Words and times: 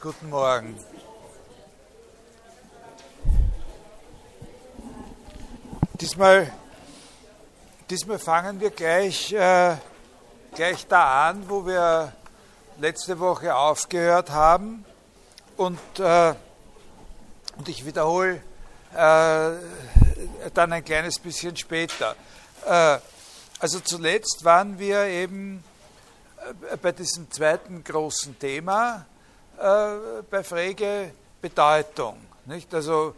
Guten 0.00 0.30
Morgen. 0.30 0.78
Diesmal, 6.00 6.52
diesmal 7.90 8.20
fangen 8.20 8.60
wir 8.60 8.70
gleich, 8.70 9.32
äh, 9.32 9.74
gleich 10.54 10.86
da 10.86 11.28
an, 11.28 11.48
wo 11.48 11.66
wir 11.66 12.12
letzte 12.78 13.18
Woche 13.18 13.56
aufgehört 13.56 14.30
haben. 14.30 14.84
Und, 15.56 15.80
äh, 15.98 16.32
und 17.56 17.68
ich 17.68 17.84
wiederhole 17.84 18.40
äh, 18.94 19.50
dann 20.54 20.72
ein 20.74 20.84
kleines 20.84 21.18
bisschen 21.18 21.56
später. 21.56 22.14
Äh, 22.64 22.98
also 23.58 23.80
zuletzt 23.80 24.44
waren 24.44 24.78
wir 24.78 25.06
eben 25.06 25.64
äh, 26.70 26.76
bei 26.76 26.92
diesem 26.92 27.28
zweiten 27.32 27.82
großen 27.82 28.38
Thema, 28.38 29.04
äh, 29.58 30.22
bei 30.30 30.42
Frege 30.44 31.12
Bedeutung. 31.40 32.18
Nicht? 32.46 32.72
Also 32.74 33.14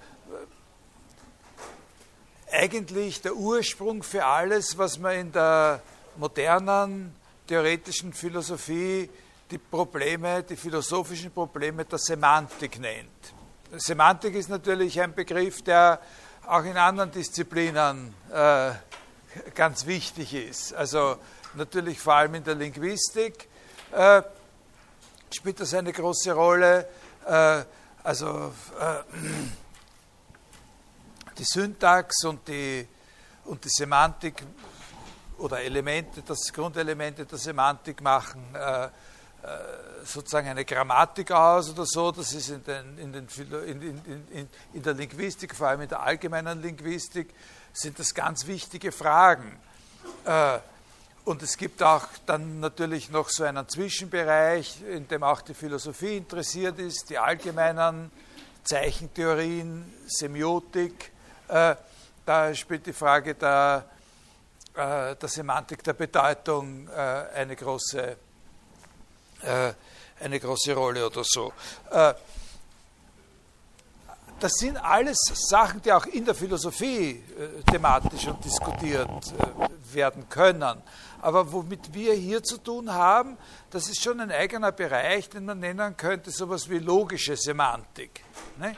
äh, 2.50 2.56
eigentlich 2.56 3.20
der 3.20 3.34
Ursprung 3.34 4.02
für 4.02 4.24
alles, 4.24 4.76
was 4.78 4.98
man 4.98 5.14
in 5.14 5.32
der 5.32 5.82
modernen 6.16 7.14
theoretischen 7.46 8.12
Philosophie 8.12 9.08
die 9.50 9.58
Probleme, 9.58 10.42
die 10.42 10.56
philosophischen 10.56 11.30
Probleme 11.32 11.84
der 11.84 11.98
Semantik 11.98 12.78
nennt. 12.78 13.34
Semantik 13.76 14.34
ist 14.34 14.48
natürlich 14.48 15.00
ein 15.00 15.14
Begriff, 15.14 15.62
der 15.62 16.00
auch 16.46 16.64
in 16.64 16.76
anderen 16.76 17.10
Disziplinen 17.10 18.14
äh, 18.32 18.72
ganz 19.54 19.86
wichtig 19.86 20.34
ist. 20.34 20.74
Also 20.74 21.16
natürlich 21.54 22.00
vor 22.00 22.14
allem 22.14 22.34
in 22.36 22.44
der 22.44 22.54
Linguistik. 22.54 23.48
Äh, 23.92 24.22
spielt 25.34 25.60
das 25.60 25.74
eine 25.74 25.92
große 25.92 26.32
Rolle. 26.32 26.88
Äh, 27.26 27.62
also 28.02 28.52
äh, 28.78 29.02
die 31.38 31.44
Syntax 31.44 32.24
und 32.24 32.46
die, 32.48 32.86
und 33.44 33.64
die 33.64 33.68
Semantik 33.68 34.42
oder 35.38 35.60
Elemente, 35.60 36.22
das 36.22 36.52
Grundelemente 36.52 37.24
der 37.24 37.38
Semantik 37.38 38.02
machen 38.02 38.54
äh, 38.54 38.88
sozusagen 40.04 40.48
eine 40.48 40.64
Grammatik 40.64 41.30
aus 41.30 41.70
oder 41.70 41.86
so. 41.86 42.12
Das 42.12 42.32
ist 42.32 42.50
in, 42.50 42.64
den, 42.64 42.98
in, 42.98 43.12
den, 43.12 43.26
in, 43.66 43.82
in, 44.30 44.48
in, 44.74 44.82
der 44.82 44.94
Linguistik, 44.94 45.54
vor 45.54 45.68
allem 45.68 45.82
in 45.82 45.88
der 45.88 46.00
allgemeinen 46.00 46.60
Linguistik, 46.60 47.34
sind 47.72 47.98
das 47.98 48.14
ganz 48.14 48.46
wichtige 48.46 48.92
Fragen. 48.92 49.58
Und 51.30 51.44
es 51.44 51.56
gibt 51.56 51.80
auch 51.80 52.08
dann 52.26 52.58
natürlich 52.58 53.08
noch 53.08 53.28
so 53.28 53.44
einen 53.44 53.68
Zwischenbereich, 53.68 54.82
in 54.82 55.06
dem 55.06 55.22
auch 55.22 55.42
die 55.42 55.54
Philosophie 55.54 56.16
interessiert 56.16 56.80
ist, 56.80 57.08
die 57.08 57.18
allgemeinen 57.18 58.10
Zeichentheorien, 58.64 59.94
Semiotik. 60.08 61.12
Äh, 61.46 61.76
da 62.26 62.52
spielt 62.52 62.84
die 62.84 62.92
Frage 62.92 63.36
der, 63.36 63.84
äh, 64.74 65.14
der 65.14 65.28
Semantik 65.28 65.84
der 65.84 65.92
Bedeutung 65.92 66.88
äh, 66.88 66.90
eine, 67.36 67.54
große, 67.54 68.16
äh, 69.42 69.72
eine 70.18 70.40
große 70.40 70.74
Rolle 70.74 71.06
oder 71.06 71.22
so. 71.22 71.52
Äh, 71.92 72.12
das 74.40 74.52
sind 74.54 74.78
alles 74.78 75.18
Sachen, 75.32 75.80
die 75.80 75.92
auch 75.92 76.06
in 76.06 76.24
der 76.24 76.34
Philosophie 76.34 77.22
äh, 77.38 77.62
thematisch 77.70 78.26
und 78.26 78.44
diskutiert 78.44 79.08
werden 79.92 80.28
können. 80.28 80.82
Aber 81.22 81.52
womit 81.52 81.92
wir 81.92 82.14
hier 82.14 82.42
zu 82.42 82.58
tun 82.58 82.92
haben, 82.92 83.36
das 83.70 83.88
ist 83.88 84.02
schon 84.02 84.20
ein 84.20 84.30
eigener 84.30 84.72
Bereich, 84.72 85.28
den 85.28 85.44
man 85.44 85.60
nennen 85.60 85.96
könnte, 85.96 86.30
sowas 86.30 86.68
wie 86.68 86.78
logische 86.78 87.36
Semantik. 87.36 88.24
Ne? 88.58 88.76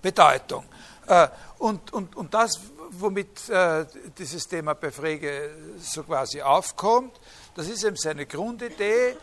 Bedeutung. 0.00 0.64
Äh, 1.06 1.28
und, 1.58 1.92
und, 1.92 2.16
und 2.16 2.34
das, 2.34 2.60
womit 2.90 3.48
äh, 3.48 3.86
dieses 4.18 4.48
Thema 4.48 4.74
bei 4.74 4.90
Frege 4.90 5.54
so 5.78 6.02
quasi 6.02 6.42
aufkommt, 6.42 7.18
das 7.54 7.68
ist 7.68 7.84
eben 7.84 7.96
seine 7.96 8.26
Grundidee, 8.26 9.16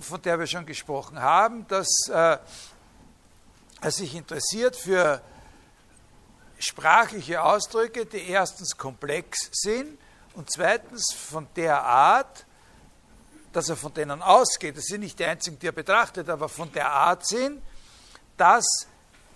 von 0.00 0.20
der 0.20 0.38
wir 0.38 0.46
schon 0.46 0.66
gesprochen 0.66 1.20
haben, 1.20 1.66
dass 1.68 1.88
äh, 2.08 2.38
er 3.80 3.90
sich 3.90 4.14
interessiert 4.14 4.76
für 4.76 5.22
sprachliche 6.58 7.42
Ausdrücke, 7.42 8.06
die 8.06 8.28
erstens 8.28 8.76
komplex 8.76 9.48
sind 9.52 9.98
und 10.34 10.50
zweitens 10.50 11.14
von 11.14 11.46
der 11.54 11.82
Art, 11.82 12.44
dass 13.52 13.68
er 13.68 13.76
von 13.76 13.94
denen 13.94 14.20
ausgeht, 14.20 14.76
das 14.76 14.86
sind 14.86 15.00
nicht 15.00 15.18
die 15.18 15.24
einzigen, 15.24 15.58
die 15.58 15.68
er 15.68 15.72
betrachtet, 15.72 16.28
aber 16.28 16.48
von 16.48 16.72
der 16.72 16.90
Art 16.90 17.26
sind, 17.26 17.62
dass 18.36 18.66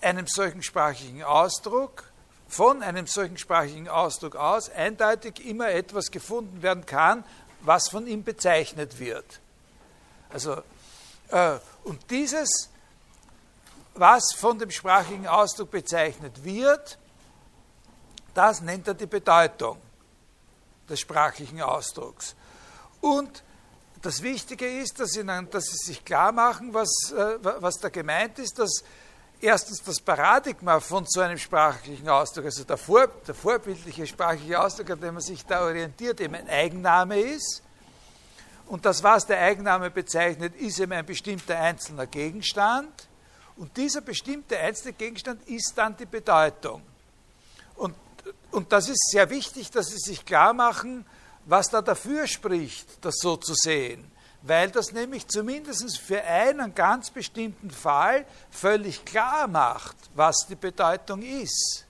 einem 0.00 0.26
solchen 0.26 0.62
sprachlichen 0.62 1.22
Ausdruck, 1.22 2.04
von 2.48 2.82
einem 2.82 3.06
solchen 3.06 3.38
sprachlichen 3.38 3.88
Ausdruck 3.88 4.34
aus 4.34 4.70
eindeutig 4.70 5.47
immer 5.47 5.69
etwas 5.69 6.10
gefunden 6.10 6.62
werden 6.62 6.84
kann, 6.84 7.25
was 7.60 7.88
von 7.88 8.06
ihm 8.06 8.25
bezeichnet 8.25 8.98
wird. 8.98 9.41
Also, 10.31 10.62
äh, 11.28 11.58
und 11.84 12.10
dieses, 12.10 12.70
was 13.94 14.32
von 14.37 14.58
dem 14.58 14.70
sprachlichen 14.70 15.26
Ausdruck 15.26 15.70
bezeichnet 15.70 16.42
wird, 16.42 16.98
das 18.34 18.60
nennt 18.60 18.88
er 18.88 18.94
die 18.94 19.06
Bedeutung 19.06 19.78
des 20.88 21.00
sprachlichen 21.00 21.60
Ausdrucks. 21.60 22.34
Und 23.00 23.43
das 24.03 24.22
Wichtige 24.22 24.66
ist, 24.66 25.00
dass 25.00 25.12
sie, 25.12 25.25
dass 25.25 25.65
sie 25.65 25.76
sich 25.76 26.04
klar 26.04 26.32
machen, 26.32 26.72
was, 26.72 27.12
äh, 27.12 27.38
was 27.43 27.76
da 27.81 27.88
gemeint 27.88 28.38
ist, 28.38 28.59
dass 28.59 28.84
erstens 29.41 29.82
das 29.82 30.00
Paradigma 30.00 30.81
von 30.81 31.04
so 31.06 31.21
einem 31.21 31.38
sprachlichen 31.38 32.09
Ausdruck, 32.09 32.47
also 32.47 32.65
der, 32.65 32.76
vor, 32.76 33.09
der 33.26 33.34
vorbildliche 33.34 34.06
sprachliche 34.06 34.60
Ausdruck, 34.60 34.91
an 34.91 35.00
dem 35.00 35.15
man 35.15 35.22
sich 35.22 35.44
da 35.44 35.65
orientiert, 35.65 36.21
eben 36.21 36.34
ein 36.34 36.49
Eigenname 36.49 37.20
ist. 37.20 37.62
Und 38.66 38.84
das, 38.84 39.03
was 39.03 39.26
der 39.26 39.41
Eigenname 39.41 39.91
bezeichnet, 39.91 40.55
ist 40.56 40.78
eben 40.78 40.93
ein 40.93 41.06
bestimmter 41.06 41.59
einzelner 41.59 42.06
Gegenstand. 42.06 43.09
Und 43.56 43.76
dieser 43.76 44.03
bestimmte 44.03 44.59
einzelne 44.59 44.93
Gegenstand 44.93 45.49
ist 45.49 45.72
dann 45.76 45.97
die 45.97 46.06
Bedeutung. 46.06 46.82
Und 47.76 47.94
und 48.50 48.72
das 48.72 48.88
ist 48.88 49.10
sehr 49.10 49.28
wichtig, 49.30 49.70
dass 49.70 49.88
Sie 49.88 49.98
sich 49.98 50.24
klar 50.24 50.52
machen, 50.52 51.04
was 51.44 51.70
da 51.70 51.82
dafür 51.82 52.26
spricht, 52.26 53.04
das 53.04 53.16
so 53.20 53.36
zu 53.36 53.54
sehen. 53.54 54.04
Weil 54.42 54.70
das 54.70 54.92
nämlich 54.92 55.26
zumindest 55.26 55.98
für 55.98 56.22
einen 56.22 56.74
ganz 56.74 57.10
bestimmten 57.10 57.70
Fall 57.70 58.24
völlig 58.50 59.04
klar 59.04 59.48
macht, 59.48 59.96
was 60.14 60.46
die 60.48 60.54
Bedeutung 60.54 61.22
ist. 61.22 61.86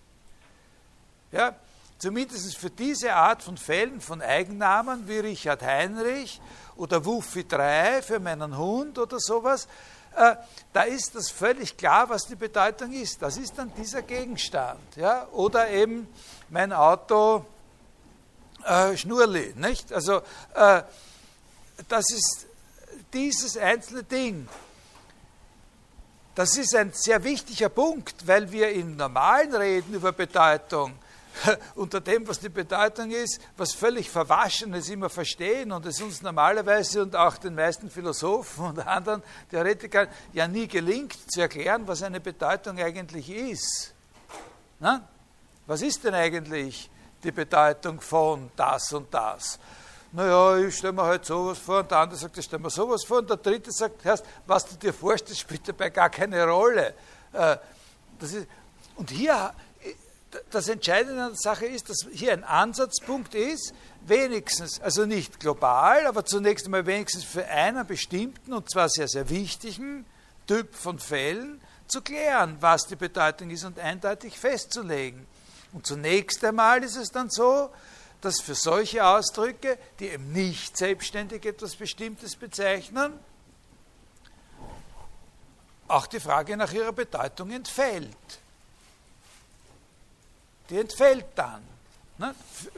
Ja, 1.30 1.54
zumindest 1.98 2.56
für 2.56 2.70
diese 2.70 3.12
Art 3.12 3.42
von 3.42 3.58
Fällen 3.58 4.00
von 4.00 4.22
Eigennamen 4.22 5.06
wie 5.06 5.18
Richard 5.18 5.62
Heinrich 5.62 6.40
oder 6.76 7.04
Wuffi 7.04 7.46
3 7.46 8.00
für 8.02 8.20
meinen 8.20 8.56
Hund 8.56 8.98
oder 8.98 9.18
sowas, 9.20 9.68
äh, 10.18 10.36
da 10.72 10.82
ist 10.82 11.14
das 11.14 11.30
völlig 11.30 11.76
klar, 11.76 12.08
was 12.08 12.26
die 12.26 12.34
Bedeutung 12.34 12.92
ist. 12.92 13.22
Das 13.22 13.36
ist 13.36 13.56
dann 13.56 13.72
dieser 13.74 14.02
Gegenstand. 14.02 14.96
Ja? 14.96 15.28
Oder 15.28 15.70
eben 15.70 16.08
mein 16.50 16.72
Auto 16.72 17.44
äh, 18.64 18.96
Schnurli. 18.96 19.54
Nicht? 19.56 19.92
Also 19.92 20.22
äh, 20.54 20.82
das 21.88 22.10
ist 22.10 22.46
dieses 23.12 23.56
einzelne 23.56 24.02
Ding. 24.02 24.48
Das 26.34 26.56
ist 26.56 26.74
ein 26.74 26.92
sehr 26.92 27.24
wichtiger 27.24 27.68
Punkt, 27.68 28.26
weil 28.26 28.52
wir 28.52 28.70
in 28.70 28.96
normalen 28.96 29.54
Reden 29.54 29.94
über 29.94 30.12
Bedeutung 30.12 30.94
unter 31.74 32.00
dem, 32.00 32.26
was 32.26 32.40
die 32.40 32.48
Bedeutung 32.48 33.10
ist, 33.10 33.40
was 33.56 33.72
völlig 33.72 34.10
Verwaschenes 34.10 34.88
immer 34.88 35.08
verstehen 35.08 35.72
und 35.72 35.86
es 35.86 36.00
uns 36.00 36.22
normalerweise 36.22 37.02
und 37.02 37.16
auch 37.16 37.36
den 37.38 37.54
meisten 37.54 37.90
Philosophen 37.90 38.66
und 38.66 38.86
anderen 38.86 39.22
Theoretikern 39.50 40.08
ja 40.32 40.48
nie 40.48 40.66
gelingt 40.66 41.16
zu 41.30 41.40
erklären, 41.40 41.86
was 41.86 42.02
eine 42.02 42.20
Bedeutung 42.20 42.78
eigentlich 42.78 43.30
ist. 43.30 43.94
Na? 44.80 45.08
Was 45.66 45.82
ist 45.82 46.04
denn 46.04 46.14
eigentlich 46.14 46.90
die 47.22 47.32
Bedeutung 47.32 48.00
von 48.00 48.50
das 48.56 48.92
und 48.92 49.12
das? 49.12 49.58
Naja, 50.12 50.56
ich 50.56 50.78
stelle 50.78 50.94
mir 50.94 51.02
halt 51.02 51.26
sowas 51.26 51.58
vor 51.58 51.80
und 51.80 51.90
der 51.90 51.98
andere 51.98 52.18
sagt, 52.18 52.38
ich 52.38 52.44
stelle 52.46 52.62
mir 52.62 52.70
sowas 52.70 53.04
vor 53.04 53.18
und 53.18 53.28
der 53.28 53.36
dritte 53.36 53.70
sagt, 53.70 54.04
Herr, 54.04 54.18
was 54.46 54.64
du 54.64 54.76
dir 54.76 54.94
vorstellst, 54.94 55.42
spielt 55.42 55.68
dabei 55.68 55.90
gar 55.90 56.08
keine 56.08 56.46
Rolle. 56.46 56.94
Äh, 57.32 57.58
das 58.18 58.32
ist, 58.32 58.46
und 58.96 59.10
hier 59.10 59.52
das 60.50 60.68
Entscheidende 60.68 61.22
an 61.22 61.30
der 61.30 61.38
Sache 61.38 61.66
ist, 61.66 61.88
dass 61.88 62.06
hier 62.12 62.32
ein 62.32 62.44
Ansatzpunkt 62.44 63.34
ist, 63.34 63.72
wenigstens, 64.06 64.80
also 64.80 65.06
nicht 65.06 65.40
global, 65.40 66.06
aber 66.06 66.24
zunächst 66.24 66.66
einmal 66.66 66.86
wenigstens 66.86 67.24
für 67.24 67.46
einen 67.46 67.86
bestimmten 67.86 68.52
und 68.52 68.70
zwar 68.70 68.88
sehr, 68.88 69.08
sehr 69.08 69.28
wichtigen 69.30 70.04
Typ 70.46 70.74
von 70.74 70.98
Fällen 70.98 71.60
zu 71.86 72.02
klären, 72.02 72.58
was 72.60 72.86
die 72.86 72.96
Bedeutung 72.96 73.50
ist 73.50 73.64
und 73.64 73.78
eindeutig 73.78 74.38
festzulegen. 74.38 75.26
Und 75.72 75.86
zunächst 75.86 76.44
einmal 76.44 76.82
ist 76.82 76.96
es 76.96 77.10
dann 77.10 77.30
so, 77.30 77.70
dass 78.20 78.40
für 78.40 78.54
solche 78.54 79.06
Ausdrücke, 79.06 79.78
die 80.00 80.08
eben 80.08 80.32
nicht 80.32 80.76
selbstständig 80.76 81.44
etwas 81.44 81.76
Bestimmtes 81.76 82.36
bezeichnen, 82.36 83.12
auch 85.86 86.06
die 86.06 86.20
Frage 86.20 86.56
nach 86.56 86.72
ihrer 86.72 86.92
Bedeutung 86.92 87.50
entfällt. 87.50 88.40
Die 90.70 90.78
entfällt 90.78 91.26
dann. 91.34 91.62
Ne? 92.18 92.34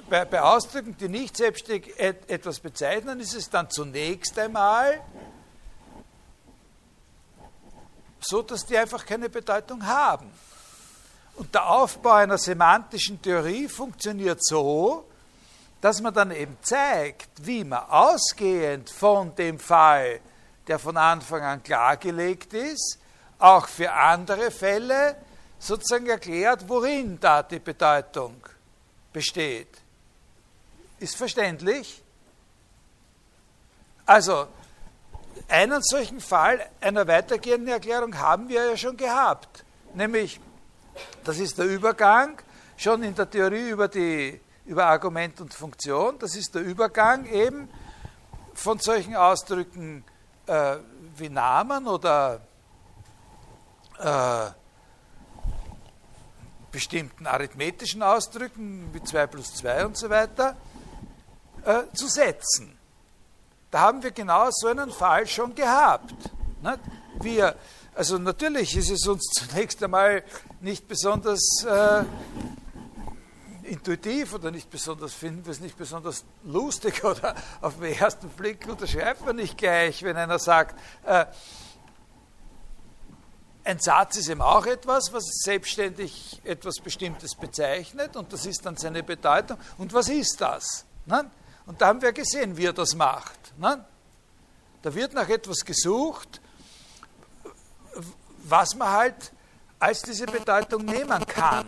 Bei, 0.09 0.43
Ausdrücken, 0.43 0.97
die 0.99 1.09
nicht 1.09 1.37
selbstständig 1.37 1.99
et, 1.99 2.29
etwas 2.29 2.61
bezeichnen, 2.61 3.21
ist 3.21 3.35
es 3.35 3.49
dann 3.49 3.71
zunächst 3.71 4.39
einmal 4.39 5.01
so, 8.21 8.43
dass 8.43 8.67
die 8.67 8.77
einfach 8.77 9.05
keine 9.07 9.31
Bedeutung 9.31 9.85
haben. 9.87 10.31
Und 11.37 11.55
der 11.55 11.71
Aufbau 11.71 12.13
einer 12.13 12.37
semantischen 12.37 13.21
Theorie 13.23 13.67
funktioniert 13.67 14.45
so, 14.45 15.07
dass 15.81 16.03
man 16.03 16.13
dann 16.13 16.31
eben 16.31 16.59
zeigt, 16.61 17.31
wie 17.41 17.65
man 17.65 17.89
ausgehend 17.89 18.91
von 18.91 19.35
dem 19.35 19.59
Fall, 19.59 20.21
der 20.67 20.79
von 20.79 20.99
Anfang 20.99 21.43
an 21.43 21.63
klargelegt 21.63 22.53
ist, 22.53 22.99
auch 23.39 23.67
für 23.67 23.91
andere 23.91 24.51
Fälle 24.51 25.17
sozusagen 25.61 26.07
erklärt, 26.07 26.69
worin 26.69 27.21
da 27.21 27.43
die 27.43 27.61
Bedeutung 27.61 28.35
besteht. 29.13 29.69
Ist 30.99 31.17
verständlich? 31.17 32.03
Also, 34.07 34.49
einen 35.49 35.83
solchen 35.83 36.21
Fall 36.21 36.69
einer 36.81 37.07
weitergehenden 37.07 37.69
Erklärung 37.69 38.19
haben 38.19 38.49
wir 38.49 38.71
ja 38.71 38.77
schon 38.77 38.97
gehabt. 38.97 39.65
Nämlich, 39.95 40.41
das 41.25 41.39
ist 41.39 41.59
der 41.59 41.67
Übergang 41.67 42.41
schon 42.77 43.03
in 43.03 43.15
der 43.15 43.31
Theorie 43.31 43.69
über, 43.71 43.89
die, 43.89 44.41
über 44.65 44.87
Argument 44.87 45.41
und 45.41 45.53
Funktion, 45.53 46.19
das 46.19 46.35
ist 46.35 46.55
der 46.55 46.63
Übergang 46.63 47.27
eben 47.27 47.69
von 48.55 48.79
solchen 48.79 49.15
Ausdrücken 49.15 50.05
äh, 50.47 50.77
wie 51.17 51.29
Namen 51.29 51.87
oder 51.87 52.41
äh, 53.99 54.60
bestimmten 56.71 57.27
arithmetischen 57.27 58.03
Ausdrücken 58.03 58.89
wie 58.93 59.03
2 59.03 59.27
plus 59.27 59.55
2 59.55 59.87
und 59.87 59.97
so 59.97 60.11
weiter 60.11 60.57
äh, 61.65 61.83
zu 61.95 62.07
setzen. 62.07 62.77
Da 63.71 63.81
haben 63.81 64.03
wir 64.03 64.11
genau 64.11 64.49
so 64.51 64.69
einen 64.69 64.91
Fall 64.91 65.27
schon 65.27 65.55
gehabt. 65.55 66.15
Nicht? 66.63 66.79
Wir, 67.21 67.55
also 67.95 68.19
natürlich 68.19 68.77
ist 68.77 68.91
es 68.91 69.07
uns 69.07 69.25
zunächst 69.33 69.83
einmal 69.83 70.23
nicht 70.61 70.89
besonders 70.89 71.65
äh, 71.65 72.05
intuitiv 73.65 74.35
oder 74.35 74.51
nicht 74.51 74.69
besonders, 74.71 75.15
finden 75.15 75.45
wir 75.45 75.53
es 75.53 75.61
nicht 75.61 75.77
besonders 75.77 76.25
lustig 76.45 77.05
oder 77.05 77.35
auf 77.61 77.79
den 77.79 77.95
ersten 77.95 78.29
Blick 78.31 78.67
unterschreibt 78.69 79.25
man 79.25 79.37
nicht 79.37 79.57
gleich, 79.57 80.03
wenn 80.03 80.17
einer 80.17 80.39
sagt, 80.39 80.79
äh, 81.05 81.27
ein 83.65 83.79
Satz 83.79 84.17
ist 84.17 84.29
eben 84.29 84.43
auch 84.43 84.67
etwas, 84.67 85.13
was 85.13 85.25
selbstständig 85.43 86.41
etwas 86.45 86.77
Bestimmtes 86.77 87.35
bezeichnet 87.35 88.17
und 88.17 88.33
das 88.33 88.47
ist 88.47 88.65
dann 88.65 88.77
seine 88.77 89.03
Bedeutung. 89.03 89.59
Und 89.79 89.93
was 89.93 90.09
ist 90.09 90.41
das? 90.41 90.85
Und 91.67 91.81
da 91.81 91.89
haben 91.89 92.03
wir 92.03 92.13
gesehen, 92.13 92.57
wie 92.57 92.67
er 92.67 92.73
das 92.73 92.95
macht. 92.95 93.39
Da 94.83 94.95
wird 94.95 95.13
nach 95.13 95.29
etwas 95.29 95.65
gesucht, 95.65 96.41
was 98.45 98.75
man 98.75 98.91
halt 98.91 99.33
als 99.79 100.03
diese 100.03 100.27
Bedeutung 100.27 100.85
nehmen 100.85 101.27
kann. 101.27 101.67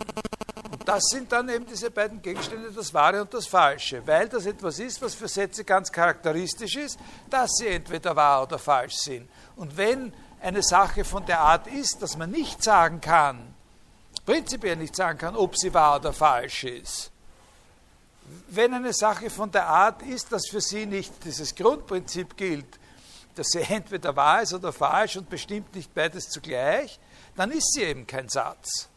Und 0.71 0.87
das 0.87 1.03
sind 1.09 1.31
dann 1.31 1.49
eben 1.49 1.65
diese 1.65 1.91
beiden 1.91 2.21
Gegenstände, 2.21 2.71
das 2.71 2.93
Wahre 2.93 3.21
und 3.21 3.33
das 3.33 3.47
Falsche, 3.47 4.05
weil 4.05 4.27
das 4.27 4.45
etwas 4.45 4.79
ist, 4.79 5.01
was 5.01 5.13
für 5.13 5.27
Sätze 5.27 5.63
ganz 5.63 5.91
charakteristisch 5.91 6.75
ist, 6.75 6.99
dass 7.29 7.51
sie 7.57 7.67
entweder 7.67 8.15
wahr 8.15 8.43
oder 8.43 8.57
falsch 8.57 8.95
sind. 8.95 9.29
Und 9.55 9.77
wenn 9.77 10.13
eine 10.43 10.61
Sache 10.61 11.05
von 11.05 11.25
der 11.25 11.39
Art 11.39 11.67
ist, 11.67 12.01
dass 12.01 12.17
man 12.17 12.29
nicht 12.29 12.61
sagen 12.61 12.99
kann, 12.99 13.55
prinzipiell 14.25 14.75
nicht 14.75 14.95
sagen 14.95 15.17
kann, 15.17 15.35
ob 15.35 15.57
sie 15.57 15.73
wahr 15.73 15.97
oder 15.97 16.11
falsch 16.11 16.65
ist. 16.65 17.11
Wenn 18.49 18.73
eine 18.73 18.93
Sache 18.93 19.29
von 19.29 19.51
der 19.51 19.67
Art 19.67 20.01
ist, 20.01 20.31
dass 20.31 20.47
für 20.49 20.61
sie 20.61 20.85
nicht 20.85 21.23
dieses 21.23 21.55
Grundprinzip 21.55 22.35
gilt, 22.35 22.79
dass 23.35 23.47
sie 23.47 23.61
entweder 23.69 24.15
wahr 24.15 24.41
ist 24.41 24.53
oder 24.53 24.73
falsch 24.73 25.15
und 25.15 25.29
bestimmt 25.29 25.73
nicht 25.75 25.93
beides 25.93 26.29
zugleich, 26.29 26.99
dann 27.35 27.51
ist 27.51 27.73
sie 27.73 27.83
eben 27.83 28.05
kein 28.05 28.27
Satz. 28.27 28.89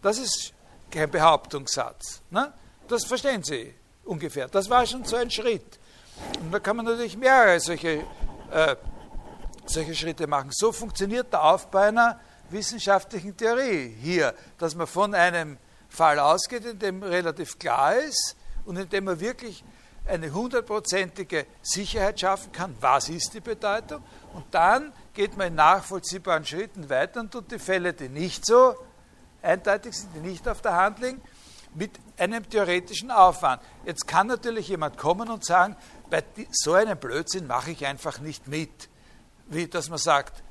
Das 0.00 0.18
ist 0.18 0.52
kein 0.90 1.10
Behauptungssatz. 1.10 2.22
Ne? 2.30 2.52
Das 2.86 3.04
verstehen 3.04 3.42
Sie 3.42 3.74
ungefähr. 4.04 4.46
Das 4.46 4.70
war 4.70 4.86
schon 4.86 5.04
so 5.04 5.16
ein 5.16 5.30
Schritt. 5.30 5.78
Und 6.40 6.52
da 6.52 6.60
kann 6.60 6.76
man 6.76 6.86
natürlich 6.86 7.16
mehrere 7.16 7.58
solche 7.58 8.04
äh, 8.52 8.76
solche 9.70 9.94
Schritte 9.94 10.26
machen. 10.26 10.50
So 10.52 10.72
funktioniert 10.72 11.32
der 11.32 11.42
Aufbau 11.42 11.78
einer 11.78 12.20
wissenschaftlichen 12.50 13.36
Theorie 13.36 13.96
hier, 14.00 14.34
dass 14.58 14.74
man 14.74 14.86
von 14.86 15.14
einem 15.14 15.58
Fall 15.88 16.18
ausgeht, 16.18 16.64
in 16.64 16.78
dem 16.78 17.02
relativ 17.02 17.58
klar 17.58 17.96
ist 17.96 18.36
und 18.64 18.76
in 18.76 18.88
dem 18.88 19.04
man 19.04 19.20
wirklich 19.20 19.64
eine 20.06 20.32
hundertprozentige 20.32 21.46
Sicherheit 21.62 22.20
schaffen 22.20 22.52
kann, 22.52 22.76
was 22.80 23.08
ist 23.08 23.34
die 23.34 23.40
Bedeutung, 23.40 24.02
und 24.34 24.44
dann 24.52 24.92
geht 25.14 25.36
man 25.36 25.48
in 25.48 25.54
nachvollziehbaren 25.56 26.44
Schritten 26.44 26.88
weiter 26.88 27.20
und 27.20 27.32
tut 27.32 27.50
die 27.50 27.58
Fälle, 27.58 27.92
die 27.92 28.08
nicht 28.08 28.46
so 28.46 28.74
eindeutig 29.42 29.96
sind, 29.96 30.14
die 30.14 30.20
nicht 30.20 30.46
auf 30.48 30.62
der 30.62 30.76
Hand 30.76 31.00
liegen, 31.00 31.20
mit 31.74 31.90
einem 32.18 32.48
theoretischen 32.48 33.10
Aufwand. 33.10 33.60
Jetzt 33.84 34.06
kann 34.06 34.28
natürlich 34.28 34.68
jemand 34.68 34.96
kommen 34.96 35.28
und 35.28 35.44
sagen, 35.44 35.76
bei 36.08 36.22
so 36.50 36.74
einem 36.74 36.98
Blödsinn 36.98 37.46
mache 37.46 37.72
ich 37.72 37.84
einfach 37.84 38.20
nicht 38.20 38.46
mit 38.48 38.88
wie 39.46 39.66
dass 39.66 39.88
man 39.88 39.98
sagt, 39.98 40.42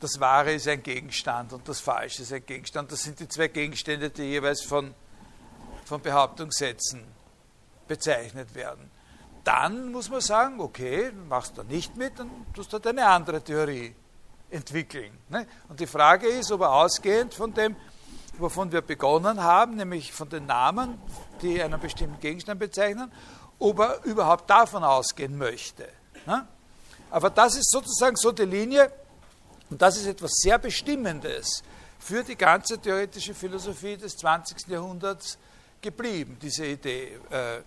das 0.00 0.20
Wahre 0.20 0.52
ist 0.52 0.68
ein 0.68 0.82
Gegenstand 0.82 1.52
und 1.52 1.66
das 1.68 1.80
Falsche 1.80 2.22
ist 2.22 2.32
ein 2.32 2.44
Gegenstand. 2.44 2.92
Das 2.92 3.02
sind 3.02 3.18
die 3.18 3.28
zwei 3.28 3.48
Gegenstände, 3.48 4.10
die 4.10 4.24
jeweils 4.24 4.62
von, 4.62 4.94
von 5.84 6.00
Behauptungssätzen 6.00 7.02
bezeichnet 7.88 8.54
werden. 8.54 8.90
Dann 9.44 9.92
muss 9.92 10.10
man 10.10 10.20
sagen, 10.20 10.60
okay, 10.60 11.12
machst 11.28 11.56
du 11.56 11.62
nicht 11.62 11.96
mit, 11.96 12.18
dann 12.18 12.30
tust 12.52 12.72
du 12.72 12.74
halt 12.74 12.86
eine 12.88 13.06
andere 13.06 13.40
Theorie 13.42 13.94
entwickeln. 14.50 15.16
Ne? 15.28 15.46
Und 15.68 15.80
die 15.80 15.86
Frage 15.86 16.26
ist, 16.26 16.50
ob 16.52 16.62
er 16.62 16.72
ausgehend 16.72 17.32
von 17.32 17.54
dem, 17.54 17.76
wovon 18.38 18.70
wir 18.72 18.82
begonnen 18.82 19.42
haben, 19.42 19.76
nämlich 19.76 20.12
von 20.12 20.28
den 20.28 20.46
Namen, 20.46 21.00
die 21.42 21.62
einen 21.62 21.80
bestimmten 21.80 22.20
Gegenstand 22.20 22.60
bezeichnen, 22.60 23.10
ob 23.58 23.78
er 23.78 24.04
überhaupt 24.04 24.50
davon 24.50 24.84
ausgehen 24.84 25.38
möchte. 25.38 25.88
Ne? 26.26 26.46
Aber 27.16 27.30
das 27.30 27.56
ist 27.56 27.70
sozusagen 27.70 28.14
so 28.14 28.30
die 28.30 28.44
Linie, 28.44 28.92
und 29.70 29.80
das 29.80 29.96
ist 29.96 30.06
etwas 30.06 30.32
sehr 30.32 30.58
Bestimmendes 30.58 31.62
für 31.98 32.22
die 32.22 32.36
ganze 32.36 32.78
theoretische 32.78 33.32
Philosophie 33.32 33.96
des 33.96 34.18
20. 34.18 34.68
Jahrhunderts 34.68 35.38
geblieben, 35.80 36.36
diese 36.42 36.66
Idee 36.66 37.18
äh, 37.30 37.60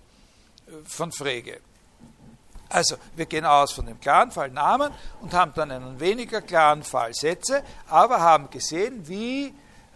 von 0.85 1.11
Frege. 1.11 1.61
Also, 2.69 2.97
wir 3.15 3.25
gehen 3.25 3.43
aus 3.43 3.71
von 3.71 3.87
dem 3.87 3.99
klaren 3.99 4.29
Fall 4.29 4.51
Namen 4.51 4.93
und 5.19 5.33
haben 5.33 5.51
dann 5.55 5.71
einen 5.71 5.99
weniger 5.99 6.41
klaren 6.41 6.83
Fall 6.83 7.15
Sätze, 7.15 7.63
aber 7.87 8.21
haben 8.21 8.51
gesehen, 8.51 9.07
wie 9.07 9.47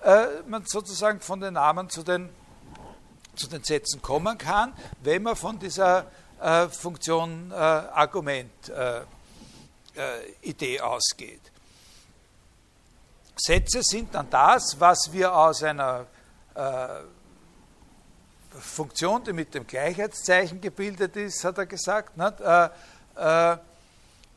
äh, 0.03 0.25
man 0.48 0.65
sozusagen 0.65 1.19
von 1.19 1.39
den 1.39 1.53
Namen 1.53 1.91
zu 1.91 2.01
den, 2.01 2.29
zu 3.36 3.45
den 3.45 3.63
Sätzen 3.63 4.01
kommen 4.01 4.36
kann, 4.36 4.74
wenn 5.03 5.22
man 5.22 5.36
von 5.36 5.60
dieser 5.60 6.07
äh, 6.41 6.67
Funktion 6.69 7.51
äh, 7.51 7.53
Argument 7.53 8.50
Idee 10.41 10.79
ausgeht. 10.79 11.41
Sätze 13.35 13.81
sind 13.81 14.13
dann 14.13 14.29
das, 14.29 14.75
was 14.79 15.12
wir 15.12 15.35
aus 15.35 15.63
einer 15.63 16.05
äh, 16.55 16.88
Funktion, 18.59 19.23
die 19.23 19.33
mit 19.33 19.53
dem 19.53 19.65
Gleichheitszeichen 19.65 20.62
gebildet 20.62 21.15
ist, 21.15 21.43
hat 21.43 21.57
er 21.57 21.65
gesagt, 21.65 22.13
äh, 22.17 22.69
äh, 23.15 23.57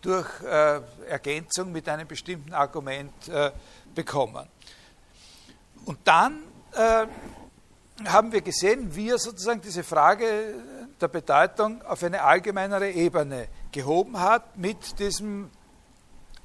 durch 0.01 0.29
äh, 0.43 0.81
Ergänzung 1.09 1.73
mit 1.73 1.89
einem 1.89 2.07
bestimmten 2.07 2.55
Argument 2.55 3.29
äh, 3.29 3.51
bekommen. 3.95 4.49
Und 5.85 5.99
dann 6.05 6.43
äh, 6.73 7.07
haben 8.07 8.33
wir 8.33 8.41
gesehen, 8.41 8.95
wie 8.95 9.11
er 9.11 9.19
sozusagen 9.19 9.61
diese 9.61 9.83
Frage 9.83 10.55
der 11.01 11.09
Bedeutung 11.09 11.83
auf 11.83 12.03
eine 12.03 12.23
allgemeinere 12.23 12.91
Ebene 12.91 13.49
gehoben 13.73 14.19
hat 14.19 14.57
mit 14.57 14.99
diesem 14.99 15.51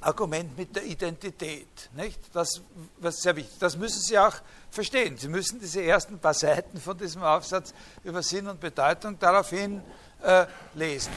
Argument 0.01 0.57
mit 0.57 0.75
der 0.75 0.83
Identität. 0.83 1.89
Nicht? 1.95 2.19
Das 2.33 2.61
was 2.97 3.21
sehr 3.21 3.35
wichtig. 3.35 3.57
Das 3.59 3.77
müssen 3.77 4.01
Sie 4.01 4.17
auch 4.17 4.35
verstehen. 4.71 5.17
Sie 5.17 5.27
müssen 5.27 5.59
diese 5.59 5.83
ersten 5.83 6.17
paar 6.17 6.33
Seiten 6.33 6.79
von 6.79 6.97
diesem 6.97 7.23
Aufsatz 7.23 7.73
über 8.03 8.23
Sinn 8.23 8.47
und 8.47 8.59
Bedeutung 8.59 9.19
daraufhin 9.19 9.81
äh, 10.23 10.45
lesen. 10.73 11.11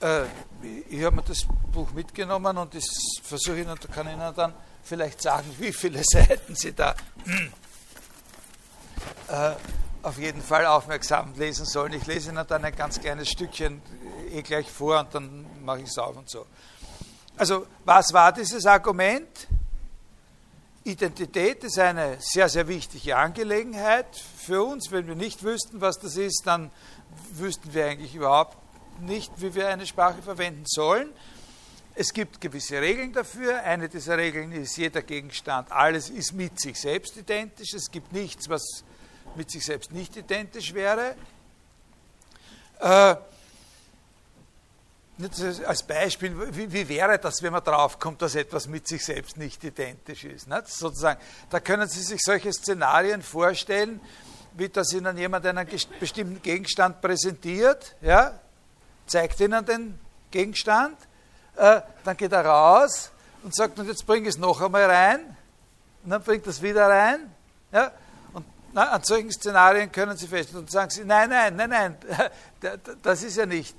Äh, 0.00 0.22
ich 0.88 1.04
habe 1.04 1.16
mir 1.16 1.22
das 1.22 1.46
Buch 1.70 1.92
mitgenommen 1.92 2.56
und 2.56 2.74
ich 2.74 2.86
versuche 3.22 3.60
Ihnen, 3.60 3.78
kann 3.94 4.08
Ihnen 4.08 4.34
dann 4.34 4.54
vielleicht 4.82 5.20
sagen, 5.20 5.54
wie 5.58 5.72
viele 5.72 6.02
Seiten 6.10 6.54
Sie 6.54 6.72
da 6.72 6.94
äh, 9.28 9.52
auf 10.02 10.18
jeden 10.18 10.42
Fall 10.42 10.66
aufmerksam 10.66 11.34
lesen 11.36 11.66
sollen. 11.66 11.92
Ich 11.94 12.06
lese 12.06 12.30
Ihnen 12.30 12.46
dann 12.46 12.64
ein 12.64 12.74
ganz 12.74 13.00
kleines 13.00 13.28
Stückchen 13.28 13.82
eh 14.34 14.42
gleich 14.42 14.70
vor 14.70 15.00
und 15.00 15.14
dann 15.14 15.46
mache 15.64 15.80
ich 15.80 15.88
es 15.88 15.98
auf 15.98 16.16
und 16.16 16.28
so. 16.28 16.46
Also, 17.36 17.66
was 17.84 18.12
war 18.12 18.32
dieses 18.32 18.64
Argument? 18.66 19.48
Identität 20.84 21.64
ist 21.64 21.78
eine 21.78 22.16
sehr, 22.20 22.48
sehr 22.48 22.68
wichtige 22.68 23.16
Angelegenheit 23.16 24.06
für 24.36 24.62
uns. 24.62 24.90
Wenn 24.90 25.06
wir 25.06 25.14
nicht 25.14 25.42
wüssten, 25.42 25.80
was 25.80 25.98
das 25.98 26.16
ist, 26.16 26.42
dann 26.44 26.70
wüssten 27.32 27.72
wir 27.72 27.86
eigentlich 27.86 28.14
überhaupt 28.14 28.56
nicht, 29.00 29.32
wie 29.38 29.54
wir 29.54 29.68
eine 29.68 29.86
Sprache 29.86 30.20
verwenden 30.22 30.64
sollen. 30.66 31.08
Es 31.94 32.12
gibt 32.12 32.40
gewisse 32.40 32.80
Regeln 32.80 33.12
dafür. 33.12 33.62
Eine 33.62 33.88
dieser 33.88 34.18
Regeln 34.18 34.52
ist, 34.52 34.76
jeder 34.76 35.02
Gegenstand, 35.02 35.72
alles 35.72 36.10
ist 36.10 36.32
mit 36.32 36.60
sich 36.60 36.78
selbst 36.78 37.16
identisch. 37.16 37.72
Es 37.72 37.90
gibt 37.90 38.12
nichts, 38.12 38.48
was 38.48 38.84
mit 39.36 39.50
sich 39.50 39.64
selbst 39.64 39.90
nicht 39.92 40.16
identisch 40.16 40.74
wäre. 40.74 41.14
Äh, 42.80 43.16
als 45.66 45.82
Beispiel, 45.84 46.34
wie, 46.52 46.88
wäre 46.88 47.18
das, 47.18 47.40
wenn 47.40 47.52
man 47.52 47.62
draufkommt, 47.62 48.20
dass 48.20 48.34
etwas 48.34 48.66
mit 48.66 48.88
sich 48.88 49.04
selbst 49.04 49.36
nicht 49.36 49.62
identisch 49.62 50.24
ist? 50.24 50.48
Nicht? 50.48 50.68
Sozusagen, 50.68 51.20
da 51.50 51.60
können 51.60 51.88
Sie 51.88 52.02
sich 52.02 52.20
solche 52.20 52.52
Szenarien 52.52 53.22
vorstellen, 53.22 54.00
wie 54.54 54.68
dass 54.68 54.92
Ihnen 54.92 55.16
jemand 55.16 55.46
einen 55.46 55.68
bestimmten 56.00 56.42
Gegenstand 56.42 57.00
präsentiert, 57.00 57.94
ja, 58.00 58.38
zeigt 59.06 59.38
Ihnen 59.40 59.64
den 59.64 59.98
Gegenstand, 60.32 60.98
äh, 61.56 61.80
dann 62.02 62.16
geht 62.16 62.32
er 62.32 62.44
raus 62.44 63.10
und 63.44 63.54
sagt, 63.54 63.78
und 63.78 63.86
jetzt 63.86 64.06
bring 64.06 64.26
es 64.26 64.36
noch 64.36 64.60
einmal 64.60 64.84
rein, 64.84 65.36
und 66.02 66.10
dann 66.10 66.22
bringt 66.22 66.46
es 66.48 66.60
wieder 66.60 66.88
rein, 66.88 67.32
ja, 67.70 67.92
na, 68.72 68.90
an 68.90 69.04
solchen 69.04 69.30
Szenarien 69.30 69.92
können 69.92 70.16
Sie 70.16 70.26
feststellen 70.26 70.64
und 70.64 70.70
sagen 70.72 70.90
Sie, 70.90 71.04
nein, 71.04 71.30
nein, 71.30 71.54
nein, 71.54 71.70
nein, 71.70 71.96
das 73.02 73.22
ist 73.22 73.36
ja 73.36 73.46
nicht 73.46 73.76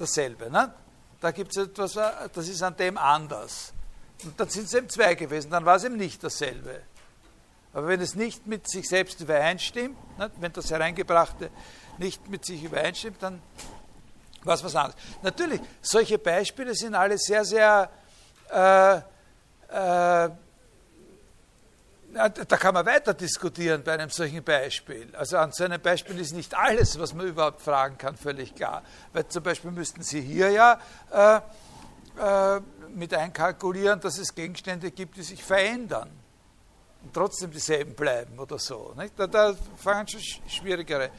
dasselbe. 0.00 0.50
Ne? 0.50 0.72
Da 1.20 1.30
gibt 1.30 1.56
es 1.56 1.68
etwas, 1.68 1.94
das 1.94 2.48
ist 2.48 2.62
an 2.62 2.76
dem 2.76 2.96
anders. 2.96 3.72
Und 4.24 4.38
dann 4.38 4.48
sind 4.48 4.64
es 4.64 4.74
eben 4.74 4.88
zwei 4.88 5.14
gewesen, 5.14 5.50
dann 5.50 5.64
war 5.64 5.76
es 5.76 5.84
eben 5.84 5.96
nicht 5.96 6.22
dasselbe. 6.22 6.82
Aber 7.72 7.88
wenn 7.88 8.00
es 8.00 8.14
nicht 8.14 8.46
mit 8.46 8.68
sich 8.68 8.88
selbst 8.88 9.20
übereinstimmt, 9.20 9.96
ne, 10.18 10.30
wenn 10.40 10.52
das 10.52 10.70
Hereingebrachte 10.70 11.50
nicht 11.98 12.28
mit 12.28 12.44
sich 12.44 12.64
übereinstimmt, 12.64 13.22
dann 13.22 13.42
war 14.42 14.54
es 14.54 14.64
was 14.64 14.74
anderes. 14.74 15.00
Natürlich, 15.22 15.60
solche 15.82 16.18
Beispiele 16.18 16.74
sind 16.74 16.94
alle 16.94 17.18
sehr, 17.18 17.44
sehr 17.44 17.90
äh, 18.50 18.96
äh, 19.68 20.30
da 22.12 22.56
kann 22.56 22.74
man 22.74 22.86
weiter 22.86 23.12
diskutieren 23.12 23.82
bei 23.84 23.92
einem 23.92 24.10
solchen 24.10 24.42
Beispiel. 24.42 25.14
Also 25.14 25.36
an 25.36 25.52
so 25.52 25.64
einem 25.64 25.80
Beispiel 25.80 26.18
ist 26.18 26.32
nicht 26.32 26.56
alles, 26.56 26.98
was 26.98 27.12
man 27.12 27.26
überhaupt 27.26 27.60
fragen 27.60 27.98
kann, 27.98 28.16
völlig 28.16 28.54
klar. 28.54 28.82
Weil 29.12 29.28
zum 29.28 29.42
Beispiel 29.42 29.70
müssten 29.70 30.02
Sie 30.02 30.20
hier 30.20 30.50
ja 30.50 30.80
äh, 31.12 31.40
äh, 32.56 32.60
mit 32.94 33.12
einkalkulieren, 33.12 34.00
dass 34.00 34.18
es 34.18 34.34
Gegenstände 34.34 34.90
gibt, 34.90 35.16
die 35.16 35.22
sich 35.22 35.44
verändern 35.44 36.10
und 37.02 37.12
trotzdem 37.12 37.50
dieselben 37.50 37.94
bleiben 37.94 38.38
oder 38.38 38.58
so. 38.58 38.94
Da, 39.16 39.26
da, 39.26 39.54
fangen 39.76 40.08
schon 40.08 40.20
schwierigere 40.48 41.10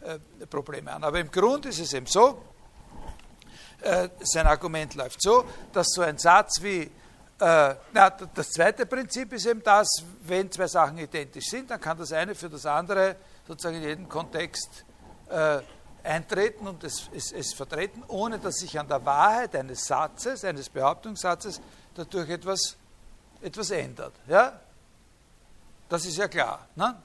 äh, 0.00 0.46
Probleme 0.46 0.92
an. 0.92 1.04
Aber 1.04 1.20
im 1.20 1.30
Grunde 1.30 1.68
ist 1.68 1.78
es 1.78 1.92
eben 1.92 2.06
so, 2.06 2.42
äh, 3.82 4.08
sein 4.20 4.46
Argument 4.46 4.94
läuft 4.94 5.22
so, 5.22 5.44
dass 5.72 5.88
so 5.90 6.02
ein 6.02 6.18
Satz 6.18 6.62
wie 6.62 6.90
äh, 7.40 7.74
na, 7.92 8.10
das 8.10 8.50
zweite 8.50 8.84
Prinzip 8.86 9.32
ist 9.32 9.46
eben 9.46 9.62
das, 9.62 9.86
wenn 10.22 10.50
zwei 10.50 10.66
Sachen 10.66 10.98
identisch 10.98 11.46
sind, 11.46 11.70
dann 11.70 11.80
kann 11.80 11.96
das 11.96 12.12
eine 12.12 12.34
für 12.34 12.50
das 12.50 12.66
andere 12.66 13.16
sozusagen 13.46 13.76
in 13.76 13.82
jedem 13.82 14.08
Kontext 14.08 14.84
äh, 15.28 15.60
eintreten 16.02 16.66
und 16.66 16.82
es, 16.84 17.08
es, 17.14 17.32
es, 17.32 17.52
vertreten, 17.54 18.02
ohne 18.08 18.38
dass 18.38 18.56
sich 18.56 18.78
an 18.78 18.88
der 18.88 19.04
Wahrheit 19.04 19.54
eines 19.54 19.84
Satzes, 19.84 20.44
eines 20.44 20.68
Behauptungssatzes 20.68 21.60
dadurch 21.94 22.30
etwas, 22.30 22.76
etwas 23.40 23.70
ändert. 23.70 24.14
Ja? 24.26 24.58
Das 25.88 26.04
ist 26.06 26.16
ja 26.16 26.28
klar. 26.28 26.66
Ne? 26.74 26.96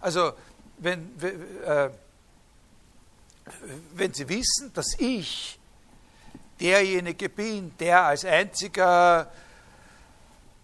Also, 0.00 0.32
wenn, 0.78 1.20
äh, 1.22 1.90
wenn 3.94 4.12
Sie 4.12 4.28
wissen, 4.28 4.72
dass 4.72 4.98
ich 4.98 5.58
derjenige 6.60 7.28
bin, 7.28 7.76
der 7.78 8.04
als 8.04 8.24
einziger 8.24 9.30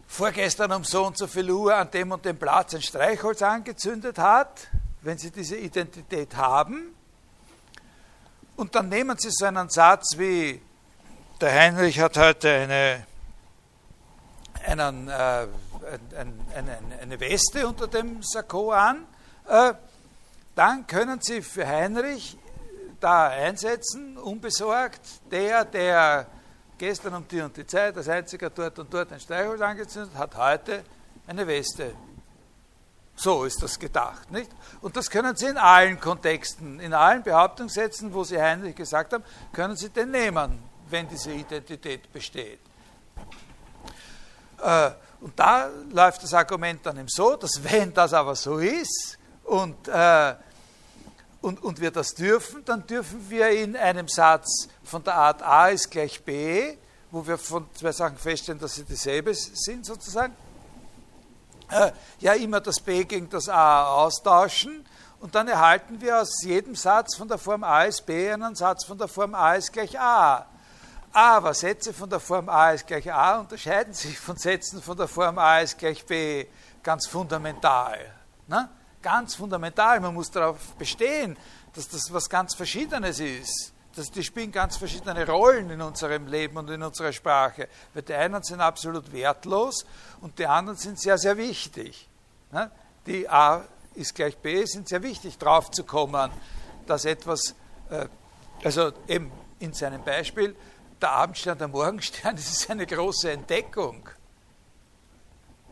vorgestern 0.06 0.72
um 0.72 0.84
so 0.84 1.06
und 1.06 1.16
so 1.16 1.26
viel 1.26 1.50
Uhr 1.50 1.74
an 1.74 1.90
dem 1.90 2.12
und 2.12 2.24
dem 2.24 2.38
Platz 2.38 2.74
ein 2.74 2.82
Streichholz 2.82 3.40
angezündet 3.42 4.18
hat, 4.18 4.68
wenn 5.00 5.16
Sie 5.18 5.30
diese 5.30 5.56
Identität 5.56 6.36
haben. 6.36 6.94
Und 8.56 8.74
dann 8.74 8.88
nehmen 8.88 9.16
Sie 9.18 9.30
so 9.30 9.46
einen 9.46 9.70
Satz 9.70 10.18
wie, 10.18 10.60
der 11.40 11.52
Heinrich 11.52 11.98
hat 11.98 12.18
heute 12.18 12.50
eine, 12.50 13.06
einen, 14.66 15.08
äh, 15.08 15.46
ein, 16.18 16.40
eine, 16.54 16.78
eine 17.00 17.20
Weste 17.20 17.66
unter 17.66 17.88
dem 17.88 18.22
Sakko 18.22 18.70
an, 18.70 19.06
äh, 19.48 19.72
dann 20.54 20.86
können 20.86 21.20
Sie 21.22 21.40
für 21.40 21.66
Heinrich 21.66 22.36
da 23.02 23.28
einsetzen, 23.28 24.16
unbesorgt. 24.16 25.00
Der, 25.30 25.64
der 25.64 26.26
gestern 26.78 27.14
um 27.14 27.28
die 27.28 27.40
und 27.40 27.56
die 27.56 27.66
Zeit 27.66 27.96
als 27.96 28.08
einziger 28.08 28.50
dort 28.50 28.78
und 28.78 28.92
dort 28.92 29.12
ein 29.12 29.20
Streichholz 29.20 29.60
angezündet 29.60 30.16
hat, 30.16 30.36
heute 30.36 30.84
eine 31.26 31.46
Weste. 31.46 31.94
So 33.14 33.44
ist 33.44 33.62
das 33.62 33.78
gedacht, 33.78 34.30
nicht? 34.30 34.50
Und 34.80 34.96
das 34.96 35.10
können 35.10 35.36
Sie 35.36 35.46
in 35.46 35.58
allen 35.58 36.00
Kontexten, 36.00 36.80
in 36.80 36.94
allen 36.94 37.22
Behauptungssätzen, 37.22 38.12
wo 38.14 38.24
Sie 38.24 38.40
Heinrich 38.40 38.74
gesagt 38.74 39.12
haben, 39.12 39.22
können 39.52 39.76
Sie 39.76 39.90
den 39.90 40.10
nehmen, 40.10 40.62
wenn 40.88 41.08
diese 41.08 41.32
Identität 41.32 42.12
besteht. 42.12 42.60
Äh, 44.62 44.90
und 45.20 45.38
da 45.38 45.68
läuft 45.92 46.22
das 46.22 46.34
Argument 46.34 46.84
dann 46.84 46.98
eben 46.98 47.08
so, 47.08 47.36
dass 47.36 47.62
wenn 47.62 47.92
das 47.92 48.12
aber 48.12 48.34
so 48.34 48.58
ist 48.58 49.18
und 49.44 49.86
äh, 49.88 50.34
und, 51.42 51.62
und 51.62 51.80
wir 51.80 51.90
das 51.90 52.14
dürfen, 52.14 52.64
dann 52.64 52.86
dürfen 52.86 53.28
wir 53.28 53.50
in 53.50 53.76
einem 53.76 54.08
Satz 54.08 54.68
von 54.84 55.04
der 55.04 55.14
Art 55.14 55.42
A 55.42 55.68
ist 55.68 55.90
gleich 55.90 56.22
B, 56.24 56.76
wo 57.10 57.26
wir 57.26 57.36
von 57.36 57.66
zwei 57.74 57.92
Sachen 57.92 58.16
feststellen, 58.16 58.60
dass 58.60 58.76
sie 58.76 58.84
dieselbe 58.84 59.34
sind 59.34 59.84
sozusagen, 59.84 60.34
äh, 61.70 61.90
ja 62.20 62.32
immer 62.34 62.60
das 62.60 62.80
B 62.80 63.04
gegen 63.04 63.28
das 63.28 63.48
A 63.48 63.86
austauschen 63.86 64.86
und 65.20 65.34
dann 65.34 65.48
erhalten 65.48 66.00
wir 66.00 66.20
aus 66.20 66.42
jedem 66.42 66.74
Satz 66.74 67.16
von 67.16 67.28
der 67.28 67.38
Form 67.38 67.64
A 67.64 67.84
ist 67.84 68.06
B 68.06 68.30
einen 68.30 68.54
Satz 68.54 68.84
von 68.84 68.96
der 68.96 69.08
Form 69.08 69.34
A 69.34 69.54
ist 69.54 69.72
gleich 69.72 69.98
A. 69.98 70.46
Aber 71.12 71.52
Sätze 71.52 71.92
von 71.92 72.08
der 72.08 72.20
Form 72.20 72.48
A 72.48 72.70
ist 72.70 72.86
gleich 72.86 73.12
A 73.12 73.40
unterscheiden 73.40 73.92
sich 73.92 74.18
von 74.18 74.36
Sätzen 74.36 74.80
von 74.80 74.96
der 74.96 75.08
Form 75.08 75.38
A 75.38 75.60
ist 75.60 75.76
gleich 75.76 76.06
B 76.06 76.46
ganz 76.82 77.06
fundamental. 77.06 77.98
Ne? 78.46 78.68
Ganz 79.02 79.34
fundamental. 79.34 80.00
Man 80.00 80.14
muss 80.14 80.30
darauf 80.30 80.74
bestehen, 80.76 81.36
dass 81.74 81.88
das 81.88 82.12
was 82.12 82.28
ganz 82.28 82.54
Verschiedenes 82.54 83.20
ist. 83.20 83.72
Dass 83.94 84.10
die 84.10 84.24
spielen 84.24 84.50
ganz 84.50 84.78
verschiedene 84.78 85.26
Rollen 85.26 85.68
in 85.68 85.82
unserem 85.82 86.26
Leben 86.26 86.56
und 86.56 86.70
in 86.70 86.82
unserer 86.82 87.12
Sprache. 87.12 87.68
Weil 87.92 88.02
die 88.02 88.14
einen 88.14 88.42
sind 88.42 88.60
absolut 88.60 89.12
wertlos 89.12 89.84
und 90.20 90.38
die 90.38 90.46
anderen 90.46 90.78
sind 90.78 90.98
sehr, 90.98 91.18
sehr 91.18 91.36
wichtig. 91.36 92.08
Ne? 92.50 92.70
Die 93.06 93.28
A 93.28 93.64
ist 93.94 94.14
gleich 94.14 94.38
B 94.38 94.64
sind 94.64 94.88
sehr 94.88 95.02
wichtig, 95.02 95.38
drauf 95.38 95.70
zu 95.70 95.84
kommen, 95.84 96.30
dass 96.86 97.04
etwas, 97.04 97.54
äh, 97.90 98.06
also 98.64 98.92
eben 99.08 99.30
in 99.58 99.72
seinem 99.72 100.02
Beispiel, 100.02 100.56
der 101.00 101.12
Abendstern, 101.12 101.58
der 101.58 101.68
Morgenstern, 101.68 102.36
das 102.36 102.50
ist 102.50 102.70
eine 102.70 102.86
große 102.86 103.30
Entdeckung. 103.30 104.08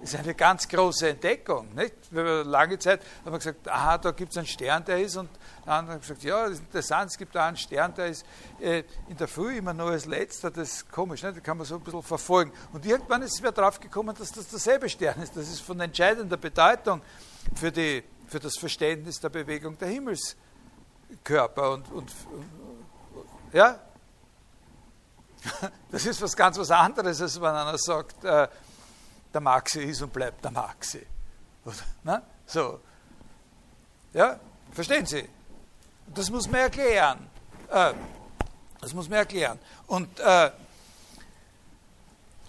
Das 0.01 0.15
ist 0.15 0.19
eine 0.19 0.35
ganz 0.35 0.67
große 0.67 1.11
Entdeckung. 1.11 1.75
Nicht? 1.75 1.95
Lange 2.11 2.79
Zeit 2.79 3.03
haben 3.23 3.33
wir 3.33 3.39
gesagt, 3.39 3.69
aha, 3.69 3.99
da 3.99 4.13
gibt 4.13 4.33
es 4.33 4.39
einen 4.39 4.47
Stern, 4.47 4.83
der 4.85 4.99
ist, 4.99 5.17
und 5.17 5.29
andere 5.67 5.97
hat 5.97 6.01
gesagt, 6.01 6.23
ja, 6.23 6.45
das 6.45 6.53
ist 6.53 6.61
interessant, 6.61 7.11
es 7.11 7.19
gibt 7.19 7.35
da 7.35 7.47
einen 7.47 7.59
Stern, 7.59 7.93
der 7.95 8.07
ist 8.07 8.25
äh, 8.61 8.83
in 9.11 9.17
der 9.19 9.29
Früh 9.29 9.59
immer 9.59 9.75
nur 9.75 9.91
als 9.91 10.07
letzter, 10.07 10.51
das 10.51 10.69
ist 10.69 10.91
komisch, 10.91 11.23
nicht? 11.23 11.37
da 11.37 11.41
kann 11.41 11.59
man 11.59 11.67
so 11.67 11.75
ein 11.75 11.83
bisschen 11.83 12.03
verfolgen. 12.03 12.51
Und 12.73 12.87
irgendwann 12.87 13.21
ist 13.21 13.39
wieder 13.41 13.53
drauf 13.53 13.79
gekommen, 13.79 14.17
dass 14.19 14.33
das 14.33 14.49
derselbe 14.49 14.89
Stern 14.89 15.21
ist. 15.21 15.37
Das 15.37 15.49
ist 15.49 15.61
von 15.61 15.79
entscheidender 15.81 16.39
Bedeutung 16.39 17.03
für, 17.55 17.71
die, 17.71 18.03
für 18.27 18.41
das 18.41 18.57
Verständnis 18.57 19.21
der 19.21 19.29
Bewegung 19.29 19.77
der 19.77 19.89
Himmelskörper. 19.89 21.73
Und, 21.73 21.93
und 21.93 22.11
ja, 23.53 23.79
das 25.91 26.07
ist 26.07 26.23
was 26.23 26.35
ganz 26.35 26.59
was 26.59 26.71
anderes, 26.71 27.21
als 27.21 27.39
wenn 27.39 27.49
einer 27.49 27.77
sagt, 27.77 28.25
äh, 28.25 28.49
der 29.33 29.41
Maxi 29.41 29.81
ist 29.81 30.03
und 30.03 30.13
bleibt 30.13 30.45
der 30.45 30.51
Maxi. 30.51 31.07
Oder, 31.65 32.23
so. 32.47 32.81
Ja, 34.13 34.39
verstehen 34.73 35.07
Sie? 35.07 35.29
Das 36.07 36.31
muss 36.31 36.49
man 36.49 36.63
erklären. 36.63 37.29
Äh, 37.71 37.93
das 38.81 38.93
muss 38.95 39.09
man 39.09 39.19
erklären. 39.19 39.59
Und 39.87 40.19
äh, 40.19 40.51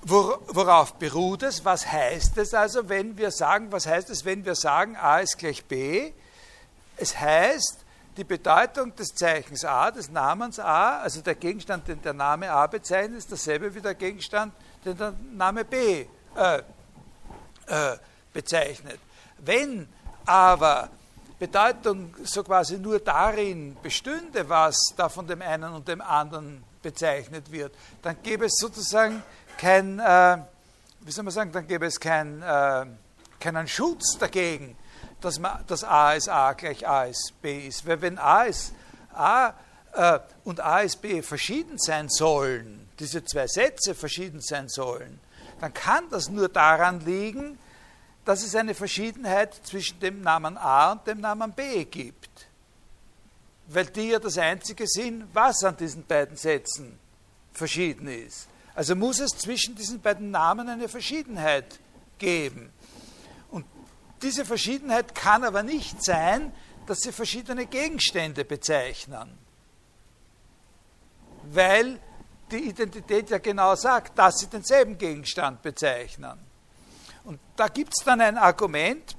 worauf 0.03 0.95
beruht 0.95 1.43
es? 1.43 1.63
Was 1.63 1.85
heißt 1.85 2.37
es 2.39 2.53
also, 2.53 2.89
wenn 2.89 3.17
wir 3.17 3.29
sagen, 3.29 3.71
was 3.71 3.85
heißt 3.85 4.09
es, 4.09 4.25
wenn 4.25 4.43
wir 4.45 4.55
sagen, 4.55 4.95
A 4.95 5.19
ist 5.19 5.37
gleich 5.37 5.63
B? 5.65 6.13
Es 6.97 7.19
heißt, 7.19 7.77
die 8.17 8.23
Bedeutung 8.23 8.95
des 8.95 9.09
Zeichens 9.09 9.63
A, 9.63 9.91
des 9.91 10.09
Namens 10.09 10.59
A, 10.59 10.99
also 10.99 11.21
der 11.21 11.35
Gegenstand, 11.35 11.87
den 11.87 12.01
der 12.01 12.13
Name 12.13 12.51
A 12.51 12.65
bezeichnet, 12.65 13.19
ist 13.19 13.31
dasselbe 13.31 13.73
wie 13.75 13.81
der 13.81 13.95
Gegenstand, 13.95 14.53
den 14.83 14.97
der 14.97 15.13
Name 15.31 15.63
B 15.63 16.07
äh, 16.35 16.57
äh, 17.67 17.97
bezeichnet. 18.33 18.99
Wenn 19.37 19.87
aber 20.25 20.89
Bedeutung 21.39 22.13
so 22.23 22.43
quasi 22.43 22.77
nur 22.77 22.99
darin 22.99 23.75
bestünde, 23.81 24.47
was 24.47 24.75
da 24.95 25.09
von 25.09 25.25
dem 25.25 25.41
einen 25.41 25.73
und 25.73 25.87
dem 25.87 26.01
anderen 26.01 26.63
bezeichnet 26.83 27.51
wird, 27.51 27.73
dann 28.01 28.21
gäbe 28.21 28.45
es 28.45 28.53
sozusagen 28.59 29.23
kein, 29.57 29.99
äh, 29.99 30.37
wie 31.01 31.11
soll 31.11 31.23
man 31.23 31.33
sagen, 31.33 31.51
dann 31.51 31.67
gäbe 31.67 31.85
es 31.85 31.99
kein, 31.99 32.41
äh, 32.41 32.85
keinen 33.39 33.67
Schutz 33.67 34.17
dagegen, 34.19 34.77
dass, 35.19 35.39
man, 35.39 35.63
dass 35.67 35.83
A 35.83 36.13
ist 36.13 36.29
A 36.29 36.53
gleich 36.53 36.87
A 36.87 37.05
ist 37.05 37.33
B 37.41 37.67
ist. 37.67 37.87
Weil 37.87 38.01
wenn 38.01 38.17
A 38.17 38.43
ist 38.43 38.73
A 39.13 39.53
äh, 39.93 40.19
und 40.43 40.59
A 40.59 40.81
ist 40.81 41.01
B 41.01 41.21
verschieden 41.21 41.77
sein 41.77 42.09
sollen, 42.09 42.87
diese 42.99 43.23
zwei 43.25 43.47
Sätze 43.47 43.95
verschieden 43.95 44.41
sein 44.41 44.69
sollen, 44.69 45.19
dann 45.61 45.73
kann 45.75 46.09
das 46.09 46.27
nur 46.27 46.49
daran 46.49 47.01
liegen, 47.01 47.57
dass 48.25 48.43
es 48.43 48.55
eine 48.55 48.73
Verschiedenheit 48.73 49.53
zwischen 49.63 49.99
dem 49.99 50.21
Namen 50.21 50.57
A 50.57 50.93
und 50.93 51.05
dem 51.05 51.21
Namen 51.21 51.53
B 51.53 51.85
gibt. 51.85 52.47
Weil 53.67 53.85
die 53.85 54.09
ja 54.09 54.19
das 54.19 54.39
Einzige 54.39 54.87
sind, 54.87 55.27
was 55.33 55.63
an 55.63 55.77
diesen 55.77 56.03
beiden 56.03 56.35
Sätzen 56.35 56.97
verschieden 57.53 58.07
ist. 58.07 58.47
Also 58.73 58.95
muss 58.95 59.19
es 59.19 59.37
zwischen 59.37 59.75
diesen 59.75 60.01
beiden 60.01 60.31
Namen 60.31 60.67
eine 60.67 60.89
Verschiedenheit 60.89 61.79
geben. 62.17 62.71
Und 63.51 63.65
diese 64.23 64.45
Verschiedenheit 64.45 65.13
kann 65.13 65.43
aber 65.43 65.61
nicht 65.61 66.03
sein, 66.03 66.51
dass 66.87 67.01
sie 67.01 67.11
verschiedene 67.11 67.67
Gegenstände 67.67 68.45
bezeichnen. 68.45 69.37
Weil 71.43 71.99
die 72.51 72.69
Identität 72.69 73.29
ja 73.29 73.37
genau 73.37 73.75
sagt, 73.75 74.17
dass 74.17 74.39
sie 74.39 74.47
denselben 74.47 74.97
Gegenstand 74.97 75.61
bezeichnen. 75.61 76.37
Und 77.23 77.39
da 77.55 77.67
gibt 77.67 77.93
es 77.97 78.03
dann 78.03 78.19
ein 78.21 78.37
Argument 78.37 79.15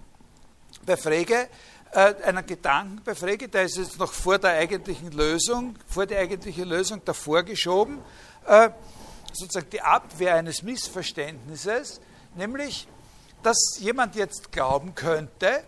bei 0.84 0.96
Frege, 0.96 1.48
äh, 1.92 2.14
einen 2.24 2.44
Gedanken 2.44 3.00
bei 3.04 3.14
Frege, 3.14 3.48
der 3.48 3.64
ist 3.64 3.76
jetzt 3.76 3.98
noch 3.98 4.12
vor 4.12 4.38
der 4.38 4.52
eigentlichen 4.52 5.12
Lösung, 5.12 5.76
vor 5.86 6.06
der 6.06 6.20
eigentlichen 6.20 6.68
Lösung 6.68 7.04
davor 7.04 7.42
geschoben, 7.42 8.00
äh, 8.46 8.70
sozusagen 9.32 9.70
die 9.70 9.80
Abwehr 9.80 10.34
eines 10.34 10.62
Missverständnisses, 10.62 12.00
nämlich, 12.34 12.88
dass 13.42 13.78
jemand 13.78 14.14
jetzt 14.14 14.52
glauben 14.52 14.94
könnte, 14.94 15.64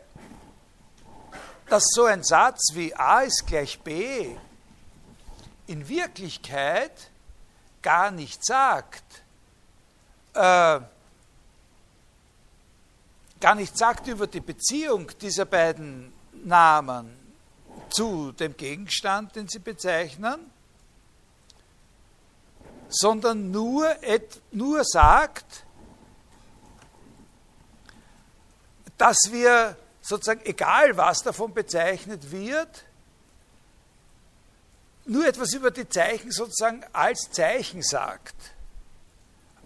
dass 1.68 1.85
so 1.94 2.04
ein 2.04 2.23
Satz 2.23 2.75
wie 2.75 2.94
A 2.94 3.21
ist 3.21 3.47
gleich 3.47 3.80
B 3.80 4.37
in 5.66 5.88
Wirklichkeit 5.88 7.11
gar 7.85 8.11
nicht 8.11 8.45
sagt, 8.45 9.05
äh, 10.33 10.81
gar 13.41 13.55
nicht 13.55 13.76
sagt 13.76 14.09
über 14.09 14.26
die 14.26 14.41
Beziehung 14.41 15.11
dieser 15.21 15.45
beiden 15.45 16.12
Namen 16.33 17.14
zu 17.91 18.33
dem 18.33 18.57
Gegenstand, 18.57 19.37
den 19.37 19.49
sie 19.49 19.59
bezeichnen, 19.59 20.50
sondern 22.88 23.50
nur, 23.50 23.95
nur 24.50 24.83
sagt, 24.83 25.67
dass 28.97 29.19
wir 29.31 29.76
sozusagen, 30.00 30.41
egal 30.47 30.97
was 30.97 31.23
davon 31.23 31.53
bezeichnet 31.53 32.31
wird, 32.31 32.87
nur 35.06 35.26
etwas 35.26 35.52
über 35.52 35.70
die 35.70 35.88
Zeichen 35.88 36.30
sozusagen 36.30 36.84
als 36.92 37.30
Zeichen 37.30 37.82
sagt. 37.82 38.34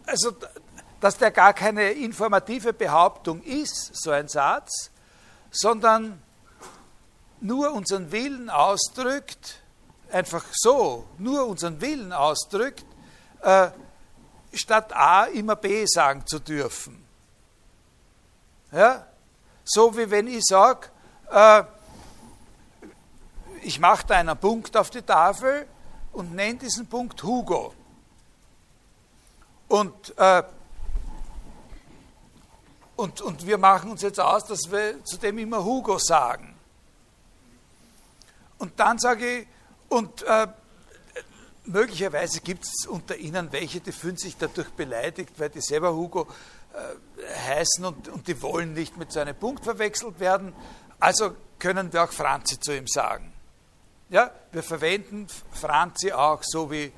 Also 0.06 0.34
dass 1.00 1.16
der 1.16 1.30
gar 1.30 1.52
keine 1.52 1.92
informative 1.92 2.72
Behauptung 2.72 3.42
ist, 3.42 3.94
so 3.94 4.10
ein 4.10 4.28
Satz, 4.28 4.90
sondern 5.50 6.20
nur 7.40 7.72
unseren 7.72 8.10
Willen 8.10 8.50
ausdrückt, 8.50 9.60
einfach 10.10 10.44
so, 10.52 11.06
nur 11.18 11.46
unseren 11.46 11.80
Willen 11.80 12.12
ausdrückt, 12.12 12.84
äh, 13.42 13.68
statt 14.52 14.92
A 14.92 15.24
immer 15.24 15.54
B 15.54 15.84
sagen 15.86 16.26
zu 16.26 16.40
dürfen. 16.40 17.04
Ja? 18.72 19.06
So 19.64 19.96
wie 19.96 20.10
wenn 20.10 20.26
ich 20.26 20.44
sage, 20.44 20.88
äh, 21.30 21.62
ich 23.62 23.80
mache 23.80 24.06
da 24.06 24.16
einen 24.16 24.36
Punkt 24.36 24.76
auf 24.76 24.90
die 24.90 25.02
Tafel 25.02 25.66
und 26.12 26.34
nenne 26.34 26.58
diesen 26.58 26.86
Punkt 26.86 27.22
Hugo. 27.22 27.74
Und 29.68 30.16
äh, 30.16 30.42
und, 32.98 33.20
und 33.20 33.46
wir 33.46 33.58
machen 33.58 33.92
uns 33.92 34.02
jetzt 34.02 34.18
aus, 34.18 34.44
dass 34.44 34.72
wir 34.72 35.04
zu 35.04 35.18
dem 35.18 35.38
immer 35.38 35.64
Hugo 35.64 35.98
sagen. 36.00 36.56
Und 38.58 38.80
dann 38.80 38.98
sage 38.98 39.38
ich, 39.38 39.46
und 39.88 40.24
äh, 40.24 40.48
möglicherweise 41.66 42.40
gibt 42.40 42.64
es 42.64 42.86
unter 42.86 43.16
Ihnen 43.16 43.52
welche, 43.52 43.78
die 43.78 43.92
fühlen 43.92 44.16
sich 44.16 44.36
dadurch 44.36 44.70
beleidigt, 44.70 45.30
weil 45.38 45.48
die 45.48 45.60
selber 45.60 45.94
Hugo 45.94 46.26
äh, 46.74 47.38
heißen 47.48 47.84
und, 47.84 48.08
und 48.08 48.26
die 48.26 48.42
wollen 48.42 48.74
nicht 48.74 48.96
mit 48.96 49.12
so 49.12 49.20
einem 49.20 49.36
Punkt 49.36 49.62
verwechselt 49.62 50.18
werden. 50.18 50.52
Also 50.98 51.36
können 51.60 51.92
wir 51.92 52.02
auch 52.02 52.12
Franzi 52.12 52.58
zu 52.58 52.76
ihm 52.76 52.88
sagen. 52.88 53.32
Ja, 54.10 54.30
wir 54.52 54.62
verwenden 54.62 55.26
Franzi 55.52 56.12
auch 56.12 56.42
so 56.42 56.70
wie, 56.70 56.92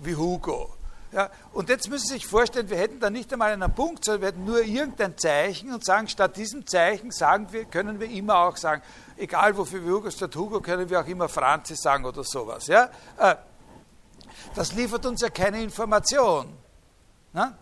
wie 0.00 0.14
Hugo. 0.14 0.74
Ja, 1.10 1.30
und 1.54 1.70
jetzt 1.70 1.88
müssen 1.88 2.06
Sie 2.06 2.14
sich 2.14 2.26
vorstellen, 2.26 2.68
wir 2.68 2.76
hätten 2.76 3.00
da 3.00 3.08
nicht 3.08 3.32
einmal 3.32 3.50
einen 3.50 3.74
Punkt, 3.74 4.04
sondern 4.04 4.20
wir 4.20 4.28
hätten 4.28 4.44
nur 4.44 4.60
irgendein 4.62 5.16
Zeichen 5.16 5.72
und 5.72 5.84
sagen, 5.84 6.06
statt 6.06 6.36
diesem 6.36 6.66
Zeichen 6.66 7.10
sagen 7.10 7.48
wir, 7.50 7.64
können 7.64 7.98
wir 7.98 8.08
immer 8.10 8.36
auch 8.40 8.56
sagen, 8.56 8.82
egal 9.16 9.56
wofür 9.56 9.84
wir 9.84 9.92
Hugo 9.92 10.10
statt 10.10 10.36
Hugo, 10.36 10.60
können 10.60 10.88
wir 10.88 11.00
auch 11.00 11.06
immer 11.06 11.28
Franzis 11.30 11.80
sagen 11.80 12.04
oder 12.04 12.22
sowas. 12.22 12.66
Ja? 12.66 12.90
Äh, 13.16 13.36
das 14.54 14.74
liefert 14.74 15.06
uns 15.06 15.22
ja 15.22 15.30
keine 15.30 15.62
Information. 15.62 16.52
Ne? 17.32 17.56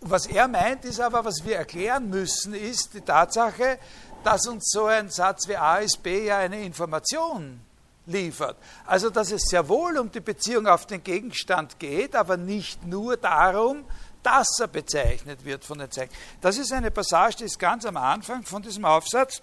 Was 0.00 0.26
er 0.26 0.48
meint, 0.48 0.86
ist 0.86 1.00
aber, 1.00 1.24
was 1.24 1.44
wir 1.44 1.56
erklären 1.56 2.08
müssen, 2.08 2.54
ist 2.54 2.94
die 2.94 3.02
Tatsache, 3.02 3.78
dass 4.24 4.46
uns 4.48 4.70
so 4.70 4.86
ein 4.86 5.10
Satz 5.10 5.46
wie 5.46 5.56
A 5.56 5.76
ist 5.76 6.02
B 6.02 6.26
ja 6.26 6.38
eine 6.38 6.62
Information 6.62 7.65
liefert. 8.06 8.56
Also 8.86 9.10
dass 9.10 9.30
es 9.30 9.42
sehr 9.42 9.68
wohl 9.68 9.98
um 9.98 10.10
die 10.10 10.20
Beziehung 10.20 10.66
auf 10.66 10.86
den 10.86 11.02
Gegenstand 11.02 11.78
geht, 11.78 12.14
aber 12.14 12.36
nicht 12.36 12.84
nur 12.86 13.16
darum, 13.16 13.84
dass 14.22 14.58
er 14.60 14.68
bezeichnet 14.68 15.44
wird 15.44 15.64
von 15.64 15.78
den 15.78 15.90
Zeichen. 15.90 16.12
Das 16.40 16.58
ist 16.58 16.72
eine 16.72 16.90
Passage, 16.90 17.36
die 17.38 17.44
ist 17.44 17.58
ganz 17.58 17.84
am 17.84 17.96
Anfang 17.96 18.42
von 18.42 18.62
diesem 18.62 18.84
Aufsatz. 18.84 19.42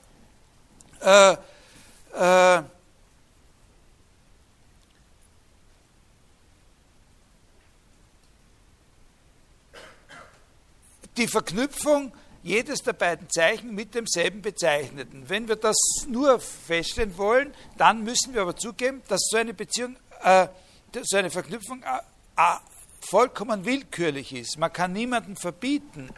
Äh, 0.99 1.37
äh, 2.13 2.63
die 11.17 11.27
Verknüpfung 11.27 12.11
jedes 12.43 12.79
der 12.79 12.93
beiden 12.93 13.29
Zeichen 13.29 13.73
mit 13.73 13.95
demselben 13.95 14.41
Bezeichneten. 14.41 15.29
Wenn 15.29 15.47
wir 15.47 15.55
das 15.55 15.77
nur 16.07 16.39
feststellen 16.39 17.17
wollen, 17.17 17.53
dann 17.77 18.03
müssen 18.03 18.33
wir 18.33 18.41
aber 18.41 18.55
zugeben, 18.55 19.01
dass 19.07 19.21
so 19.29 19.37
eine 19.37 19.53
Beziehung, 19.53 19.95
äh, 20.23 20.47
so 21.03 21.17
eine 21.17 21.31
Verknüpfung 21.31 21.81
äh, 21.83 21.97
äh, 22.37 22.57
vollkommen 22.99 23.65
willkürlich 23.65 24.33
ist. 24.33 24.59
Man 24.59 24.71
kann 24.71 24.91
niemandem 24.91 25.37
verbieten, 25.37 26.09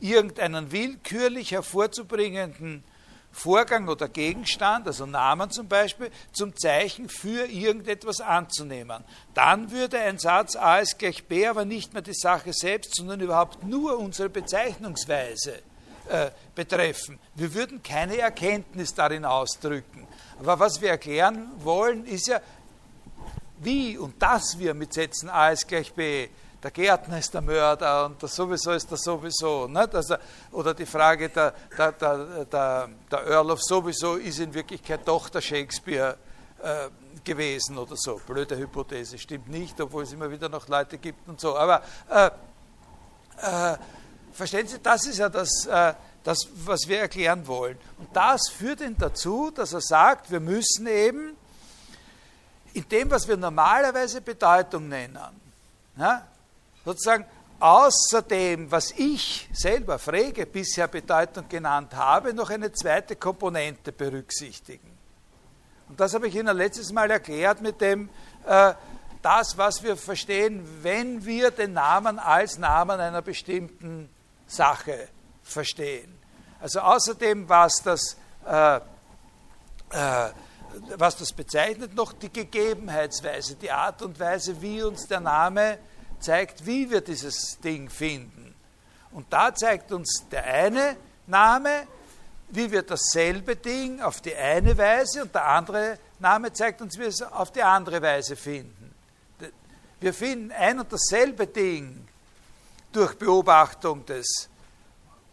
irgendeinen 0.00 0.70
willkürlich 0.70 1.52
hervorzubringenden 1.52 2.84
Vorgang 3.32 3.88
oder 3.88 4.08
Gegenstand, 4.08 4.86
also 4.86 5.06
Namen 5.06 5.50
zum 5.50 5.66
Beispiel, 5.66 6.10
zum 6.32 6.54
Zeichen 6.54 7.08
für 7.08 7.46
irgendetwas 7.46 8.20
anzunehmen. 8.20 9.02
Dann 9.34 9.70
würde 9.70 9.98
ein 9.98 10.18
Satz 10.18 10.54
A 10.54 10.78
ist 10.78 10.98
gleich 10.98 11.24
B 11.24 11.46
aber 11.46 11.64
nicht 11.64 11.94
mehr 11.94 12.02
die 12.02 12.14
Sache 12.14 12.52
selbst, 12.52 12.94
sondern 12.94 13.20
überhaupt 13.20 13.64
nur 13.64 13.98
unsere 13.98 14.28
Bezeichnungsweise 14.28 15.62
äh, 16.08 16.30
betreffen. 16.54 17.18
Wir 17.34 17.54
würden 17.54 17.82
keine 17.82 18.18
Erkenntnis 18.18 18.94
darin 18.94 19.24
ausdrücken. 19.24 20.06
Aber 20.38 20.58
was 20.60 20.80
wir 20.80 20.90
erklären 20.90 21.50
wollen, 21.58 22.04
ist 22.04 22.26
ja, 22.28 22.40
wie 23.60 23.96
und 23.96 24.20
dass 24.20 24.58
wir 24.58 24.74
mit 24.74 24.92
Sätzen 24.92 25.30
A 25.30 25.50
ist 25.50 25.68
gleich 25.68 25.92
B 25.92 26.28
der 26.62 26.70
Gärtner 26.70 27.18
ist 27.18 27.34
der 27.34 27.40
Mörder 27.40 28.06
und 28.06 28.22
das 28.22 28.34
sowieso 28.34 28.70
ist 28.72 28.90
das 28.90 29.02
sowieso. 29.02 29.68
Also, 29.74 30.16
oder 30.52 30.74
die 30.74 30.86
Frage, 30.86 31.28
der, 31.28 31.52
der, 31.76 31.92
der, 31.92 32.44
der, 32.44 32.88
der 33.10 33.26
Earl 33.26 33.50
of 33.50 33.62
sowieso 33.62 34.14
ist 34.14 34.38
in 34.38 34.54
Wirklichkeit 34.54 35.00
doch 35.04 35.28
der 35.28 35.40
Shakespeare 35.40 36.16
äh, 36.62 36.88
gewesen 37.24 37.78
oder 37.78 37.96
so. 37.96 38.20
Blöde 38.26 38.56
Hypothese, 38.56 39.18
stimmt 39.18 39.48
nicht, 39.48 39.80
obwohl 39.80 40.04
es 40.04 40.12
immer 40.12 40.30
wieder 40.30 40.48
noch 40.48 40.68
Leute 40.68 40.98
gibt 40.98 41.28
und 41.28 41.40
so. 41.40 41.56
Aber 41.56 41.82
äh, 42.08 42.30
äh, 43.38 43.76
verstehen 44.32 44.68
Sie, 44.68 44.78
das 44.80 45.06
ist 45.06 45.18
ja 45.18 45.28
das, 45.28 45.66
äh, 45.66 45.94
das, 46.22 46.46
was 46.64 46.86
wir 46.86 47.00
erklären 47.00 47.44
wollen. 47.48 47.76
Und 47.98 48.08
das 48.14 48.48
führt 48.48 48.80
ihn 48.80 48.96
dazu, 48.96 49.50
dass 49.50 49.72
er 49.72 49.80
sagt, 49.80 50.30
wir 50.30 50.40
müssen 50.40 50.86
eben 50.86 51.36
in 52.72 52.88
dem, 52.88 53.10
was 53.10 53.26
wir 53.26 53.36
normalerweise 53.36 54.20
Bedeutung 54.20 54.88
nennen, 54.88 55.18
ja, 55.96 56.26
sozusagen 56.84 57.24
außer 57.60 58.22
dem, 58.22 58.70
was 58.70 58.90
ich 58.92 59.48
selber, 59.52 59.98
Frege, 59.98 60.46
bisher 60.46 60.88
Bedeutung 60.88 61.48
genannt 61.48 61.94
habe, 61.94 62.34
noch 62.34 62.50
eine 62.50 62.72
zweite 62.72 63.14
Komponente 63.14 63.92
berücksichtigen. 63.92 64.90
Und 65.88 66.00
das 66.00 66.14
habe 66.14 66.26
ich 66.26 66.34
Ihnen 66.34 66.56
letztes 66.56 66.90
Mal 66.90 67.10
erklärt 67.10 67.60
mit 67.60 67.80
dem, 67.80 68.08
äh, 68.46 68.74
das, 69.22 69.56
was 69.56 69.82
wir 69.82 69.96
verstehen, 69.96 70.66
wenn 70.82 71.24
wir 71.24 71.52
den 71.52 71.74
Namen 71.74 72.18
als 72.18 72.58
Namen 72.58 72.98
einer 72.98 73.22
bestimmten 73.22 74.08
Sache 74.48 75.08
verstehen. 75.42 76.12
Also 76.60 76.80
außerdem, 76.80 77.48
was 77.48 77.76
das, 77.84 78.16
äh, 78.44 78.76
äh, 78.76 80.30
was 80.96 81.16
das 81.16 81.32
bezeichnet, 81.32 81.94
noch 81.94 82.12
die 82.12 82.32
Gegebenheitsweise, 82.32 83.54
die 83.54 83.70
Art 83.70 84.02
und 84.02 84.18
Weise, 84.18 84.60
wie 84.60 84.82
uns 84.82 85.06
der 85.06 85.20
Name 85.20 85.78
zeigt, 86.22 86.66
wie 86.66 86.90
wir 86.90 87.00
dieses 87.00 87.58
Ding 87.60 87.90
finden. 87.90 88.54
Und 89.12 89.32
da 89.32 89.54
zeigt 89.54 89.92
uns 89.92 90.24
der 90.30 90.44
eine 90.44 90.96
Name, 91.26 91.86
wie 92.48 92.70
wir 92.70 92.82
dasselbe 92.82 93.56
Ding 93.56 94.00
auf 94.00 94.20
die 94.20 94.34
eine 94.34 94.76
Weise 94.76 95.22
und 95.22 95.34
der 95.34 95.46
andere 95.46 95.98
Name 96.18 96.52
zeigt 96.52 96.80
uns, 96.80 96.96
wie 96.96 97.02
wir 97.02 97.08
es 97.08 97.22
auf 97.22 97.50
die 97.50 97.62
andere 97.62 98.00
Weise 98.00 98.36
finden. 98.36 98.94
Wir 100.00 100.12
finden 100.12 100.52
ein 100.52 100.80
und 100.80 100.92
dasselbe 100.92 101.46
Ding 101.46 102.06
durch 102.92 103.14
Beobachtung 103.16 104.04
des 104.04 104.48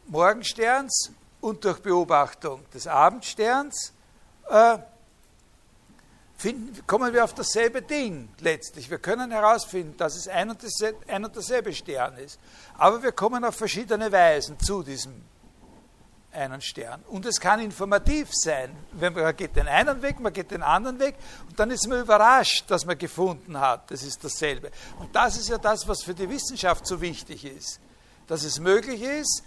Morgensterns 0.08 1.12
und 1.42 1.64
durch 1.66 1.80
Beobachtung 1.80 2.64
des 2.74 2.88
Abendsterns. 2.88 3.94
Äh, 4.50 4.78
finden, 6.40 6.88
kommen 6.88 7.14
wir 7.14 7.24
auf 7.24 7.34
dasselbe 7.34 7.82
Ding 7.82 8.30
letztlich. 8.40 8.90
Wir 8.90 8.98
können 8.98 9.32
herausfinden, 9.32 9.98
dass 9.98 10.16
es 10.16 10.28
ein 10.28 10.50
und, 10.50 10.64
dasselbe, 10.64 11.00
ein 11.08 11.26
und 11.26 11.36
derselbe 11.36 11.74
Stern 11.74 12.18
ist. 12.18 12.40
Aber 12.78 13.04
wir 13.04 13.12
kommen 13.12 13.44
auf 13.44 13.56
verschiedene 13.56 14.12
Weisen 14.12 14.60
zu 14.60 14.82
diesem 14.82 15.22
einen 16.32 16.62
Stern. 16.62 17.04
Und 17.08 17.26
es 17.26 17.40
kann 17.40 17.60
informativ 17.60 18.30
sein. 18.32 18.76
Wenn 18.94 19.14
man 19.14 19.36
geht 19.36 19.56
den 19.56 19.68
einen 19.68 20.02
Weg, 20.02 20.20
man 20.20 20.32
geht 20.32 20.52
den 20.52 20.64
anderen 20.64 21.00
Weg 21.00 21.16
und 21.50 21.60
dann 21.60 21.72
ist 21.72 21.88
man 21.88 22.02
überrascht, 22.02 22.66
dass 22.70 22.86
man 22.86 22.98
gefunden 22.98 23.60
hat, 23.60 23.90
das 23.92 24.04
ist 24.04 24.24
dasselbe. 24.24 24.72
Und 25.00 25.14
das 25.16 25.38
ist 25.38 25.50
ja 25.50 25.58
das, 25.58 25.88
was 25.88 26.04
für 26.04 26.14
die 26.14 26.30
Wissenschaft 26.30 26.86
so 26.86 27.02
wichtig 27.02 27.46
ist. 27.46 27.80
Dass 28.28 28.44
es 28.44 28.60
möglich 28.60 29.02
ist, 29.02 29.44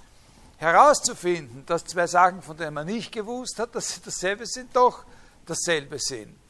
herauszufinden, 0.56 1.64
dass 1.66 1.84
zwei 1.84 2.06
Sachen, 2.06 2.42
von 2.42 2.56
denen 2.56 2.74
man 2.74 2.86
nicht 2.86 3.12
gewusst 3.12 3.58
hat, 3.58 3.74
dass 3.74 3.94
sie 3.94 4.00
dasselbe 4.04 4.46
sind, 4.46 4.74
doch 4.74 5.04
dasselbe 5.46 5.98
sind. 5.98 6.41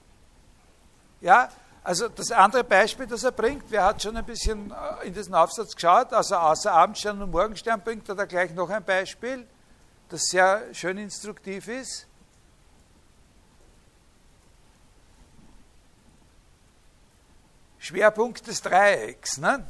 Ja, 1.23 1.49
also 1.83 2.09
das 2.09 2.31
andere 2.31 2.63
Beispiel, 2.63 3.07
das 3.07 3.25
er 3.25 3.33
bringt, 3.33 3.65
wer 3.71 3.85
hat 3.85 4.03
schon 4.03 4.17
ein 4.17 4.25
bisschen 4.25 4.71
äh, 4.71 5.07
in 5.07 5.15
diesen 5.15 5.35
Aufsatz 5.35 5.75
geschaut, 5.75 6.13
also 6.13 6.37
außer 6.37 6.71
Abendstern 6.71 7.23
und 7.23 7.31
Morgenstern 7.31 7.81
bringt 7.81 8.07
er 8.11 8.15
da 8.15 8.27
gleich 8.27 8.53
noch 8.55 8.69
ein 8.69 8.85
Beispiel 8.85 9.47
das 10.13 10.27
sehr 10.27 10.75
schön 10.75 10.99
instruktiv 10.99 11.69
ist. 11.69 12.07
Schwerpunkt 17.79 18.47
des 18.47 18.61
Dreiecks. 18.61 19.39
Ne? 19.39 19.67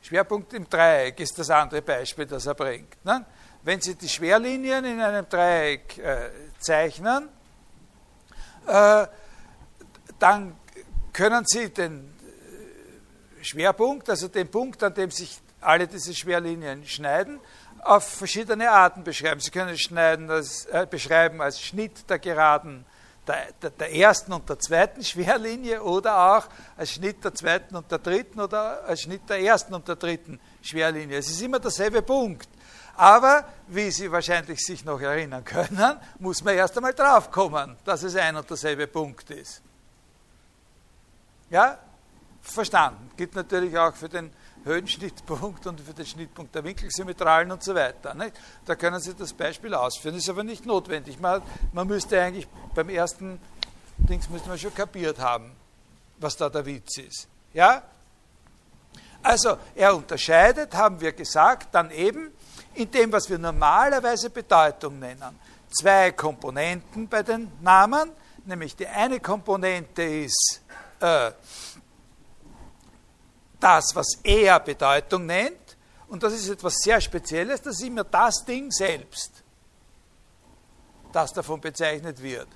Schwerpunkt 0.00 0.54
im 0.54 0.70
Dreieck 0.70 1.18
ist 1.18 1.38
das 1.38 1.50
andere 1.50 1.82
Beispiel, 1.82 2.26
das 2.26 2.46
er 2.46 2.54
bringt. 2.54 3.04
Ne? 3.04 3.26
Wenn 3.64 3.80
Sie 3.80 3.96
die 3.96 4.08
Schwerlinien 4.08 4.84
in 4.84 5.00
einem 5.00 5.28
Dreieck 5.28 5.98
äh, 5.98 6.30
zeichnen, 6.60 7.28
äh, 8.66 9.06
dann 10.18 10.56
können 11.12 11.44
Sie 11.46 11.70
den 11.70 12.12
äh, 13.40 13.44
Schwerpunkt, 13.44 14.10
also 14.10 14.28
den 14.28 14.48
Punkt, 14.48 14.82
an 14.82 14.94
dem 14.94 15.10
sich 15.10 15.38
alle 15.60 15.86
diese 15.86 16.14
Schwerlinien 16.14 16.86
schneiden, 16.86 17.40
auf 17.82 18.04
verschiedene 18.04 18.70
Arten 18.70 19.04
beschreiben. 19.04 19.40
Sie 19.40 19.50
können 19.50 19.70
es 19.70 19.80
schneiden 19.80 20.30
als, 20.30 20.66
äh, 20.66 20.86
beschreiben 20.88 21.40
als 21.40 21.60
Schnitt 21.60 22.08
der 22.08 22.18
geraden 22.18 22.84
der, 23.26 23.48
der, 23.60 23.70
der, 23.70 23.94
ersten 23.94 24.32
und 24.32 24.48
der 24.48 24.58
zweiten 24.58 25.02
Schwerlinie 25.02 25.82
oder 25.82 26.36
auch 26.36 26.46
als 26.76 26.92
Schnitt 26.92 27.24
der 27.24 27.34
zweiten 27.34 27.74
und 27.76 27.90
der 27.90 27.98
dritten 27.98 28.40
oder 28.40 28.84
als 28.84 29.02
Schnitt 29.02 29.28
der 29.28 29.40
ersten 29.40 29.74
und 29.74 29.86
der 29.88 29.96
dritten 29.96 30.40
Schwerlinie. 30.62 31.18
Es 31.18 31.28
ist 31.28 31.42
immer 31.42 31.58
derselbe 31.58 32.02
Punkt. 32.02 32.48
Aber, 32.96 33.44
wie 33.66 33.90
Sie 33.90 34.10
wahrscheinlich 34.10 34.60
sich 34.64 34.84
noch 34.84 35.00
erinnern 35.00 35.44
können, 35.44 35.98
muss 36.18 36.42
man 36.42 36.54
erst 36.54 36.76
einmal 36.76 36.94
draufkommen, 36.94 37.76
dass 37.84 38.02
es 38.02 38.16
ein 38.16 38.36
und 38.36 38.48
derselbe 38.48 38.86
Punkt 38.86 39.30
ist. 39.30 39.60
Ja? 41.50 41.78
Verstanden. 42.42 43.10
Gibt 43.16 43.34
natürlich 43.34 43.76
auch 43.76 43.94
für 43.94 44.08
den 44.08 44.30
Höhenschnittpunkt 44.64 45.66
und 45.66 45.80
für 45.80 45.94
den 45.94 46.06
Schnittpunkt 46.06 46.54
der 46.54 46.64
Winkelsymmetralen 46.64 47.50
und 47.52 47.62
so 47.62 47.74
weiter. 47.74 48.14
Nicht? 48.14 48.32
Da 48.64 48.74
können 48.74 49.00
Sie 49.00 49.14
das 49.14 49.32
Beispiel 49.32 49.74
ausführen, 49.74 50.16
ist 50.16 50.28
aber 50.28 50.44
nicht 50.44 50.66
notwendig. 50.66 51.20
Man, 51.20 51.42
man 51.72 51.86
müsste 51.86 52.20
eigentlich 52.20 52.48
beim 52.74 52.88
ersten 52.88 53.40
Dings 53.98 54.28
müsste 54.28 54.48
man 54.48 54.58
schon 54.58 54.74
kapiert 54.74 55.18
haben, 55.18 55.52
was 56.18 56.36
da 56.36 56.48
der 56.48 56.66
Witz 56.66 56.98
ist. 56.98 57.28
Ja? 57.52 57.82
Also, 59.22 59.56
er 59.74 59.94
unterscheidet, 59.96 60.74
haben 60.74 61.00
wir 61.00 61.12
gesagt, 61.12 61.74
dann 61.74 61.90
eben 61.90 62.30
in 62.74 62.90
dem, 62.90 63.10
was 63.10 63.28
wir 63.28 63.38
normalerweise 63.38 64.30
Bedeutung 64.30 64.98
nennen. 64.98 65.38
Zwei 65.70 66.12
Komponenten 66.12 67.08
bei 67.08 67.22
den 67.22 67.50
Namen, 67.60 68.10
nämlich 68.44 68.76
die 68.76 68.86
eine 68.86 69.18
Komponente 69.18 70.02
ist 70.02 70.62
äh, 71.00 71.32
das, 73.60 73.94
was 73.94 74.18
er 74.22 74.60
Bedeutung 74.60 75.26
nennt, 75.26 75.76
und 76.08 76.22
das 76.22 76.32
ist 76.34 76.48
etwas 76.48 76.76
sehr 76.78 77.00
Spezielles, 77.00 77.60
das 77.62 77.76
ist 77.76 77.86
immer 77.86 78.04
das 78.04 78.44
Ding 78.44 78.70
selbst, 78.70 79.42
das 81.12 81.32
davon 81.32 81.60
bezeichnet 81.60 82.22
wird. 82.22 82.48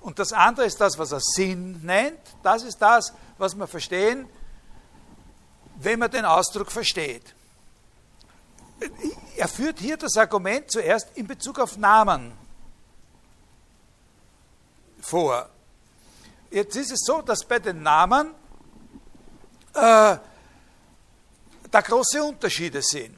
Und 0.00 0.18
das 0.18 0.32
andere 0.32 0.66
ist 0.66 0.80
das, 0.80 0.98
was 0.98 1.12
er 1.12 1.20
Sinn 1.20 1.80
nennt, 1.82 2.20
das 2.42 2.62
ist 2.62 2.78
das, 2.78 3.12
was 3.38 3.54
wir 3.54 3.66
verstehen, 3.66 4.28
wenn 5.76 5.98
man 5.98 6.10
den 6.10 6.24
Ausdruck 6.24 6.72
versteht. 6.72 7.34
Er 9.36 9.48
führt 9.48 9.78
hier 9.78 9.96
das 9.96 10.16
Argument 10.16 10.70
zuerst 10.70 11.16
in 11.16 11.26
Bezug 11.26 11.58
auf 11.58 11.76
Namen 11.76 12.32
vor. 15.00 15.48
Jetzt 16.50 16.76
ist 16.76 16.92
es 16.92 17.00
so, 17.04 17.22
dass 17.22 17.44
bei 17.44 17.58
den 17.58 17.82
Namen 17.82 18.34
äh, 19.74 20.16
da 21.70 21.80
große 21.80 22.22
Unterschiede 22.22 22.82
sind. 22.82 23.16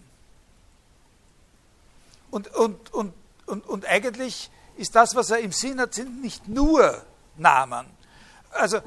Und, 2.31 2.49
und, 2.55 2.93
und, 2.93 3.15
und, 3.47 3.67
und 3.67 3.87
eigentlich 3.87 4.51
ist 4.77 4.95
das, 4.95 5.15
was 5.15 5.31
er 5.31 5.39
im 5.39 5.53
Sinn 5.53 5.81
hat, 5.81 5.95
sind 5.95 6.21
nicht 6.21 6.49
nur 6.49 7.03
Namen. 7.37 7.87
Also 8.51 8.81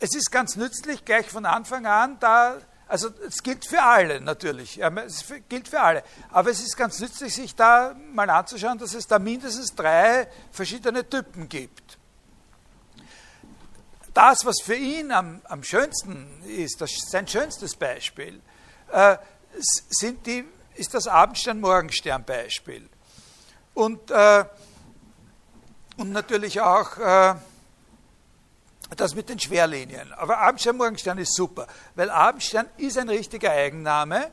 es 0.00 0.14
ist 0.14 0.30
ganz 0.30 0.56
nützlich, 0.56 1.04
gleich 1.04 1.28
von 1.28 1.46
Anfang 1.46 1.86
an, 1.86 2.18
da, 2.20 2.58
also 2.88 3.08
es 3.26 3.42
gilt 3.42 3.66
für 3.66 3.82
alle 3.82 4.20
natürlich, 4.20 4.80
es 4.82 5.24
gilt 5.48 5.68
für 5.68 5.80
alle, 5.80 6.02
aber 6.30 6.50
es 6.50 6.60
ist 6.60 6.76
ganz 6.76 7.00
nützlich, 7.00 7.34
sich 7.34 7.54
da 7.54 7.94
mal 8.12 8.28
anzuschauen, 8.28 8.78
dass 8.78 8.94
es 8.94 9.06
da 9.06 9.18
mindestens 9.18 9.74
drei 9.74 10.28
verschiedene 10.52 11.08
Typen 11.08 11.48
gibt. 11.48 11.98
Das, 14.14 14.44
was 14.44 14.60
für 14.62 14.76
ihn 14.76 15.10
am, 15.10 15.40
am 15.44 15.64
schönsten 15.64 16.42
ist, 16.46 16.80
das 16.80 16.90
sein 17.08 17.26
schönstes 17.26 17.74
Beispiel, 17.74 18.40
äh, 18.92 19.16
sind 19.90 20.24
die, 20.26 20.44
ist 20.76 20.94
das 20.94 21.08
Abendstern-Morgenstern-Beispiel. 21.08 22.88
Und, 23.74 24.10
äh, 24.12 24.44
und 25.96 26.12
natürlich 26.12 26.60
auch 26.60 26.96
äh, 26.98 27.34
das 28.96 29.16
mit 29.16 29.28
den 29.28 29.40
Schwerlinien. 29.40 30.12
Aber 30.12 30.38
Abendstern-Morgenstern 30.38 31.18
ist 31.18 31.34
super, 31.34 31.66
weil 31.96 32.08
Abendstern 32.08 32.68
ist 32.76 32.96
ein 32.96 33.08
richtiger 33.08 33.50
Eigenname, 33.50 34.30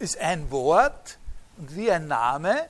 ist 0.00 0.18
ein 0.18 0.50
Wort 0.50 1.18
und 1.56 1.74
wie 1.76 1.90
ein 1.90 2.08
Name 2.08 2.68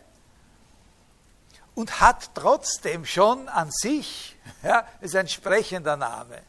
und 1.79 2.01
hat 2.01 2.31
trotzdem 2.35 3.07
schon 3.07 3.49
an 3.49 3.71
sich, 3.71 4.37
ja, 4.65 4.85
ist 5.01 5.15
ein 5.15 5.29
sprechender 5.29 5.97
Name. 5.97 6.43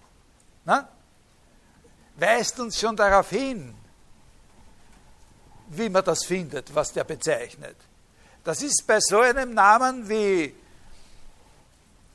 Na? 0.65 0.89
weist 2.15 2.60
uns 2.60 2.80
schon 2.80 2.96
darauf 2.96 3.30
hin, 3.30 3.76
wie 5.68 5.88
man 5.88 6.04
das 6.04 6.26
findet, 6.26 6.74
was 6.74 6.92
der 6.92 7.04
bezeichnet. 7.04 7.78
Das 8.44 8.63
ist 8.63 8.84
bei 8.88 9.00
so 9.00 9.20
einem 9.20 9.54
Namen 9.54 10.10
wie 10.10 10.56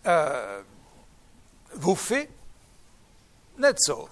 äh, 0.02 0.62
Wuffi 1.74 2.28
nicht 3.56 3.82
so. 3.82 4.10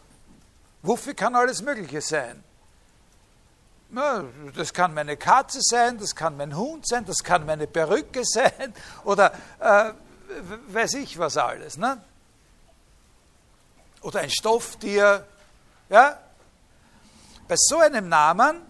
Wuffi 0.82 1.12
kann 1.14 1.34
alles 1.34 1.60
Mögliche 1.60 2.00
sein. 2.00 2.42
Das 4.56 4.72
kann 4.72 4.94
meine 4.94 5.18
Katze 5.18 5.58
sein, 5.60 5.98
das 5.98 6.14
kann 6.14 6.36
mein 6.38 6.56
Hund 6.56 6.86
sein, 6.88 7.04
das 7.04 7.22
kann 7.22 7.44
meine 7.44 7.66
Perücke 7.66 8.22
sein 8.24 8.72
oder 9.04 9.32
äh, 9.60 9.92
weiß 10.68 10.94
ich 10.94 11.18
was 11.18 11.36
alles. 11.36 11.76
Ne? 11.76 12.02
Oder 14.00 14.20
ein 14.20 14.30
Stofftier, 14.30 15.26
ja? 15.90 16.18
bei 17.46 17.54
so 17.56 17.78
einem 17.78 18.08
Namen 18.08 18.62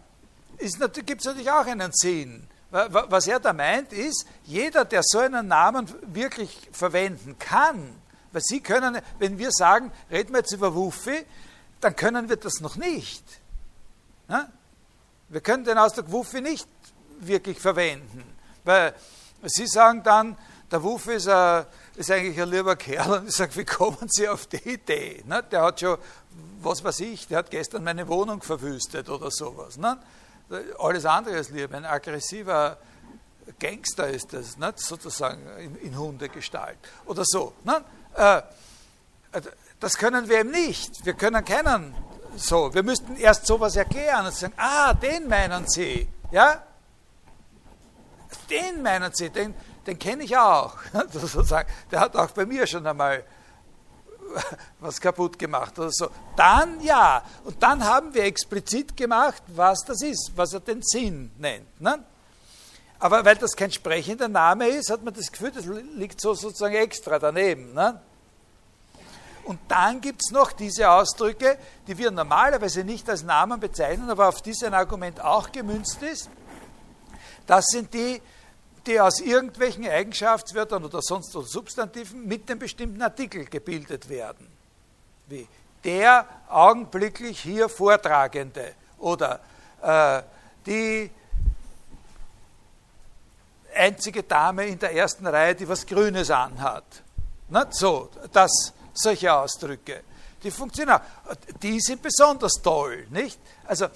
gibt 0.58 1.20
es 1.20 1.24
natürlich 1.24 1.50
auch 1.50 1.66
einen 1.66 1.92
Sinn. 1.92 2.48
Was 2.70 3.26
er 3.26 3.38
da 3.38 3.52
meint, 3.52 3.92
ist, 3.92 4.26
jeder, 4.44 4.85
der 4.85 5.02
so 5.04 5.18
einen 5.18 5.46
Namen 5.46 5.88
wirklich 6.14 6.68
verwenden 6.72 7.38
kann, 7.38 7.94
weil 8.32 8.42
Sie 8.42 8.61
können, 8.61 8.98
wenn 9.18 9.38
wir 9.38 9.50
sagen, 9.52 9.92
reden 10.11 10.32
wir 10.32 10.38
jetzt 10.38 10.52
über 10.52 10.74
Wuffi, 10.74 11.24
dann 11.80 11.94
können 11.94 12.28
wir 12.28 12.37
das 12.37 12.61
noch 12.61 12.76
nicht. 12.76 13.22
Ja? 14.28 14.48
Wir 15.33 15.40
können 15.40 15.64
den 15.64 15.79
Ausdruck 15.79 16.12
Wuffi 16.12 16.42
nicht 16.42 16.68
wirklich 17.21 17.59
verwenden, 17.59 18.23
weil 18.64 18.95
Sie 19.45 19.66
sagen 19.66 20.03
dann, 20.03 20.37
der 20.71 20.83
Wuffi 20.83 21.14
ist, 21.14 21.27
ein, 21.27 21.64
ist 21.97 22.11
eigentlich 22.11 22.38
ein 22.38 22.51
lieber 22.51 22.77
Kerl 22.77 23.21
und 23.21 23.29
ich 23.29 23.35
sage, 23.35 23.57
wie 23.57 23.64
kommen 23.64 24.09
Sie 24.11 24.29
auf 24.29 24.47
die 24.47 24.59
Idee? 24.59 25.25
Ne? 25.27 25.42
Der 25.51 25.62
hat 25.62 25.81
schon, 25.81 25.97
was 26.61 26.85
weiß 26.85 27.01
ich, 27.01 27.29
der 27.29 27.38
hat 27.38 27.51
gestern 27.51 27.83
meine 27.83 28.07
Wohnung 28.09 28.42
verwüstet 28.42 29.09
oder 29.09 29.31
sowas. 29.31 29.79
Ne? 29.79 29.99
alles 30.79 31.07
andere 31.07 31.37
ist 31.37 31.51
lieb. 31.51 31.73
Ein 31.73 31.87
aggressiver 31.87 32.77
Gangster 33.59 34.09
ist 34.09 34.35
das, 34.35 34.59
nicht? 34.59 34.81
sozusagen 34.81 35.40
in, 35.59 35.77
in 35.77 35.99
Hundegestalt 35.99 36.77
oder 37.07 37.23
so. 37.25 37.55
Nicht? 37.64 37.83
Äh, 38.16 38.42
das 39.81 39.97
können 39.97 40.29
wir 40.29 40.40
eben 40.40 40.51
nicht. 40.51 41.07
Wir 41.07 41.14
können 41.14 41.42
keinen 41.42 41.95
so. 42.37 42.73
Wir 42.73 42.83
müssten 42.83 43.16
erst 43.16 43.47
sowas 43.47 43.77
erklären 43.77 44.27
und 44.27 44.35
sagen, 44.35 44.55
ah, 44.57 44.95
den 44.95 45.29
meinen 45.29 45.68
Sie, 45.68 46.09
ja? 46.31 46.62
Den 48.49 48.83
meinen 48.83 49.12
Sie, 49.14 49.31
den, 49.31 49.55
den 49.87 49.99
kenne 49.99 50.25
ich 50.25 50.37
auch. 50.37 50.77
Sozusagen. 51.12 51.68
Der 51.90 52.01
hat 52.01 52.16
auch 52.16 52.31
bei 52.31 52.47
mir 52.47 52.66
schon 52.66 52.87
einmal 52.87 53.25
was 54.81 55.01
kaputt 55.01 55.38
gemacht 55.38 55.79
oder 55.79 55.90
so. 55.90 56.09
Dann 56.37 56.81
ja. 56.81 57.23
Und 57.45 57.62
dann 57.62 57.85
haben 57.85 58.14
wir 58.14 58.25
explizit 58.25 58.97
gemacht, 58.97 59.42
was 59.49 59.81
das 59.85 60.03
ist, 60.03 60.33
was 60.35 60.53
er 60.53 60.61
den 60.61 60.83
Sinn 60.83 61.31
nennt. 61.38 61.81
Ne? 61.81 62.05
Aber 62.99 63.25
weil 63.25 63.37
das 63.37 63.57
kein 63.57 63.73
sprechender 63.73 64.29
Name 64.29 64.68
ist, 64.68 64.90
hat 64.90 65.03
man 65.03 65.12
das 65.12 65.31
Gefühl, 65.31 65.51
das 65.51 65.66
liegt 65.66 66.21
so 66.21 66.35
sozusagen 66.35 66.75
extra 66.75 67.18
daneben. 67.18 67.73
Ne? 67.75 68.01
Und 69.44 69.59
dann 69.68 70.00
gibt 70.00 70.22
es 70.24 70.31
noch 70.31 70.52
diese 70.52 70.90
Ausdrücke, 70.90 71.59
die 71.87 71.98
wir 71.98 72.11
normalerweise 72.11 72.85
nicht 72.85 73.09
als 73.11 73.22
Namen 73.22 73.59
bezeichnen, 73.59 74.09
aber 74.09 74.28
auf 74.28 74.40
die 74.40 74.55
ein 74.64 74.74
Argument 74.74 75.20
auch 75.20 75.50
gemünzt 75.50 76.02
ist. 76.02 76.31
Das 77.46 77.66
sind 77.66 77.92
die, 77.92 78.22
die 78.87 79.00
aus 79.00 79.20
irgendwelchen 79.20 79.88
Eigenschaftswörtern 79.88 80.85
oder 80.85 81.02
sonst 81.02 81.35
oder 81.35 81.46
Substantiven 81.46 82.26
mit 82.26 82.48
dem 82.48 82.59
bestimmten 82.59 83.02
Artikel 83.02 83.44
gebildet 83.46 84.09
werden. 84.09 84.46
Wie 85.26 85.48
der 85.85 86.26
augenblicklich 86.48 87.40
hier 87.40 87.68
Vortragende 87.68 88.74
oder 88.98 89.40
äh, 89.83 90.22
die 90.64 91.11
einzige 93.74 94.22
Dame 94.22 94.66
in 94.66 94.78
der 94.78 94.94
ersten 94.94 95.26
Reihe, 95.26 95.55
die 95.55 95.68
was 95.68 95.87
Grünes 95.87 96.31
anhat. 96.31 96.85
Na, 97.48 97.66
so, 97.70 98.09
das, 98.33 98.72
solche 98.92 99.33
Ausdrücke. 99.33 100.02
Die 100.42 100.50
funktionieren 100.50 100.98
auch. 100.98 101.35
Die 101.62 101.81
sind 101.81 102.02
besonders 102.02 102.55
toll, 102.62 103.07
nicht? 103.11 103.38
Also, 103.64 103.87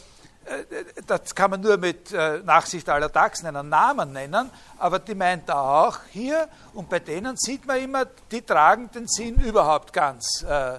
äh, 0.47 0.85
das 1.07 1.35
kann 1.35 1.51
man 1.51 1.61
nur 1.61 1.77
mit 1.77 2.13
äh, 2.13 2.39
Nachsicht 2.39 2.89
aller 2.89 3.13
Taxen 3.13 3.47
einen 3.47 3.69
Namen 3.69 4.13
nennen, 4.13 4.51
aber 4.79 5.01
die 5.01 5.15
meint 5.15 5.49
er 5.49 5.61
auch 5.61 5.99
hier 6.11 6.49
und 6.75 6.89
bei 6.89 7.01
denen 7.01 7.37
sieht 7.37 7.67
man 7.67 7.79
immer, 7.79 8.05
die 8.05 8.43
tragen 8.43 8.91
den 8.91 9.09
Sinn 9.09 9.37
überhaupt 9.37 9.93
ganz, 9.93 10.45
äh, 10.49 10.79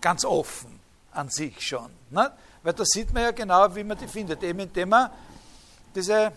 ganz 0.00 0.24
offen 0.24 0.78
an 1.12 1.28
sich 1.28 1.60
schon. 1.60 1.90
Ne? 2.10 2.30
Weil 2.62 2.72
da 2.72 2.84
sieht 2.84 3.12
man 3.12 3.24
ja 3.24 3.30
genau, 3.32 3.74
wie 3.74 3.84
man 3.84 3.98
die 3.98 4.06
findet, 4.06 4.42
eben 4.42 4.60
indem 4.60 4.90
man 4.90 5.10
diese, 5.94 6.30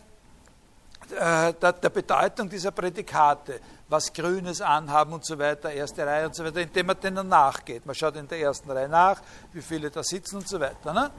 der, 1.12 1.54
der 1.54 1.90
Bedeutung 1.90 2.50
dieser 2.50 2.72
Prädikate, 2.72 3.60
was 3.94 4.12
Grünes 4.12 4.60
anhaben 4.60 5.14
und 5.14 5.26
so 5.26 5.40
weiter, 5.40 5.72
erste 5.72 6.06
Reihe 6.06 6.26
und 6.26 6.36
so 6.36 6.44
weiter, 6.44 6.60
indem 6.60 6.88
man 6.88 7.00
denen 7.00 7.30
nachgeht. 7.30 7.86
Man 7.86 7.96
schaut 7.96 8.18
in 8.18 8.28
der 8.28 8.40
ersten 8.40 8.70
Reihe 8.70 8.90
nach, 8.90 9.22
wie 9.54 9.62
viele 9.62 9.90
da 9.90 10.04
sitzen 10.04 10.38
und 10.38 10.48
so 10.48 10.60
weiter. 10.60 10.92
Ne? 10.92 11.10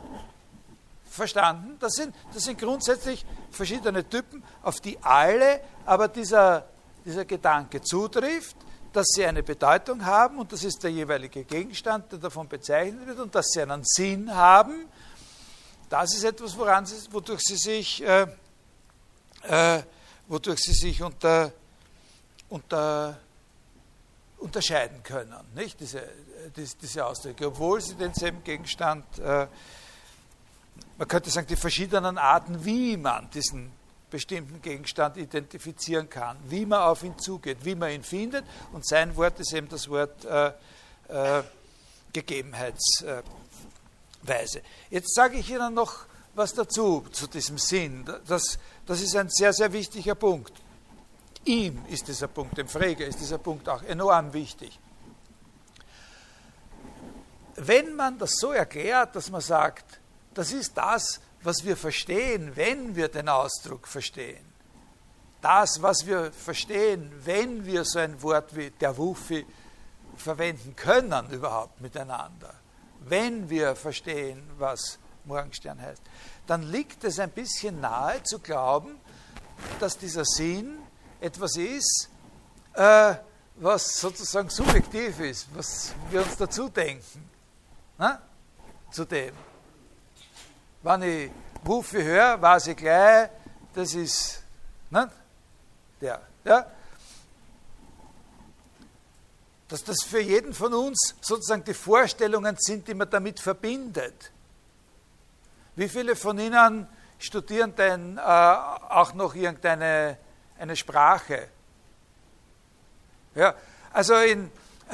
verstanden. 1.15 1.77
Das 1.81 1.93
sind, 1.93 2.15
das 2.33 2.45
sind 2.45 2.59
grundsätzlich 2.59 3.25
verschiedene 3.51 4.07
Typen, 4.09 4.43
auf 4.63 4.81
die 4.81 4.99
alle 5.01 5.61
aber 5.87 6.09
dieser, 6.09 6.67
dieser 7.05 7.25
Gedanke 7.25 7.81
zutrifft, 7.81 8.57
dass 8.93 9.07
sie 9.15 9.25
eine 9.25 9.43
Bedeutung 9.43 10.05
haben 10.05 10.39
und 10.39 10.53
das 10.53 10.65
ist 10.65 10.83
der 10.83 10.91
jeweilige 10.91 11.45
Gegenstand, 11.45 12.13
der 12.13 12.19
davon 12.19 12.49
bezeichnet 12.49 13.07
wird 13.07 13.19
und 13.19 13.35
dass 13.35 13.47
sie 13.49 13.63
einen 13.63 13.83
Sinn 13.85 14.35
haben. 14.35 14.87
Das 15.89 16.15
ist 16.15 16.25
etwas, 16.25 16.57
woran 16.57 16.87
sie, 16.87 16.97
wodurch 17.13 17.41
sie 17.43 17.57
sich, 17.57 18.03
äh, 18.03 18.27
äh, 19.43 19.83
wodurch 20.29 20.61
sie 20.61 20.73
sich 20.73 21.03
unter, 21.03 21.53
unter, 22.49 23.19
unterscheiden 24.39 25.03
können, 25.03 25.35
nicht? 25.55 25.81
Diese, 25.81 26.03
diese, 26.57 26.77
diese 26.77 27.07
Ausdrücke, 27.07 27.47
obwohl 27.47 27.81
sie 27.81 27.95
denselben 27.95 28.43
Gegenstand 28.45 29.19
äh, 29.19 29.47
man 30.99 31.09
könnte 31.09 31.31
sagen, 31.31 31.47
die 31.47 31.57
verschiedenen 31.57 32.19
Arten, 32.19 32.65
wie 32.65 32.97
man 32.97 33.29
diesen 33.31 33.73
bestimmten 34.11 34.63
Gegenstand 34.63 35.17
identifizieren 35.17 36.09
kann, 36.09 36.37
wie 36.49 36.67
man 36.67 36.83
auf 36.83 37.03
ihn 37.03 37.19
zugeht, 37.19 37.65
wie 37.65 37.75
man 37.75 37.91
ihn 37.91 38.05
findet. 38.05 38.45
Und 38.73 38.87
sein 38.87 39.17
Wort 39.17 39.41
ist 39.41 39.53
eben 39.53 39.69
das 39.69 39.89
Wort 39.89 40.25
äh, 40.25 40.53
äh, 41.09 41.43
Gegebenheitsweise. 42.13 43.25
Jetzt 44.91 45.15
sage 45.15 45.39
ich 45.39 45.51
Ihnen 45.51 45.75
noch 45.75 46.07
was 46.37 46.55
dazu, 46.55 47.05
zu 47.11 47.27
diesem 47.27 47.59
Sinn. 47.59 48.05
Das, 48.27 48.59
das 48.87 49.01
ist 49.01 49.17
ein 49.17 49.29
sehr, 49.31 49.53
sehr 49.53 49.73
wichtiger 49.73 50.15
Punkt. 50.15 50.53
Ihm 51.45 51.85
ist 51.89 52.09
dieser 52.09 52.29
Punkt, 52.29 52.57
dem 52.57 52.69
Frege 52.69 53.05
ist 53.05 53.21
dieser 53.21 53.39
Punkt 53.39 53.69
auch 53.69 53.83
enorm 53.83 54.33
wichtig. 54.33 54.79
Wenn 57.57 57.95
man 57.95 58.19
das 58.19 58.37
so 58.37 58.53
erklärt, 58.53 59.15
dass 59.15 59.31
man 59.31 59.41
sagt, 59.41 60.01
das 60.33 60.53
ist 60.53 60.77
das, 60.77 61.21
was 61.43 61.65
wir 61.65 61.77
verstehen, 61.77 62.53
wenn 62.57 62.97
wir 62.97 63.09
den 63.09 63.29
Ausdruck 63.29 63.87
verstehen. 63.87 64.45
Das, 65.41 65.83
was 65.83 66.07
wir 66.07 66.33
verstehen, 66.33 67.13
wenn 67.25 67.67
wir 67.67 67.85
so 67.85 67.99
ein 67.99 68.23
Wort 68.23 68.57
wie 68.57 68.71
der 68.71 68.97
Wuffi 68.97 69.47
verwenden 70.17 70.75
können 70.75 71.31
überhaupt 71.31 71.81
miteinander. 71.81 72.55
Wenn 73.01 73.51
wir 73.51 73.77
verstehen, 73.77 74.43
was 74.59 74.99
Morgenstern 75.27 75.81
heißt, 75.81 76.03
dann 76.47 76.63
liegt 76.63 77.05
es 77.05 77.19
ein 77.19 77.31
bisschen 77.31 77.81
nahe 77.81 78.23
zu 78.23 78.39
glauben, 78.39 78.99
dass 79.81 79.99
dieser 79.99 80.25
Sinn 80.25 80.79
etwas 81.25 81.57
ist, 81.57 82.11
äh, 82.75 83.15
was 83.57 83.99
sozusagen 83.99 84.51
subjektiv 84.51 85.21
ist, 85.21 85.49
was 85.55 85.95
wir 86.11 86.23
uns 86.23 86.37
dazu 86.37 86.69
denken. 86.69 87.31
Na? 87.97 88.21
Zu 88.91 89.07
dem. 89.07 89.35
Wenn 90.83 91.03
ich 91.03 91.31
Wuffe 91.63 92.05
höre, 92.05 92.41
weiß 92.41 92.67
ich 92.69 92.77
gleich, 92.77 93.31
das 93.73 93.95
ist 93.95 94.43
ne, 94.91 95.11
der. 96.01 96.21
Ja? 96.45 96.67
Dass 99.69 99.83
das 99.83 100.05
für 100.05 100.21
jeden 100.21 100.53
von 100.53 100.75
uns 100.75 101.15
sozusagen 101.23 101.65
die 101.65 101.73
Vorstellungen 101.73 102.57
sind, 102.59 102.87
die 102.87 102.95
man 102.95 103.09
damit 103.09 103.41
verbindet. 103.41 104.31
Wie 105.75 105.89
viele 105.89 106.17
von 106.17 106.39
Ihnen 106.39 106.87
studieren 107.19 107.75
denn 107.75 108.19
äh, 108.19 108.21
auch 108.21 109.15
noch 109.15 109.35
irgendeine 109.35 110.19
eine 110.59 110.77
Sprache? 110.77 111.49
Ja, 113.35 113.55
also 113.93 114.15
in, 114.17 114.51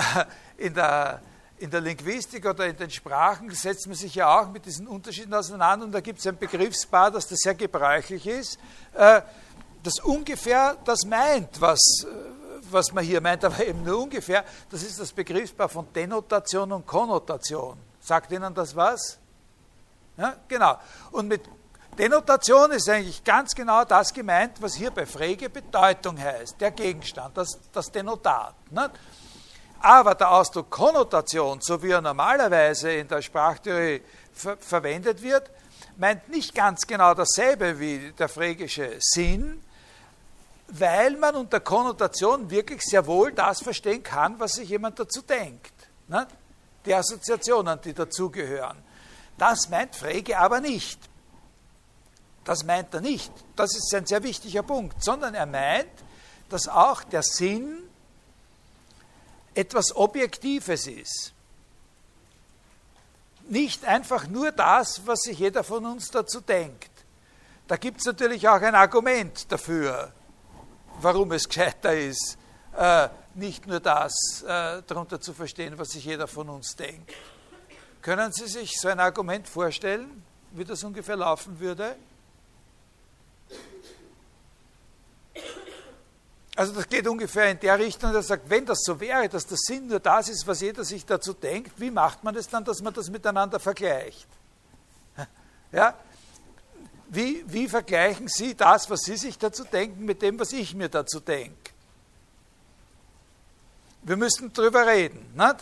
in 0.57 0.75
der 0.75 1.21
in 1.61 1.71
der 1.71 1.83
Linguistik 1.83 2.47
oder 2.47 2.67
in 2.67 2.77
den 2.77 2.91
Sprachen 2.91 3.51
setzt 3.51 3.87
man 3.87 3.95
sich 3.95 4.15
ja 4.15 4.41
auch 4.41 4.49
mit 4.49 4.65
diesen 4.65 4.89
Unterschieden 4.89 5.35
auseinander 5.35 5.85
und 5.85 5.93
da 5.93 6.01
gibt 6.01 6.19
es 6.19 6.27
ein 6.27 6.39
Begriffspaar, 6.39 7.11
das 7.11 7.29
da 7.29 7.37
sehr 7.37 7.55
gebräuchlich 7.55 8.27
ist, 8.27 8.59
äh, 8.95 9.21
das 9.83 10.01
ungefähr 10.01 10.79
das 10.87 11.05
meint, 11.05 11.61
was, 11.61 12.07
was 12.71 12.93
man 12.93 13.05
hier 13.05 13.21
meint, 13.21 13.45
aber 13.45 13.65
eben 13.67 13.85
nur 13.85 14.03
ungefähr. 14.03 14.45
Das 14.71 14.83
ist 14.83 14.99
das 14.99 15.13
Begriffspaar 15.13 15.69
von 15.69 15.93
Denotation 15.93 16.73
und 16.73 16.87
Konnotation. 16.87 17.77
Sagt 18.01 18.33
Ihnen 18.33 18.55
das 18.55 18.75
was? 18.75 19.19
Ja, 20.17 20.37
genau. 20.49 20.79
Und 21.13 21.29
mit 21.29 21.43
Denotation 21.99 22.71
ist 22.71 22.89
eigentlich 22.89 23.23
ganz 23.25 23.55
genau 23.55 23.85
das 23.85 24.13
gemeint, 24.13 24.61
was 24.61 24.75
hier 24.75 24.91
bei 24.91 25.05
Frege 25.05 25.51
Bedeutung 25.51 26.19
heißt, 26.19 26.61
der 26.61 26.71
Gegenstand, 26.71 27.37
das, 27.37 27.59
das 27.73 27.91
Denotat. 27.91 28.55
Nicht? 28.71 28.91
Aber 29.81 30.15
der 30.15 30.31
Ausdruck 30.31 30.71
Konnotation, 30.71 31.61
so 31.61 31.83
wie 31.83 31.91
er 31.91 32.01
normalerweise 32.01 32.93
in 32.93 33.09
der 33.09 33.23
Sprachtheorie 33.23 34.03
ver 34.33 34.57
verwendet 34.59 35.23
wird, 35.23 35.51
meint 35.97 36.29
nicht 36.29 36.55
ganz 36.55 36.87
genau 36.87 37.15
dasselbe 37.15 37.79
wie 37.79 38.13
der 38.13 38.29
phrygische 38.29 38.97
Sinn, 39.01 39.63
weil 40.69 41.17
man 41.17 41.35
unter 41.35 41.61
Konnotation 41.61 42.51
wirklich 42.51 42.83
sehr 42.83 43.07
wohl 43.07 43.33
das 43.33 43.61
verstehen 43.61 44.03
kann, 44.03 44.39
was 44.39 44.53
sich 44.53 44.69
jemand 44.69 44.99
dazu 44.99 45.23
denkt. 45.23 45.73
Ne? 46.09 46.27
Die 46.87 46.95
Assoziationen, 46.95 47.81
die 47.83 47.93
dazugehören. 47.93 48.79
Das 49.37 49.69
meint 49.69 49.97
Frege 49.97 50.39
aber 50.39 50.61
nicht. 50.61 51.10
Das 52.45 52.65
meint 52.65 52.95
er 52.95 53.01
nicht. 53.01 53.33
Das 53.57 53.77
ist 53.77 53.95
ein 53.95 54.07
sehr 54.07 54.23
wichtiger 54.23 54.63
Punkt. 54.63 55.03
Sondern 55.03 55.35
er 55.35 55.47
meint, 55.47 55.91
dass 56.49 56.69
auch 56.69 57.03
der 57.05 57.23
Sinn 57.23 57.79
etwas 59.55 59.95
Objektives 59.95 60.87
ist. 60.87 61.33
Nicht 63.49 63.85
einfach 63.85 64.27
nur 64.29 64.53
das, 64.53 65.07
was 65.07 65.21
sich 65.21 65.39
jeder 65.39 65.65
von 65.65 65.85
uns 65.85 66.11
dazu 66.11 66.41
denkt. 66.41 66.91
Da 67.67 67.77
gibt 67.77 68.01
es 68.01 68.07
natürlich 68.07 68.49
auch 68.49 68.61
ein 68.61 68.75
Argument 68.75 69.51
dafür, 69.51 70.13
warum 71.01 71.33
es 71.33 71.49
gescheiter 71.49 71.97
ist, 71.97 72.37
äh, 72.77 73.09
nicht 73.35 73.67
nur 73.67 73.81
das 73.81 74.43
äh, 74.43 74.83
darunter 74.87 75.21
zu 75.21 75.33
verstehen, 75.33 75.79
was 75.79 75.91
sich 75.91 76.05
jeder 76.05 76.27
von 76.27 76.49
uns 76.49 76.77
denkt. 76.77 77.13
Können 78.03 78.33
Sie 78.33 78.47
sich 78.47 78.73
so 78.79 78.89
ein 78.89 78.99
Argument 78.99 79.49
vorstellen, 79.49 80.23
wie 80.53 80.65
das 80.65 80.83
ungefähr 80.83 81.17
laufen 81.17 81.61
würde? 81.61 81.97
Also 86.57 86.73
das 86.73 86.89
geht 86.89 87.07
ungefähr 87.07 87.51
in 87.51 87.61
der 87.61 87.79
Richtung, 87.79 88.13
dass 88.13 88.27
er 88.27 88.37
sagt, 88.37 88.51
wenn 88.51 88.67
das 88.67 88.83
so 88.83 88.99
wäre, 88.99 89.29
dass 89.29 89.47
der 89.47 89.57
Sinn 89.57 89.87
nur 89.87 90.01
das 90.01 90.29
ist, 90.29 90.47
was 90.47 90.61
jeder 90.61 90.85
sich 90.85 91.07
dazu 91.07 91.33
denkt, 91.33 91.73
wie 91.81 91.91
macht 91.91 92.25
man 92.25 92.35
es 92.35 92.49
dann, 92.49 92.65
dass 92.65 92.83
man 92.83 92.93
das 92.93 93.11
miteinander 93.11 93.61
vergleicht? 93.61 94.27
Ja? 95.73 95.95
Wie, 97.09 97.45
wie 97.47 97.69
vergleichen 97.69 98.27
Sie 98.29 98.57
das, 98.57 98.91
was 98.91 99.01
Sie 99.03 99.17
sich 99.17 99.39
dazu 99.39 99.65
denken, 99.65 100.05
mit 100.05 100.23
dem, 100.23 100.39
was 100.39 100.53
ich 100.53 100.75
mir 100.75 100.89
dazu 100.89 101.21
denke? 101.21 101.71
Wir 104.03 104.17
müssen 104.17 104.53
drüber 104.53 104.87
reden. 104.87 105.33
Nicht? 105.35 105.57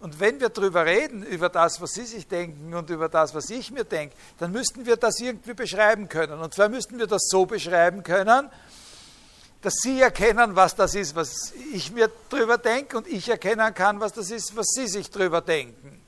Und 0.00 0.20
wenn 0.20 0.40
wir 0.40 0.50
drüber 0.50 0.84
reden, 0.84 1.22
über 1.22 1.48
das, 1.48 1.80
was 1.80 1.92
Sie 1.92 2.04
sich 2.04 2.26
denken 2.28 2.74
und 2.74 2.90
über 2.90 3.08
das, 3.08 3.34
was 3.34 3.50
ich 3.50 3.70
mir 3.70 3.84
denke, 3.84 4.14
dann 4.38 4.52
müssten 4.52 4.84
wir 4.84 4.96
das 4.96 5.18
irgendwie 5.20 5.54
beschreiben 5.54 6.08
können. 6.08 6.40
Und 6.40 6.52
zwar 6.52 6.68
müssten 6.68 6.98
wir 6.98 7.06
das 7.06 7.22
so 7.28 7.46
beschreiben 7.46 8.02
können, 8.02 8.50
dass 9.64 9.76
Sie 9.76 10.02
erkennen, 10.02 10.54
was 10.56 10.76
das 10.76 10.94
ist, 10.94 11.16
was 11.16 11.54
ich 11.72 11.90
mir 11.90 12.10
drüber 12.28 12.58
denke 12.58 12.98
und 12.98 13.08
ich 13.08 13.30
erkennen 13.30 13.72
kann, 13.72 13.98
was 13.98 14.12
das 14.12 14.30
ist, 14.30 14.54
was 14.54 14.66
Sie 14.74 14.86
sich 14.86 15.10
drüber 15.10 15.40
denken. 15.40 16.02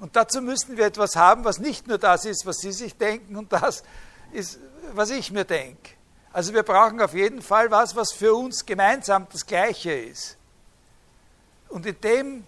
Und 0.00 0.16
dazu 0.16 0.42
müssten 0.42 0.76
wir 0.76 0.86
etwas 0.86 1.14
haben, 1.14 1.44
was 1.44 1.60
nicht 1.60 1.86
nur 1.86 1.98
das 1.98 2.24
ist, 2.24 2.46
was 2.46 2.56
Sie 2.56 2.72
sich 2.72 2.96
denken 2.96 3.36
und 3.36 3.52
das 3.52 3.84
ist, 4.32 4.58
was 4.94 5.10
ich 5.10 5.30
mir 5.30 5.44
denke. 5.44 5.90
Also 6.32 6.52
wir 6.52 6.64
brauchen 6.64 7.00
auf 7.00 7.14
jeden 7.14 7.40
Fall 7.40 7.70
was, 7.70 7.94
was 7.94 8.10
für 8.10 8.34
uns 8.34 8.66
gemeinsam 8.66 9.28
das 9.30 9.46
Gleiche 9.46 9.92
ist. 9.92 10.36
Und 11.68 11.86
in, 11.86 12.00
dem, 12.00 12.44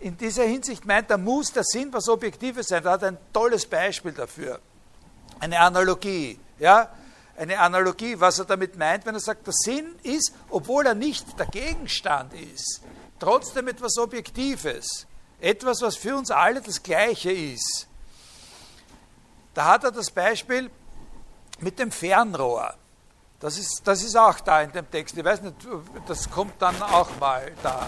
in 0.00 0.16
dieser 0.16 0.44
Hinsicht 0.44 0.84
meint 0.84 1.10
er, 1.10 1.18
muss 1.18 1.52
der 1.52 1.62
Sinn 1.62 1.92
was 1.92 2.08
Objektives 2.08 2.66
sein. 2.68 2.84
Er 2.84 2.90
hat 2.90 3.04
ein 3.04 3.18
tolles 3.32 3.66
Beispiel 3.66 4.12
dafür. 4.12 4.58
Eine 5.38 5.60
Analogie. 5.60 6.40
Ja? 6.58 6.90
Eine 7.36 7.58
Analogie, 7.58 8.18
was 8.18 8.38
er 8.38 8.44
damit 8.44 8.76
meint, 8.76 9.06
wenn 9.06 9.14
er 9.14 9.20
sagt, 9.20 9.46
der 9.46 9.54
Sinn 9.54 9.96
ist, 10.02 10.32
obwohl 10.50 10.86
er 10.86 10.94
nicht 10.94 11.38
der 11.38 11.46
Gegenstand 11.46 12.32
ist, 12.34 12.80
trotzdem 13.18 13.68
etwas 13.68 13.98
Objektives, 13.98 15.06
etwas, 15.40 15.82
was 15.82 15.96
für 15.96 16.16
uns 16.16 16.30
alle 16.30 16.60
das 16.60 16.82
Gleiche 16.82 17.32
ist. 17.32 17.88
Da 19.52 19.66
hat 19.66 19.84
er 19.84 19.92
das 19.92 20.10
Beispiel 20.10 20.70
mit 21.60 21.78
dem 21.78 21.90
Fernrohr. 21.90 22.74
Das 23.40 23.58
ist, 23.58 23.82
das 23.84 24.02
ist 24.02 24.16
auch 24.16 24.40
da 24.40 24.62
in 24.62 24.72
dem 24.72 24.90
Text. 24.90 25.16
Ich 25.16 25.24
weiß 25.24 25.42
nicht, 25.42 25.56
das 26.06 26.30
kommt 26.30 26.60
dann 26.60 26.80
auch 26.82 27.10
mal 27.20 27.52
da, 27.62 27.86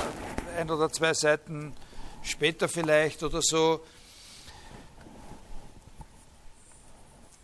ein 0.58 0.70
oder 0.70 0.90
zwei 0.90 1.14
Seiten 1.14 1.74
später 2.22 2.68
vielleicht 2.68 3.22
oder 3.22 3.40
so. 3.42 3.80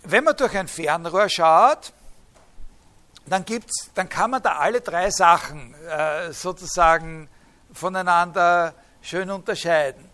Wenn 0.05 0.25
man 0.25 0.37
durch 0.37 0.57
ein 0.57 0.69
Fernrohr 0.69 1.29
schaut, 1.29 1.93
dann, 3.27 3.45
gibt's, 3.45 3.91
dann 3.95 4.09
kann 4.09 4.31
man 4.31 4.43
da 4.43 4.57
alle 4.57 4.81
drei 4.81 5.11
Sachen 5.11 5.75
äh, 5.85 6.33
sozusagen 6.33 7.29
voneinander 7.73 8.75
schön 9.01 9.31
unterscheiden. 9.31 10.11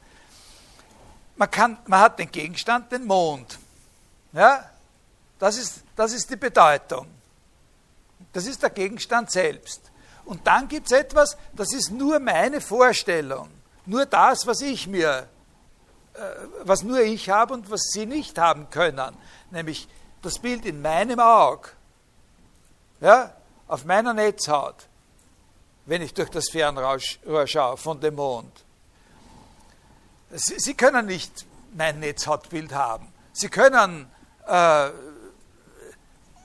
Man, 1.36 1.50
kann, 1.50 1.78
man 1.86 2.00
hat 2.00 2.18
den 2.18 2.30
Gegenstand, 2.30 2.92
den 2.92 3.06
Mond. 3.06 3.58
Ja? 4.32 4.68
Das, 5.38 5.56
ist, 5.56 5.82
das 5.96 6.12
ist 6.12 6.28
die 6.30 6.36
Bedeutung. 6.36 7.06
Das 8.32 8.46
ist 8.46 8.62
der 8.62 8.70
Gegenstand 8.70 9.30
selbst. 9.30 9.90
Und 10.24 10.46
dann 10.46 10.68
gibt 10.68 10.86
es 10.86 10.92
etwas, 10.92 11.38
das 11.54 11.72
ist 11.72 11.90
nur 11.90 12.18
meine 12.18 12.60
Vorstellung. 12.60 13.48
Nur 13.86 14.04
das, 14.04 14.46
was 14.46 14.60
ich 14.60 14.86
mir, 14.86 15.28
äh, 16.12 16.20
was 16.64 16.82
nur 16.82 17.00
ich 17.00 17.30
habe 17.30 17.54
und 17.54 17.70
was 17.70 17.80
Sie 17.92 18.04
nicht 18.04 18.38
haben 18.38 18.68
können 18.68 19.16
nämlich 19.50 19.88
das 20.22 20.38
Bild 20.38 20.64
in 20.64 20.82
meinem 20.82 21.20
Auge, 21.20 21.68
ja, 23.00 23.34
auf 23.66 23.84
meiner 23.84 24.14
Netzhaut, 24.14 24.88
wenn 25.86 26.02
ich 26.02 26.14
durch 26.14 26.30
das 26.30 26.48
Fernrohr 26.50 26.98
schaue 27.46 27.76
von 27.76 28.00
dem 28.00 28.16
Mond. 28.16 28.64
Sie, 30.30 30.58
Sie 30.58 30.74
können 30.74 31.06
nicht 31.06 31.46
mein 31.74 32.00
Netzhautbild 32.00 32.74
haben. 32.74 33.12
Sie 33.32 33.48
können 33.48 34.10
äh, 34.46 34.90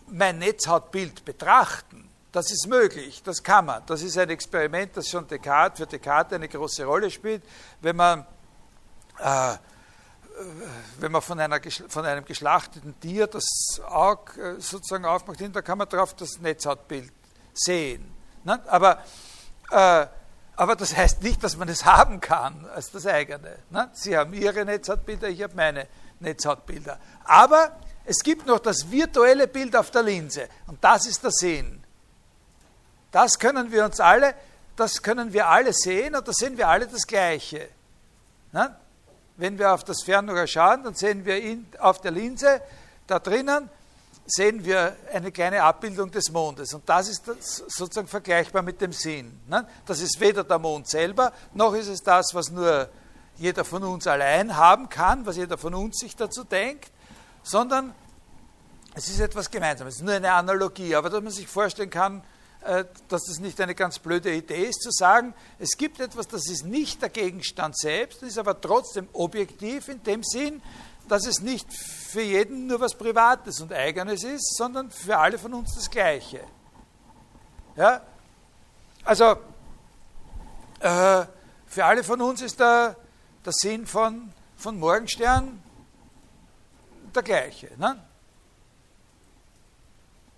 mein 0.07 0.37
Netzhautbild 0.37 1.25
betrachten. 1.25 2.09
Das 2.31 2.51
ist 2.51 2.67
möglich, 2.67 3.21
das 3.23 3.43
kann 3.43 3.65
man. 3.65 3.83
Das 3.85 4.01
ist 4.01 4.17
ein 4.17 4.29
Experiment, 4.29 4.95
das 4.97 5.07
schon 5.07 5.27
Descartes, 5.27 5.79
für 5.79 5.87
Descartes 5.87 6.33
eine 6.33 6.47
große 6.47 6.83
Rolle 6.83 7.11
spielt. 7.11 7.43
Wenn 7.81 7.95
man 7.95 8.25
äh, 9.19 9.55
wenn 10.99 11.11
man 11.11 11.21
von, 11.21 11.39
einer, 11.39 11.59
von 11.87 12.05
einem 12.05 12.25
geschlachteten 12.25 12.99
Tier 12.99 13.27
das 13.27 13.81
Auge 13.85 14.57
äh, 14.57 14.61
sozusagen 14.61 15.05
aufmacht, 15.05 15.39
da 15.53 15.61
kann 15.61 15.77
man 15.77 15.87
drauf 15.89 16.15
das 16.15 16.39
Netzhautbild 16.39 17.11
sehen. 17.53 18.13
Ne? 18.43 18.59
Aber, 18.67 19.03
äh, 19.71 20.07
aber 20.55 20.75
das 20.75 20.95
heißt 20.95 21.21
nicht, 21.23 21.43
dass 21.43 21.57
man 21.57 21.69
es 21.69 21.85
haben 21.85 22.19
kann 22.19 22.65
als 22.73 22.91
das 22.91 23.05
eigene. 23.05 23.57
Ne? 23.69 23.89
Sie 23.93 24.17
haben 24.17 24.33
Ihre 24.33 24.65
Netzhautbilder, 24.65 25.29
ich 25.29 25.43
habe 25.43 25.55
meine 25.55 25.87
Netzhautbilder. 26.19 26.99
Aber 27.25 27.77
es 28.05 28.19
gibt 28.19 28.45
noch 28.45 28.59
das 28.59 28.89
virtuelle 28.89 29.47
Bild 29.47 29.75
auf 29.75 29.91
der 29.91 30.03
Linse 30.03 30.49
und 30.67 30.83
das 30.83 31.05
ist 31.05 31.23
der 31.23 31.31
Sinn. 31.31 31.83
Das 33.11 33.37
können 33.37 33.71
wir 33.71 33.85
uns 33.85 33.99
alle, 33.99 34.33
das 34.75 35.01
können 35.01 35.31
wir 35.31 35.47
alle 35.47 35.71
sehen 35.73 36.15
und 36.15 36.27
da 36.27 36.33
sehen 36.33 36.57
wir 36.57 36.67
alle 36.67 36.87
das 36.87 37.05
Gleiche. 37.05 37.69
Ne? 38.51 38.75
Wenn 39.43 39.59
wir 39.59 39.73
auf 39.73 39.83
das 39.83 40.03
Fernrohr 40.03 40.47
schauen, 40.47 40.85
dann 40.85 40.93
sehen 40.93 41.25
wir 41.25 41.35
in, 41.35 41.67
auf 41.79 41.99
der 41.99 42.11
Linse 42.11 42.61
da 43.07 43.19
drinnen 43.19 43.69
sehen 44.25 44.63
wir 44.63 44.95
eine 45.11 45.33
kleine 45.33 45.61
Abbildung 45.63 46.09
des 46.09 46.31
Mondes. 46.31 46.73
Und 46.73 46.87
das 46.87 47.09
ist 47.09 47.25
sozusagen 47.67 48.07
vergleichbar 48.07 48.61
mit 48.61 48.79
dem 48.79 48.93
Sinn. 48.93 49.41
Ne? 49.49 49.67
Das 49.85 49.99
ist 49.99 50.17
weder 50.21 50.45
der 50.45 50.59
Mond 50.59 50.87
selber, 50.87 51.33
noch 51.53 51.73
ist 51.73 51.89
es 51.89 52.01
das, 52.01 52.33
was 52.33 52.51
nur 52.51 52.87
jeder 53.35 53.65
von 53.65 53.83
uns 53.83 54.07
allein 54.07 54.55
haben 54.55 54.87
kann, 54.87 55.25
was 55.25 55.35
jeder 55.35 55.57
von 55.57 55.73
uns 55.73 55.97
sich 55.99 56.15
dazu 56.15 56.45
denkt, 56.45 56.89
sondern 57.43 57.93
es 58.95 59.09
ist 59.09 59.19
etwas 59.19 59.51
Gemeinsames. 59.51 59.95
Es 59.95 59.99
ist 59.99 60.05
nur 60.05 60.15
eine 60.15 60.31
Analogie, 60.31 60.95
aber 60.95 61.09
dass 61.09 61.21
man 61.21 61.33
sich 61.33 61.49
vorstellen 61.49 61.89
kann, 61.89 62.23
dass 62.63 63.25
das 63.25 63.39
nicht 63.39 63.59
eine 63.59 63.75
ganz 63.75 63.99
blöde 63.99 64.33
Idee 64.33 64.65
ist, 64.65 64.81
zu 64.81 64.91
sagen, 64.91 65.33
es 65.59 65.77
gibt 65.77 65.99
etwas, 65.99 66.27
das 66.27 66.49
ist 66.49 66.65
nicht 66.65 67.01
der 67.01 67.09
Gegenstand 67.09 67.77
selbst, 67.77 68.23
ist 68.23 68.37
aber 68.37 68.59
trotzdem 68.59 69.09
objektiv 69.13 69.89
in 69.89 70.01
dem 70.03 70.23
Sinn, 70.23 70.61
dass 71.09 71.25
es 71.25 71.41
nicht 71.41 71.71
für 71.73 72.21
jeden 72.21 72.67
nur 72.67 72.79
was 72.79 72.95
Privates 72.95 73.59
und 73.59 73.73
Eigenes 73.73 74.23
ist, 74.23 74.55
sondern 74.55 74.91
für 74.91 75.17
alle 75.17 75.37
von 75.37 75.53
uns 75.53 75.75
das 75.75 75.89
Gleiche. 75.89 76.41
Ja? 77.75 78.01
Also, 79.03 79.35
äh, 80.79 81.25
für 81.67 81.85
alle 81.85 82.03
von 82.03 82.21
uns 82.21 82.41
ist 82.41 82.59
der, 82.59 82.95
der 83.45 83.53
Sinn 83.53 83.85
von, 83.85 84.31
von 84.55 84.79
Morgenstern 84.79 85.61
der 87.13 87.23
gleiche. 87.23 87.71
Ne? 87.77 88.01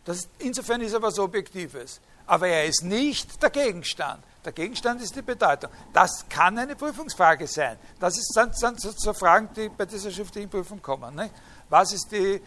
Das, 0.05 0.27
insofern 0.39 0.81
ist 0.81 0.93
er 0.93 1.01
was 1.01 1.19
Objektives 1.19 1.99
aber 2.27 2.47
er 2.47 2.65
ist 2.65 2.83
nicht 2.83 3.41
der 3.41 3.49
Gegenstand. 3.49 4.23
Der 4.43 4.51
Gegenstand 4.51 5.01
ist 5.01 5.15
die 5.15 5.23
Bedeutung. 5.23 5.71
Das 5.91 6.25
kann 6.29 6.57
eine 6.59 6.75
Prüfungsfrage 6.75 7.47
sein. 7.47 7.77
Das 7.99 8.13
sind, 8.15 8.55
sind 8.55 8.79
so, 8.79 8.91
so, 8.91 9.13
Fragen, 9.13 9.49
die 9.55 9.69
bei 9.69 9.85
dieser 9.85 10.11
schriftlichen 10.11 10.49
Prüfung 10.49 10.81
kommen. 10.81 11.15
Nicht? 11.15 11.33
Was, 11.67 11.93
ist 11.93 12.11
die, 12.11 12.39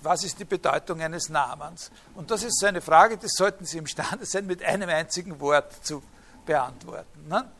was 0.00 0.22
ist 0.22 0.38
die 0.38 0.44
Bedeutung 0.44 1.00
eines 1.00 1.28
Namens? 1.28 1.90
Und 2.14 2.30
das 2.30 2.44
ist 2.44 2.60
so 2.60 2.66
eine 2.66 2.80
Frage, 2.80 3.16
die 3.16 3.26
sollten 3.28 3.64
Sie 3.64 3.78
imstande 3.78 4.24
sein, 4.24 4.46
mit 4.46 4.62
einem 4.62 4.88
einzigen 4.88 5.40
Wort 5.40 5.84
zu 5.84 6.00
beantworten. 6.46 7.26
Ne? 7.28 7.50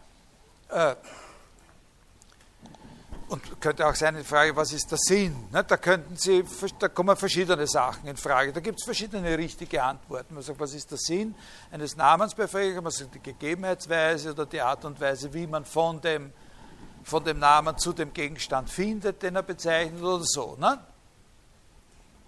Äh, 0.68 0.94
und 3.32 3.60
könnte 3.60 3.86
auch 3.86 3.94
sein, 3.94 4.14
die 4.16 4.24
Frage, 4.24 4.54
was 4.54 4.72
ist 4.72 4.90
der 4.90 4.98
Sinn? 4.98 5.48
Ne, 5.50 5.64
da, 5.64 5.78
könnten 5.78 6.16
Sie, 6.16 6.44
da 6.78 6.88
kommen 6.88 7.16
verschiedene 7.16 7.66
Sachen 7.66 8.06
in 8.06 8.16
Frage. 8.16 8.52
Da 8.52 8.60
gibt 8.60 8.78
es 8.78 8.84
verschiedene 8.84 9.38
richtige 9.38 9.82
Antworten. 9.82 10.34
Man 10.34 10.42
sagt, 10.42 10.60
was 10.60 10.74
ist 10.74 10.90
der 10.90 10.98
Sinn 10.98 11.34
eines 11.70 11.96
Namens? 11.96 12.36
Man 12.36 12.90
sagt, 12.90 13.14
die 13.14 13.20
Gegebenheitsweise 13.20 14.32
oder 14.32 14.44
die 14.44 14.60
Art 14.60 14.84
und 14.84 15.00
Weise, 15.00 15.32
wie 15.32 15.46
man 15.46 15.64
von 15.64 16.00
dem 16.00 16.32
von 17.04 17.24
dem 17.24 17.38
Namen 17.38 17.76
zu 17.78 17.92
dem 17.92 18.12
Gegenstand 18.12 18.70
findet, 18.70 19.22
den 19.22 19.34
er 19.34 19.42
bezeichnet 19.42 20.00
oder 20.02 20.22
so. 20.24 20.56
Ne? 20.60 20.78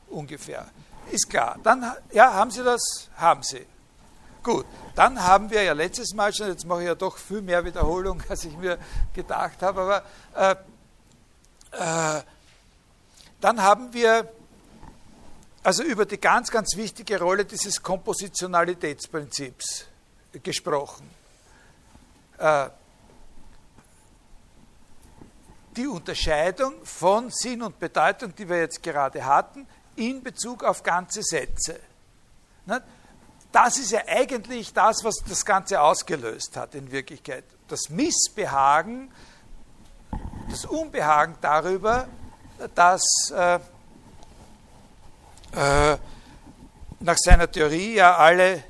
Ungefähr. 0.09 0.66
Ist 1.12 1.30
klar. 1.30 1.59
Dann, 1.62 1.92
ja, 2.12 2.32
haben 2.32 2.50
Sie 2.50 2.64
das? 2.64 3.09
Haben 3.16 3.42
Sie. 3.42 3.64
Gut, 4.42 4.66
dann 4.94 5.22
haben 5.22 5.50
wir 5.50 5.62
ja 5.62 5.72
letztes 5.72 6.12
Mal 6.12 6.34
schon, 6.34 6.48
jetzt 6.48 6.66
mache 6.66 6.82
ich 6.82 6.86
ja 6.86 6.94
doch 6.94 7.16
viel 7.16 7.40
mehr 7.40 7.64
Wiederholung, 7.64 8.22
als 8.28 8.44
ich 8.44 8.57
mir 8.57 8.78
gedacht 9.14 9.62
habe, 9.62 9.80
aber 9.80 10.02
äh, 10.50 10.57
äh, 11.78 12.22
dann 13.40 13.62
haben 13.62 13.92
wir 13.92 14.30
also 15.62 15.82
über 15.82 16.06
die 16.06 16.18
ganz, 16.18 16.50
ganz 16.50 16.76
wichtige 16.76 17.18
Rolle 17.18 17.44
dieses 17.44 17.82
Kompositionalitätsprinzips 17.82 19.86
gesprochen. 20.42 21.08
Äh, 22.38 22.68
die 25.76 25.86
Unterscheidung 25.86 26.84
von 26.84 27.30
Sinn 27.30 27.62
und 27.62 27.78
Bedeutung, 27.78 28.34
die 28.34 28.48
wir 28.48 28.58
jetzt 28.58 28.82
gerade 28.82 29.24
hatten, 29.24 29.66
in 29.96 30.22
Bezug 30.22 30.62
auf 30.62 30.82
ganze 30.82 31.22
Sätze. 31.22 31.80
Das 33.52 33.78
ist 33.78 33.90
ja 33.90 34.02
eigentlich 34.06 34.72
das, 34.72 35.04
was 35.04 35.16
das 35.28 35.44
Ganze 35.44 35.80
ausgelöst 35.80 36.56
hat 36.56 36.74
in 36.74 36.90
Wirklichkeit. 36.90 37.44
Das 37.68 37.88
Missbehagen, 37.88 39.12
das 40.51 40.64
Unbehagen 40.64 41.36
darüber, 41.40 42.09
dass 42.74 43.03
äh, 43.34 43.57
äh, 45.55 45.99
nach 47.01 47.16
seiner 47.16 47.51
Theorie 47.51 47.95
ja 47.95 48.16
alle 48.16 48.64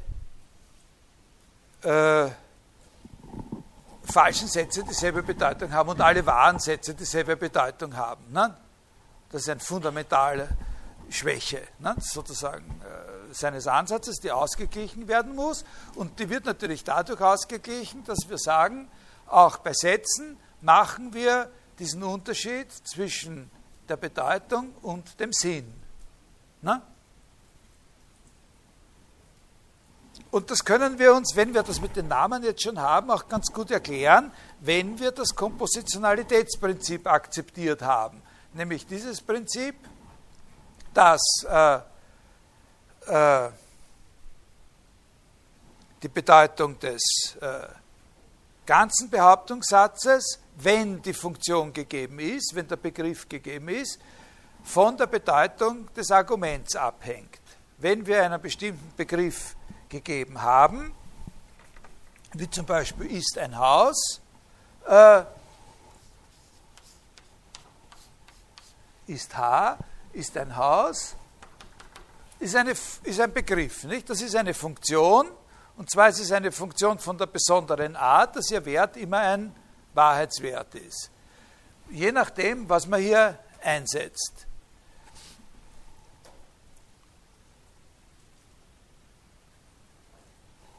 äh, 1.82 2.30
falschen 4.04 4.48
Sätze 4.48 4.84
dieselbe 4.84 5.22
Bedeutung 5.22 5.72
haben 5.72 5.88
und 5.88 6.00
alle 6.00 6.24
wahren 6.26 6.58
Sätze 6.58 6.94
dieselbe 6.94 7.36
Bedeutung 7.36 7.96
haben. 7.96 8.32
Ne? 8.32 8.56
Das 9.30 9.42
ist 9.42 9.48
eine 9.48 9.60
fundamentale 9.60 10.48
Schwäche, 11.10 11.62
ne? 11.78 11.94
sozusagen 11.98 12.64
äh, 12.82 13.34
seines 13.34 13.66
Ansatzes, 13.66 14.20
die 14.20 14.30
ausgeglichen 14.30 15.08
werden 15.08 15.34
muss. 15.34 15.64
Und 15.94 16.18
die 16.18 16.28
wird 16.28 16.44
natürlich 16.44 16.84
dadurch 16.84 17.20
ausgeglichen, 17.20 18.04
dass 18.04 18.28
wir 18.28 18.38
sagen, 18.38 18.88
auch 19.26 19.58
bei 19.58 19.72
Sätzen 19.72 20.38
machen 20.60 21.14
wir 21.14 21.50
diesen 21.78 22.02
Unterschied 22.02 22.70
zwischen 22.70 23.50
der 23.88 23.96
Bedeutung 23.96 24.72
und 24.82 25.18
dem 25.20 25.32
Sinn. 25.32 25.72
Ne? 26.62 26.80
Und 30.30 30.50
das 30.50 30.64
können 30.64 30.98
wir 30.98 31.14
uns, 31.14 31.36
wenn 31.36 31.54
wir 31.54 31.62
das 31.62 31.80
mit 31.80 31.94
den 31.94 32.08
Namen 32.08 32.42
jetzt 32.42 32.62
schon 32.62 32.80
haben, 32.80 33.10
auch 33.10 33.28
ganz 33.28 33.52
gut 33.52 33.70
erklären, 33.70 34.32
wenn 34.60 34.98
wir 34.98 35.12
das 35.12 35.34
Kompositionalitätsprinzip 35.34 37.06
akzeptiert 37.06 37.82
haben. 37.82 38.20
Nämlich 38.52 38.86
dieses 38.86 39.20
Prinzip, 39.20 39.76
dass 40.92 41.22
äh, 41.48 41.78
äh, 43.06 43.50
die 46.02 46.08
Bedeutung 46.08 46.78
des 46.78 47.36
äh, 47.40 47.66
ganzen 48.66 49.10
Behauptungssatzes, 49.10 50.40
wenn 50.56 51.02
die 51.02 51.12
Funktion 51.12 51.72
gegeben 51.72 52.18
ist, 52.18 52.54
wenn 52.54 52.68
der 52.68 52.76
Begriff 52.76 53.28
gegeben 53.28 53.68
ist, 53.68 53.98
von 54.62 54.96
der 54.96 55.06
Bedeutung 55.06 55.92
des 55.94 56.10
Arguments 56.10 56.74
abhängt. 56.74 57.40
Wenn 57.78 58.06
wir 58.06 58.24
einen 58.24 58.40
bestimmten 58.40 58.92
Begriff 58.96 59.56
gegeben 59.88 60.40
haben, 60.40 60.94
wie 62.32 62.48
zum 62.48 62.66
Beispiel 62.66 63.06
ist 63.06 63.38
ein 63.38 63.56
Haus, 63.56 64.20
äh, 64.88 65.22
ist 69.06 69.36
H, 69.36 69.78
ist 70.12 70.36
ein 70.36 70.56
Haus, 70.56 71.14
ist, 72.38 72.56
eine, 72.56 72.72
ist 73.02 73.20
ein 73.20 73.32
Begriff, 73.32 73.84
nicht? 73.84 74.08
Das 74.08 74.20
ist 74.20 74.34
eine 74.34 74.54
Funktion, 74.54 75.30
und 75.76 75.90
zwar 75.90 76.08
ist 76.08 76.20
es 76.20 76.30
eine 76.30 76.52
Funktion 76.52 76.98
von 76.98 77.18
der 77.18 77.26
besonderen 77.26 77.96
Art, 77.96 78.36
dass 78.36 78.50
ihr 78.50 78.64
Wert 78.64 78.96
immer 78.96 79.18
ein 79.18 79.54
Wahrheitswert 79.92 80.74
ist. 80.76 81.10
Je 81.90 82.12
nachdem, 82.12 82.68
was 82.68 82.86
man 82.86 83.00
hier 83.00 83.38
einsetzt. 83.62 84.46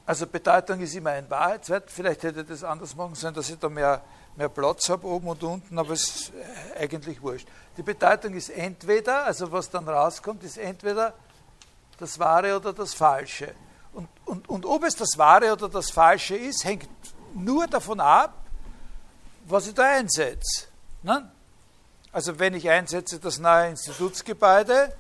Also 0.06 0.28
Bedeutung 0.28 0.80
ist 0.82 0.96
immer 0.96 1.12
ein 1.12 1.30
Wahrheitswert. 1.30 1.90
Vielleicht 1.90 2.24
hätte 2.24 2.42
ich 2.42 2.48
das 2.48 2.64
anders 2.64 2.96
machen 2.96 3.16
sollen, 3.16 3.34
dass 3.34 3.50
ich 3.50 3.58
da 3.58 3.68
mehr, 3.68 4.02
mehr 4.36 4.50
Platz 4.50 4.88
habe 4.90 5.08
oben 5.08 5.28
und 5.28 5.44
unten, 5.44 5.80
aber 5.80 5.94
es 5.94 6.04
ist 6.04 6.34
eigentlich 6.80 7.22
wurscht. 7.22 7.48
Die 7.76 7.82
Bedeutung 7.82 8.36
ist 8.36 8.50
entweder, 8.50 9.26
also 9.26 9.52
was 9.52 9.70
dann 9.70 9.90
rauskommt, 9.90 10.44
ist 10.44 10.58
entweder 10.58 11.14
das 11.98 12.20
Wahre 12.20 12.56
oder 12.56 12.72
das 12.72 12.94
Falsche. 12.94 13.56
Und, 13.96 14.10
und, 14.26 14.50
und 14.50 14.66
ob 14.66 14.84
es 14.84 14.96
das 14.96 15.18
Wahre 15.18 15.54
oder 15.54 15.70
das 15.70 15.90
Falsche 15.90 16.36
ist, 16.36 16.66
hängt 16.66 16.90
nur 17.34 17.66
davon 17.66 18.02
ab, 18.02 18.46
was 19.46 19.68
ich 19.68 19.74
da 19.74 19.84
einsetze. 19.84 20.68
Ne? 21.02 21.32
Also 22.12 22.38
wenn 22.38 22.54
ich 22.54 22.70
einsetze 22.70 23.20
das 23.20 23.40
neue 23.40 23.70
Institutsgebäude, 23.70 24.94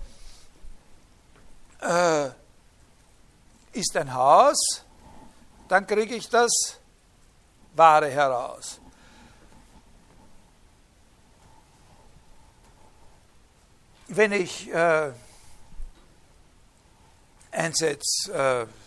äh, 1.81 2.29
ist 3.73 3.97
ein 3.97 4.13
Haus, 4.13 4.83
dann 5.67 5.85
kriege 5.85 6.15
ich 6.15 6.29
das 6.29 6.79
Wahre 7.73 8.09
heraus. 8.09 8.79
Wenn 14.07 14.31
ich 14.31 14.71
äh, 14.71 15.11
einsetze, 17.51 18.31
äh, 18.31 18.84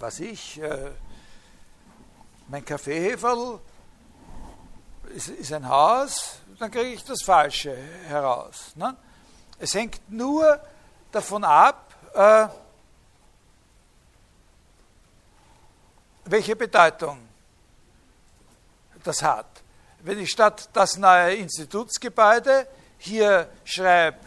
was 0.00 0.18
ich, 0.18 0.60
äh, 0.60 0.90
mein 2.48 2.64
Kaffeeheferl 2.64 3.60
ist, 5.14 5.52
ein 5.52 5.68
Haus, 5.68 6.38
dann 6.58 6.70
kriege 6.70 6.88
ich 6.90 7.04
das 7.04 7.22
Falsche 7.22 7.76
heraus. 8.06 8.72
Ne? 8.76 8.96
Es 9.58 9.74
hängt 9.74 10.10
nur 10.10 10.58
davon 11.12 11.44
ab, 11.44 11.94
äh, 12.14 12.48
welche 16.24 16.56
Bedeutung 16.56 17.18
das 19.04 19.22
hat. 19.22 19.62
Wenn 20.00 20.18
ich 20.18 20.30
statt 20.30 20.70
das 20.72 20.96
neue 20.96 21.34
Institutsgebäude 21.34 22.66
hier 22.98 23.50
schreibe, 23.64 24.18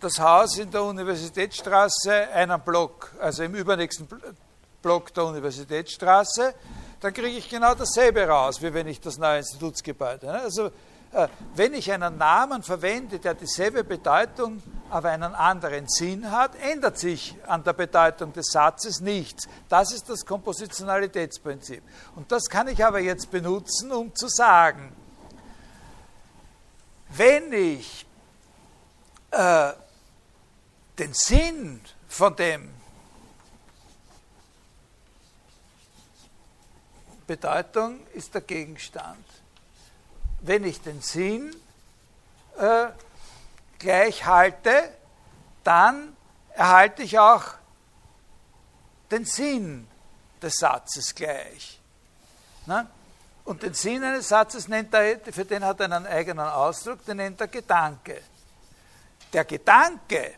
das 0.00 0.18
Haus 0.18 0.56
in 0.56 0.70
der 0.70 0.84
Universitätsstraße, 0.84 2.28
einen 2.28 2.60
Block, 2.60 3.12
also 3.20 3.42
im 3.42 3.54
übernächsten 3.54 4.08
Block 4.82 5.12
der 5.14 5.24
Universitätsstraße, 5.24 6.54
dann 7.00 7.12
kriege 7.12 7.38
ich 7.38 7.48
genau 7.48 7.74
dasselbe 7.74 8.26
raus, 8.26 8.60
wie 8.62 8.72
wenn 8.74 8.86
ich 8.88 9.00
das 9.00 9.18
neue 9.18 9.38
Institutsgebäude. 9.38 10.30
Also 10.30 10.70
äh, 11.12 11.28
wenn 11.54 11.74
ich 11.74 11.90
einen 11.90 12.18
Namen 12.18 12.62
verwende, 12.62 13.18
der 13.18 13.34
dieselbe 13.34 13.82
Bedeutung, 13.82 14.62
aber 14.90 15.10
einen 15.10 15.34
anderen 15.34 15.88
Sinn 15.88 16.30
hat, 16.30 16.52
ändert 16.60 16.98
sich 16.98 17.36
an 17.46 17.64
der 17.64 17.72
Bedeutung 17.72 18.32
des 18.32 18.46
Satzes 18.50 19.00
nichts. 19.00 19.48
Das 19.68 19.92
ist 19.92 20.08
das 20.08 20.26
Kompositionalitätsprinzip. 20.26 21.82
Und 22.16 22.30
das 22.30 22.44
kann 22.48 22.68
ich 22.68 22.84
aber 22.84 23.00
jetzt 23.00 23.30
benutzen, 23.30 23.92
um 23.92 24.14
zu 24.14 24.28
sagen, 24.28 24.92
wenn 27.10 27.52
ich 27.52 28.06
äh, 29.30 29.72
den 30.98 31.12
Sinn 31.14 31.80
von 32.08 32.36
dem 32.36 32.70
Bedeutung 37.28 38.00
ist 38.14 38.34
der 38.34 38.40
Gegenstand 38.40 39.24
wenn 40.40 40.64
ich 40.64 40.80
den 40.80 41.00
Sinn 41.00 41.54
äh, 42.58 42.86
gleich 43.78 44.24
halte, 44.24 44.92
dann 45.64 46.16
erhalte 46.54 47.02
ich 47.02 47.18
auch 47.18 47.44
den 49.10 49.24
Sinn 49.24 49.86
des 50.40 50.54
Satzes 50.56 51.14
gleich. 51.14 51.80
Ne? 52.66 52.86
Und 53.44 53.62
den 53.62 53.74
Sinn 53.74 54.04
eines 54.04 54.28
Satzes 54.28 54.68
nennt 54.68 54.92
er, 54.92 55.20
für 55.32 55.44
den 55.44 55.64
hat 55.64 55.80
er 55.80 55.86
einen 55.86 56.06
eigenen 56.06 56.46
Ausdruck, 56.46 57.04
den 57.04 57.16
nennt 57.16 57.40
er 57.40 57.48
Gedanke. 57.48 58.20
Der 59.32 59.44
Gedanke, 59.44 60.34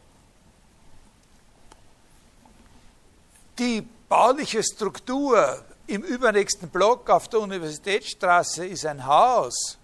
die 3.59 3.83
bauliche 4.09 4.63
Struktur 4.63 5.65
im 5.91 6.03
übernächsten 6.03 6.69
Block 6.69 7.11
auf 7.11 7.29
der 7.29 7.41
Universitätsstraße 7.41 8.67
ist 8.67 8.87
ein 8.87 9.05
Haus, 9.05 9.79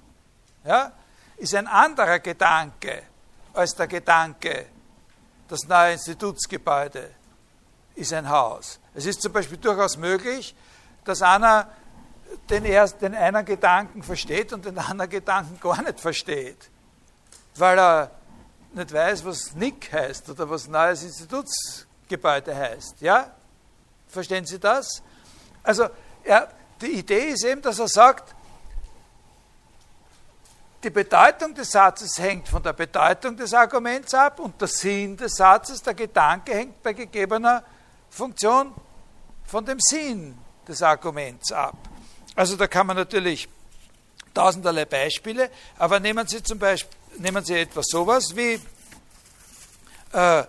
ja, 0.65 0.93
ist 1.37 1.55
ein 1.55 1.67
anderer 1.67 2.21
Gedanke 2.21 3.03
als 3.53 3.75
der 3.75 3.87
Gedanke, 3.87 4.67
das 5.49 5.67
neue 5.67 5.93
Institutsgebäude 5.93 7.11
ist 7.95 8.13
ein 8.13 8.29
Haus. 8.29 8.79
Es 8.95 9.07
ist 9.07 9.23
zum 9.23 9.33
Beispiel 9.33 9.59
durchaus 9.59 9.97
möglich, 9.97 10.55
dass 11.05 11.23
einer 11.23 11.71
den, 12.51 12.65
erst, 12.65 13.01
den 13.03 13.15
einen 13.15 13.45
Gedanken 13.45 14.03
versteht 14.03 14.53
und 14.53 14.65
den 14.65 14.79
anderen 14.79 15.11
Gedanken 15.11 15.59
gar 15.61 15.83
nicht 15.83 16.01
versteht, 16.01 16.71
weil 17.57 17.79
er 17.79 18.11
nicht 18.75 18.93
weiß, 18.93 19.25
was 19.25 19.55
NIC 19.55 19.93
heißt 19.93 20.29
oder 20.29 20.51
was 20.51 20.69
Neues 20.69 21.03
Institutsgebäude 21.03 22.55
heißt. 22.55 23.01
Ja? 23.01 23.33
Verstehen 24.09 24.45
Sie 24.45 24.59
das? 24.59 25.03
Also 25.67 25.89
er, 26.23 26.49
die 26.81 26.93
Idee 26.93 27.31
ist 27.31 27.45
eben, 27.45 27.61
dass 27.61 27.81
er 27.81 27.89
sagt, 27.89 28.35
die 30.85 30.91
Bedeutung 30.91 31.55
des 31.55 31.73
Satzes 31.73 32.17
hängt 32.19 32.49
von 32.49 32.63
der 32.63 32.73
Bedeutung 32.73 33.37
des 33.37 33.53
Arguments 33.53 34.15
ab 34.15 34.39
und 34.39 34.61
der 34.61 34.69
Sinn 34.69 35.17
des 35.17 35.33
Satzes, 35.35 35.83
der 35.83 35.95
Gedanke 35.95 36.55
hängt 36.55 36.81
bei 36.83 36.93
gegebener 36.93 37.65
Funktion 38.09 38.73
von 39.45 39.67
dem 39.67 39.79
Sinn 39.81 40.39
des 40.69 40.81
Arguments 40.83 41.51
ab. 41.51 41.77
Also 42.37 42.55
da 42.57 42.69
kann 42.69 42.87
man 42.87 42.97
natürlich 42.97 43.49
tausenderlei 44.33 44.85
Beispiele, 44.85 45.51
aber 45.79 45.99
nehmen 45.99 46.29
Sie 46.29 46.43
zum 46.43 46.61
Beispiel 46.61 46.97
nehmen 47.19 47.45
Sie 47.45 47.55
etwas 47.55 47.87
sowas 47.89 48.37
wie 48.37 48.61
äh, 50.13 50.45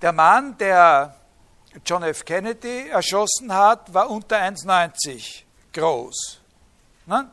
der 0.00 0.12
Mann, 0.12 0.56
der 0.56 1.17
John 1.84 2.02
F. 2.02 2.24
Kennedy 2.24 2.88
erschossen 2.88 3.52
hat, 3.52 3.92
war 3.92 4.10
unter 4.10 4.36
1,90 4.36 5.42
groß. 5.72 6.40
Ne? 7.06 7.30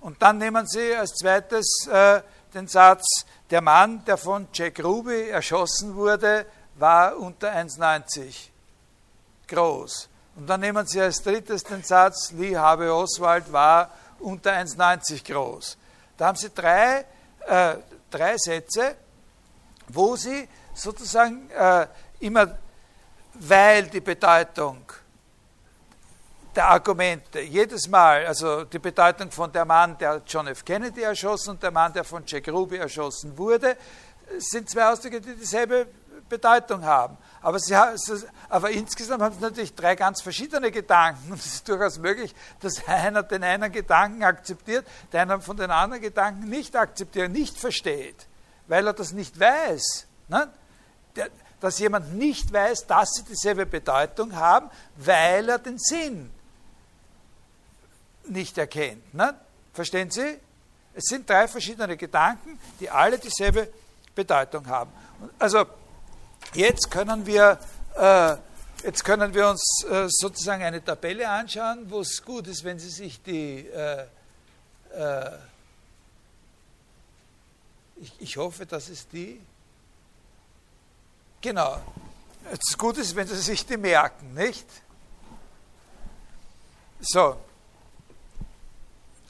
Und 0.00 0.20
dann 0.22 0.38
nehmen 0.38 0.66
Sie 0.66 0.94
als 0.94 1.14
zweites 1.14 1.86
äh, 1.90 2.20
den 2.54 2.68
Satz, 2.68 3.04
der 3.50 3.60
Mann, 3.60 4.04
der 4.04 4.16
von 4.16 4.48
Jack 4.52 4.82
Ruby 4.82 5.28
erschossen 5.28 5.94
wurde, 5.94 6.46
war 6.76 7.16
unter 7.16 7.52
1,90 7.52 8.48
groß. 9.48 10.08
Und 10.36 10.46
dann 10.46 10.60
nehmen 10.60 10.86
Sie 10.86 11.00
als 11.00 11.22
drittes 11.22 11.64
den 11.64 11.82
Satz, 11.82 12.30
Lee 12.32 12.56
Harvey 12.56 12.88
Oswald 12.88 13.52
war 13.52 13.90
unter 14.20 14.52
1,90 14.52 15.24
groß. 15.32 15.76
Da 16.16 16.26
haben 16.26 16.36
Sie 16.36 16.50
drei, 16.50 17.04
äh, 17.46 17.76
drei 18.10 18.36
Sätze, 18.36 18.96
wo 19.88 20.16
Sie 20.16 20.48
sozusagen 20.74 21.50
äh, 21.50 21.86
immer, 22.20 22.56
weil 23.40 23.86
die 23.88 24.00
Bedeutung 24.00 24.84
der 26.54 26.68
Argumente 26.68 27.40
jedes 27.40 27.88
Mal, 27.88 28.26
also 28.26 28.64
die 28.64 28.78
Bedeutung 28.78 29.30
von 29.30 29.52
der 29.52 29.64
Mann, 29.64 29.96
der 29.98 30.22
John 30.26 30.48
F. 30.48 30.64
Kennedy 30.64 31.02
erschossen 31.02 31.50
und 31.50 31.62
der 31.62 31.70
Mann, 31.70 31.92
der 31.92 32.04
von 32.04 32.24
Jack 32.26 32.48
Ruby 32.48 32.76
erschossen 32.76 33.36
wurde, 33.38 33.76
sind 34.38 34.68
zwei 34.68 34.90
Ausdrücke, 34.90 35.20
die 35.20 35.34
dieselbe 35.36 35.86
Bedeutung 36.28 36.84
haben. 36.84 37.16
Aber, 37.40 37.58
sie, 37.58 37.74
aber 38.48 38.70
insgesamt 38.70 39.22
haben 39.22 39.34
sie 39.34 39.40
natürlich 39.40 39.74
drei 39.74 39.94
ganz 39.94 40.20
verschiedene 40.20 40.70
Gedanken. 40.70 41.32
Und 41.32 41.38
es 41.38 41.46
ist 41.46 41.68
durchaus 41.68 41.98
möglich, 41.98 42.34
dass 42.60 42.86
einer 42.86 43.22
den 43.22 43.44
einen 43.44 43.70
Gedanken 43.70 44.22
akzeptiert, 44.22 44.86
der 45.12 45.22
einen 45.22 45.40
von 45.40 45.56
den 45.56 45.70
anderen 45.70 46.02
Gedanken 46.02 46.48
nicht 46.48 46.76
akzeptiert, 46.76 47.30
nicht 47.30 47.58
versteht, 47.58 48.26
weil 48.66 48.86
er 48.86 48.92
das 48.92 49.12
nicht 49.12 49.38
weiß. 49.38 50.06
Ne? 50.28 50.48
Der, 51.16 51.28
dass 51.60 51.78
jemand 51.78 52.14
nicht 52.14 52.52
weiß, 52.52 52.86
dass 52.86 53.14
sie 53.14 53.22
dieselbe 53.24 53.66
Bedeutung 53.66 54.34
haben, 54.34 54.70
weil 54.96 55.48
er 55.48 55.58
den 55.58 55.78
Sinn 55.78 56.30
nicht 58.28 58.58
erkennt. 58.58 59.14
Ne? 59.14 59.34
Verstehen 59.72 60.10
Sie? 60.10 60.38
Es 60.94 61.04
sind 61.04 61.28
drei 61.28 61.48
verschiedene 61.48 61.96
Gedanken, 61.96 62.58
die 62.80 62.90
alle 62.90 63.18
dieselbe 63.18 63.68
Bedeutung 64.14 64.66
haben. 64.66 64.92
Also 65.38 65.66
Jetzt 66.54 66.90
können 66.90 67.26
wir, 67.26 67.58
äh, 67.94 68.36
jetzt 68.82 69.04
können 69.04 69.34
wir 69.34 69.48
uns 69.48 69.84
äh, 69.84 70.06
sozusagen 70.08 70.62
eine 70.62 70.82
Tabelle 70.82 71.28
anschauen, 71.28 71.90
wo 71.90 72.00
es 72.00 72.22
gut 72.24 72.46
ist, 72.46 72.64
wenn 72.64 72.78
Sie 72.78 72.88
sich 72.88 73.22
die, 73.22 73.66
äh, 73.66 74.06
äh 74.94 75.30
ich, 78.00 78.12
ich 78.20 78.36
hoffe, 78.36 78.64
das 78.64 78.88
ist 78.88 79.12
die, 79.12 79.40
genau, 81.48 81.80
es 82.50 82.76
gut 82.76 82.98
ist, 82.98 83.16
wenn 83.16 83.26
Sie 83.26 83.36
sich 83.36 83.64
die 83.64 83.78
merken, 83.78 84.34
nicht? 84.34 84.66
So. 87.00 87.36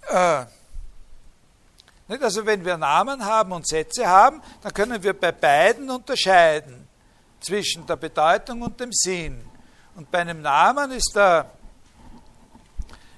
Äh, 0.08 0.46
also 2.08 2.44
wenn 2.44 2.64
wir 2.64 2.76
Namen 2.76 3.24
haben 3.24 3.52
und 3.52 3.68
Sätze 3.68 4.06
haben, 4.06 4.42
dann 4.62 4.72
können 4.72 5.00
wir 5.02 5.12
bei 5.12 5.30
beiden 5.30 5.90
unterscheiden 5.90 6.88
zwischen 7.40 7.86
der 7.86 7.96
Bedeutung 7.96 8.62
und 8.62 8.80
dem 8.80 8.92
Sinn. 8.92 9.44
Und 9.94 10.10
bei 10.10 10.20
einem 10.20 10.42
Namen 10.42 10.90
ist, 10.90 11.12
der, 11.14 11.50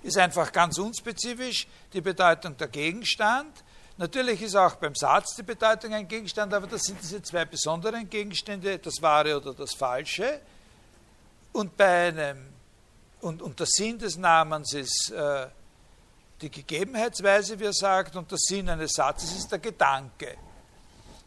ist 0.02 0.18
einfach 0.18 0.52
ganz 0.52 0.76
unspezifisch 0.78 1.66
die 1.92 2.00
Bedeutung 2.00 2.56
der 2.56 2.68
Gegenstand. 2.68 3.64
Natürlich 4.00 4.40
ist 4.40 4.56
auch 4.56 4.76
beim 4.76 4.94
Satz 4.94 5.36
die 5.36 5.42
Bedeutung 5.42 5.92
ein 5.92 6.08
Gegenstand, 6.08 6.54
aber 6.54 6.66
das 6.66 6.84
sind 6.84 7.02
diese 7.02 7.22
zwei 7.22 7.44
besonderen 7.44 8.08
Gegenstände, 8.08 8.78
das 8.78 9.02
Wahre 9.02 9.36
oder 9.36 9.52
das 9.52 9.74
Falsche. 9.74 10.40
Und, 11.52 11.76
bei 11.76 12.08
einem, 12.08 12.48
und, 13.20 13.42
und 13.42 13.60
der 13.60 13.66
Sinn 13.66 13.98
des 13.98 14.16
Namens 14.16 14.72
ist 14.72 15.10
äh, 15.10 15.48
die 16.40 16.50
Gegebenheitsweise, 16.50 17.60
wie 17.60 17.66
er 17.66 17.74
sagt, 17.74 18.16
und 18.16 18.30
der 18.30 18.38
Sinn 18.38 18.70
eines 18.70 18.92
Satzes 18.92 19.36
ist 19.36 19.52
der 19.52 19.58
Gedanke. 19.58 20.34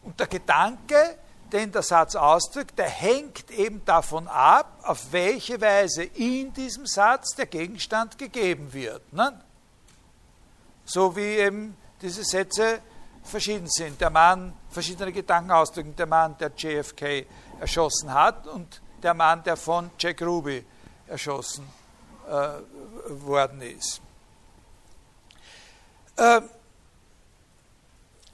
Und 0.01 0.19
der 0.19 0.25
Gedanke 0.25 1.19
den 1.51 1.71
der 1.71 1.83
Satz 1.83 2.15
ausdrückt, 2.15 2.79
der 2.79 2.89
hängt 2.89 3.51
eben 3.51 3.85
davon 3.85 4.27
ab, 4.27 4.79
auf 4.81 5.11
welche 5.11 5.61
Weise 5.61 6.05
in 6.05 6.51
diesem 6.51 6.87
Satz 6.87 7.35
der 7.35 7.45
Gegenstand 7.45 8.17
gegeben 8.17 8.73
wird. 8.73 9.13
Ne? 9.13 9.39
So 10.85 11.15
wie 11.15 11.37
eben 11.37 11.77
diese 12.03 12.23
Sätze 12.23 12.81
verschieden 13.23 13.67
sind. 13.67 13.99
Der 13.99 14.09
Mann, 14.09 14.53
verschiedene 14.69 15.11
Gedanken 15.11 15.51
ausdrücken, 15.51 15.95
der 15.95 16.05
Mann, 16.05 16.37
der 16.37 16.51
JFK 16.55 17.25
erschossen 17.59 18.13
hat 18.13 18.45
und 18.45 18.81
der 19.01 19.13
Mann, 19.13 19.41
der 19.43 19.55
von 19.55 19.89
Jack 19.97 20.21
Ruby 20.21 20.65
erschossen 21.07 21.67
äh, 22.27 22.49
worden 23.25 23.61
ist. 23.61 24.01
Äh, 26.17 26.41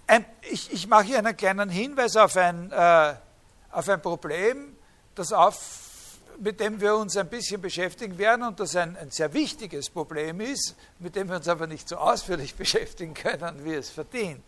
ein, 0.08 0.26
ich, 0.42 0.74
ich, 0.74 0.88
mache 0.88 1.04
hier 1.04 1.20
einen 1.20 1.38
kleinen 1.38 1.70
Hinweis 1.70 2.16
auf 2.16 2.36
ein, 2.36 2.72
äh, 2.72 3.14
auf 3.72 3.88
ein 3.88 4.02
Problem, 4.02 4.76
das 5.14 5.32
auf, 5.32 5.89
mit 6.40 6.60
dem 6.60 6.80
wir 6.80 6.96
uns 6.96 7.18
ein 7.18 7.28
bisschen 7.28 7.62
beschäftigen 7.62 8.18
werden 8.18 8.46
und 8.46 8.60
das 8.60 8.76
ein, 8.76 8.96
ein 8.98 9.12
sehr 9.12 9.34
wichtiges 9.34 9.90
Problem 9.90 10.40
ist, 10.40 10.76
mit 11.00 11.16
dem 11.16 11.28
wir 11.30 11.36
uns 11.36 11.48
aber 11.48 11.68
nicht 11.68 11.88
so 11.88 11.98
ausführlich 11.98 12.56
beschäftigen 12.58 13.14
können, 13.14 13.64
wie 13.66 13.74
es 13.74 13.90
verdient. 13.90 14.44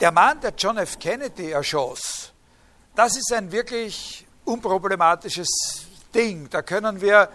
Der 0.00 0.12
Mann, 0.12 0.40
der 0.40 0.52
John 0.56 0.76
F. 0.76 0.98
Kennedy 0.98 1.50
erschoss, 1.50 2.32
das 2.94 3.16
ist 3.16 3.32
ein 3.32 3.50
wirklich 3.50 4.26
unproblematisches 4.44 5.48
Ding. 6.14 6.48
Da 6.50 6.62
können 6.62 7.00
wir 7.00 7.28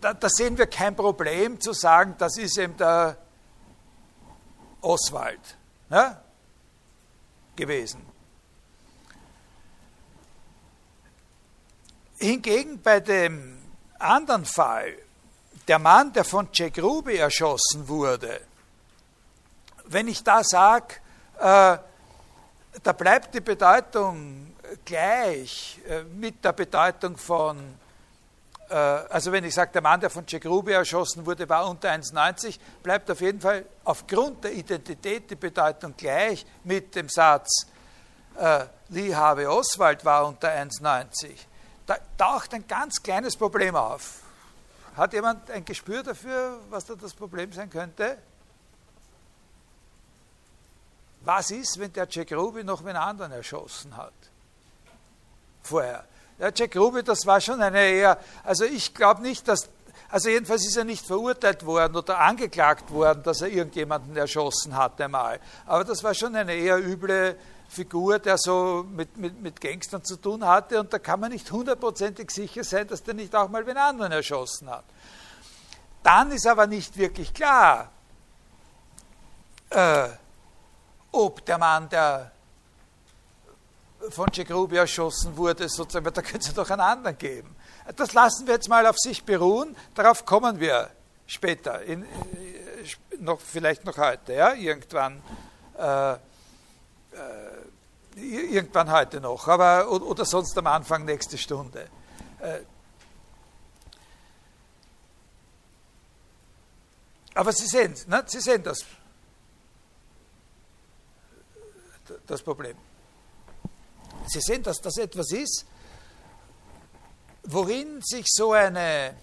da, 0.00 0.14
da, 0.14 0.28
sehen 0.30 0.56
wir 0.56 0.66
kein 0.66 0.96
Problem 0.96 1.60
zu 1.60 1.72
sagen, 1.72 2.14
das 2.18 2.38
ist 2.38 2.56
eben 2.56 2.76
der 2.76 3.18
Oswald 4.80 5.58
ja, 5.90 6.22
gewesen. 7.54 8.09
Hingegen 12.20 12.82
bei 12.82 13.00
dem 13.00 13.58
anderen 13.98 14.44
Fall, 14.44 14.94
der 15.66 15.78
Mann, 15.78 16.12
der 16.12 16.24
von 16.24 16.48
Jack 16.52 16.78
Ruby 16.78 17.16
erschossen 17.16 17.88
wurde, 17.88 18.40
wenn 19.86 20.06
ich 20.06 20.22
da 20.22 20.44
sage, 20.44 20.96
äh, 21.38 21.78
da 22.82 22.92
bleibt 22.96 23.34
die 23.34 23.40
Bedeutung 23.40 24.54
gleich 24.84 25.80
äh, 25.88 26.02
mit 26.02 26.44
der 26.44 26.52
Bedeutung 26.52 27.16
von 27.16 27.58
äh, 28.68 28.74
also 28.74 29.32
wenn 29.32 29.44
ich 29.44 29.54
sage, 29.54 29.72
der 29.72 29.82
Mann, 29.82 30.00
der 30.00 30.10
von 30.10 30.24
Jack 30.26 30.46
Ruby 30.46 30.72
erschossen 30.72 31.24
wurde, 31.26 31.48
war 31.48 31.68
unter 31.68 31.90
1,90, 31.90 32.58
bleibt 32.82 33.10
auf 33.10 33.20
jeden 33.20 33.40
Fall 33.40 33.64
aufgrund 33.84 34.44
der 34.44 34.52
Identität 34.52 35.30
die 35.30 35.36
Bedeutung 35.36 35.94
gleich 35.96 36.46
mit 36.64 36.94
dem 36.94 37.08
Satz, 37.08 37.66
äh, 38.36 38.66
Lee 38.90 39.14
Harvey 39.14 39.46
Oswald 39.46 40.04
war 40.04 40.26
unter 40.26 40.48
1,90. 40.48 41.30
Da 41.90 41.98
taucht 42.16 42.54
ein 42.54 42.68
ganz 42.68 43.02
kleines 43.02 43.36
Problem 43.36 43.74
auf. 43.74 44.20
Hat 44.96 45.12
jemand 45.12 45.50
ein 45.50 45.64
Gespür 45.64 46.04
dafür, 46.04 46.60
was 46.70 46.84
da 46.84 46.94
das 46.94 47.12
Problem 47.12 47.52
sein 47.52 47.68
könnte? 47.68 48.16
Was 51.22 51.50
ist, 51.50 51.80
wenn 51.80 51.92
der 51.92 52.06
Jack 52.08 52.30
Ruby 52.30 52.62
noch 52.62 52.84
einen 52.84 52.96
anderen 52.96 53.32
erschossen 53.32 53.96
hat? 53.96 54.12
Vorher. 55.64 56.04
Ja, 56.38 56.52
Jack 56.54 56.76
Ruby, 56.76 57.02
das 57.02 57.26
war 57.26 57.40
schon 57.40 57.60
eine 57.60 57.80
eher, 57.80 58.20
also 58.44 58.64
ich 58.64 58.94
glaube 58.94 59.22
nicht, 59.22 59.48
dass, 59.48 59.68
also 60.10 60.28
jedenfalls 60.28 60.64
ist 60.64 60.76
er 60.76 60.84
nicht 60.84 61.04
verurteilt 61.04 61.66
worden 61.66 61.96
oder 61.96 62.20
angeklagt 62.20 62.92
worden, 62.92 63.24
dass 63.24 63.40
er 63.40 63.48
irgendjemanden 63.48 64.16
erschossen 64.16 64.76
hat 64.76 65.00
einmal. 65.00 65.40
Aber 65.66 65.82
das 65.82 66.04
war 66.04 66.14
schon 66.14 66.36
eine 66.36 66.54
eher 66.54 66.78
üble 66.78 67.36
Figur, 67.70 68.18
der 68.18 68.36
so 68.36 68.84
mit, 68.90 69.16
mit, 69.16 69.40
mit 69.40 69.60
Gangstern 69.60 70.02
zu 70.04 70.16
tun 70.16 70.44
hatte 70.44 70.80
und 70.80 70.92
da 70.92 70.98
kann 70.98 71.20
man 71.20 71.30
nicht 71.30 71.50
hundertprozentig 71.52 72.30
sicher 72.30 72.64
sein, 72.64 72.88
dass 72.88 73.02
der 73.02 73.14
nicht 73.14 73.34
auch 73.34 73.48
mal 73.48 73.64
wen 73.64 73.76
anderen 73.76 74.10
erschossen 74.10 74.68
hat. 74.68 74.84
Dann 76.02 76.32
ist 76.32 76.46
aber 76.46 76.66
nicht 76.66 76.96
wirklich 76.96 77.32
klar, 77.32 77.90
äh, 79.70 80.08
ob 81.12 81.44
der 81.46 81.58
Mann, 81.58 81.88
der 81.88 82.32
von 84.08 84.32
Cegrubi 84.32 84.76
erschossen 84.76 85.36
wurde, 85.36 85.68
sozusagen, 85.68 86.12
da 86.12 86.22
könnte 86.22 86.48
es 86.48 86.54
doch 86.54 86.70
einen 86.70 86.80
anderen 86.80 87.18
geben. 87.18 87.54
Das 87.94 88.12
lassen 88.14 88.46
wir 88.48 88.54
jetzt 88.54 88.68
mal 88.68 88.84
auf 88.86 88.98
sich 88.98 89.24
beruhen, 89.24 89.76
darauf 89.94 90.24
kommen 90.24 90.58
wir 90.58 90.90
später, 91.26 91.82
in, 91.82 92.04
noch, 93.20 93.40
vielleicht 93.40 93.84
noch 93.84 93.96
heute, 93.96 94.32
ja, 94.32 94.54
irgendwann, 94.54 95.22
äh, 95.78 96.12
äh, 96.12 96.16
irgendwann 98.16 98.90
heute 98.90 99.20
noch, 99.20 99.46
aber, 99.48 99.90
oder 99.90 100.24
sonst 100.24 100.56
am 100.58 100.66
Anfang 100.66 101.04
nächste 101.04 101.38
Stunde. 101.38 101.88
Äh, 102.40 102.60
aber 107.34 107.52
Sie 107.52 107.66
sehen, 107.66 107.94
ne, 108.06 108.24
Sie 108.26 108.40
sehen 108.40 108.62
das, 108.62 108.84
das 112.26 112.42
Problem. 112.42 112.76
Sie 114.26 114.40
sehen, 114.40 114.62
dass 114.62 114.80
das 114.80 114.96
etwas 114.96 115.32
ist, 115.32 115.64
worin 117.44 118.00
sich 118.02 118.26
so 118.28 118.52
eine, 118.52 119.16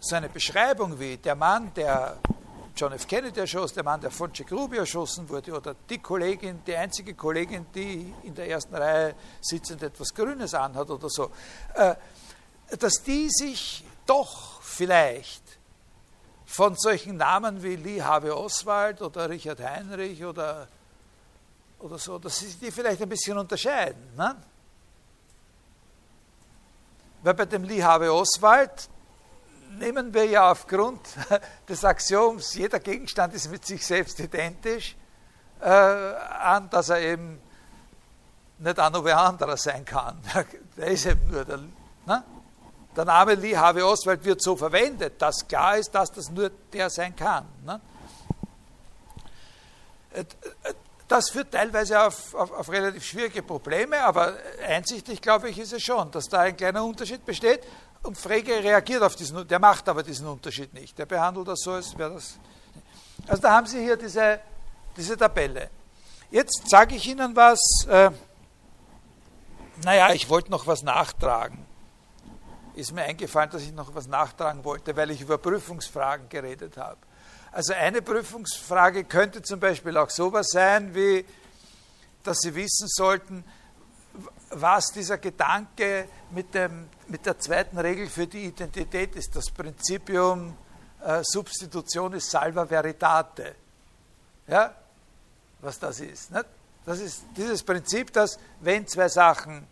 so 0.00 0.16
eine 0.16 0.28
Beschreibung 0.28 0.98
wie 0.98 1.16
der 1.16 1.34
Mann, 1.34 1.72
der 1.74 2.18
John 2.76 2.92
F. 2.92 3.06
Kennedy 3.06 3.40
erschoss, 3.40 3.72
der 3.72 3.84
Mann, 3.84 4.02
der 4.02 4.10
von 4.10 4.30
Jack 4.34 4.52
Ruby 4.52 4.76
erschossen 4.76 5.26
wurde, 5.30 5.52
oder 5.52 5.74
die 5.88 5.98
Kollegin, 5.98 6.62
die 6.66 6.76
einzige 6.76 7.14
Kollegin, 7.14 7.66
die 7.74 8.12
in 8.22 8.34
der 8.34 8.50
ersten 8.50 8.74
Reihe 8.74 9.14
sitzend 9.40 9.82
etwas 9.82 10.12
Grünes 10.12 10.52
anhat 10.52 10.90
oder 10.90 11.08
so, 11.08 11.30
äh, 11.74 11.94
dass 12.78 13.02
die 13.02 13.30
sich 13.30 13.82
doch 14.04 14.60
vielleicht 14.60 15.42
von 16.44 16.76
solchen 16.76 17.16
Namen 17.16 17.62
wie 17.62 17.76
Lee 17.76 18.02
Harvey 18.02 18.30
Oswald 18.30 19.00
oder 19.00 19.30
Richard 19.30 19.60
Heinrich 19.60 20.22
oder, 20.22 20.68
oder 21.78 21.98
so, 21.98 22.18
dass 22.18 22.38
sie 22.38 22.54
die 22.60 22.70
vielleicht 22.70 23.00
ein 23.00 23.08
bisschen 23.08 23.38
unterscheiden. 23.38 24.14
Ne? 24.16 24.36
Weil 27.22 27.34
bei 27.34 27.46
dem 27.46 27.64
Lee 27.64 27.82
Harvey 27.82 28.08
Oswald, 28.08 28.90
nehmen 29.78 30.12
wir 30.14 30.24
ja 30.26 30.50
aufgrund 30.50 31.00
des 31.68 31.84
Axioms, 31.84 32.54
jeder 32.54 32.80
Gegenstand 32.80 33.34
ist 33.34 33.50
mit 33.50 33.64
sich 33.64 33.84
selbst 33.84 34.18
identisch, 34.20 34.96
äh, 35.60 35.68
an, 35.68 36.68
dass 36.70 36.88
er 36.88 37.00
eben 37.00 37.40
nicht 38.58 38.76
noch 38.76 39.04
wer 39.04 39.18
anderer 39.18 39.56
sein 39.56 39.84
kann. 39.84 40.20
Der 40.76 40.88
ist 40.88 41.06
eben 41.06 41.30
nur 41.30 41.44
der. 41.44 41.58
Ne? 42.06 42.24
Der 42.96 43.04
Name 43.04 43.34
Lee 43.34 43.56
Harvey 43.56 43.82
Oswald 43.82 44.24
wird 44.24 44.42
so 44.42 44.56
verwendet, 44.56 45.20
dass 45.20 45.46
klar 45.46 45.76
ist, 45.76 45.94
dass 45.94 46.10
das 46.12 46.30
nur 46.30 46.50
der 46.72 46.88
sein 46.88 47.14
kann. 47.14 47.46
Ne? 47.64 47.80
Das 51.08 51.30
führt 51.30 51.52
teilweise 51.52 52.02
auf, 52.02 52.34
auf, 52.34 52.50
auf, 52.50 52.68
relativ 52.68 53.04
schwierige 53.04 53.42
Probleme, 53.42 54.00
aber 54.00 54.36
einsichtig, 54.66 55.22
glaube 55.22 55.50
ich, 55.50 55.58
ist 55.58 55.72
es 55.72 55.82
schon, 55.82 56.10
dass 56.10 56.28
da 56.28 56.40
ein 56.40 56.56
kleiner 56.56 56.84
Unterschied 56.84 57.24
besteht. 57.24 57.60
Und 58.02 58.18
Frege 58.18 58.52
reagiert 58.62 59.02
auf 59.02 59.14
diesen, 59.14 59.46
der 59.46 59.58
macht 59.58 59.88
aber 59.88 60.02
diesen 60.02 60.26
Unterschied 60.26 60.74
nicht. 60.74 60.98
Der 60.98 61.06
behandelt 61.06 61.48
das 61.48 61.60
so, 61.60 61.72
als 61.72 61.96
wäre 61.96 62.14
das. 62.14 62.38
Also 63.26 63.42
da 63.42 63.52
haben 63.52 63.66
Sie 63.66 63.80
hier 63.82 63.96
diese, 63.96 64.40
diese 64.96 65.16
Tabelle. 65.16 65.70
Jetzt 66.30 66.68
sage 66.68 66.96
ich 66.96 67.06
Ihnen 67.06 67.34
was, 67.36 67.58
äh, 67.88 68.10
naja, 69.84 70.12
ich 70.12 70.28
wollte 70.28 70.50
noch 70.50 70.66
was 70.66 70.82
nachtragen. 70.82 71.64
Ist 72.74 72.92
mir 72.92 73.02
eingefallen, 73.02 73.50
dass 73.50 73.62
ich 73.62 73.72
noch 73.72 73.94
was 73.94 74.06
nachtragen 74.06 74.64
wollte, 74.64 74.96
weil 74.96 75.10
ich 75.10 75.20
über 75.20 75.38
Prüfungsfragen 75.38 76.28
geredet 76.28 76.76
habe. 76.76 76.98
Also 77.52 77.72
eine 77.72 78.02
Prüfungsfrage 78.02 79.04
könnte 79.04 79.42
zum 79.42 79.60
Beispiel 79.60 79.96
auch 79.96 80.10
sowas 80.10 80.48
sein, 80.50 80.94
wie, 80.94 81.24
dass 82.22 82.38
Sie 82.40 82.54
wissen 82.54 82.88
sollten, 82.88 83.44
was 84.50 84.86
dieser 84.92 85.18
Gedanke 85.18 86.08
mit, 86.30 86.54
dem, 86.54 86.88
mit 87.08 87.24
der 87.26 87.38
zweiten 87.38 87.78
Regel 87.78 88.08
für 88.08 88.26
die 88.26 88.44
Identität 88.44 89.16
ist, 89.16 89.34
das 89.34 89.50
Prinzipium 89.50 90.56
äh, 91.04 91.22
Substitutionis 91.22 92.30
salva 92.30 92.68
veritate. 92.68 93.54
Ja, 94.46 94.74
was 95.60 95.78
das 95.78 96.00
ist. 96.00 96.30
Nicht? 96.30 96.46
Das 96.84 97.00
ist 97.00 97.24
dieses 97.36 97.62
Prinzip, 97.62 98.12
dass 98.12 98.38
wenn 98.60 98.86
zwei 98.86 99.08
Sachen 99.08 99.66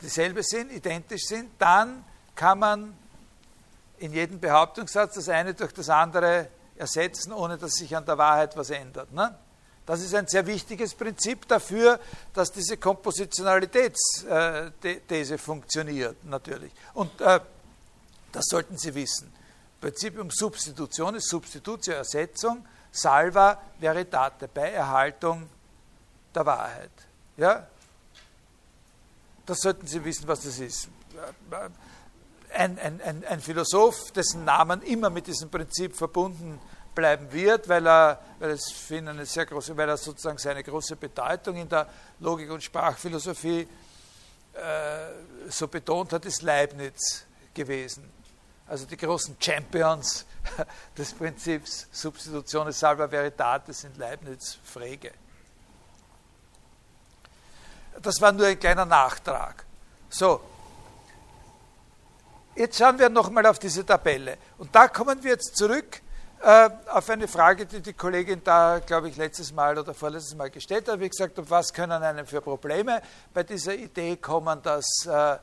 dieselbe 0.00 0.42
sind, 0.42 0.70
identisch 0.70 1.24
sind, 1.24 1.50
dann 1.58 2.04
kann 2.34 2.58
man 2.58 2.96
in 3.98 4.12
jedem 4.12 4.40
Behauptungssatz 4.40 5.14
das 5.14 5.28
eine 5.28 5.54
durch 5.54 5.72
das 5.72 5.88
andere 5.88 6.48
ersetzen, 6.76 7.32
ohne 7.32 7.56
dass 7.58 7.72
sich 7.72 7.96
an 7.96 8.04
der 8.04 8.18
Wahrheit 8.18 8.56
was 8.56 8.70
ändert. 8.70 9.12
Ne? 9.12 9.36
Das 9.86 10.00
ist 10.00 10.14
ein 10.14 10.26
sehr 10.26 10.46
wichtiges 10.46 10.94
Prinzip 10.94 11.48
dafür, 11.48 11.98
dass 12.34 12.52
diese 12.52 12.76
Kompositionalitätsthese 12.76 15.38
funktioniert, 15.38 16.22
natürlich. 16.24 16.72
Und 16.94 17.20
äh, 17.20 17.40
das 18.32 18.46
sollten 18.46 18.76
Sie 18.76 18.92
wissen. 18.94 19.32
Prinzipium 19.80 20.30
Substitution 20.30 21.14
ist 21.14 21.28
Substitutio, 21.28 21.94
Ersetzung, 21.94 22.66
Salva 22.90 23.62
Veritate, 23.78 24.48
bei 24.48 24.72
Erhaltung 24.72 25.48
der 26.34 26.44
Wahrheit. 26.44 26.90
Ja? 27.36 27.68
Das 29.44 29.60
sollten 29.60 29.86
Sie 29.86 30.04
wissen, 30.04 30.26
was 30.26 30.42
das 30.42 30.58
ist. 30.58 30.88
Ein, 32.54 32.78
ein, 32.78 33.00
ein, 33.02 33.24
ein 33.24 33.40
Philosoph, 33.40 34.12
dessen 34.12 34.44
Namen 34.44 34.82
immer 34.82 35.10
mit 35.10 35.26
diesem 35.26 35.50
Prinzip 35.50 35.96
verbunden 35.96 36.60
bleiben 36.94 37.30
wird, 37.30 37.68
weil 37.68 37.86
er, 37.86 38.18
weil 38.38 38.50
es 38.50 38.72
für 38.72 38.96
ihn 38.96 39.06
eine 39.06 39.26
sehr 39.26 39.46
große, 39.46 39.76
weil 39.76 39.88
er 39.88 39.96
sozusagen 39.96 40.38
seine 40.38 40.64
große 40.64 40.96
Bedeutung 40.96 41.56
in 41.56 41.68
der 41.68 41.86
Logik 42.20 42.50
und 42.50 42.64
Sprachphilosophie 42.64 43.68
äh, 44.54 45.48
so 45.48 45.68
betont 45.68 46.12
hat, 46.14 46.24
ist 46.24 46.42
Leibniz 46.42 47.24
gewesen. 47.52 48.10
Also 48.66 48.86
die 48.86 48.96
großen 48.96 49.36
Champions 49.38 50.24
des 50.98 51.12
Prinzips 51.12 51.86
Substitution 51.92 52.72
salva 52.72 53.10
veritate 53.10 53.72
sind 53.72 53.96
Leibniz, 53.96 54.58
Frege. 54.64 55.12
Das 58.02 58.20
war 58.20 58.32
nur 58.32 58.46
ein 58.46 58.58
kleiner 58.58 58.84
Nachtrag. 58.84 59.64
So, 60.08 60.40
jetzt 62.56 62.78
schauen 62.78 62.98
wir 62.98 63.08
nochmal 63.08 63.46
auf 63.46 63.58
diese 63.58 63.84
Tabelle. 63.84 64.38
Und 64.58 64.74
da 64.74 64.88
kommen 64.88 65.22
wir 65.22 65.32
jetzt 65.32 65.56
zurück 65.56 66.00
äh, 66.42 66.70
auf 66.92 67.08
eine 67.10 67.28
Frage, 67.28 67.66
die 67.66 67.80
die 67.80 67.92
Kollegin 67.92 68.42
da, 68.44 68.80
glaube 68.84 69.08
ich, 69.08 69.16
letztes 69.16 69.52
Mal 69.52 69.78
oder 69.78 69.94
vorletztes 69.94 70.34
Mal 70.34 70.50
gestellt 70.50 70.88
hat, 70.88 71.00
wie 71.00 71.08
gesagt, 71.08 71.38
was 71.48 71.72
können 71.72 72.02
einem 72.02 72.26
für 72.26 72.40
Probleme 72.40 73.00
bei 73.32 73.42
dieser 73.42 73.74
Idee 73.74 74.16
kommen, 74.16 74.60
dass, 74.62 74.86
äh, 75.06 75.36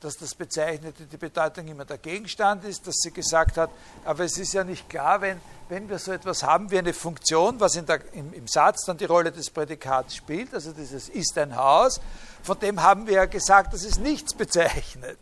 dass 0.00 0.16
das 0.16 0.34
Bezeichnete 0.34 1.06
die 1.06 1.16
Bedeutung 1.16 1.66
immer 1.66 1.84
der 1.84 1.98
Gegenstand 1.98 2.64
ist, 2.64 2.86
dass 2.86 2.94
sie 3.00 3.10
gesagt 3.10 3.56
hat, 3.56 3.70
aber 4.04 4.24
es 4.24 4.38
ist 4.38 4.52
ja 4.52 4.62
nicht 4.62 4.88
klar, 4.88 5.20
wenn, 5.20 5.40
wenn 5.68 5.88
wir 5.88 5.98
so 5.98 6.12
etwas 6.12 6.44
haben 6.44 6.70
wie 6.70 6.78
eine 6.78 6.94
Funktion, 6.94 7.58
was 7.58 7.74
in 7.74 7.84
der, 7.84 8.00
im, 8.14 8.32
im 8.32 8.46
Satz 8.46 8.84
dann 8.84 8.96
die 8.96 9.06
Rolle 9.06 9.32
des 9.32 9.50
Prädikats 9.50 10.14
spielt, 10.14 10.54
also 10.54 10.72
dieses 10.72 11.08
ist 11.08 11.36
ein 11.36 11.56
Haus, 11.56 12.00
von 12.44 12.58
dem 12.60 12.80
haben 12.80 13.08
wir 13.08 13.14
ja 13.14 13.26
gesagt, 13.26 13.74
dass 13.74 13.84
es 13.84 13.98
nichts 13.98 14.34
bezeichnet, 14.34 15.18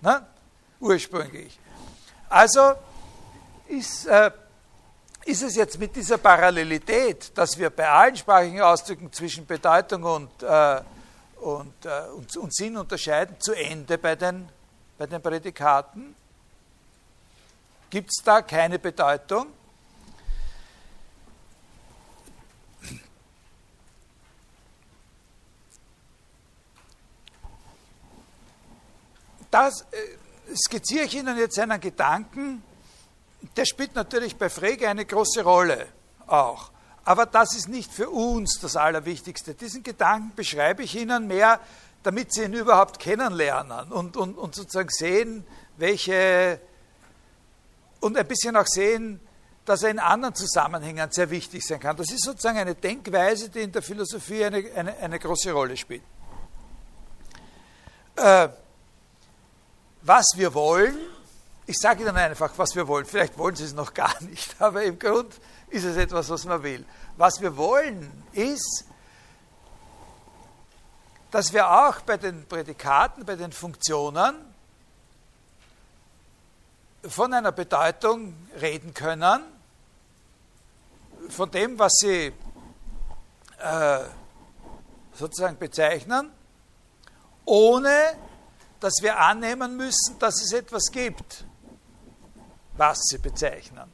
ne? 0.00 0.24
Ursprünglich. 0.82 1.58
Also 2.28 2.74
ist 3.68 4.06
äh, 4.06 4.30
ist 5.24 5.42
es 5.42 5.54
jetzt 5.54 5.78
mit 5.78 5.94
dieser 5.94 6.18
Parallelität, 6.18 7.36
dass 7.36 7.56
wir 7.56 7.70
bei 7.70 7.88
allen 7.88 8.16
sprachigen 8.16 8.60
Ausdrücken 8.60 9.12
zwischen 9.12 9.46
Bedeutung 9.46 10.02
und, 10.02 10.42
äh, 10.42 10.80
und, 11.40 11.86
äh, 11.86 12.08
und, 12.16 12.36
und, 12.36 12.54
Sinn 12.54 12.76
unterscheiden, 12.76 13.36
zu 13.38 13.52
Ende 13.52 13.98
bei 13.98 14.16
den, 14.16 14.48
bei 14.98 15.06
den 15.06 15.22
Prädikaten? 15.22 16.16
Gibt 17.88 18.10
es 18.10 18.24
da 18.24 18.42
keine 18.42 18.78
Bedeutung? 18.78 19.46
Das 29.50 29.82
äh, 29.82 30.21
skizziere 30.56 31.04
ich 31.04 31.14
Ihnen 31.16 31.36
jetzt 31.38 31.58
einen 31.58 31.80
Gedanken, 31.80 32.62
der 33.56 33.64
spielt 33.64 33.94
natürlich 33.94 34.36
bei 34.36 34.48
Frege 34.48 34.88
eine 34.88 35.04
große 35.04 35.42
Rolle 35.42 35.86
auch. 36.26 36.70
Aber 37.04 37.26
das 37.26 37.56
ist 37.56 37.68
nicht 37.68 37.92
für 37.92 38.10
uns 38.10 38.60
das 38.60 38.76
Allerwichtigste. 38.76 39.54
Diesen 39.54 39.82
Gedanken 39.82 40.32
beschreibe 40.36 40.84
ich 40.84 40.94
Ihnen 40.94 41.26
mehr, 41.26 41.60
damit 42.02 42.32
Sie 42.32 42.44
ihn 42.44 42.52
überhaupt 42.52 42.98
kennenlernen 42.98 43.90
und, 43.90 44.16
und, 44.16 44.38
und 44.38 44.54
sozusagen 44.54 44.90
sehen, 44.90 45.44
welche 45.76 46.60
und 48.00 48.16
ein 48.16 48.26
bisschen 48.26 48.56
auch 48.56 48.66
sehen, 48.66 49.20
dass 49.64 49.84
er 49.84 49.90
in 49.90 50.00
anderen 50.00 50.34
Zusammenhängen 50.34 51.10
sehr 51.12 51.30
wichtig 51.30 51.64
sein 51.64 51.78
kann. 51.78 51.96
Das 51.96 52.10
ist 52.10 52.24
sozusagen 52.24 52.58
eine 52.58 52.74
Denkweise, 52.74 53.48
die 53.48 53.60
in 53.60 53.72
der 53.72 53.82
Philosophie 53.82 54.44
eine, 54.44 54.64
eine, 54.74 54.96
eine 54.96 55.18
große 55.18 55.52
Rolle 55.52 55.76
spielt. 55.76 56.02
Äh, 58.16 58.48
was 60.02 60.26
wir 60.36 60.52
wollen, 60.54 60.96
ich 61.66 61.78
sage 61.78 62.02
Ihnen 62.02 62.16
einfach, 62.16 62.52
was 62.56 62.74
wir 62.74 62.86
wollen. 62.88 63.06
Vielleicht 63.06 63.38
wollen 63.38 63.54
Sie 63.54 63.64
es 63.64 63.72
noch 63.72 63.94
gar 63.94 64.14
nicht, 64.22 64.60
aber 64.60 64.82
im 64.82 64.98
Grund 64.98 65.34
ist 65.68 65.84
es 65.84 65.96
etwas, 65.96 66.28
was 66.28 66.44
man 66.44 66.62
will. 66.62 66.84
Was 67.16 67.40
wir 67.40 67.56
wollen, 67.56 68.24
ist, 68.32 68.84
dass 71.30 71.52
wir 71.52 71.70
auch 71.70 72.00
bei 72.00 72.16
den 72.16 72.46
Prädikaten, 72.46 73.24
bei 73.24 73.36
den 73.36 73.52
Funktionen 73.52 74.34
von 77.04 77.32
einer 77.32 77.52
Bedeutung 77.52 78.34
reden 78.60 78.92
können, 78.92 79.42
von 81.28 81.50
dem, 81.50 81.78
was 81.78 81.92
sie 82.00 82.32
äh, 83.58 83.98
sozusagen 85.14 85.56
bezeichnen, 85.58 86.30
ohne 87.44 88.14
dass 88.82 88.94
wir 89.00 89.16
annehmen 89.20 89.76
müssen, 89.76 90.18
dass 90.18 90.42
es 90.42 90.52
etwas 90.52 90.90
gibt, 90.90 91.44
was 92.76 92.98
sie 93.04 93.18
bezeichnen. 93.18 93.92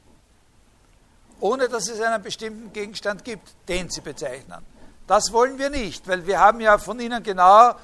Ohne 1.41 1.69
dass 1.69 1.89
es 1.89 2.01
einen 2.01 2.23
bestimmten 2.23 2.73
Gegenstand 2.73 3.23
gibt, 3.23 3.55
den 3.69 3.91
sie 3.91 4.01
bezeichnen. 4.01 4.65
Das 5.07 5.31
wollen 5.31 5.59
wir 5.59 5.69
nicht, 5.69 6.09
weil 6.09 6.27
wir 6.27 6.41
haben 6.41 6.61
ja 6.61 6.79
von 6.79 6.99
Ihnen 7.01 7.23
genau 7.23 7.75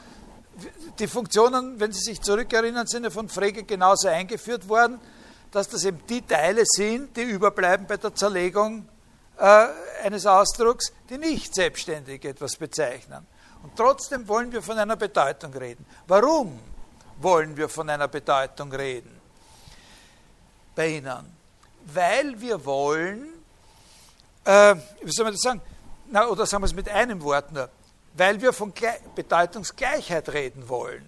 die 0.99 1.07
Funktionen, 1.07 1.79
wenn 1.79 1.93
Sie 1.93 2.01
sich 2.01 2.23
zurückerinnern, 2.23 2.87
sind 2.87 3.05
ja 3.05 3.11
von 3.11 3.29
Frege 3.29 3.65
genauso 3.65 4.09
eingeführt 4.09 4.67
worden, 4.69 4.99
dass 5.51 5.69
das 5.69 5.85
eben 5.85 6.01
die 6.09 6.23
Teile 6.23 6.63
sind, 6.65 7.17
die 7.19 7.23
überbleiben 7.23 7.87
bei 7.87 7.99
der 7.99 8.15
Zerlegung 8.15 8.89
äh, 9.39 9.67
eines 10.03 10.25
Ausdrucks, 10.25 10.93
die 11.11 11.19
nicht 11.19 11.55
selbstständig 11.55 12.25
etwas 12.25 12.57
bezeichnen. 12.57 13.27
Und 13.63 13.77
trotzdem 13.77 14.27
wollen 14.27 14.53
wir 14.53 14.63
von 14.63 14.79
einer 14.79 14.97
Bedeutung 14.97 15.53
reden. 15.53 15.85
Warum 16.07 16.59
wollen 17.19 17.57
wir 17.57 17.69
von 17.69 17.89
einer 17.89 18.09
Bedeutung 18.09 18.73
reden? 18.73 19.21
Bei 20.75 20.89
Ihnen. 20.89 21.37
Weil 21.87 22.41
wir 22.41 22.65
wollen, 22.65 23.29
äh, 24.45 24.75
wie 25.03 25.13
soll 25.13 25.25
man 25.25 25.35
das 25.35 25.43
sagen, 25.43 25.61
Na, 26.11 26.27
oder 26.27 26.47
sagen 26.47 26.63
wir 26.63 26.67
es 26.67 26.75
mit 26.75 26.89
einem 26.89 27.23
Wort 27.23 27.53
nur, 27.53 27.69
weil 28.15 28.41
wir 28.41 28.53
von 28.53 28.73
Gle 28.75 28.95
Bedeutungsgleichheit 29.15 30.29
reden 30.31 30.69
wollen. 30.69 31.05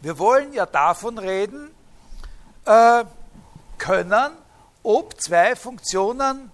Wir 0.00 0.18
wollen 0.18 0.52
ja 0.52 0.66
davon 0.66 1.18
reden 1.18 1.70
äh, 2.64 3.04
können, 3.78 4.32
ob 4.82 5.20
zwei 5.20 5.56
Funktionen 5.56 6.50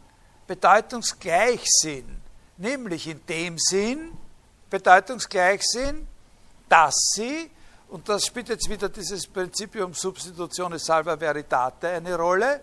bedeutungsgleich 0.46 1.64
sind. 1.64 2.20
Nämlich 2.56 3.06
in 3.06 3.24
dem 3.26 3.58
Sinn 3.58 4.16
bedeutungsgleich 4.70 5.62
sind, 5.62 6.06
dass 6.68 6.94
sie, 7.14 7.50
und 7.88 8.08
das 8.08 8.26
spielt 8.26 8.48
jetzt 8.48 8.68
wieder 8.68 8.88
dieses 8.88 9.26
Prinzipium 9.26 9.94
Substitutione 9.94 10.78
salva 10.78 11.18
veritate 11.18 11.88
eine 11.88 12.16
Rolle, 12.16 12.60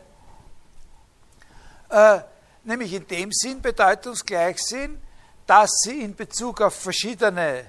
äh, 1.89 2.19
nämlich 2.63 2.93
in 2.93 3.07
dem 3.07 3.31
Sinn 3.31 3.61
bedeutungsgleich 3.61 4.57
sind, 4.59 5.01
dass 5.45 5.69
sie 5.83 6.01
in 6.01 6.15
Bezug 6.15 6.61
auf 6.61 6.75
verschiedene 6.75 7.65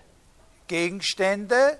Gegenstände, 0.66 1.78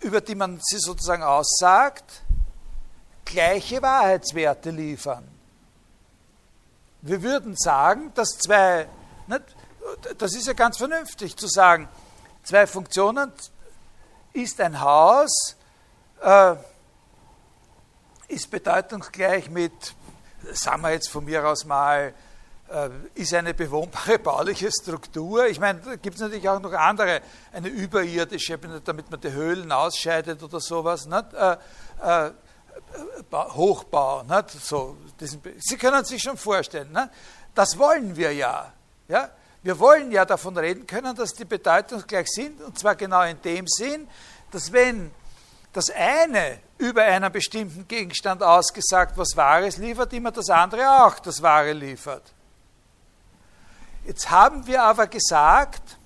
über 0.00 0.20
die 0.20 0.34
man 0.34 0.58
sie 0.62 0.78
sozusagen 0.78 1.22
aussagt, 1.22 2.22
gleiche 3.24 3.80
Wahrheitswerte 3.82 4.70
liefern. 4.70 5.26
Wir 7.02 7.22
würden 7.22 7.56
sagen, 7.56 8.12
dass 8.14 8.36
zwei, 8.38 8.88
nicht, 9.26 9.44
das 10.18 10.34
ist 10.34 10.46
ja 10.46 10.52
ganz 10.52 10.76
vernünftig 10.78 11.36
zu 11.36 11.46
sagen, 11.46 11.88
zwei 12.42 12.66
Funktionen 12.66 13.32
ist 14.32 14.60
ein 14.60 14.80
Haus, 14.80 15.56
äh, 16.22 16.54
ist 18.28 18.50
bedeutungsgleich 18.50 19.50
mit, 19.50 19.72
sagen 20.52 20.82
wir 20.82 20.92
jetzt 20.92 21.10
von 21.10 21.24
mir 21.24 21.46
aus 21.46 21.64
mal, 21.64 22.14
äh, 22.70 22.88
ist 23.14 23.34
eine 23.34 23.54
bewohnbare 23.54 24.18
bauliche 24.18 24.70
Struktur. 24.70 25.46
Ich 25.46 25.58
meine, 25.58 25.80
da 25.80 25.96
gibt 25.96 26.16
es 26.16 26.22
natürlich 26.22 26.48
auch 26.48 26.60
noch 26.60 26.72
andere, 26.72 27.20
eine 27.52 27.68
überirdische, 27.68 28.58
damit 28.84 29.10
man 29.10 29.20
die 29.20 29.32
Höhlen 29.32 29.72
ausscheidet 29.72 30.42
oder 30.42 30.60
sowas. 30.60 31.06
Nicht? 31.06 31.34
Äh, 31.34 31.56
äh, 32.02 32.30
Hochbau. 33.32 34.22
Nicht? 34.22 34.50
So, 34.50 34.96
Sie 35.18 35.76
können 35.76 36.04
sich 36.04 36.22
schon 36.22 36.36
vorstellen, 36.36 36.92
nicht? 36.92 37.08
das 37.54 37.76
wollen 37.76 38.16
wir 38.16 38.32
ja. 38.32 38.72
ja. 39.08 39.30
Wir 39.62 39.78
wollen 39.78 40.10
ja 40.10 40.24
davon 40.24 40.56
reden 40.56 40.86
können, 40.86 41.14
dass 41.14 41.34
die 41.34 41.44
bedeutungsgleich 41.44 42.28
sind, 42.28 42.62
und 42.62 42.78
zwar 42.78 42.94
genau 42.94 43.22
in 43.22 43.40
dem 43.42 43.66
Sinn, 43.68 44.08
dass 44.50 44.72
wenn 44.72 45.10
das 45.72 45.90
eine 45.90 46.58
über 46.78 47.02
einen 47.02 47.30
bestimmten 47.30 47.86
Gegenstand 47.86 48.42
ausgesagt 48.42 49.16
was 49.16 49.36
Wahres 49.36 49.76
liefert, 49.76 50.12
immer 50.12 50.32
das 50.32 50.48
andere 50.48 51.04
auch 51.04 51.18
das 51.18 51.42
Wahre 51.42 51.72
liefert. 51.72 52.22
Jetzt 54.06 54.30
haben 54.30 54.66
wir 54.66 54.82
aber 54.82 55.06
gesagt, 55.06 55.98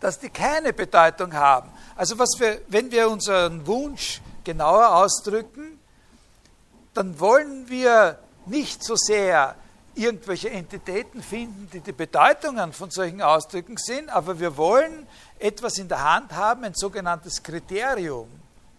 dass 0.00 0.18
die 0.18 0.30
keine 0.30 0.72
Bedeutung 0.72 1.34
haben. 1.34 1.70
Also 1.96 2.18
was 2.18 2.30
wir, 2.38 2.62
wenn 2.68 2.90
wir 2.90 3.08
unseren 3.08 3.66
Wunsch 3.66 4.20
genauer 4.42 4.94
ausdrücken, 4.96 5.78
dann 6.94 7.20
wollen 7.20 7.68
wir 7.68 8.18
nicht 8.46 8.82
so 8.82 8.96
sehr 8.96 9.54
irgendwelche 9.94 10.50
Entitäten 10.50 11.22
finden, 11.22 11.68
die 11.72 11.80
die 11.80 11.92
Bedeutungen 11.92 12.72
von 12.72 12.90
solchen 12.90 13.22
Ausdrücken 13.22 13.76
sind, 13.76 14.10
aber 14.10 14.38
wir 14.38 14.56
wollen 14.56 15.06
etwas 15.38 15.78
in 15.78 15.88
der 15.88 16.02
Hand 16.02 16.32
haben, 16.32 16.64
ein 16.64 16.74
sogenanntes 16.74 17.42
Kriterium, 17.42 18.28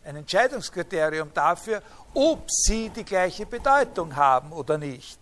ein 0.03 0.17
Entscheidungskriterium 0.17 1.31
dafür, 1.33 1.81
ob 2.13 2.49
sie 2.49 2.89
die 2.89 3.03
gleiche 3.03 3.45
Bedeutung 3.45 4.15
haben 4.15 4.51
oder 4.51 4.77
nicht. 4.77 5.19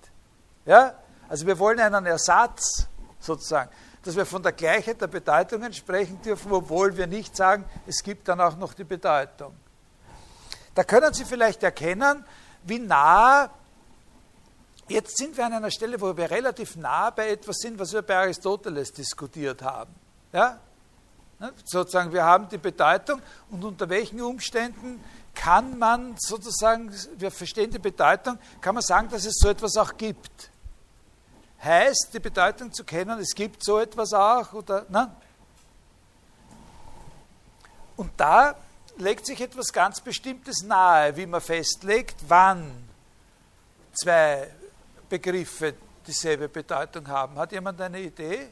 Ja? 0.66 0.96
Also 1.30 1.46
wir 1.46 1.58
wollen 1.58 1.80
einen 1.80 2.06
Ersatz 2.06 2.88
sozusagen, 3.20 3.70
dass 4.04 4.16
wir 4.16 4.26
von 4.26 4.44
der 4.44 4.52
Gleichheit 4.52 5.00
der 5.00 5.08
Bedeutungen 5.08 5.74
sprechen 5.74 6.22
dürfen, 6.22 6.52
obwohl 6.52 6.96
wir 6.98 7.08
nicht 7.08 7.36
sagen, 7.36 7.64
es 7.88 8.04
gibt 8.04 8.28
dann 8.28 8.41
auch 8.41 8.58
noch 8.58 8.74
die 8.74 8.84
Bedeutung. 8.84 9.56
Da 10.76 10.84
können 10.84 11.14
Sie 11.14 11.24
vielleicht 11.24 11.64
erkennen, 11.64 12.26
wie 12.64 12.80
nah, 12.80 13.50
jetzt 14.88 15.17
sind 15.17 15.38
wir 15.38 15.45
an 15.45 15.53
einer 15.53 15.71
Stelle, 15.71 15.99
wo 15.99 16.15
wir 16.15 16.29
relativ 16.29 16.75
nah 16.75 17.09
bei 17.09 17.29
etwas 17.29 17.57
sind, 17.57 17.79
was 17.79 17.93
wir 17.93 18.01
bei 18.01 18.17
Aristoteles 18.17 18.91
diskutiert 18.91 19.61
haben. 19.61 19.93
Ja? 20.31 20.59
Ne? 21.39 21.53
Sozusagen, 21.63 22.11
wir 22.13 22.23
haben 22.23 22.47
die 22.49 22.57
Bedeutung 22.57 23.21
und 23.49 23.63
unter 23.63 23.89
welchen 23.89 24.21
Umständen 24.21 25.03
kann 25.34 25.77
man 25.79 26.15
sozusagen, 26.17 26.93
wir 27.17 27.31
verstehen 27.31 27.71
die 27.71 27.79
Bedeutung, 27.79 28.38
kann 28.61 28.75
man 28.75 28.84
sagen, 28.84 29.09
dass 29.09 29.25
es 29.25 29.36
so 29.39 29.49
etwas 29.49 29.75
auch 29.77 29.97
gibt. 29.97 30.51
Heißt, 31.61 32.09
die 32.13 32.19
Bedeutung 32.19 32.71
zu 32.73 32.84
kennen, 32.84 33.19
es 33.19 33.34
gibt 33.34 33.63
so 33.63 33.79
etwas 33.79 34.13
auch, 34.13 34.53
oder, 34.53 34.86
ne? 34.89 35.15
Und 37.95 38.11
da 38.17 38.55
legt 38.97 39.25
sich 39.25 39.39
etwas 39.39 39.71
ganz 39.71 40.01
Bestimmtes 40.01 40.63
nahe, 40.63 41.15
wie 41.15 41.25
man 41.25 41.41
festlegt, 41.41 42.15
wann 42.27 42.71
zwei 43.93 44.49
Begriffe 45.14 45.76
dieselbe 46.07 46.49
Bedeutung 46.49 47.07
haben. 47.07 47.38
Hat 47.38 47.51
jemand 47.51 47.80
eine 47.80 48.01
Idee? 48.01 48.49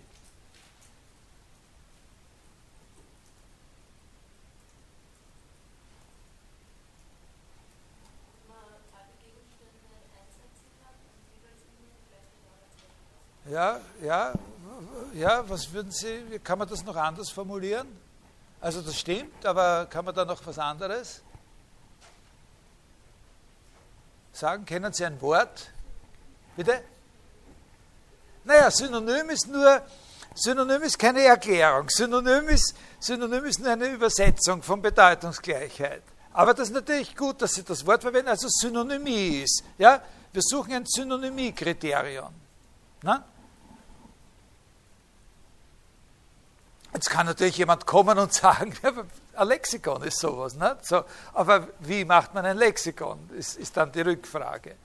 Ja, 13.49 13.79
ja, 14.03 14.33
ja, 15.15 15.49
was 15.49 15.73
würden 15.73 15.91
Sie, 15.91 16.39
kann 16.43 16.59
man 16.59 16.67
das 16.67 16.85
noch 16.85 16.95
anders 16.95 17.31
formulieren? 17.31 17.87
Also 18.59 18.83
das 18.83 18.99
stimmt, 18.99 19.43
aber 19.47 19.87
kann 19.87 20.05
man 20.05 20.13
da 20.13 20.25
noch 20.25 20.45
was 20.45 20.59
anderes 20.59 21.23
sagen? 24.31 24.63
Kennen 24.63 24.93
Sie 24.93 25.03
ein 25.03 25.19
Wort? 25.21 25.71
Bitte? 26.63 26.83
Naja, 28.43 28.69
Synonym 28.69 29.31
ist 29.31 29.47
nur, 29.47 29.81
Synonym 30.35 30.83
ist 30.83 30.99
keine 30.99 31.23
Erklärung. 31.23 31.89
Synonym 31.89 32.49
ist, 32.49 32.75
Synonym 32.99 33.45
ist 33.45 33.59
nur 33.59 33.71
eine 33.71 33.87
Übersetzung 33.87 34.61
von 34.61 34.79
Bedeutungsgleichheit. 34.79 36.03
Aber 36.33 36.53
das 36.53 36.67
ist 36.67 36.75
natürlich 36.75 37.15
gut, 37.15 37.41
dass 37.41 37.53
Sie 37.53 37.63
das 37.63 37.83
Wort 37.87 38.03
verwenden, 38.03 38.29
also 38.29 38.47
Synonymie 38.47 39.41
ist. 39.41 39.63
Ja? 39.79 40.03
Wir 40.31 40.41
suchen 40.43 40.73
ein 40.73 40.85
Synonymiekriterium. 40.85 42.31
Na? 43.01 43.25
Jetzt 46.93 47.09
kann 47.09 47.25
natürlich 47.25 47.57
jemand 47.57 47.87
kommen 47.87 48.19
und 48.19 48.33
sagen, 48.43 48.71
Ein 49.33 49.47
Lexikon 49.47 50.03
ist 50.03 50.19
sowas. 50.19 50.53
Nicht? 50.53 50.85
So, 50.85 51.05
aber 51.33 51.69
wie 51.79 52.05
macht 52.05 52.35
man 52.35 52.45
ein 52.45 52.57
Lexikon, 52.57 53.31
ist, 53.35 53.57
ist 53.57 53.75
dann 53.75 53.91
die 53.91 54.01
Rückfrage. 54.01 54.75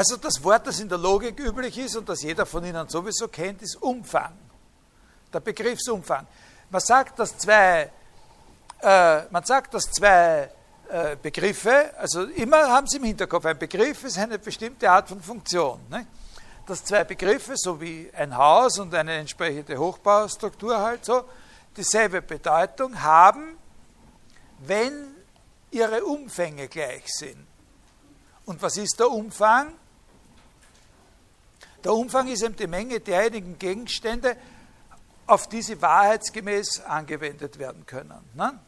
Also 0.00 0.16
das 0.16 0.42
Wort, 0.42 0.66
das 0.66 0.80
in 0.80 0.88
der 0.88 0.96
Logik 0.96 1.38
üblich 1.38 1.76
ist 1.76 1.94
und 1.94 2.08
das 2.08 2.22
jeder 2.22 2.46
von 2.46 2.64
Ihnen 2.64 2.88
sowieso 2.88 3.28
kennt, 3.28 3.60
ist 3.60 3.76
Umfang. 3.82 4.32
Der 5.30 5.40
Begriffsumfang. 5.40 6.26
Man 6.70 6.80
sagt, 6.80 7.18
dass 7.18 7.36
zwei, 7.36 7.92
äh, 8.80 9.22
man 9.30 9.44
sagt, 9.44 9.74
dass 9.74 9.90
zwei 9.90 10.50
äh, 10.88 11.16
Begriffe, 11.20 11.92
also 11.98 12.22
immer 12.22 12.66
haben 12.70 12.86
Sie 12.86 12.96
im 12.96 13.04
Hinterkopf, 13.04 13.44
ein 13.44 13.58
Begriff 13.58 14.02
ist 14.04 14.16
eine 14.16 14.38
bestimmte 14.38 14.90
Art 14.90 15.06
von 15.06 15.20
Funktion. 15.20 15.78
Ne? 15.90 16.06
Dass 16.64 16.82
zwei 16.82 17.04
Begriffe, 17.04 17.52
so 17.56 17.78
wie 17.78 18.10
ein 18.16 18.34
Haus 18.34 18.78
und 18.78 18.94
eine 18.94 19.16
entsprechende 19.16 19.76
Hochbaustruktur 19.76 20.78
halt 20.78 21.04
so, 21.04 21.24
dieselbe 21.76 22.22
Bedeutung 22.22 23.02
haben, 23.02 23.58
wenn 24.60 25.14
ihre 25.70 26.02
Umfänge 26.02 26.68
gleich 26.68 27.04
sind. 27.06 27.46
Und 28.46 28.62
was 28.62 28.78
ist 28.78 28.98
der 28.98 29.10
Umfang? 29.10 29.74
Der 31.84 31.92
Umfang 31.92 32.28
ist 32.28 32.42
eben 32.42 32.56
die 32.56 32.66
Menge 32.66 33.00
derjenigen 33.00 33.58
Gegenstände, 33.58 34.36
auf 35.26 35.48
die 35.48 35.62
sie 35.62 35.80
wahrheitsgemäß 35.80 36.80
angewendet 36.80 37.58
werden 37.58 37.86
können. 37.86 38.20
Ne? 38.34 38.58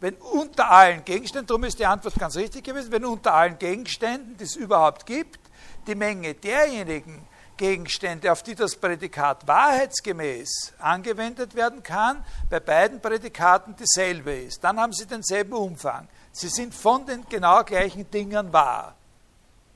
Wenn 0.00 0.14
unter 0.16 0.70
allen 0.70 1.04
Gegenständen, 1.04 1.46
darum 1.46 1.64
ist 1.64 1.78
die 1.78 1.86
Antwort 1.86 2.14
ganz 2.16 2.36
richtig 2.36 2.64
gewesen, 2.64 2.92
wenn 2.92 3.04
unter 3.04 3.34
allen 3.34 3.58
Gegenständen, 3.58 4.36
die 4.36 4.44
es 4.44 4.54
überhaupt 4.54 5.06
gibt, 5.06 5.40
die 5.86 5.94
Menge 5.94 6.34
derjenigen 6.34 7.26
Gegenstände, 7.56 8.30
auf 8.30 8.42
die 8.42 8.54
das 8.54 8.76
Prädikat 8.76 9.46
wahrheitsgemäß 9.48 10.74
angewendet 10.78 11.54
werden 11.56 11.82
kann, 11.82 12.24
bei 12.48 12.60
beiden 12.60 13.00
Prädikaten 13.00 13.74
dieselbe 13.74 14.32
ist, 14.32 14.62
dann 14.62 14.78
haben 14.78 14.92
sie 14.92 15.06
denselben 15.06 15.54
Umfang. 15.54 16.08
Sie 16.30 16.48
sind 16.48 16.74
von 16.74 17.04
den 17.04 17.24
genau 17.28 17.64
gleichen 17.64 18.08
Dingen 18.10 18.52
wahr. 18.52 18.94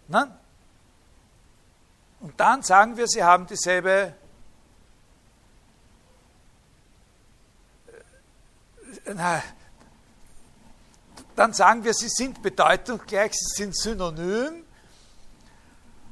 Ne? 0.06 0.30
Und 2.22 2.38
dann 2.38 2.62
sagen 2.62 2.96
wir, 2.96 3.06
sie 3.06 3.22
haben 3.22 3.46
dieselbe 3.46 4.14
äh, 9.04 9.40
dann 11.34 11.52
sagen 11.52 11.82
wir, 11.82 11.94
sie 11.94 12.08
sind 12.08 12.42
bedeutungsgleich, 12.42 13.32
sie 13.32 13.62
sind 13.62 13.76
synonym. 13.76 14.64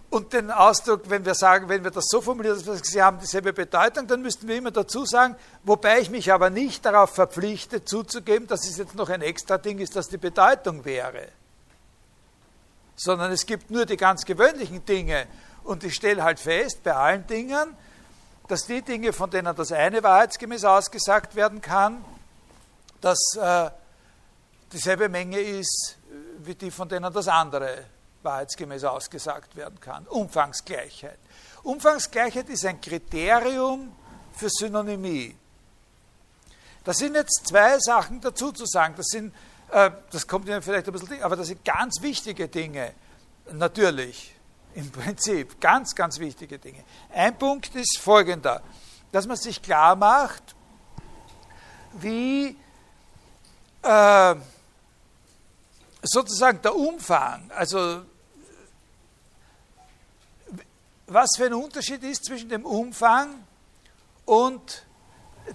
Und 0.09 0.33
den 0.33 0.51
Ausdruck, 0.51 1.09
wenn 1.09 1.25
wir 1.25 1.37
sagen, 1.37 1.69
wenn 1.69 1.85
wir 1.85 1.93
das 1.93 2.07
so 2.09 2.21
formulieren, 2.21 2.61
dass 2.65 2.81
sie 2.81 3.01
haben 3.01 3.21
dieselbe 3.21 3.53
Bedeutung, 3.53 4.09
dann 4.09 4.23
müssten 4.23 4.49
wir 4.49 4.57
immer 4.57 4.73
dazu 4.73 5.07
sagen, 5.07 5.37
wobei 5.63 6.01
ich 6.01 6.11
mich 6.11 6.33
aber 6.33 6.51
nicht 6.51 6.85
darauf 6.85 7.15
verpflichte, 7.15 7.85
zuzugeben, 7.85 8.49
dass 8.49 8.67
es 8.67 8.77
jetzt 8.77 8.97
noch 8.97 9.09
ein 9.09 9.23
extra 9.23 9.57
Ding 9.57 9.79
ist, 9.79 9.95
das 9.95 10.09
die 10.09 10.17
Bedeutung 10.17 10.85
wäre. 10.85 11.29
Sondern 12.97 13.31
es 13.31 13.47
gibt 13.47 13.71
nur 13.71 13.87
die 13.87 13.97
ganz 13.97 14.25
gewöhnlichen 14.25 14.85
Dinge. 14.85 15.29
Und 15.65 15.85
ich 15.85 15.95
stelle 15.95 16.23
halt 16.23 16.41
fest, 16.41 16.83
bei 16.83 16.95
allen 16.95 17.27
Dingen, 17.27 17.77
dass 18.49 18.67
die 18.67 18.83
Dinge, 18.83 19.13
von 19.13 19.31
denen 19.31 19.55
das 19.55 19.73
eine 19.73 20.03
wahrheitsgemäß 20.03 20.65
ausgesagt 20.65 21.37
werden 21.37 21.61
kann, 21.61 22.05
dass 23.01 23.19
äh, 23.37 23.71
dieselbe 24.73 25.09
Menge 25.09 25.39
ist 25.39 25.97
wie 26.39 26.55
die, 26.55 26.71
von 26.71 26.89
denen 26.89 27.13
das 27.13 27.29
andere 27.29 27.85
wahrheitsgemäß 28.23 28.85
ausgesagt 28.85 29.57
werden 29.57 29.81
kann. 29.81 30.07
Umfangsgleichheit. 30.07 31.19
Umfangsgleichheit 31.63 32.49
ist 32.49 32.65
ein 32.67 32.81
Kriterium 32.81 33.93
für 34.33 34.49
Synonymie. 34.51 35.37
Da 36.85 36.95
sind 36.95 37.15
jetzt 37.15 37.47
zwei 37.47 37.79
Sachen 37.79 38.21
dazu 38.21 38.53
zu 38.53 38.67
sagen. 38.67 38.95
Das, 38.97 39.07
sind, 39.07 39.35
äh, 39.71 39.91
das 40.11 40.27
kommt 40.27 40.49
Ihnen 40.49 40.63
vielleicht 40.63 40.87
ein 40.87 40.93
bisschen, 40.93 41.23
aber 41.23 41.37
das 41.37 41.49
sind 41.49 41.65
ganz 41.65 42.01
wichtige 42.01 42.49
Dinge. 42.49 42.95
Natürlich, 43.53 44.35
im 44.75 44.91
Prinzip, 44.91 45.61
ganz, 45.61 45.95
ganz 45.95 46.19
wichtige 46.19 46.59
Dinge. 46.59 46.85
Ein 47.13 47.37
Punkt 47.37 47.75
ist 47.75 47.99
folgender, 47.99 48.63
dass 49.13 49.27
man 49.27 49.37
sich 49.37 49.61
klar 49.61 49.97
macht, 49.97 50.55
wie 51.95 52.57
äh, 53.83 54.35
sozusagen 56.03 56.63
der 56.63 56.75
Umfang, 56.75 57.51
also 57.55 58.03
was 61.07 61.31
für 61.37 61.47
ein 61.47 61.55
Unterschied 61.55 62.05
ist 62.05 62.25
zwischen 62.25 62.49
dem 62.49 62.65
Umfang 62.65 63.45
und 64.25 64.87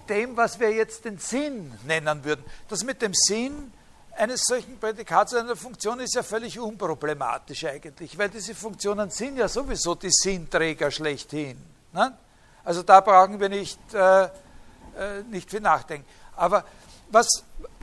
dem, 0.10 0.36
was 0.36 0.60
wir 0.60 0.72
jetzt 0.72 1.06
den 1.06 1.18
Sinn 1.18 1.74
nennen 1.86 2.26
würden. 2.26 2.44
Das 2.68 2.84
mit 2.84 3.02
dem 3.02 3.14
Sinn 3.14 3.72
eines 4.18 4.42
solchen 4.44 4.80
Prädikats 4.80 5.34
oder 5.34 5.44
einer 5.44 5.56
Funktion 5.56 6.00
ist 6.00 6.16
ja 6.16 6.24
völlig 6.24 6.60
unproblematisch 6.60 7.66
eigentlich, 7.66 8.18
weil 8.18 8.30
diese 8.30 8.56
Funktionen 8.56 9.10
sind 9.10 9.38
ja 9.38 9.48
sowieso 9.48 9.96
die 9.96 10.12
Sinnträger 10.12 10.90
schlechthin. 10.92 11.58
Ne? 11.92 12.18
Also 12.64 12.84
da 12.84 13.02
brauchen 13.02 13.40
wir 13.40 13.50
nicht, 13.50 13.80
äh, 13.94 14.24
äh, 14.24 14.30
nicht 15.30 15.50
viel 15.50 15.62
nachdenken. 15.62 16.08
Aber 16.36 16.64
was, 17.10 17.28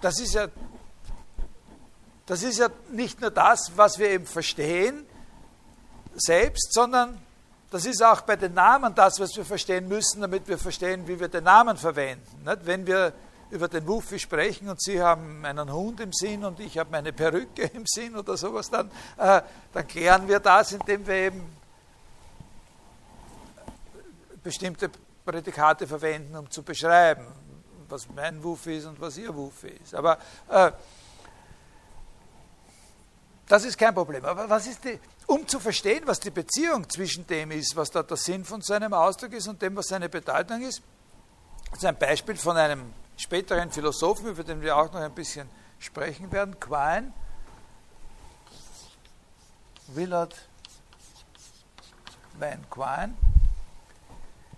das 0.01 0.19
ist 0.21 0.35
ja 0.35 0.49
das 2.27 2.43
ist 2.43 2.59
ja 2.59 2.69
nicht 2.91 3.21
nur 3.21 3.31
das, 3.31 3.73
was 3.77 3.99
wir 3.99 4.11
eben 4.11 4.27
verstehen 4.27 5.05
selbst, 6.15 6.73
sondern 6.73 7.21
das 7.71 7.85
ist 7.85 8.03
auch 8.03 8.21
bei 8.21 8.37
den 8.37 8.55
Namen 8.55 8.95
das, 8.95 9.19
was 9.19 9.37
wir 9.37 9.45
verstehen 9.45 9.89
müssen, 9.89 10.21
damit 10.21 10.47
wir 10.47 10.59
verstehen, 10.59 11.09
wie 11.09 11.19
wir 11.19 11.29
den 11.29 11.45
Namen 11.45 11.77
verwenden. 11.77 12.47
Wenn 12.65 12.87
wir 12.87 13.13
über 13.53 13.69
den 13.69 13.87
Wuffi 13.87 14.19
sprechen 14.19 14.69
und 14.71 14.81
Sie 14.81 15.01
haben 15.01 15.45
einen 15.45 15.71
Hund 15.71 16.01
im 16.01 16.13
Sinn 16.13 16.43
und 16.43 16.59
ich 16.59 16.79
habe 16.79 16.91
meine 16.91 17.13
Perücke 17.13 17.65
im 17.75 17.85
Sinn 17.87 18.17
oder 18.17 18.37
sowas, 18.37 18.71
dann, 18.71 18.91
äh, 19.19 19.43
dann 19.73 19.87
klären 19.87 20.27
wir 20.27 20.41
das, 20.41 20.73
indem 20.73 21.07
wir 21.07 21.15
eben 21.15 21.57
bestimmte 24.43 24.91
Prädikate 25.25 25.87
verwenden, 25.87 26.35
um 26.35 26.51
zu 26.51 26.63
beschreiben, 26.63 27.27
was 27.91 28.09
mein 28.09 28.43
Wuffi 28.43 28.79
ist 28.79 28.87
und 28.87 28.99
was 28.99 29.19
Ihr 29.19 29.35
Wuffi 29.35 29.69
ist. 29.69 29.95
Aber 29.95 30.19
äh, 30.49 30.73
das 33.47 33.67
ist 33.67 33.77
kein 33.77 33.95
Problem. 33.95 34.25
Aber 34.25 34.49
was 34.49 34.67
ist 34.67 34.83
die, 34.83 34.99
um 35.27 35.47
zu 35.47 35.61
verstehen, 35.61 36.05
was 36.07 36.19
die 36.19 36.31
Beziehung 36.31 36.89
zwischen 36.89 37.27
dem 37.27 37.51
ist, 37.51 37.77
was 37.77 37.91
da 37.91 38.03
der 38.03 38.17
Sinn 38.17 38.47
von 38.47 38.63
seinem 38.63 38.95
Ausdruck 38.95 39.35
ist 39.35 39.47
und 39.47 39.61
dem, 39.61 39.77
was 39.77 39.89
seine 39.89 40.09
Bedeutung 40.09 40.63
ist, 40.63 40.81
das 41.71 41.81
ist 41.81 41.85
ein 41.85 41.99
Beispiel 41.99 42.37
von 42.37 42.57
einem 42.57 43.02
späteren 43.23 43.71
Philosophen, 43.71 44.27
über 44.27 44.43
den 44.43 44.61
wir 44.61 44.77
auch 44.77 44.93
noch 44.93 45.01
ein 45.01 45.15
bisschen 45.15 45.49
sprechen 45.79 46.31
werden, 46.33 46.59
Quine, 46.59 47.13
Willard 49.89 50.35
Van 52.39 52.69
Quine. 52.69 53.15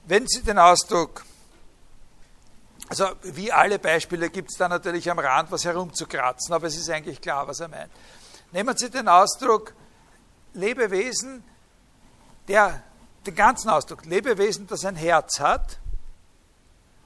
Wenn 0.07 0.27
Sie 0.27 0.43
den 0.43 0.59
Ausdruck, 0.59 1.25
also 2.89 3.11
wie 3.23 3.53
alle 3.53 3.79
Beispiele 3.79 4.31
gibt 4.31 4.51
es 4.51 4.57
da 4.57 4.69
natürlich 4.69 5.11
am 5.11 5.19
Rand 5.19 5.51
was 5.51 5.65
herumzukratzen, 5.65 6.55
aber 6.55 6.67
es 6.67 6.77
ist 6.77 6.89
eigentlich 6.89 7.21
klar, 7.21 7.47
was 7.47 7.61
er 7.61 7.69
meint. 7.69 7.93
Nehmen 8.53 8.77
Sie 8.77 8.89
den 8.89 9.09
Ausdruck 9.09 9.75
Lebewesen, 10.55 11.45
der, 12.49 12.83
den 13.27 13.35
ganzen 13.35 13.69
Ausdruck 13.69 14.07
Lebewesen, 14.07 14.67
das 14.67 14.85
ein 14.85 14.97
Herz 14.97 15.41
hat, 15.41 15.81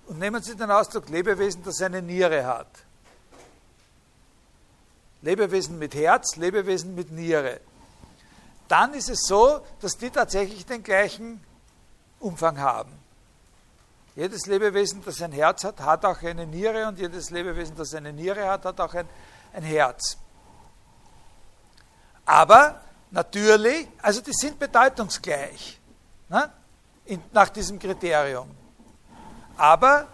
und 0.09 0.19
nehmen 0.19 0.43
Sie 0.43 0.57
den 0.57 0.71
Ausdruck 0.71 1.09
Lebewesen, 1.09 1.63
das 1.63 1.81
eine 1.83 2.03
Niere 2.03 2.47
hat. 2.47 2.69
Lebewesen 5.23 5.79
mit 5.79 5.95
Herz, 5.95 6.37
Lebewesen 6.37 6.95
mit 6.95 7.11
Niere. 7.11 7.61
Dann 8.69 8.95
ist 8.95 9.11
es 9.11 9.21
so, 9.27 9.61
dass 9.81 9.97
die 9.97 10.11
tatsächlich 10.11 10.65
den 10.65 10.83
gleichen 10.83 11.43
Umfang 12.21 12.59
haben. 12.59 12.93
Jedes 14.17 14.47
Lebewesen, 14.47 15.03
das 15.05 15.23
ein 15.23 15.33
Herz 15.33 15.65
hat, 15.65 15.81
hat 15.81 16.05
auch 16.05 16.23
eine 16.23 16.47
Niere 16.47 16.89
und 16.89 16.99
jedes 16.99 17.31
Lebewesen, 17.31 17.77
das 17.77 17.95
eine 17.95 18.13
Niere 18.13 18.49
hat, 18.49 18.65
hat 18.65 18.81
auch 18.81 18.95
ein, 18.95 19.09
ein 19.53 19.63
Herz. 19.63 20.17
Aber 22.25 22.81
natürlich, 23.11 23.89
also 24.03 24.21
die 24.21 24.33
sind 24.33 24.59
bedeutungsgleich 24.59 25.81
ne, 26.29 26.51
in, 27.05 27.23
nach 27.33 27.49
diesem 27.49 27.79
Kriterium. 27.79 28.58
Aber 29.59 30.07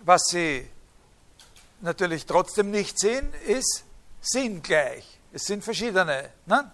was 0.00 0.22
sie 0.28 0.68
natürlich 1.80 2.26
trotzdem 2.26 2.70
nicht 2.70 2.98
sind, 2.98 3.34
ist 3.46 3.84
sinngleich. 4.20 5.18
Es 5.32 5.44
sind 5.44 5.62
verschiedene. 5.62 6.30
Ne? 6.46 6.72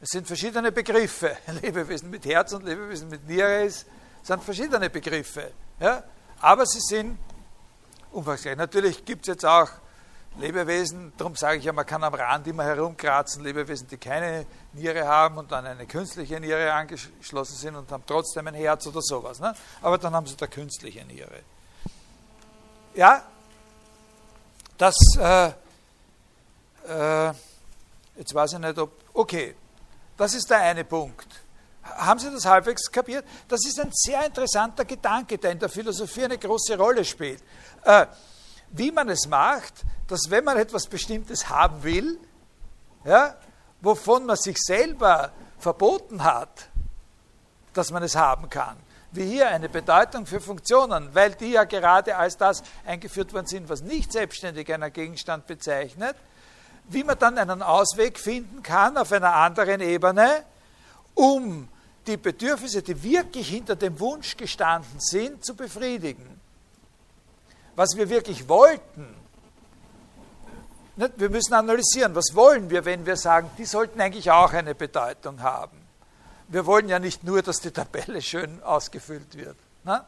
Es 0.00 0.08
sind 0.10 0.26
verschiedene 0.26 0.72
Begriffe. 0.72 1.36
Lebewesen 1.62 2.10
mit 2.10 2.24
Herz 2.24 2.52
und 2.52 2.64
Lebewesen 2.64 3.08
mit 3.08 3.26
Niere 3.26 3.64
ist, 3.64 3.86
sind 4.22 4.42
verschiedene 4.42 4.88
Begriffe. 4.88 5.52
Ja? 5.78 6.02
Aber 6.40 6.66
sie 6.66 6.80
sind 6.80 7.18
umfangreich. 8.10 8.56
Natürlich 8.56 9.04
gibt 9.04 9.22
es 9.22 9.28
jetzt 9.28 9.44
auch 9.44 9.68
Lebewesen, 10.38 11.12
darum 11.16 11.36
sage 11.36 11.58
ich 11.58 11.64
ja, 11.64 11.72
man 11.72 11.84
kann 11.84 12.02
am 12.02 12.14
Rand 12.14 12.46
immer 12.46 12.64
herumkratzen, 12.64 13.44
Lebewesen, 13.44 13.86
die 13.88 13.98
keine 13.98 14.46
Niere 14.72 15.06
haben 15.06 15.36
und 15.38 15.52
dann 15.52 15.66
eine 15.66 15.86
künstliche 15.86 16.40
Niere 16.40 16.72
angeschlossen 16.72 17.56
sind 17.56 17.76
und 17.76 17.90
haben 17.92 18.04
trotzdem 18.06 18.46
ein 18.46 18.54
Herz 18.54 18.86
oder 18.86 19.02
sowas. 19.02 19.40
Ne? 19.40 19.54
Aber 19.82 19.98
dann 19.98 20.14
haben 20.14 20.26
sie 20.26 20.36
da 20.36 20.46
künstliche 20.46 21.04
Niere. 21.04 21.40
Ja, 22.94 23.22
das, 24.78 24.96
äh, 25.18 25.48
äh, 26.88 27.32
jetzt 28.16 28.34
weiß 28.34 28.54
ich 28.54 28.58
nicht, 28.58 28.78
ob, 28.78 28.92
okay, 29.12 29.54
das 30.16 30.34
ist 30.34 30.48
der 30.48 30.58
eine 30.58 30.84
Punkt. 30.84 31.28
Haben 31.82 32.20
Sie 32.20 32.30
das 32.30 32.44
halbwegs 32.46 32.90
kapiert? 32.90 33.24
Das 33.48 33.66
ist 33.66 33.80
ein 33.80 33.90
sehr 33.92 34.24
interessanter 34.24 34.84
Gedanke, 34.84 35.36
der 35.36 35.52
in 35.52 35.58
der 35.58 35.68
Philosophie 35.68 36.24
eine 36.24 36.38
große 36.38 36.76
Rolle 36.78 37.04
spielt. 37.04 37.42
Äh, 37.84 38.06
wie 38.72 38.90
man 38.90 39.08
es 39.08 39.28
macht, 39.28 39.84
dass 40.08 40.22
wenn 40.28 40.44
man 40.44 40.56
etwas 40.56 40.86
Bestimmtes 40.86 41.48
haben 41.48 41.82
will, 41.82 42.18
ja, 43.04 43.36
wovon 43.80 44.26
man 44.26 44.36
sich 44.36 44.56
selber 44.58 45.30
verboten 45.58 46.24
hat, 46.24 46.68
dass 47.72 47.90
man 47.90 48.02
es 48.02 48.16
haben 48.16 48.50
kann, 48.50 48.76
wie 49.12 49.24
hier 49.24 49.48
eine 49.48 49.68
Bedeutung 49.68 50.26
für 50.26 50.40
Funktionen, 50.40 51.14
weil 51.14 51.34
die 51.34 51.52
ja 51.52 51.64
gerade 51.64 52.16
als 52.16 52.36
das 52.36 52.62
eingeführt 52.84 53.32
worden 53.32 53.46
sind, 53.46 53.68
was 53.68 53.82
nicht 53.82 54.12
selbstständig 54.12 54.72
einer 54.72 54.90
Gegenstand 54.90 55.46
bezeichnet, 55.46 56.16
wie 56.88 57.04
man 57.04 57.18
dann 57.18 57.38
einen 57.38 57.62
Ausweg 57.62 58.18
finden 58.18 58.62
kann 58.62 58.96
auf 58.96 59.12
einer 59.12 59.34
anderen 59.34 59.80
Ebene, 59.80 60.44
um 61.14 61.68
die 62.06 62.16
Bedürfnisse, 62.16 62.82
die 62.82 63.02
wirklich 63.02 63.48
hinter 63.48 63.76
dem 63.76 64.00
Wunsch 64.00 64.36
gestanden 64.36 64.98
sind, 64.98 65.44
zu 65.44 65.54
befriedigen. 65.54 66.31
Was 67.74 67.96
wir 67.96 68.08
wirklich 68.08 68.48
wollten, 68.48 69.14
wir 70.96 71.30
müssen 71.30 71.54
analysieren, 71.54 72.14
was 72.14 72.34
wollen 72.34 72.68
wir, 72.68 72.84
wenn 72.84 73.06
wir 73.06 73.16
sagen, 73.16 73.50
die 73.56 73.64
sollten 73.64 74.00
eigentlich 74.00 74.30
auch 74.30 74.52
eine 74.52 74.74
Bedeutung 74.74 75.40
haben. 75.42 75.78
Wir 76.48 76.66
wollen 76.66 76.88
ja 76.88 76.98
nicht 76.98 77.24
nur, 77.24 77.40
dass 77.40 77.60
die 77.60 77.70
Tabelle 77.70 78.20
schön 78.20 78.62
ausgefüllt 78.62 79.36
wird. 79.36 79.56
Ne? 79.84 80.04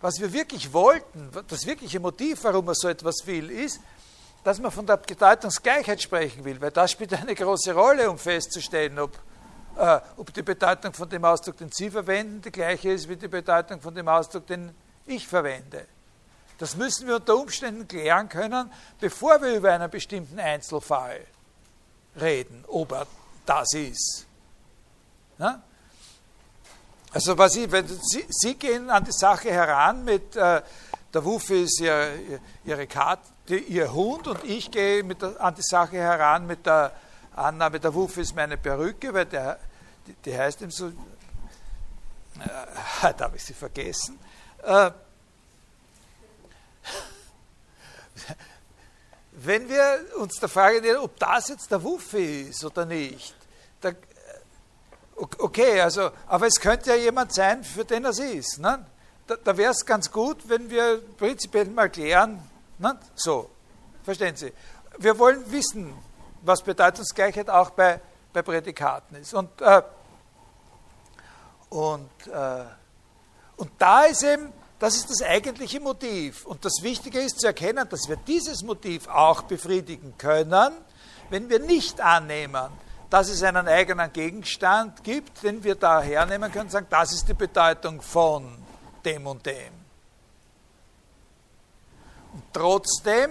Was 0.00 0.18
wir 0.20 0.32
wirklich 0.32 0.72
wollten, 0.72 1.30
das 1.48 1.66
wirkliche 1.66 2.00
Motiv, 2.00 2.42
warum 2.44 2.64
man 2.64 2.74
so 2.74 2.88
etwas 2.88 3.26
will, 3.26 3.50
ist, 3.50 3.78
dass 4.42 4.58
man 4.58 4.72
von 4.72 4.86
der 4.86 4.96
Bedeutungsgleichheit 4.96 6.02
sprechen 6.02 6.44
will, 6.44 6.60
weil 6.60 6.70
das 6.70 6.90
spielt 6.90 7.12
eine 7.12 7.34
große 7.34 7.72
Rolle, 7.72 8.10
um 8.10 8.18
festzustellen, 8.18 8.98
ob, 8.98 9.16
äh, 9.76 10.00
ob 10.16 10.32
die 10.34 10.42
Bedeutung 10.42 10.92
von 10.92 11.08
dem 11.08 11.24
Ausdruck, 11.24 11.58
den 11.58 11.70
Sie 11.70 11.90
verwenden, 11.90 12.42
die 12.42 12.50
gleiche 12.50 12.90
ist 12.90 13.08
wie 13.08 13.16
die 13.16 13.28
Bedeutung 13.28 13.80
von 13.80 13.94
dem 13.94 14.08
Ausdruck, 14.08 14.46
den 14.46 14.74
ich 15.06 15.26
verwende. 15.26 15.86
Das 16.58 16.76
müssen 16.76 17.08
wir 17.08 17.16
unter 17.16 17.36
Umständen 17.36 17.88
klären 17.88 18.28
können, 18.28 18.70
bevor 19.00 19.42
wir 19.42 19.56
über 19.56 19.72
einen 19.72 19.90
bestimmten 19.90 20.38
Einzelfall 20.38 21.20
reden, 22.20 22.64
ob 22.68 22.92
er 22.92 23.06
das 23.44 23.72
ist. 23.74 24.26
Ja? 25.38 25.62
Also 27.12 27.36
was 27.36 27.56
ich, 27.56 27.70
wenn 27.70 27.86
Sie, 27.88 28.24
Sie, 28.28 28.54
gehen 28.54 28.90
an 28.90 29.04
die 29.04 29.12
Sache 29.12 29.50
heran 29.50 30.04
mit 30.04 30.36
äh, 30.36 30.62
der 31.12 31.24
Wuffe 31.24 31.56
ist 31.56 31.80
ihr, 31.80 32.40
ihre 32.64 32.86
Karte, 32.86 33.56
ihr 33.56 33.92
Hund 33.92 34.28
und 34.28 34.44
ich 34.44 34.70
gehe 34.70 35.04
der, 35.04 35.40
an 35.40 35.54
die 35.54 35.62
Sache 35.62 35.96
heran 35.98 36.46
mit 36.46 36.64
der 36.64 36.92
Annahme, 37.36 37.80
der 37.80 37.92
Wuffe 37.92 38.22
ist 38.22 38.34
meine 38.34 38.56
Perücke, 38.56 39.12
weil 39.12 39.26
der, 39.26 39.58
die, 40.06 40.14
die 40.24 40.38
heißt 40.38 40.62
ihm 40.62 40.70
so, 40.70 40.88
äh, 40.88 40.92
da 43.16 43.24
habe 43.24 43.36
ich 43.36 43.44
sie 43.44 43.54
vergessen. 43.54 44.18
Äh, 44.62 44.90
wenn 49.32 49.68
wir 49.68 50.06
uns 50.18 50.38
der 50.38 50.48
Frage 50.48 50.78
stellen, 50.78 50.98
ob 50.98 51.18
das 51.18 51.48
jetzt 51.48 51.68
der 51.70 51.82
Wuffe 51.82 52.20
ist 52.20 52.64
oder 52.64 52.86
nicht, 52.86 53.34
da, 53.80 53.88
äh, 53.88 53.94
okay, 55.16 55.80
also, 55.80 56.10
aber 56.26 56.46
es 56.46 56.60
könnte 56.60 56.90
ja 56.90 56.96
jemand 56.96 57.34
sein, 57.34 57.64
für 57.64 57.84
den 57.84 58.04
es 58.04 58.20
ist. 58.20 58.60
Ne? 58.60 58.86
Da, 59.26 59.34
da 59.36 59.56
wäre 59.56 59.72
es 59.72 59.84
ganz 59.84 60.08
gut, 60.10 60.48
wenn 60.48 60.70
wir 60.70 61.02
prinzipiell 61.16 61.66
mal 61.66 61.90
klären, 61.90 62.40
ne? 62.78 62.98
so, 63.14 63.50
verstehen 64.04 64.36
Sie. 64.36 64.52
Wir 64.98 65.18
wollen 65.18 65.50
wissen, 65.50 65.92
was 66.42 66.62
Bedeutungsgleichheit 66.62 67.50
auch 67.50 67.70
bei, 67.70 68.00
bei 68.32 68.42
Prädikaten 68.42 69.16
ist. 69.16 69.34
Und, 69.34 69.60
äh, 69.60 69.82
und, 71.70 72.10
äh, 72.26 72.64
und 73.56 73.70
da 73.78 74.04
ist 74.04 74.22
eben 74.22 74.52
das 74.82 74.96
ist 74.96 75.10
das 75.10 75.22
eigentliche 75.22 75.78
Motiv. 75.78 76.44
Und 76.44 76.64
das 76.64 76.82
Wichtige 76.82 77.20
ist 77.20 77.38
zu 77.38 77.46
erkennen, 77.46 77.88
dass 77.88 78.08
wir 78.08 78.16
dieses 78.16 78.64
Motiv 78.64 79.06
auch 79.06 79.42
befriedigen 79.42 80.18
können, 80.18 80.72
wenn 81.30 81.48
wir 81.48 81.60
nicht 81.60 82.00
annehmen, 82.00 82.66
dass 83.08 83.28
es 83.28 83.44
einen 83.44 83.68
eigenen 83.68 84.12
Gegenstand 84.12 85.04
gibt, 85.04 85.44
den 85.44 85.62
wir 85.62 85.76
da 85.76 86.02
hernehmen 86.02 86.50
können 86.50 86.64
und 86.64 86.72
sagen, 86.72 86.88
das 86.90 87.12
ist 87.12 87.28
die 87.28 87.34
Bedeutung 87.34 88.02
von 88.02 88.58
dem 89.04 89.24
und 89.24 89.46
dem. 89.46 89.72
Und 92.32 92.42
trotzdem 92.52 93.30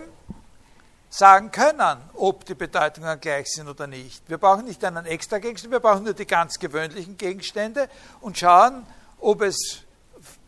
sagen 1.10 1.52
können, 1.52 1.98
ob 2.14 2.46
die 2.46 2.56
Bedeutungen 2.56 3.20
gleich 3.20 3.52
sind 3.52 3.68
oder 3.68 3.88
nicht. 3.88 4.24
Wir 4.30 4.38
brauchen 4.38 4.64
nicht 4.64 4.86
einen 4.86 5.06
extra 5.06 5.40
Gegenstand, 5.40 5.74
wir 5.74 5.82
brauchen 5.82 6.06
nur 6.06 6.14
die 6.14 6.26
ganz 6.26 6.60
gewöhnlichen 6.60 7.18
Gegenstände 7.18 7.90
und 8.22 8.38
schauen, 8.38 8.86
ob 9.20 9.42
es 9.42 9.84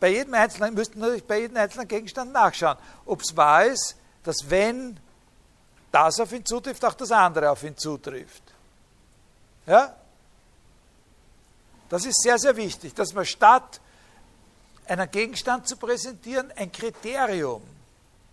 bei 0.04 0.10
jedem 0.10 0.34
einzelnen, 0.34 0.74
müssten 0.74 0.98
natürlich 0.98 1.24
bei 1.24 1.40
jedem 1.40 1.56
einzelnen 1.56 1.88
Gegenstand 1.88 2.30
nachschauen, 2.30 2.76
ob 3.06 3.22
es 3.22 3.34
wahr 3.34 3.64
ist, 3.64 3.96
dass 4.22 4.36
wenn 4.50 5.00
das 5.90 6.20
auf 6.20 6.30
ihn 6.30 6.44
zutrifft, 6.44 6.84
auch 6.84 6.92
das 6.92 7.10
andere 7.10 7.50
auf 7.50 7.62
ihn 7.62 7.74
zutrifft. 7.74 8.42
Ja? 9.66 9.96
Das 11.88 12.04
ist 12.04 12.20
sehr, 12.20 12.38
sehr 12.38 12.54
wichtig, 12.54 12.92
dass 12.92 13.14
man 13.14 13.24
statt 13.24 13.80
einen 14.86 15.10
Gegenstand 15.10 15.66
zu 15.66 15.78
präsentieren, 15.78 16.52
ein 16.54 16.70
Kriterium 16.70 17.62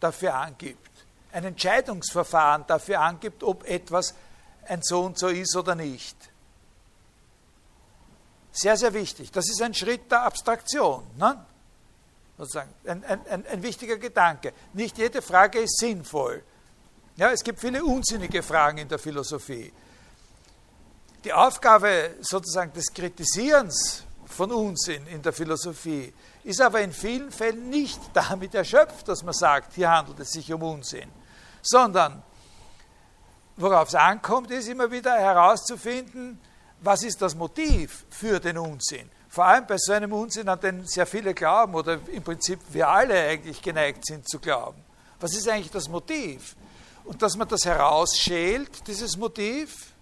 dafür 0.02 0.36
angibt, 0.36 0.92
ein 1.32 1.46
Entscheidungsverfahren 1.46 2.66
dafür 2.68 3.00
angibt, 3.00 3.44
ob 3.44 3.64
etwas 3.64 4.14
ein 4.68 4.82
so 4.84 5.04
und 5.04 5.18
so 5.18 5.30
ist 5.30 5.56
oder 5.56 5.76
nicht. 5.76 6.18
Sehr, 8.52 8.76
sehr 8.76 8.94
wichtig. 8.94 9.32
Das 9.32 9.50
ist 9.50 9.62
ein 9.62 9.74
Schritt 9.74 10.12
der 10.12 10.24
Abstraktion. 10.24 11.08
Ne? 11.16 11.46
Sozusagen. 12.42 12.74
Ein, 12.88 13.04
ein, 13.04 13.46
ein 13.46 13.62
wichtiger 13.62 13.98
Gedanke. 13.98 14.54
Nicht 14.74 14.98
jede 14.98 15.22
Frage 15.22 15.60
ist 15.60 15.78
sinnvoll. 15.78 16.44
Ja, 17.16 17.30
es 17.30 17.44
gibt 17.44 17.60
viele 17.60 17.86
unsinnige 17.86 18.42
Fragen 18.42 18.80
in 18.80 18.88
der 18.88 18.98
Philosophie. 18.98 19.72
Die 21.24 21.32
Aufgabe 21.32 22.16
sozusagen 22.22 22.74
des 22.74 22.92
Kritisierens 22.92 24.06
von 24.26 24.52
Unsinn 24.52 25.06
in 25.06 25.22
der 25.22 25.34
Philosophie 25.34 26.12
ist 26.44 26.60
aber 26.62 26.82
in 26.82 26.92
vielen 26.92 27.32
Fällen 27.32 27.70
nicht 27.70 28.00
damit 28.12 28.56
erschöpft, 28.56 29.08
dass 29.08 29.22
man 29.22 29.36
sagt, 29.36 29.76
hier 29.76 29.92
handelt 29.92 30.20
es 30.22 30.32
sich 30.32 30.52
um 30.52 30.64
Unsinn, 30.64 31.12
sondern 31.62 32.24
worauf 33.56 33.90
es 33.90 33.94
ankommt, 33.96 34.50
ist 34.50 34.68
immer 34.68 34.90
wieder 34.90 35.14
herauszufinden, 35.14 36.42
was 36.80 37.04
ist 37.04 37.22
das 37.22 37.36
Motiv 37.36 38.04
für 38.10 38.40
den 38.40 38.58
Unsinn? 38.58 39.12
Vor 39.32 39.46
allem 39.46 39.66
bei 39.66 39.78
so 39.78 39.94
einem 39.94 40.12
Unsinn, 40.12 40.50
an 40.50 40.60
den 40.60 40.86
sehr 40.86 41.06
viele 41.06 41.34
glauben 41.34 41.74
oder 41.74 41.98
im 42.12 42.22
Prinzip 42.22 42.60
wir 42.72 42.90
alle 42.90 43.18
eigentlich 43.18 43.62
geneigt 43.62 44.06
sind 44.06 44.28
zu 44.28 44.40
glauben. 44.40 44.84
Was 45.22 45.34
ist 45.34 45.48
eigentlich 45.48 45.72
das 45.72 45.88
Motiv? 45.88 46.58
Und 47.06 47.22
dass 47.22 47.38
man 47.38 47.48
das 47.48 47.64
herausschält, 47.64 48.86
dieses 48.88 49.16
Motiv, 49.16 49.94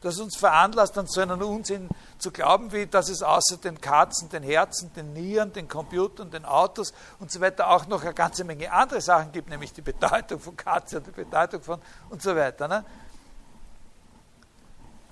das 0.00 0.18
uns 0.18 0.38
veranlasst, 0.38 0.96
an 0.96 1.06
so 1.06 1.20
einen 1.20 1.42
Unsinn 1.42 1.90
zu 2.16 2.30
glauben, 2.30 2.72
wie 2.72 2.86
dass 2.86 3.10
es 3.10 3.22
außer 3.22 3.58
den 3.58 3.78
Katzen, 3.78 4.30
den 4.30 4.42
Herzen, 4.42 4.90
den 4.94 5.12
Nieren, 5.12 5.52
den 5.52 5.68
Computern, 5.68 6.30
den 6.30 6.46
Autos 6.46 6.94
und 7.20 7.30
so 7.30 7.42
weiter 7.42 7.68
auch 7.68 7.86
noch 7.88 8.02
eine 8.02 8.14
ganze 8.14 8.42
Menge 8.42 8.72
andere 8.72 9.02
Sachen 9.02 9.32
gibt, 9.32 9.50
nämlich 9.50 9.74
die 9.74 9.82
Bedeutung 9.82 10.40
von 10.40 10.56
Katze 10.56 10.96
und 10.96 11.06
die 11.08 11.10
Bedeutung 11.10 11.60
von 11.60 11.78
und 12.08 12.22
so 12.22 12.34
weiter. 12.34 12.66
Ne? 12.66 12.86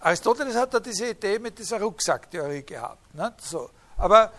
Aristoteles 0.06 0.54
hat 0.54 0.72
da 0.72 0.78
diese 0.78 1.10
Idee 1.10 1.40
mit 1.40 1.58
dieser 1.58 1.80
Rucksacktheorie 1.80 2.62
gehabt. 2.62 3.12
Ne? 3.12 3.34
So. 3.40 3.70
Aber, 3.96 4.30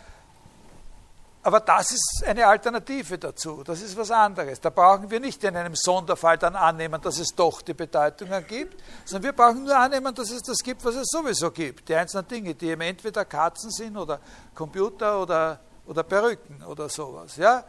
aber 1.43 1.59
das 1.59 1.91
ist 1.91 2.23
eine 2.25 2.47
Alternative 2.47 3.17
dazu, 3.17 3.63
das 3.65 3.81
ist 3.81 3.97
was 3.97 4.09
anderes. 4.09 4.61
Da 4.61 4.69
brauchen 4.69 5.11
wir 5.11 5.19
nicht 5.19 5.43
in 5.43 5.57
einem 5.57 5.75
Sonderfall 5.75 6.37
dann 6.37 6.55
annehmen, 6.55 7.01
dass 7.01 7.19
es 7.19 7.35
doch 7.35 7.61
die 7.61 7.73
Bedeutungen 7.73 8.47
gibt, 8.47 8.81
sondern 9.03 9.23
wir 9.23 9.33
brauchen 9.33 9.65
nur 9.65 9.77
annehmen, 9.77 10.15
dass 10.15 10.29
es 10.29 10.41
das 10.41 10.59
gibt, 10.59 10.85
was 10.85 10.95
es 10.95 11.07
sowieso 11.09 11.51
gibt. 11.51 11.89
Die 11.89 11.95
einzelnen 11.95 12.29
Dinge, 12.29 12.55
die 12.55 12.69
eben 12.69 12.81
entweder 12.83 13.25
Katzen 13.25 13.69
sind 13.69 13.97
oder 13.97 14.21
Computer 14.55 15.21
oder, 15.21 15.59
oder 15.85 16.03
Perücken 16.03 16.63
oder 16.63 16.87
sowas. 16.87 17.35
Ja? 17.35 17.65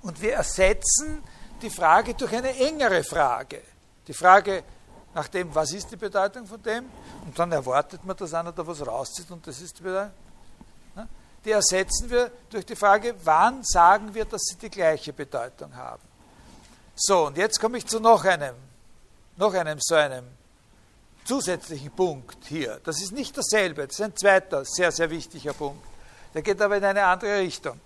Und 0.00 0.18
wir 0.22 0.36
ersetzen 0.36 1.22
die 1.60 1.68
Frage 1.68 2.14
durch 2.14 2.32
eine 2.32 2.56
engere 2.56 3.04
Frage. 3.04 3.60
Die 4.08 4.14
Frage, 4.14 4.64
nach 5.14 5.28
dem, 5.28 5.54
was 5.54 5.72
ist 5.72 5.90
die 5.90 5.96
Bedeutung 5.96 6.46
von 6.46 6.62
dem, 6.62 6.86
und 7.24 7.38
dann 7.38 7.52
erwartet 7.52 8.04
man, 8.04 8.16
dass 8.16 8.32
einer 8.32 8.52
da 8.52 8.66
was 8.66 8.86
rauszieht 8.86 9.30
und 9.30 9.46
das 9.46 9.60
ist 9.60 9.78
die 9.78 9.82
Bedeutung. 9.82 10.12
Die 11.44 11.52
ersetzen 11.52 12.10
wir 12.10 12.30
durch 12.50 12.66
die 12.66 12.76
Frage, 12.76 13.14
wann 13.24 13.64
sagen 13.64 14.12
wir, 14.12 14.26
dass 14.26 14.42
sie 14.42 14.56
die 14.56 14.68
gleiche 14.68 15.12
Bedeutung 15.12 15.74
haben. 15.74 16.02
So, 16.94 17.28
und 17.28 17.38
jetzt 17.38 17.58
komme 17.58 17.78
ich 17.78 17.86
zu 17.86 17.98
noch 17.98 18.24
einem, 18.24 18.54
noch 19.36 19.54
einem 19.54 19.78
so 19.80 19.94
einem 19.94 20.26
zusätzlichen 21.24 21.90
Punkt 21.92 22.44
hier. 22.44 22.78
Das 22.84 23.00
ist 23.00 23.12
nicht 23.12 23.36
dasselbe, 23.38 23.86
das 23.86 23.98
ist 23.98 24.04
ein 24.04 24.16
zweiter 24.16 24.64
sehr, 24.66 24.92
sehr 24.92 25.08
wichtiger 25.08 25.54
Punkt. 25.54 25.82
Der 26.34 26.42
geht 26.42 26.60
aber 26.60 26.76
in 26.76 26.84
eine 26.84 27.04
andere 27.04 27.38
Richtung. 27.38 27.80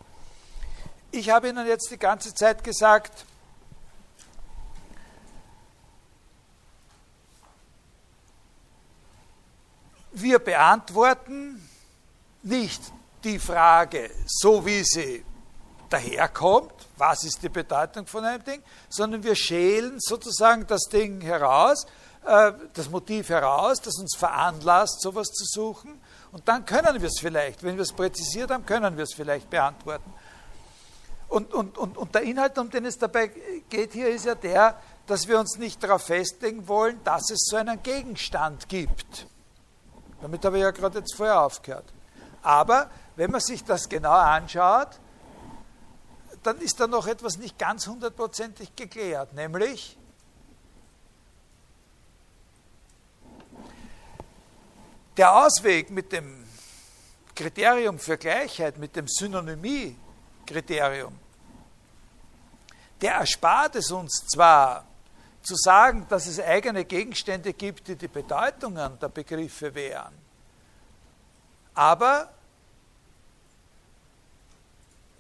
Ich 1.12 1.30
habe 1.30 1.48
Ihnen 1.48 1.66
jetzt 1.66 1.90
die 1.92 1.98
ganze 1.98 2.34
Zeit 2.34 2.64
gesagt, 2.64 3.24
wir 10.14 10.38
beantworten 10.38 11.68
nicht 12.42 12.82
die 13.22 13.38
Frage, 13.38 14.10
so 14.26 14.64
wie 14.64 14.82
sie 14.84 15.24
daherkommt, 15.88 16.72
was 16.96 17.24
ist 17.24 17.42
die 17.42 17.48
Bedeutung 17.48 18.06
von 18.06 18.24
einem 18.24 18.44
Ding, 18.44 18.62
sondern 18.88 19.22
wir 19.22 19.34
schälen 19.34 19.96
sozusagen 19.98 20.66
das 20.66 20.82
Ding 20.84 21.20
heraus, 21.20 21.86
äh, 22.24 22.52
das 22.72 22.90
Motiv 22.90 23.28
heraus, 23.28 23.80
das 23.80 23.98
uns 23.98 24.16
veranlasst, 24.16 25.00
sowas 25.00 25.28
zu 25.28 25.44
suchen, 25.44 26.00
und 26.34 26.48
dann 26.48 26.66
können 26.66 27.00
wir 27.00 27.08
es 27.08 27.20
vielleicht, 27.20 27.62
wenn 27.62 27.76
wir 27.76 27.82
es 27.82 27.92
präzisiert 27.92 28.50
haben, 28.50 28.66
können 28.66 28.96
wir 28.96 29.04
es 29.04 29.14
vielleicht 29.14 29.48
beantworten. 29.48 30.12
Und, 31.28 31.54
und, 31.54 31.78
und, 31.78 31.96
und 31.96 32.12
der 32.12 32.22
Inhalt, 32.22 32.58
um 32.58 32.68
den 32.70 32.86
es 32.86 32.98
dabei 32.98 33.30
geht 33.68 33.92
hier, 33.92 34.08
ist 34.08 34.24
ja 34.24 34.34
der, 34.34 34.76
dass 35.06 35.28
wir 35.28 35.38
uns 35.38 35.58
nicht 35.58 35.80
darauf 35.80 36.02
festlegen 36.02 36.66
wollen, 36.66 36.98
dass 37.04 37.30
es 37.30 37.46
so 37.48 37.56
einen 37.56 37.80
Gegenstand 37.84 38.68
gibt. 38.68 39.28
Damit 40.24 40.42
habe 40.42 40.56
ich 40.56 40.62
ja 40.62 40.70
gerade 40.70 41.00
jetzt 41.00 41.14
vorher 41.14 41.42
aufgehört. 41.42 41.84
Aber 42.40 42.90
wenn 43.14 43.30
man 43.30 43.42
sich 43.42 43.62
das 43.62 43.90
genau 43.90 44.14
anschaut, 44.14 44.98
dann 46.42 46.58
ist 46.62 46.80
da 46.80 46.86
noch 46.86 47.06
etwas 47.06 47.36
nicht 47.36 47.58
ganz 47.58 47.86
hundertprozentig 47.86 48.74
geklärt, 48.74 49.34
nämlich 49.34 49.98
der 55.18 55.36
Ausweg 55.36 55.90
mit 55.90 56.10
dem 56.10 56.46
Kriterium 57.34 57.98
für 57.98 58.16
Gleichheit, 58.16 58.78
mit 58.78 58.96
dem 58.96 59.06
Synonymie-Kriterium, 59.06 61.18
der 63.02 63.16
erspart 63.16 63.76
es 63.76 63.90
uns 63.90 64.24
zwar 64.26 64.86
zu 65.44 65.56
sagen, 65.56 66.06
dass 66.08 66.26
es 66.26 66.40
eigene 66.40 66.84
Gegenstände 66.84 67.52
gibt, 67.52 67.88
die 67.88 67.96
die 67.96 68.08
Bedeutungen 68.08 68.98
der 68.98 69.08
Begriffe 69.08 69.74
wären, 69.74 70.14
aber 71.74 72.32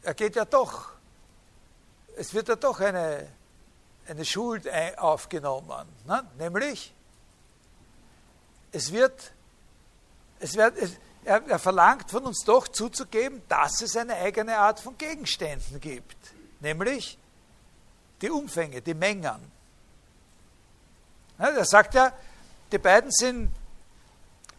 er 0.02 0.14
geht 0.14 0.36
ja 0.36 0.44
doch 0.44 0.94
es 2.16 2.32
wird 2.34 2.48
ja 2.48 2.56
doch 2.56 2.80
eine, 2.80 3.28
eine 4.08 4.24
Schuld 4.24 4.68
aufgenommen, 4.98 5.88
ne? 6.06 6.24
nämlich 6.38 6.94
es 8.72 8.92
wird, 8.92 9.32
es 10.40 10.56
wird 10.56 10.76
es, 10.78 10.92
er, 11.24 11.42
er 11.46 11.58
verlangt 11.58 12.10
von 12.10 12.24
uns 12.24 12.44
doch 12.44 12.68
zuzugeben, 12.68 13.42
dass 13.48 13.80
es 13.82 13.96
eine 13.96 14.14
eigene 14.14 14.58
Art 14.58 14.80
von 14.80 14.98
Gegenständen 14.98 15.80
gibt, 15.80 16.16
nämlich 16.60 17.18
die 18.20 18.30
Umfänge, 18.30 18.82
die 18.82 18.94
Mengen. 18.94 19.53
Ne? 21.38 21.50
Er 21.50 21.64
sagt 21.64 21.94
ja, 21.94 22.12
die 22.70 22.78
beiden 22.78 23.10
sind 23.10 23.50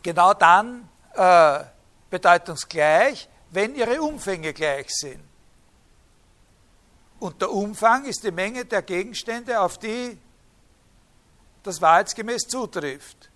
genau 0.02 0.34
dann 0.34 0.88
äh, 1.14 1.64
bedeutungsgleich, 2.10 3.28
wenn 3.52 3.76
ihre 3.76 4.02
Umfänge 4.02 4.54
gleich 4.54 4.90
sind. 4.90 5.24
Und 7.20 7.42
der 7.42 7.52
Umfang 7.52 8.06
ist 8.06 8.24
die 8.24 8.32
Menge 8.32 8.66
der 8.66 8.82
Gegenstände, 8.82 9.60
auf 9.60 9.78
die 9.78 10.18
das 11.64 11.82
wahrheitsgemäß 11.82 12.44
zutrifft. 12.44 13.30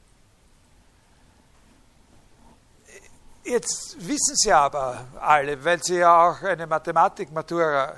Jetzt 3.43 3.95
wissen 3.99 4.35
Sie 4.35 4.53
aber 4.53 5.07
alle, 5.19 5.63
weil 5.63 5.81
Sie 5.81 5.95
ja 5.95 6.29
auch 6.29 6.43
eine 6.43 6.67
Mathematik-Matura 6.67 7.95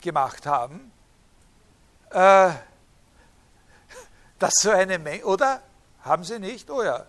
gemacht 0.00 0.44
haben, 0.46 0.90
äh, 2.10 2.50
dass 4.38 4.54
so 4.60 4.70
eine 4.70 4.98
Menge, 4.98 5.24
oder? 5.24 5.62
Haben 6.02 6.24
Sie 6.24 6.38
nicht? 6.38 6.70
Oh 6.70 6.82
ja. 6.82 7.04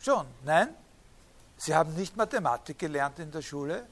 Schon, 0.00 0.26
nein? 0.44 0.68
Sie 1.56 1.74
haben 1.74 1.94
nicht 1.94 2.16
Mathematik 2.16 2.78
gelernt 2.78 3.18
in 3.18 3.32
der 3.32 3.42
Schule? 3.42 3.86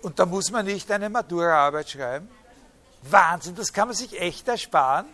Und 0.00 0.18
da 0.18 0.26
muss 0.26 0.50
man 0.50 0.64
nicht 0.64 0.90
eine 0.90 1.10
Maturaarbeit 1.10 1.90
schreiben. 1.90 2.28
Wahnsinn, 3.02 3.54
das 3.54 3.72
kann 3.72 3.88
man 3.88 3.96
sich 3.96 4.18
echt 4.18 4.48
ersparen. 4.48 5.06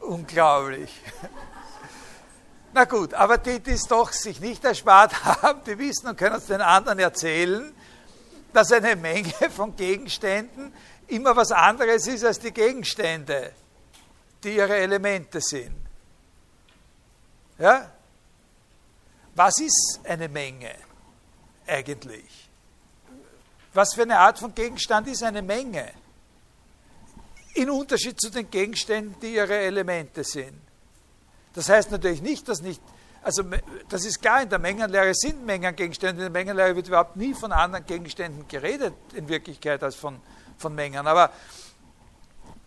Unglaublich. 0.00 0.90
Na 2.72 2.84
gut, 2.84 3.14
aber 3.14 3.38
die, 3.38 3.60
die 3.60 3.72
es 3.72 3.84
doch 3.84 4.12
sich 4.12 4.40
nicht 4.40 4.64
erspart 4.64 5.24
haben, 5.42 5.60
die 5.64 5.78
wissen 5.78 6.08
und 6.08 6.16
können 6.16 6.36
es 6.36 6.46
den 6.46 6.60
anderen 6.60 6.98
erzählen, 6.98 7.74
dass 8.52 8.72
eine 8.72 8.96
Menge 8.96 9.32
von 9.54 9.76
Gegenständen 9.76 10.72
immer 11.08 11.34
was 11.36 11.52
anderes 11.52 12.06
ist 12.06 12.24
als 12.24 12.38
die 12.38 12.52
Gegenstände, 12.52 13.52
die 14.42 14.56
ihre 14.56 14.76
Elemente 14.76 15.40
sind. 15.40 15.76
Ja? 17.58 17.90
Was 19.34 19.60
ist 19.60 20.00
eine 20.04 20.28
Menge 20.28 20.74
eigentlich? 21.66 22.48
Was 23.74 23.94
für 23.94 24.02
eine 24.02 24.18
Art 24.18 24.38
von 24.38 24.54
Gegenstand 24.54 25.08
ist 25.08 25.22
eine 25.22 25.42
Menge? 25.42 25.92
In 27.54 27.70
Unterschied 27.70 28.20
zu 28.20 28.30
den 28.30 28.50
Gegenständen, 28.50 29.18
die 29.20 29.34
ihre 29.34 29.56
Elemente 29.56 30.24
sind. 30.24 30.60
Das 31.54 31.68
heißt 31.68 31.90
natürlich 31.90 32.22
nicht, 32.22 32.48
dass 32.48 32.60
nicht, 32.60 32.80
also 33.22 33.42
das 33.88 34.04
ist 34.04 34.20
klar, 34.20 34.42
in 34.42 34.48
der 34.48 34.58
Mengenlehre 34.58 35.14
sind 35.14 35.44
Mengengegenstände, 35.44 36.24
in 36.24 36.32
der 36.32 36.42
Mengenlehre 36.42 36.76
wird 36.76 36.88
überhaupt 36.88 37.16
nie 37.16 37.34
von 37.34 37.50
anderen 37.52 37.84
Gegenständen 37.84 38.46
geredet, 38.46 38.94
in 39.14 39.28
Wirklichkeit, 39.28 39.82
als 39.82 39.96
von, 39.96 40.20
von 40.58 40.74
Mengen. 40.74 41.06
Aber, 41.06 41.30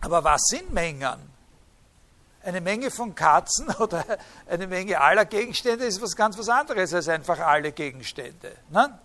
aber 0.00 0.24
was 0.24 0.42
sind 0.48 0.72
Mengen? 0.72 1.30
Eine 2.44 2.60
Menge 2.60 2.90
von 2.90 3.14
Katzen 3.14 3.68
oder 3.78 4.04
eine 4.48 4.66
Menge 4.66 5.00
aller 5.00 5.24
Gegenstände 5.24 5.84
ist 5.84 6.02
was 6.02 6.16
ganz 6.16 6.36
was 6.38 6.48
anderes 6.48 6.92
als 6.92 7.08
einfach 7.08 7.38
alle 7.38 7.72
Gegenstände. 7.72 8.56
Ne? 8.70 8.98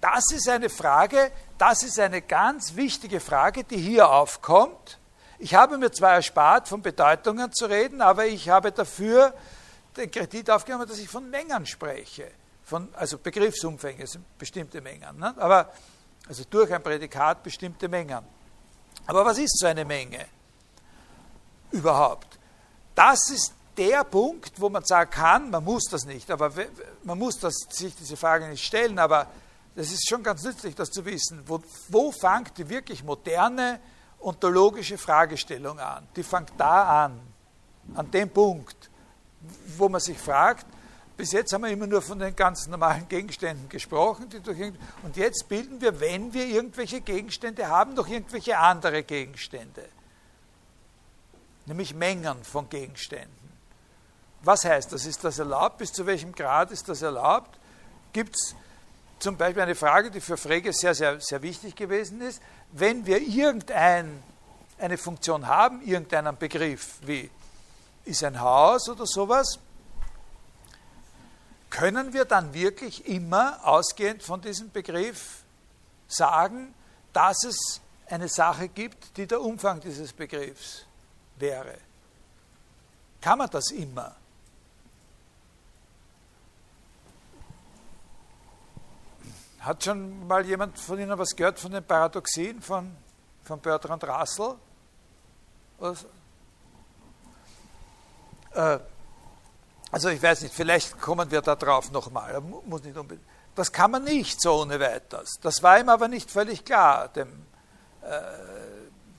Das 0.00 0.24
ist 0.32 0.48
eine 0.48 0.68
Frage, 0.68 1.30
das 1.56 1.82
ist 1.82 1.98
eine 1.98 2.20
ganz 2.20 2.76
wichtige 2.76 3.20
Frage, 3.20 3.64
die 3.64 3.78
hier 3.78 4.10
aufkommt. 4.10 4.98
Ich 5.38 5.54
habe 5.54 5.78
mir 5.78 5.90
zwar 5.92 6.14
erspart, 6.14 6.68
von 6.68 6.82
Bedeutungen 6.82 7.52
zu 7.52 7.66
reden, 7.66 8.02
aber 8.02 8.26
ich 8.26 8.48
habe 8.48 8.70
dafür 8.70 9.32
den 9.96 10.10
Kredit 10.10 10.50
aufgenommen, 10.50 10.86
dass 10.88 10.98
ich 10.98 11.08
von 11.08 11.30
Mengen 11.30 11.64
spreche. 11.64 12.30
Von, 12.64 12.88
also 12.94 13.18
Begriffsumfänge 13.18 14.06
sind 14.06 14.38
bestimmte 14.38 14.80
Mengen. 14.80 15.18
Ne? 15.18 15.34
Aber, 15.38 15.72
also 16.28 16.44
durch 16.48 16.72
ein 16.72 16.82
Prädikat 16.82 17.42
bestimmte 17.42 17.88
Mengen. 17.88 18.24
Aber 19.06 19.24
was 19.24 19.38
ist 19.38 19.58
so 19.58 19.66
eine 19.66 19.84
Menge 19.84 20.26
überhaupt? 21.70 22.38
Das 22.94 23.30
ist 23.30 23.52
der 23.76 24.04
Punkt, 24.04 24.60
wo 24.60 24.68
man 24.68 24.84
sagen 24.84 25.10
kann, 25.10 25.50
man 25.50 25.64
muss 25.64 25.84
das 25.90 26.04
nicht, 26.04 26.30
aber 26.30 26.52
man 27.02 27.18
muss 27.18 27.38
das, 27.38 27.54
sich 27.70 27.94
diese 27.96 28.16
Frage 28.16 28.48
nicht 28.48 28.64
stellen, 28.64 28.98
aber 28.98 29.26
das 29.74 29.90
ist 29.90 30.08
schon 30.08 30.22
ganz 30.22 30.44
nützlich, 30.44 30.74
das 30.74 30.90
zu 30.90 31.04
wissen. 31.04 31.42
Wo, 31.46 31.60
wo 31.88 32.12
fängt 32.12 32.56
die 32.56 32.68
wirklich 32.68 33.02
moderne 33.02 33.80
ontologische 34.20 34.96
Fragestellung 34.96 35.78
an? 35.80 36.06
Die 36.14 36.22
fängt 36.22 36.52
da 36.56 37.04
an, 37.04 37.20
an 37.94 38.10
dem 38.10 38.30
Punkt, 38.30 38.88
wo 39.76 39.88
man 39.88 40.00
sich 40.00 40.16
fragt, 40.16 40.66
bis 41.16 41.32
jetzt 41.32 41.52
haben 41.52 41.62
wir 41.62 41.70
immer 41.70 41.86
nur 41.86 42.02
von 42.02 42.18
den 42.18 42.34
ganz 42.34 42.66
normalen 42.66 43.08
Gegenständen 43.08 43.68
gesprochen, 43.68 44.28
und 45.02 45.16
jetzt 45.16 45.48
bilden 45.48 45.80
wir, 45.80 46.00
wenn 46.00 46.32
wir 46.32 46.46
irgendwelche 46.46 47.00
Gegenstände 47.00 47.68
haben, 47.68 47.94
noch 47.94 48.08
irgendwelche 48.08 48.58
andere 48.58 49.02
Gegenstände, 49.02 49.88
nämlich 51.66 51.94
Mengen 51.94 52.42
von 52.44 52.68
Gegenständen. 52.68 53.32
Was 54.42 54.64
heißt 54.64 54.92
das? 54.92 55.06
Ist 55.06 55.24
das 55.24 55.38
erlaubt? 55.38 55.78
Bis 55.78 55.92
zu 55.92 56.04
welchem 56.04 56.32
Grad 56.32 56.70
ist 56.70 56.88
das 56.88 57.00
erlaubt? 57.00 57.58
Gibt 58.12 58.36
es 58.36 58.54
zum 59.18 59.38
Beispiel 59.38 59.62
eine 59.62 59.74
Frage, 59.74 60.10
die 60.10 60.20
für 60.20 60.36
Frege 60.36 60.72
sehr, 60.72 60.94
sehr, 60.94 61.18
sehr 61.18 61.40
wichtig 61.40 61.74
gewesen 61.74 62.20
ist. 62.20 62.42
Wenn 62.72 63.06
wir 63.06 63.22
irgendeine 63.22 64.18
Funktion 64.96 65.46
haben, 65.46 65.80
irgendeinen 65.82 66.36
Begriff 66.36 66.96
wie 67.02 67.30
ist 68.04 68.22
ein 68.22 68.38
Haus 68.38 68.88
oder 68.90 69.06
sowas, 69.06 69.58
können 71.74 72.12
wir 72.12 72.24
dann 72.24 72.54
wirklich 72.54 73.04
immer 73.08 73.58
ausgehend 73.66 74.22
von 74.22 74.40
diesem 74.40 74.70
Begriff 74.70 75.42
sagen, 76.06 76.72
dass 77.12 77.42
es 77.42 77.80
eine 78.06 78.28
Sache 78.28 78.68
gibt, 78.68 79.16
die 79.16 79.26
der 79.26 79.40
Umfang 79.40 79.80
dieses 79.80 80.12
Begriffs 80.12 80.86
wäre? 81.36 81.76
Kann 83.20 83.38
man 83.38 83.50
das 83.50 83.72
immer? 83.72 84.14
Hat 89.58 89.82
schon 89.82 90.28
mal 90.28 90.46
jemand 90.46 90.78
von 90.78 91.00
Ihnen 91.00 91.18
was 91.18 91.34
gehört 91.34 91.58
von 91.58 91.72
den 91.72 91.82
Paradoxien 91.82 92.62
von, 92.62 92.94
von 93.42 93.58
Bertrand 93.58 94.04
Russell? 94.04 94.54
Äh, 98.52 98.78
also 99.94 100.08
ich 100.08 100.20
weiß 100.20 100.42
nicht, 100.42 100.52
vielleicht 100.52 101.00
kommen 101.00 101.30
wir 101.30 101.40
da 101.40 101.54
drauf 101.54 101.92
nochmal. 101.92 102.42
Das 103.54 103.70
kann 103.70 103.92
man 103.92 104.02
nicht 104.02 104.40
so 104.40 104.62
ohne 104.62 104.80
weiteres. 104.80 105.38
Das 105.40 105.62
war 105.62 105.78
ihm 105.78 105.88
aber 105.88 106.08
nicht 106.08 106.32
völlig 106.32 106.64
klar, 106.64 107.06
dem, 107.10 107.46
äh, 108.02 108.20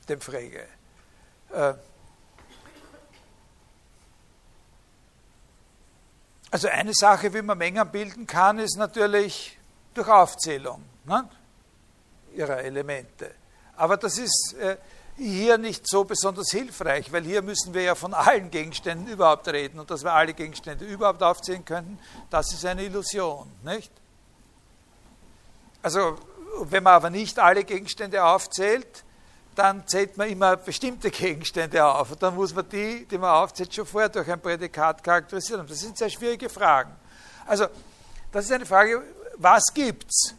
dem 0.10 0.20
Frege. 0.20 0.68
Äh, 1.54 1.76
also 6.52 6.68
eine 6.68 6.94
Sache, 6.94 7.34
wie 7.34 7.42
man 7.42 7.58
Mengen 7.58 7.90
bilden 7.90 8.28
kann, 8.28 8.60
ist 8.60 8.76
natürlich 8.76 9.58
durch 9.94 10.10
Aufzählung 10.10 10.84
ne, 11.06 11.30
ihrer 12.34 12.58
Elemente. 12.58 13.34
Aber 13.78 13.96
das 13.96 14.18
ist 14.18 14.56
äh, 14.60 14.76
hier 15.18 15.58
nicht 15.58 15.88
so 15.88 16.04
besonders 16.04 16.52
hilfreich, 16.52 17.12
weil 17.12 17.24
hier 17.24 17.42
müssen 17.42 17.74
wir 17.74 17.82
ja 17.82 17.96
von 17.96 18.14
allen 18.14 18.52
Gegenständen 18.52 19.08
überhaupt 19.08 19.48
reden 19.48 19.80
und 19.80 19.90
dass 19.90 20.04
wir 20.04 20.14
alle 20.14 20.34
Gegenstände 20.34 20.86
überhaupt 20.86 21.24
aufzählen 21.24 21.64
könnten, 21.64 22.00
das 22.30 22.52
ist 22.52 22.66
eine 22.66 22.84
Illusion, 22.84 23.50
nicht? 23.64 23.92
Also, 25.82 26.18
wenn 26.64 26.84
man 26.84 26.94
aber 26.94 27.10
nicht 27.10 27.38
alle 27.40 27.64
Gegenstände 27.64 28.24
aufzählt, 28.24 29.04
dann 29.56 29.88
zählt 29.88 30.18
man 30.18 30.30
immer 30.30 30.58
bestimmte 30.58 31.10
Gegenstände 31.12 31.86
auf. 31.86 32.12
Und 32.12 32.22
dann 32.22 32.36
muss 32.36 32.54
man 32.54 32.68
die, 32.68 33.06
die 33.06 33.18
man 33.18 33.30
aufzählt, 33.30 33.74
schon 33.74 33.86
vorher 33.86 34.10
durch 34.10 34.30
ein 34.30 34.42
Prädikat 34.42 35.04
charakterisieren. 35.04 35.66
Das 35.66 35.80
sind 35.80 35.98
sehr 35.98 36.10
schwierige 36.10 36.50
Fragen. 36.50 36.94
Also, 37.46 37.68
das 38.32 38.46
ist 38.46 38.52
eine 38.52 38.66
Frage, 38.66 39.02
was 39.38 39.64
gibt's? 39.74 40.36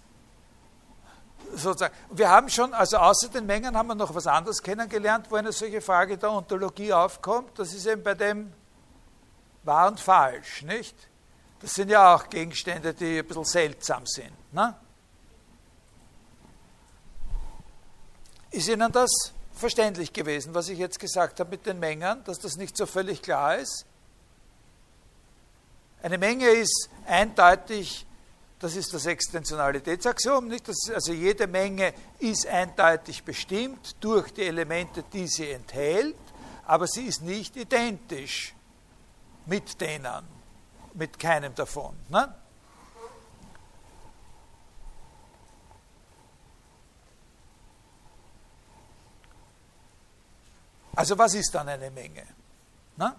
Sozusagen. 1.56 1.94
Wir 2.10 2.28
haben 2.30 2.50
schon, 2.50 2.74
also 2.74 2.98
außer 2.98 3.28
den 3.28 3.46
Mengen 3.46 3.76
haben 3.76 3.86
wir 3.88 3.94
noch 3.94 4.14
was 4.14 4.26
anderes 4.26 4.62
kennengelernt, 4.62 5.26
wo 5.30 5.36
eine 5.36 5.52
solche 5.52 5.80
Frage 5.80 6.18
der 6.18 6.30
Ontologie 6.30 6.92
aufkommt. 6.92 7.58
Das 7.58 7.72
ist 7.72 7.86
eben 7.86 8.02
bei 8.02 8.14
dem 8.14 8.52
wahr 9.62 9.88
und 9.88 9.98
falsch, 9.98 10.62
nicht? 10.62 10.94
Das 11.60 11.72
sind 11.72 11.88
ja 11.88 12.14
auch 12.14 12.28
Gegenstände, 12.28 12.92
die 12.92 13.18
ein 13.18 13.26
bisschen 13.26 13.44
seltsam 13.44 14.06
sind. 14.06 14.32
Ne? 14.52 14.74
Ist 18.50 18.68
Ihnen 18.68 18.92
das 18.92 19.32
verständlich 19.54 20.12
gewesen, 20.12 20.54
was 20.54 20.68
ich 20.68 20.78
jetzt 20.78 20.98
gesagt 20.98 21.40
habe 21.40 21.50
mit 21.50 21.64
den 21.64 21.78
Mengen, 21.78 22.22
dass 22.24 22.38
das 22.38 22.56
nicht 22.56 22.76
so 22.76 22.84
völlig 22.84 23.22
klar 23.22 23.56
ist? 23.56 23.86
Eine 26.02 26.18
Menge 26.18 26.48
ist 26.48 26.90
eindeutig, 27.06 28.05
das 28.58 28.74
ist 28.74 28.94
das 28.94 29.06
Extensionalitätsaxiom, 29.06 30.48
nicht? 30.48 30.68
Das, 30.68 30.90
also 30.92 31.12
jede 31.12 31.46
Menge 31.46 31.92
ist 32.18 32.46
eindeutig 32.46 33.22
bestimmt 33.22 33.96
durch 34.00 34.32
die 34.32 34.44
Elemente, 34.44 35.04
die 35.12 35.26
sie 35.28 35.50
enthält, 35.50 36.16
aber 36.64 36.86
sie 36.86 37.06
ist 37.06 37.22
nicht 37.22 37.56
identisch 37.56 38.54
mit 39.44 39.80
denen, 39.80 40.24
mit 40.94 41.18
keinem 41.18 41.54
davon. 41.54 41.96
Ne? 42.08 42.34
Also 50.94 51.18
was 51.18 51.34
ist 51.34 51.54
dann 51.54 51.68
eine 51.68 51.90
Menge? 51.90 52.26
Na? 52.96 53.14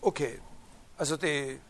Okay, 0.00 0.40
also 0.96 1.16
die 1.16 1.60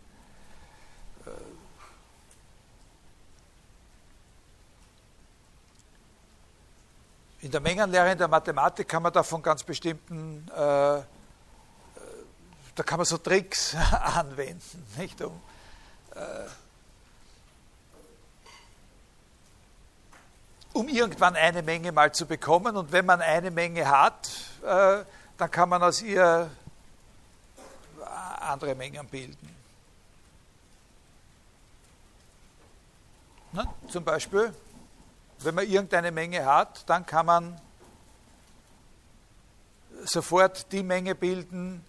in 7.41 7.51
der 7.51 7.61
Mengenlehre 7.61 8.13
in 8.13 8.19
der 8.19 8.29
Mathematik 8.29 8.89
kann 8.89 9.03
man 9.03 9.13
da 9.13 9.23
von 9.23 9.43
ganz 9.43 9.63
bestimmten, 9.63 10.49
äh, 10.57 10.99
äh 10.99 11.03
da 12.75 12.83
kann 12.83 12.99
man 12.99 13.07
so 13.07 13.19
Tricks 13.19 13.75
anwenden, 13.93 14.87
nicht 14.97 15.21
um 15.23 15.41
äh, 16.15 16.21
um 20.73 20.89
irgendwann 20.89 21.35
eine 21.35 21.63
Menge 21.63 21.93
mal 21.93 22.13
zu 22.13 22.27
bekommen. 22.27 22.77
Und 22.77 22.93
wenn 22.93 23.05
man 23.05 23.21
eine 23.21 23.51
Menge 23.51 23.89
hat, 23.89 24.29
äh, 24.65 25.05
dann 25.37 25.51
kann 25.51 25.69
man 25.69 25.83
aus 25.83 26.03
ihr 26.03 26.51
andere 28.41 28.75
Mengen 28.75 29.07
bilden. 29.09 29.57
Ne? 33.53 33.67
Zum 33.89 34.05
Beispiel, 34.05 34.55
wenn 35.41 35.55
man 35.55 35.67
irgendeine 35.67 36.11
Menge 36.11 36.45
hat, 36.45 36.89
dann 36.89 37.07
kann 37.07 37.27
man 37.27 37.61
sofort 40.05 40.71
die 40.73 40.83
Menge 40.83 41.15
bilden, 41.15 41.85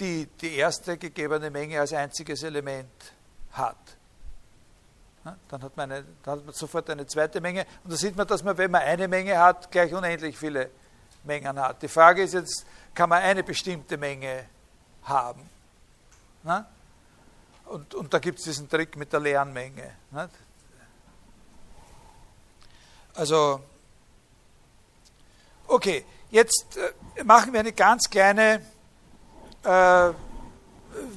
die 0.00 0.26
die 0.26 0.54
erste 0.56 0.98
gegebene 0.98 1.50
Menge 1.50 1.80
als 1.80 1.92
einziges 1.92 2.42
Element 2.42 2.90
hat. 3.52 3.76
Dann 5.48 5.62
hat, 5.62 5.76
man 5.76 5.90
eine, 5.90 6.04
dann 6.22 6.38
hat 6.38 6.46
man 6.46 6.54
sofort 6.54 6.88
eine 6.88 7.06
zweite 7.06 7.40
Menge. 7.40 7.66
Und 7.82 7.92
da 7.92 7.96
sieht 7.96 8.16
man, 8.16 8.28
dass 8.28 8.44
man, 8.44 8.56
wenn 8.58 8.70
man 8.70 8.82
eine 8.82 9.08
Menge 9.08 9.36
hat, 9.38 9.70
gleich 9.72 9.92
unendlich 9.92 10.38
viele 10.38 10.70
Mengen 11.24 11.58
hat. 11.58 11.82
Die 11.82 11.88
Frage 11.88 12.22
ist 12.22 12.34
jetzt, 12.34 12.64
kann 12.94 13.08
man 13.08 13.22
eine 13.22 13.42
bestimmte 13.42 13.96
Menge 13.96 14.44
haben? 15.02 15.48
Und, 17.64 17.94
und 17.94 18.14
da 18.14 18.20
gibt 18.20 18.38
es 18.38 18.44
diesen 18.44 18.68
Trick 18.68 18.96
mit 18.96 19.12
der 19.12 19.18
leeren 19.18 19.52
Menge. 19.52 19.90
Also, 23.16 23.60
okay, 25.68 26.04
jetzt 26.30 26.76
äh, 26.76 27.24
machen 27.24 27.54
wir 27.54 27.60
eine 27.60 27.72
ganz 27.72 28.10
kleine 28.10 28.60
äh, 29.64 30.10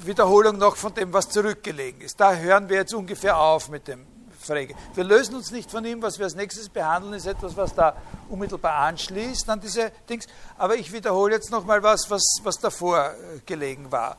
Wiederholung 0.06 0.58
noch 0.58 0.78
von 0.78 0.94
dem, 0.94 1.12
was 1.12 1.28
zurückgelegen 1.28 2.00
ist. 2.00 2.18
Da 2.18 2.36
hören 2.36 2.70
wir 2.70 2.78
jetzt 2.78 2.94
ungefähr 2.94 3.38
auf 3.38 3.68
mit 3.68 3.90
dem 3.90 4.08
Frege. 4.40 4.76
Wir 4.96 5.04
lösen 5.04 5.36
uns 5.36 5.52
nicht 5.52 5.70
von 5.70 5.84
ihm, 5.84 6.02
was 6.02 6.20
wir 6.20 6.26
als 6.26 6.36
nächstes 6.36 6.70
behandeln, 6.70 7.16
ist 7.16 7.26
etwas, 7.26 7.58
was 7.58 7.76
da 7.76 7.98
unmittelbar 8.30 8.76
anschließt 8.76 9.50
an 9.50 9.60
diese 9.60 9.92
Dings. 10.10 10.26
Aber 10.58 10.76
ich 10.76 10.94
wiederhole 10.94 11.34
jetzt 11.34 11.52
nochmal 11.52 11.84
was, 11.84 12.10
was, 12.10 12.24
was 12.44 12.60
davor 12.60 13.10
äh, 13.10 13.40
gelegen 13.46 13.92
war. 13.92 14.16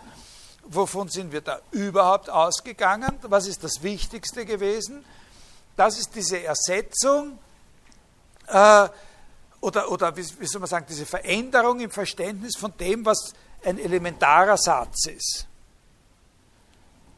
Wovon 0.64 1.08
sind 1.08 1.32
wir 1.32 1.40
da 1.40 1.60
überhaupt 1.70 2.28
ausgegangen? 2.28 3.18
Was 3.22 3.46
ist 3.46 3.64
das 3.64 3.82
Wichtigste 3.82 4.44
gewesen? 4.44 5.02
Das 5.76 5.98
ist 5.98 6.14
diese 6.14 6.44
Ersetzung 6.44 7.38
äh, 8.50 8.88
oder, 9.60 9.90
oder 9.90 10.16
wie, 10.16 10.24
wie 10.38 10.46
soll 10.46 10.60
man 10.60 10.68
sagen, 10.68 10.86
diese 10.88 11.06
Veränderung 11.06 11.80
im 11.80 11.90
Verständnis 11.90 12.56
von 12.56 12.72
dem, 12.78 13.04
was 13.04 13.32
ein 13.64 13.78
elementarer 13.78 14.56
Satz 14.56 15.06
ist 15.06 15.46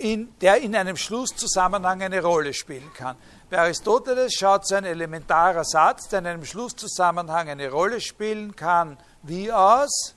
in, 0.03 0.37
der 0.41 0.61
in 0.61 0.75
einem 0.75 0.97
Schlusszusammenhang 0.97 2.03
eine 2.03 2.21
Rolle 2.23 2.53
spielen 2.53 2.91
kann. 2.93 3.17
Bei 3.49 3.59
Aristoteles 3.59 4.35
schaut 4.35 4.67
so 4.67 4.75
ein 4.75 4.85
elementarer 4.85 5.65
Satz, 5.65 6.09
der 6.09 6.19
in 6.21 6.27
einem 6.27 6.45
Schlusszusammenhang 6.45 7.49
eine 7.49 7.71
Rolle 7.71 8.01
spielen 8.01 8.57
kann, 8.57 8.99
wie 9.23 9.53
aus? 9.53 10.15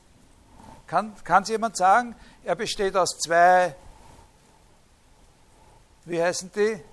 Kann 0.88 1.14
es 1.44 1.50
jemand 1.50 1.78
sagen? 1.78 2.16
Er 2.44 2.56
besteht 2.56 2.96
aus 2.96 3.18
zwei, 3.20 3.76
wie 6.06 6.22
heißen 6.22 6.52
die? 6.56 6.84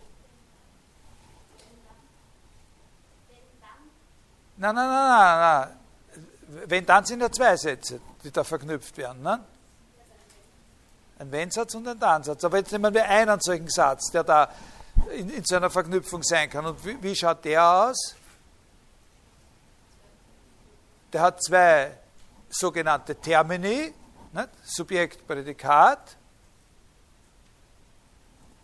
Nein, 4.62 4.76
nein, 4.76 4.88
nein, 4.88 5.08
nein, 5.08 5.40
nein. 5.40 6.68
Wenn 6.68 6.86
dann 6.86 7.04
sind 7.04 7.20
ja 7.20 7.32
zwei 7.32 7.56
Sätze, 7.56 8.00
die 8.22 8.30
da 8.30 8.44
verknüpft 8.44 8.96
werden. 8.96 9.20
Ne? 9.20 9.40
Ein 11.18 11.32
Wenn-Satz 11.32 11.74
und 11.74 11.88
ein 11.88 11.98
Dann-Satz. 11.98 12.44
Aber 12.44 12.58
jetzt 12.58 12.70
nehmen 12.70 12.94
wir 12.94 13.04
einen 13.08 13.40
solchen 13.40 13.68
Satz, 13.68 14.12
der 14.12 14.22
da 14.22 14.48
in, 15.16 15.30
in 15.30 15.44
so 15.44 15.56
einer 15.56 15.68
Verknüpfung 15.68 16.22
sein 16.22 16.48
kann. 16.48 16.64
Und 16.64 16.84
wie, 16.84 17.02
wie 17.02 17.16
schaut 17.16 17.44
der 17.44 17.66
aus? 17.66 18.14
Der 21.12 21.22
hat 21.22 21.42
zwei 21.42 21.98
sogenannte 22.48 23.16
Termini, 23.16 23.92
nicht? 24.32 24.48
Subjekt, 24.62 25.26
Prädikat. 25.26 26.16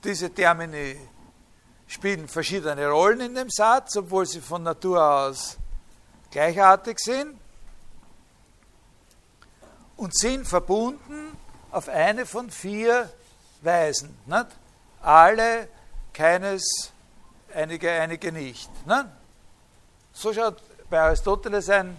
Diese 0.05 0.33
Termini 0.33 0.97
spielen 1.89 2.29
verschiedene 2.29 2.87
Rollen 2.87 3.21
in 3.21 3.35
dem 3.35 3.51
Satz, 3.51 3.97
obwohl 3.97 4.27
sie 4.27 4.41
von 4.41 4.63
Natur 4.63 5.05
aus 5.05 5.59
gleichartig 6.31 6.99
sind 6.99 7.39
und 9.97 10.17
sind 10.17 10.47
verbunden 10.47 11.37
auf 11.71 11.89
eine 11.89 12.27
von 12.27 12.51
vier 12.51 13.11
Weisen. 13.61 14.17
Nicht? 14.27 14.47
Alle, 15.03 15.69
keines, 16.13 16.93
einige, 17.55 17.91
einige 17.91 18.33
nicht. 18.33 18.71
Nicht? 18.87 19.07
So 20.13 20.33
schaut 20.33 20.63
bei 20.91 21.01
Aristoteles 21.01 21.69
ein, 21.71 21.97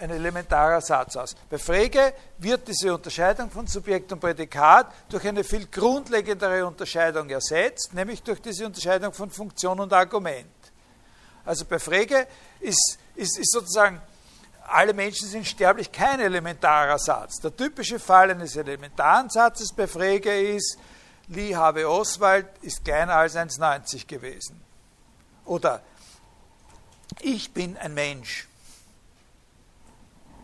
ein 0.00 0.10
elementarer 0.10 0.80
Satz 0.80 1.16
aus. 1.16 1.36
Bei 1.48 1.58
Frege 1.58 2.14
wird 2.38 2.66
diese 2.66 2.94
Unterscheidung 2.94 3.50
von 3.50 3.66
Subjekt 3.66 4.10
und 4.12 4.20
Prädikat 4.20 4.92
durch 5.08 5.26
eine 5.26 5.44
viel 5.44 5.66
grundlegendere 5.66 6.66
Unterscheidung 6.66 7.28
ersetzt, 7.28 7.92
nämlich 7.92 8.22
durch 8.22 8.40
diese 8.40 8.66
Unterscheidung 8.66 9.12
von 9.12 9.30
Funktion 9.30 9.78
und 9.78 9.92
Argument. 9.92 10.48
Also 11.44 11.64
bei 11.64 11.78
Frege 11.78 12.26
ist, 12.60 12.98
ist, 13.14 13.38
ist 13.38 13.52
sozusagen, 13.52 14.00
alle 14.68 14.94
Menschen 14.94 15.28
sind 15.28 15.46
sterblich 15.46 15.90
kein 15.92 16.20
elementarer 16.20 16.98
Satz. 16.98 17.40
Der 17.40 17.54
typische 17.54 17.98
Fall 17.98 18.30
eines 18.30 18.56
elementaren 18.56 19.28
Satzes 19.28 19.72
bei 19.74 19.86
Frege 19.86 20.54
ist, 20.54 20.78
Lee 21.28 21.54
Harvey 21.54 21.84
Oswald 21.84 22.46
ist 22.62 22.84
kleiner 22.84 23.14
als 23.14 23.36
1,90 23.36 24.06
gewesen. 24.06 24.60
Oder 25.44 25.82
ich 27.20 27.52
bin 27.52 27.76
ein 27.76 27.94
Mensch 27.94 28.49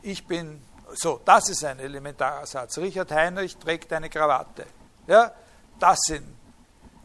ich 0.07 0.25
bin 0.25 0.63
so, 0.95 1.21
das 1.25 1.49
ist 1.49 1.65
ein 1.65 1.81
elementarer 1.81 2.47
Satz. 2.47 2.79
Richard 2.79 3.11
Heinrich 3.11 3.57
trägt 3.57 3.93
eine 3.93 4.09
Krawatte. 4.09 4.65
Ja, 5.09 5.33
das 5.81 5.99
sind 6.07 6.25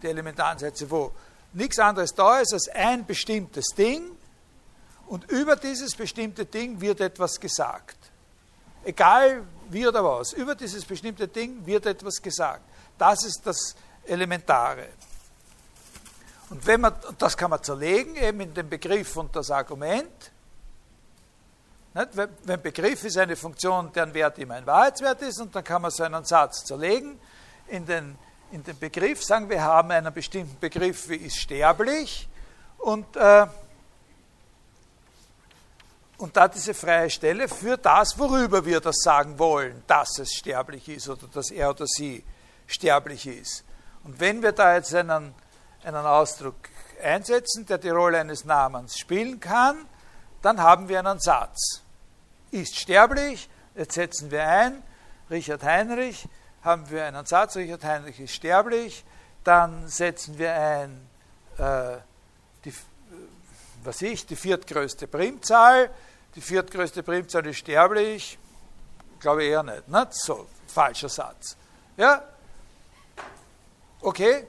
die 0.02 0.08
elementaren 0.08 0.60
Sätze, 0.60 0.90
wo 0.90 1.12
nichts 1.54 1.80
anderes 1.80 2.14
da 2.14 2.40
ist 2.40 2.54
als 2.54 2.70
ein 2.70 3.06
bestimmtes 3.06 3.66
Ding 3.76 4.04
und 5.08 5.30
über 5.32 5.56
dieses 5.56 5.96
bestimmte 5.96 6.46
Ding 6.46 6.80
wird 6.80 7.02
etwas 7.02 7.40
gesagt. 7.40 7.98
Egal 8.84 9.44
wie 9.70 9.88
oder 9.88 10.04
was, 10.04 10.34
über 10.34 10.54
dieses 10.54 10.86
bestimmte 10.86 11.28
Ding 11.28 11.66
wird 11.66 11.88
etwas 11.88 12.22
gesagt. 12.22 12.62
Das 12.98 13.24
ist 13.26 13.42
das 13.44 13.76
Elementare. 14.06 14.90
Und 16.52 16.66
wenn 16.68 16.82
man, 16.82 16.94
das 17.18 17.36
kann 17.36 17.50
man 17.50 17.64
zerlegen, 17.64 18.16
eben 18.16 18.42
in 18.42 18.54
den 18.54 18.70
Begriff 18.70 19.18
und 19.18 19.36
das 19.36 19.50
Argument, 19.50 20.31
wenn 21.94 22.62
Begriff 22.62 23.04
ist 23.04 23.18
eine 23.18 23.36
Funktion, 23.36 23.92
deren 23.92 24.14
Wert 24.14 24.40
immer 24.40 24.56
ein 24.56 24.66
Wahrheitswert 24.66 25.22
ist, 25.24 25.42
und 25.42 25.54
dann 25.54 25.64
kann 25.64 25.82
man 25.82 25.92
so 25.92 26.04
einen 26.04 26.24
Satz 26.24 26.64
zerlegen 26.64 27.20
in 27.68 27.86
den, 27.86 28.18
in 28.52 28.64
den 28.64 28.80
Begriff, 28.80 29.24
sagen 29.24 29.50
wir 29.50 29.62
haben 29.62 29.92
einen 29.92 30.14
bestimmten 30.14 30.58
Begriff 30.60 31.10
wie 31.10 31.16
ist 31.16 31.38
sterblich 31.38 32.30
und, 32.78 33.18
äh, 33.18 33.46
und 36.18 36.38
da 36.38 36.48
diese 36.48 36.74
freie 36.74 37.10
Stelle 37.10 37.50
für 37.50 37.78
das, 37.78 38.18
worüber 38.18 38.66
wir 38.66 38.80
das 38.80 38.98
sagen 39.02 39.38
wollen, 39.38 39.84
dass 39.88 40.18
es 40.20 40.32
sterblich 40.34 40.88
ist 40.88 41.10
oder 41.10 41.28
dass 41.34 41.52
er 41.52 41.72
oder 41.72 41.88
sie 41.88 42.24
sterblich 42.68 43.28
ist. 43.28 43.66
Und 44.04 44.20
wenn 44.20 44.42
wir 44.42 44.54
da 44.54 44.76
jetzt 44.76 44.96
einen, 44.96 45.34
einen 45.84 46.06
Ausdruck 46.06 46.56
einsetzen, 47.04 47.66
der 47.66 47.80
die 47.80 47.90
Rolle 47.90 48.20
eines 48.20 48.46
Namens 48.46 48.98
spielen 48.98 49.40
kann, 49.40 49.86
dann 50.42 50.60
haben 50.62 50.90
wir 50.90 51.00
einen 51.00 51.20
Satz. 51.20 51.82
Ist 52.52 52.78
sterblich, 52.78 53.50
jetzt 53.76 53.94
setzen 53.94 54.32
wir 54.32 54.46
ein, 54.46 54.84
Richard 55.30 55.64
Heinrich, 55.64 56.28
haben 56.64 56.90
wir 56.90 57.06
einen 57.06 57.26
Satz, 57.26 57.56
Richard 57.56 57.84
Heinrich 57.84 58.20
ist 58.20 58.34
sterblich, 58.34 59.04
dann 59.44 59.88
setzen 59.88 60.38
wir 60.38 60.54
ein, 60.54 61.10
äh, 61.58 61.98
die, 62.66 62.74
was 63.84 64.02
ich, 64.02 64.26
die 64.26 64.36
viertgrößte 64.36 65.08
Primzahl, 65.08 65.90
die 66.36 66.42
viertgrößte 66.42 67.04
Primzahl 67.04 67.46
ist 67.48 67.58
sterblich, 67.58 68.38
glaube 69.20 69.44
eher 69.44 69.64
nicht, 69.64 69.88
ne? 69.88 70.08
so, 70.12 70.48
falscher 70.68 71.10
Satz. 71.10 71.56
Ja? 71.98 72.24
Okay? 74.02 74.48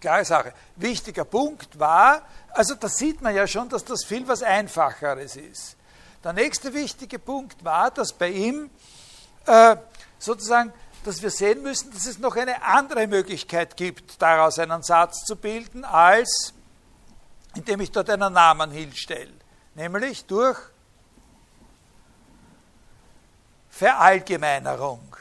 Klare 0.00 0.24
Sache. 0.24 0.54
Wichtiger 0.76 1.24
Punkt 1.24 1.78
war, 1.78 2.22
also 2.50 2.74
da 2.74 2.88
sieht 2.88 3.22
man 3.22 3.34
ja 3.34 3.46
schon, 3.46 3.68
dass 3.68 3.84
das 3.84 4.04
viel 4.04 4.26
was 4.26 4.42
Einfacheres 4.42 5.36
ist. 5.36 5.76
Der 6.24 6.32
nächste 6.32 6.74
wichtige 6.74 7.18
Punkt 7.18 7.64
war, 7.64 7.90
dass 7.90 8.12
bei 8.12 8.30
ihm 8.30 8.70
äh, 9.46 9.76
sozusagen, 10.18 10.72
dass 11.04 11.22
wir 11.22 11.30
sehen 11.30 11.62
müssen, 11.62 11.92
dass 11.92 12.06
es 12.06 12.18
noch 12.18 12.36
eine 12.36 12.62
andere 12.62 13.06
Möglichkeit 13.06 13.76
gibt, 13.76 14.20
daraus 14.20 14.58
einen 14.58 14.82
Satz 14.82 15.24
zu 15.24 15.36
bilden, 15.36 15.84
als 15.84 16.52
indem 17.54 17.80
ich 17.80 17.92
dort 17.92 18.10
einen 18.10 18.32
Namen 18.32 18.70
hinstelle. 18.70 19.32
Nämlich 19.74 20.26
durch 20.26 20.58
Verallgemeinerung, 23.70 25.16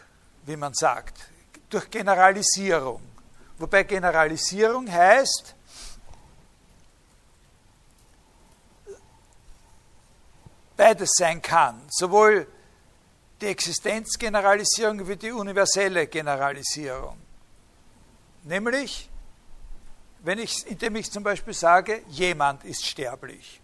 wie 0.45 0.55
man 0.55 0.73
sagt, 0.73 1.29
durch 1.69 1.89
Generalisierung. 1.91 3.01
Wobei 3.59 3.83
Generalisierung 3.83 4.91
heißt, 4.91 5.55
beides 10.77 11.09
sein 11.17 11.41
kann, 11.41 11.81
sowohl 11.89 12.47
die 13.41 13.47
Existenzgeneralisierung 13.47 15.07
wie 15.07 15.15
die 15.15 15.31
universelle 15.31 16.07
Generalisierung. 16.07 17.17
Nämlich, 18.43 19.09
wenn 20.19 20.39
ich, 20.39 20.65
indem 20.67 20.95
ich 20.95 21.11
zum 21.11 21.23
Beispiel 21.23 21.53
sage, 21.53 22.03
jemand 22.09 22.63
ist 22.63 22.85
sterblich. 22.85 23.61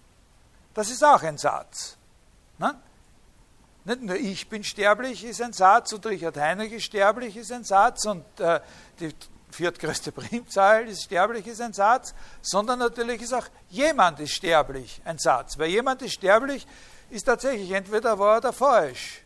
Das 0.74 0.90
ist 0.90 1.04
auch 1.04 1.22
ein 1.24 1.38
Satz. 1.38 1.96
Ne? 2.58 2.76
Nicht 3.86 4.02
nur 4.02 4.16
ich 4.16 4.48
bin 4.50 4.64
sterblich 4.64 5.24
ist 5.24 5.42
ein 5.42 5.54
Satz 5.54 5.94
und 5.94 6.06
Richard 6.06 6.38
Heinrich 6.38 6.74
ist 6.74 6.86
sterblich 6.86 7.36
ist 7.36 7.52
ein 7.52 7.64
Satz 7.64 8.06
und 8.06 8.26
äh, 8.40 8.60
die 9.00 9.14
viertgrößte 9.54 10.12
Primzahl 10.12 10.88
ist 10.88 11.04
sterblich, 11.04 11.46
ist 11.48 11.62
ein 11.62 11.74
Satz, 11.74 12.14
sondern 12.42 12.80
natürlich 12.80 13.22
ist 13.22 13.34
auch 13.34 13.48
jemand 13.70 14.20
ist 14.20 14.34
sterblich 14.34 15.02
ein 15.06 15.18
Satz. 15.18 15.58
Weil 15.58 15.70
jemand 15.70 16.02
ist 16.02 16.14
sterblich, 16.14 16.68
ist 17.14 17.26
tatsächlich 17.26 17.72
entweder 17.72 18.18
wahr 18.18 18.38
oder 18.38 18.52
falsch. 18.52 19.22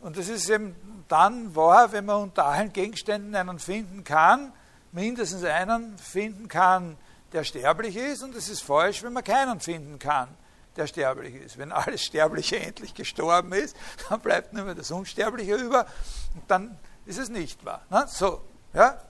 Und 0.00 0.18
das 0.18 0.28
ist 0.28 0.48
eben 0.50 0.76
dann 1.08 1.54
wahr, 1.56 1.90
wenn 1.92 2.04
man 2.04 2.24
unter 2.24 2.44
allen 2.44 2.72
Gegenständen 2.72 3.34
einen 3.34 3.58
finden 3.58 4.04
kann, 4.04 4.52
mindestens 4.92 5.42
einen 5.42 5.96
finden 5.98 6.48
kann, 6.48 6.98
der 7.32 7.42
sterblich 7.42 7.96
ist, 7.96 8.22
und 8.22 8.36
es 8.36 8.48
ist 8.48 8.62
falsch, 8.62 9.02
wenn 9.02 9.14
man 9.14 9.24
keinen 9.24 9.60
finden 9.60 9.98
kann, 9.98 10.28
der 10.76 10.86
sterblich 10.86 11.34
ist. 11.34 11.56
Wenn 11.56 11.72
alles 11.72 12.02
Sterbliche 12.04 12.60
endlich 12.60 12.94
gestorben 12.94 13.52
ist, 13.52 13.76
dann 14.08 14.20
bleibt 14.20 14.52
nur 14.52 14.64
mehr 14.64 14.74
das 14.74 14.90
Unsterbliche 14.90 15.54
über, 15.54 15.86
und 16.34 16.42
dann 16.48 16.78
ist 17.06 17.18
es 17.18 17.30
nicht 17.30 17.64
wahr. 17.64 17.82
Ne? 17.88 18.04
So, 18.08 18.42
ja? 18.74 19.00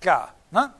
Klar. 0.00 0.32
Ne? 0.52 0.72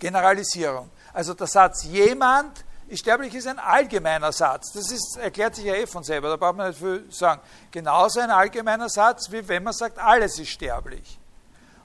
Generalisierung. 0.00 0.90
Also 1.12 1.32
der 1.34 1.46
Satz 1.46 1.84
jemand 1.84 2.64
sterblich 2.96 3.34
ist 3.34 3.46
ein 3.46 3.58
allgemeiner 3.58 4.32
Satz. 4.32 4.72
Das 4.72 4.90
ist, 4.90 5.16
erklärt 5.16 5.54
sich 5.54 5.64
ja 5.64 5.74
eh 5.74 5.86
von 5.86 6.04
selber, 6.04 6.28
da 6.28 6.36
braucht 6.36 6.56
man 6.56 6.68
nicht 6.68 6.78
viel 6.78 7.04
sagen. 7.10 7.40
Genauso 7.70 8.20
ein 8.20 8.30
allgemeiner 8.30 8.88
Satz, 8.88 9.30
wie 9.30 9.46
wenn 9.46 9.62
man 9.62 9.72
sagt, 9.72 9.98
alles 9.98 10.38
ist 10.38 10.50
sterblich. 10.50 11.18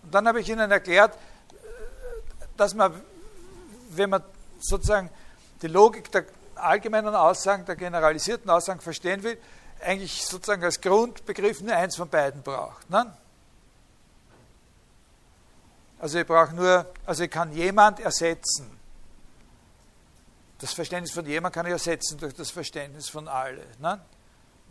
Und 0.03 0.13
dann 0.13 0.27
habe 0.27 0.39
ich 0.39 0.49
Ihnen 0.49 0.71
erklärt, 0.71 1.17
dass 2.57 2.73
man, 2.73 2.93
wenn 3.91 4.09
man 4.09 4.23
sozusagen 4.59 5.09
die 5.61 5.67
Logik 5.67 6.11
der 6.11 6.25
allgemeinen 6.55 7.15
Aussagen, 7.15 7.65
der 7.65 7.75
generalisierten 7.75 8.49
Aussagen 8.49 8.81
verstehen 8.81 9.23
will, 9.23 9.37
eigentlich 9.81 10.25
sozusagen 10.25 10.63
als 10.63 10.81
Grundbegriff 10.81 11.61
nur 11.61 11.75
eins 11.75 11.95
von 11.95 12.09
beiden 12.09 12.41
braucht. 12.41 12.89
Ne? 12.89 13.13
Also 15.99 16.19
ich 16.19 16.27
brauche 16.27 16.55
nur, 16.55 16.85
also 17.05 17.23
ich 17.23 17.31
kann 17.31 17.51
jemand 17.51 17.99
ersetzen. 17.99 18.78
Das 20.59 20.73
Verständnis 20.73 21.13
von 21.13 21.25
jemand 21.25 21.55
kann 21.55 21.65
ich 21.65 21.71
ersetzen 21.71 22.17
durch 22.17 22.33
das 22.33 22.51
Verständnis 22.51 23.09
von 23.09 23.27
alle. 23.27 23.65
Ne? 23.79 23.99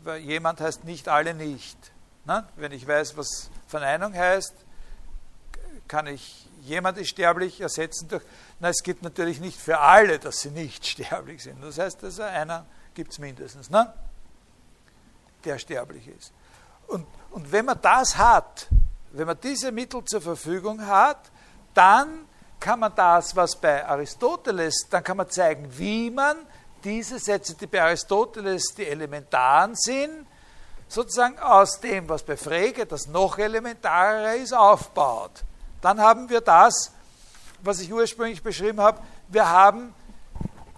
Weil 0.05 0.20
jemand 0.20 0.60
heißt 0.60 0.85
nicht 0.85 1.09
alle 1.09 1.35
nicht. 1.35 1.77
Ne? 2.24 2.47
Wenn 2.56 2.73
ich 2.73 2.86
weiß, 2.86 3.16
was 3.16 3.51
Verneinung 3.66 4.15
heißt, 4.15 4.55
kann 5.89 6.06
ich 6.06 6.48
jemand 6.62 6.98
ist 6.98 7.09
sterblich 7.09 7.60
ersetzen 7.60 8.09
durch, 8.09 8.23
na, 8.60 8.69
es 8.69 8.82
gibt 8.82 9.02
natürlich 9.02 9.40
nicht 9.40 9.59
für 9.59 9.78
alle, 9.78 10.19
dass 10.19 10.40
sie 10.40 10.51
nicht 10.51 10.86
sterblich 10.86 11.43
sind. 11.43 11.62
Das 11.62 11.78
heißt, 11.78 12.05
also 12.05 12.23
einer 12.23 12.66
gibt 12.94 13.12
es 13.12 13.19
mindestens, 13.19 13.70
ne? 13.70 13.93
der 15.44 15.59
sterblich 15.59 16.09
ist. 16.09 16.32
Und, 16.86 17.06
und 17.31 17.51
wenn 17.52 17.65
man 17.65 17.81
das 17.81 18.16
hat, 18.16 18.69
wenn 19.12 19.27
man 19.27 19.39
diese 19.40 19.73
Mittel 19.73 20.05
zur 20.05 20.20
Verfügung 20.20 20.86
hat, 20.86 21.31
dann 21.74 22.27
kann 22.60 22.80
man 22.80 22.93
das, 22.94 23.35
was 23.36 23.56
bei 23.56 23.86
Aristoteles, 23.86 24.86
dann 24.90 25.05
kann 25.05 25.16
man 25.16 25.30
zeigen, 25.30 25.68
wie 25.76 26.10
man 26.10 26.36
diese 26.85 27.18
Sätze, 27.18 27.55
die 27.55 27.66
bei 27.66 27.82
Aristoteles 27.82 28.74
die 28.76 28.86
elementaren 28.86 29.74
sind, 29.74 30.26
sozusagen 30.89 31.39
aus 31.39 31.80
dem, 31.80 32.09
was 32.09 32.22
bei 32.22 32.36
Frege 32.36 32.86
das 32.86 33.06
noch 33.06 33.39
elementarer 33.39 34.35
ist, 34.35 34.52
aufbaut. 34.52 35.44
Dann 35.80 36.01
haben 36.01 36.28
wir 36.28 36.40
das, 36.40 36.93
was 37.62 37.80
ich 37.80 37.93
ursprünglich 37.93 38.43
beschrieben 38.43 38.80
habe, 38.80 39.01
wir 39.28 39.48
haben 39.48 39.94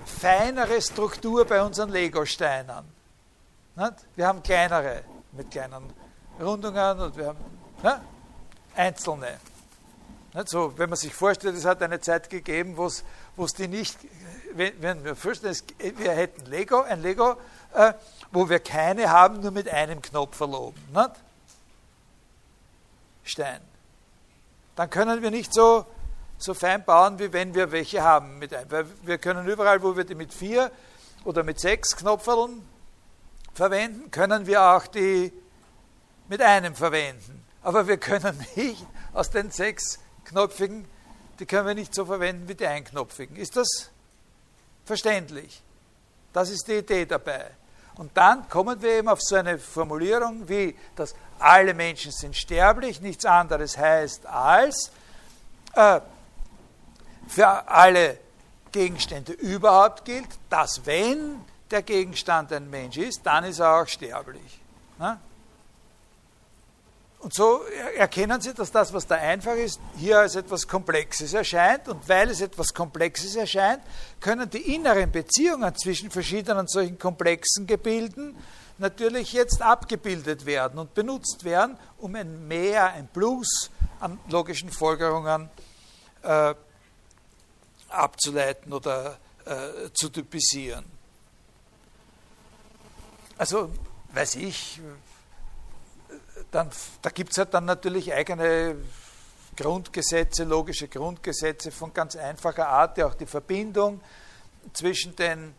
feinere 0.05 0.81
Struktur 0.81 1.44
bei 1.44 1.62
unseren 1.62 1.90
Lego-Steinen. 1.90 2.85
Wir 4.16 4.27
haben 4.27 4.43
kleinere 4.43 5.05
mit 5.32 5.51
kleinen 5.51 5.93
Rundungen 6.40 7.01
und 7.01 7.16
wir 7.16 7.28
haben 7.28 8.01
einzelne. 8.74 9.39
So, 10.44 10.78
wenn 10.78 10.89
man 10.89 10.97
sich 10.97 11.12
vorstellt, 11.12 11.57
es 11.57 11.65
hat 11.65 11.82
eine 11.82 12.01
Zeit 12.01 12.31
gegeben, 12.31 12.77
wo 12.77 12.86
es 12.86 13.05
die 13.55 13.66
nicht, 13.66 13.98
wenn, 14.55 14.81
wenn 14.81 15.05
wir 15.05 15.16
vorstellen, 15.16 15.57
wir 15.97 16.12
hätten 16.12 16.47
Lego, 16.47 16.82
ein 16.82 17.02
Lego, 17.02 17.36
äh, 17.74 17.94
wo 18.31 18.48
wir 18.48 18.61
keine 18.61 19.11
haben, 19.11 19.40
nur 19.40 19.51
mit 19.51 19.69
einem 19.69 20.01
Knopf 20.01 20.36
verloben. 20.36 20.81
Nicht? 20.93 21.11
Stein. 23.24 23.61
Dann 24.77 24.89
können 24.89 25.20
wir 25.20 25.31
nicht 25.32 25.52
so, 25.52 25.85
so 26.39 26.55
fein 26.55 26.85
bauen, 26.85 27.19
wie 27.19 27.32
wenn 27.32 27.55
wir 27.55 27.73
welche 27.73 28.02
haben. 28.02 28.39
Mit 28.39 28.55
einem. 28.55 28.70
Weil 28.70 28.86
wir 29.02 29.19
können 29.19 29.47
überall, 29.48 29.82
wo 29.82 29.97
wir 29.97 30.05
die 30.05 30.15
mit 30.15 30.32
vier 30.32 30.70
oder 31.24 31.43
mit 31.43 31.61
sechs 31.61 31.97
Knopfeln 31.97 32.66
verwenden, 33.52 34.11
können 34.11 34.47
wir 34.47 34.62
auch 34.62 34.86
die 34.86 35.32
mit 36.28 36.40
einem 36.40 36.74
verwenden. 36.74 37.44
Aber 37.62 37.89
wir 37.89 37.98
können 37.98 38.39
nicht 38.55 38.86
aus 39.12 39.31
den 39.31 39.51
sechs 39.51 39.98
Knopfigen, 40.31 40.85
die 41.39 41.47
können 41.47 41.66
wir 41.66 41.74
nicht 41.74 41.94
so 41.94 42.05
verwenden 42.05 42.48
wie 42.48 42.55
die 42.55 42.66
einknopfigen. 42.66 43.36
Ist 43.36 43.57
das 43.57 43.90
verständlich? 44.85 45.62
Das 46.32 46.51
ist 46.51 46.69
die 46.69 46.74
Idee 46.74 47.07
dabei. 47.07 47.51
Und 47.97 48.16
dann 48.16 48.48
kommen 48.48 48.81
wir 48.81 48.98
eben 48.98 49.09
auf 49.09 49.20
so 49.20 49.36
eine 49.36 49.59
Formulierung 49.59 50.48
wie, 50.48 50.77
dass 50.97 51.15
alle 51.39 51.74
Menschen 51.74 52.12
sind 52.12 52.36
sterblich, 52.36 53.01
nichts 53.01 53.24
anderes 53.24 53.77
heißt 53.77 54.27
als, 54.27 54.90
äh, 55.74 56.01
für 57.27 57.69
alle 57.69 58.19
Gegenstände 58.73 59.32
überhaupt 59.32 60.05
gilt, 60.05 60.28
dass 60.48 60.86
wenn 60.86 61.44
der 61.70 61.82
Gegenstand 61.82 62.52
ein 62.52 62.70
Mensch 62.70 62.97
ist, 62.97 63.20
dann 63.24 63.44
ist 63.44 63.59
er 63.59 63.81
auch 63.81 63.89
sterblich. 63.89 64.61
Ne? 64.98 65.19
Und 67.21 67.35
so 67.35 67.61
erkennen 67.97 68.41
Sie, 68.41 68.55
dass 68.55 68.73
das, 68.73 68.95
was 68.95 69.07
da 69.07 69.17
einfach 69.17 69.55
ist, 69.55 69.79
hier 69.97 70.21
als 70.21 70.37
etwas 70.37 70.67
Komplexes 70.67 71.35
erscheint. 71.35 71.87
Und 71.87 72.09
weil 72.09 72.31
es 72.31 72.41
etwas 72.41 72.73
Komplexes 72.73 73.37
erscheint, 73.37 73.83
können 74.21 74.49
die 74.49 74.75
inneren 74.75 75.13
Beziehungen 75.13 75.75
zwischen 75.77 76.11
verschiedenen 76.11 76.67
solchen 76.67 76.99
komplexen 76.99 77.67
Gebilden 77.67 78.37
natürlich 78.79 79.35
jetzt 79.35 79.61
abgebildet 79.61 80.47
werden 80.47 80.79
und 80.79 80.95
benutzt 80.95 81.45
werden, 81.45 81.77
um 81.99 82.15
ein 82.15 82.49
Mehr, 82.49 82.95
ein 82.95 83.07
Plus 83.07 83.71
an 84.01 84.19
logischen 84.31 84.71
Folgerungen 84.71 85.51
äh, 86.23 86.55
abzuleiten 87.91 88.73
oder 88.73 89.19
äh, 89.45 89.91
zu 89.93 90.09
typisieren. 90.09 90.87
Also, 93.37 93.71
weiß 94.15 94.37
ich, 94.37 94.81
dann, 96.51 96.70
da 97.02 97.10
gibt 97.10 97.32
es 97.32 97.39
halt 97.39 97.55
dann 97.55 97.64
natürlich 97.64 98.12
eigene 98.12 98.77
Grundgesetze, 99.56 100.44
logische 100.44 100.89
Grundgesetze 100.89 101.70
von 101.70 101.93
ganz 101.93 102.16
einfacher 102.16 102.68
Art, 102.68 102.97
die 102.97 103.05
auch 103.05 103.14
die 103.14 103.27
Verbindung 103.27 104.01
zwischen 104.72 105.14
den 105.16 105.55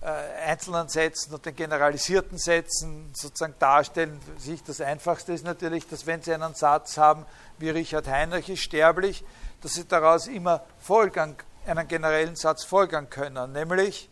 äh, 0.00 0.06
einzelnen 0.06 0.88
Sätzen 0.88 1.34
und 1.34 1.44
den 1.44 1.56
generalisierten 1.56 2.38
Sätzen 2.38 3.10
sozusagen 3.14 3.54
darstellen. 3.58 4.20
Sich 4.38 4.62
das 4.62 4.80
Einfachste 4.80 5.32
ist 5.32 5.44
natürlich, 5.44 5.86
dass 5.88 6.06
wenn 6.06 6.22
Sie 6.22 6.32
einen 6.32 6.54
Satz 6.54 6.98
haben, 6.98 7.26
wie 7.58 7.70
Richard 7.70 8.06
Heinrich 8.06 8.48
ist 8.48 8.60
sterblich, 8.60 9.24
dass 9.62 9.74
Sie 9.74 9.84
daraus 9.84 10.26
immer 10.26 10.64
folgern, 10.78 11.36
einen 11.66 11.88
generellen 11.88 12.36
Satz 12.36 12.62
folgern 12.64 13.10
können, 13.10 13.52
nämlich 13.52 14.08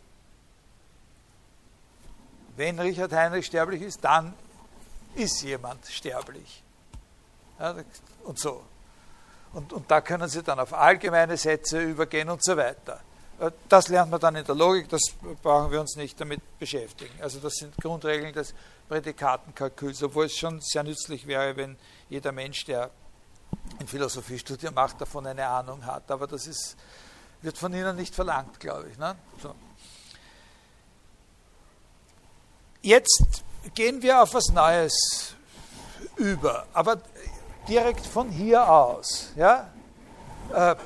wenn 2.56 2.78
Richard 2.78 3.12
Heinrich 3.12 3.47
sterblich 3.47 3.82
ist, 3.82 4.05
dann 4.05 4.35
ist 5.16 5.43
jemand 5.43 5.86
sterblich. 5.86 6.62
Ja, 7.59 7.74
und 8.24 8.39
so. 8.39 8.65
Und, 9.53 9.73
und 9.73 9.91
da 9.91 10.01
können 10.01 10.28
Sie 10.28 10.43
dann 10.43 10.59
auf 10.59 10.73
allgemeine 10.73 11.36
Sätze 11.36 11.81
übergehen 11.81 12.28
und 12.28 12.43
so 12.43 12.57
weiter. 12.57 13.01
Äh, 13.39 13.51
das 13.69 13.89
lernt 13.89 14.11
man 14.11 14.20
dann 14.20 14.36
in 14.36 14.45
der 14.45 14.55
Logik, 14.55 14.89
das 14.89 15.03
brauchen 15.43 15.70
wir 15.70 15.81
uns 15.81 15.97
nicht 15.97 16.20
damit 16.20 16.41
beschäftigen. 16.59 17.15
Also 17.20 17.39
das 17.39 17.55
sind 17.55 17.77
Grundregeln 17.77 18.32
des 18.32 18.55
Prädikatenkalküls, 18.89 20.03
obwohl 20.03 20.27
es 20.27 20.36
schon 20.36 20.61
sehr 20.61 20.82
nützlich 20.82 21.27
wäre, 21.27 21.57
wenn 21.57 21.77
jeder 22.09 22.32
Mensch, 22.32 22.65
der 22.65 22.91
ein 23.78 23.86
Philosophiestudium 23.86 24.74
macht, 24.74 25.01
davon 25.01 25.27
eine 25.27 25.47
Ahnung 25.47 25.86
hat. 25.86 26.11
Aber 26.11 26.27
das 26.27 26.47
ist, 26.47 26.77
wird 27.43 27.57
von 27.57 27.73
Ihnen 27.73 27.97
nicht 27.97 28.15
verlangt, 28.15 28.59
glaube 28.59 28.89
ich. 28.91 28.99
Ne? 28.99 29.16
So. 29.41 29.55
Jetzt 32.82 33.45
gehen 33.73 34.03
wir 34.03 34.23
auf 34.23 34.35
was 34.35 34.49
Neues 34.49 35.35
über, 36.16 36.66
aber 36.73 37.01
direkt 37.69 38.07
von 38.07 38.28
hier 38.28 38.69
aus. 38.69 39.32
Ja? 39.36 39.70
Äh, 40.53 40.77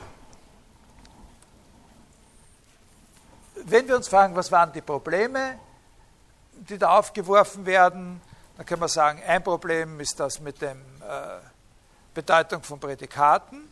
wenn 3.64 3.88
wir 3.88 3.96
uns 3.96 4.09
fragen, 4.09 4.34
was 4.36 4.52
waren 4.52 4.72
die 4.72 4.80
Probleme, 4.80 5.59
die 6.52 6.78
da 6.78 6.98
aufgeworfen 6.98 7.66
werden, 7.66 8.20
dann 8.56 8.66
können 8.66 8.80
wir 8.80 8.88
sagen, 8.88 9.22
ein 9.26 9.42
Problem 9.42 10.00
ist 10.00 10.18
das 10.18 10.40
mit 10.40 10.60
der 10.60 10.72
äh, 10.72 10.76
Bedeutung 12.14 12.62
von 12.62 12.80
Prädikaten, 12.80 13.68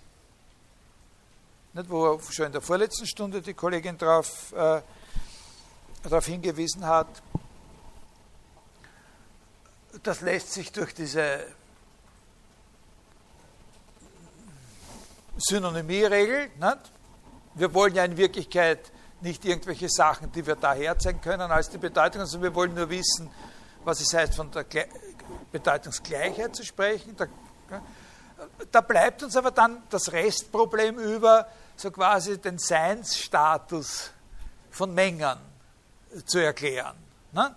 wo 1.72 2.18
schon 2.30 2.46
in 2.46 2.52
der 2.52 2.60
vorletzten 2.60 3.06
Stunde 3.06 3.42
die 3.42 3.54
Kollegin 3.54 3.96
äh, 3.96 4.78
darauf 6.02 6.26
hingewiesen 6.26 6.86
hat 6.86 7.08
das 10.02 10.20
lässt 10.20 10.52
sich 10.52 10.72
durch 10.72 10.94
diese 10.94 11.46
Synonymie-Regel, 15.38 16.50
wir 17.54 17.74
wollen 17.74 17.94
ja 17.94 18.04
in 18.04 18.16
Wirklichkeit 18.16 18.92
nicht 19.20 19.44
irgendwelche 19.44 19.88
Sachen, 19.88 20.30
die 20.32 20.46
wir 20.46 20.56
da 20.56 20.74
herzeigen 20.74 21.20
können 21.20 21.50
als 21.50 21.70
die 21.70 21.78
Bedeutung, 21.78 22.24
sondern 22.26 22.50
wir 22.50 22.54
wollen 22.54 22.74
nur 22.74 22.88
wissen, 22.90 23.30
was 23.84 24.00
es 24.00 24.12
heißt, 24.12 24.34
von 24.34 24.50
der 24.50 24.64
Bedeutungsgleichheit 25.52 26.54
zu 26.54 26.64
sprechen. 26.64 27.16
Da, 27.16 27.26
da 28.70 28.80
bleibt 28.80 29.22
uns 29.22 29.36
aber 29.36 29.50
dann 29.50 29.82
das 29.88 30.12
Restproblem 30.12 30.98
über, 30.98 31.48
so 31.76 31.90
quasi 31.90 32.38
den 32.38 32.58
Seinsstatus 32.58 34.10
von 34.70 34.92
Mengen 34.92 35.38
zu 36.24 36.38
erklären. 36.38 36.96
Ne? 37.32 37.54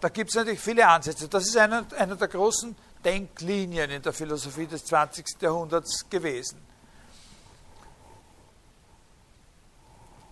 Da 0.00 0.08
gibt 0.08 0.30
es 0.30 0.36
natürlich 0.36 0.60
viele 0.60 0.86
Ansätze. 0.86 1.28
Das 1.28 1.44
ist 1.44 1.56
eine, 1.56 1.86
eine 1.96 2.16
der 2.16 2.28
großen 2.28 2.74
Denklinien 3.04 3.90
in 3.90 4.02
der 4.02 4.12
Philosophie 4.12 4.66
des 4.66 4.84
20. 4.84 5.24
Jahrhunderts 5.40 6.08
gewesen. 6.08 6.60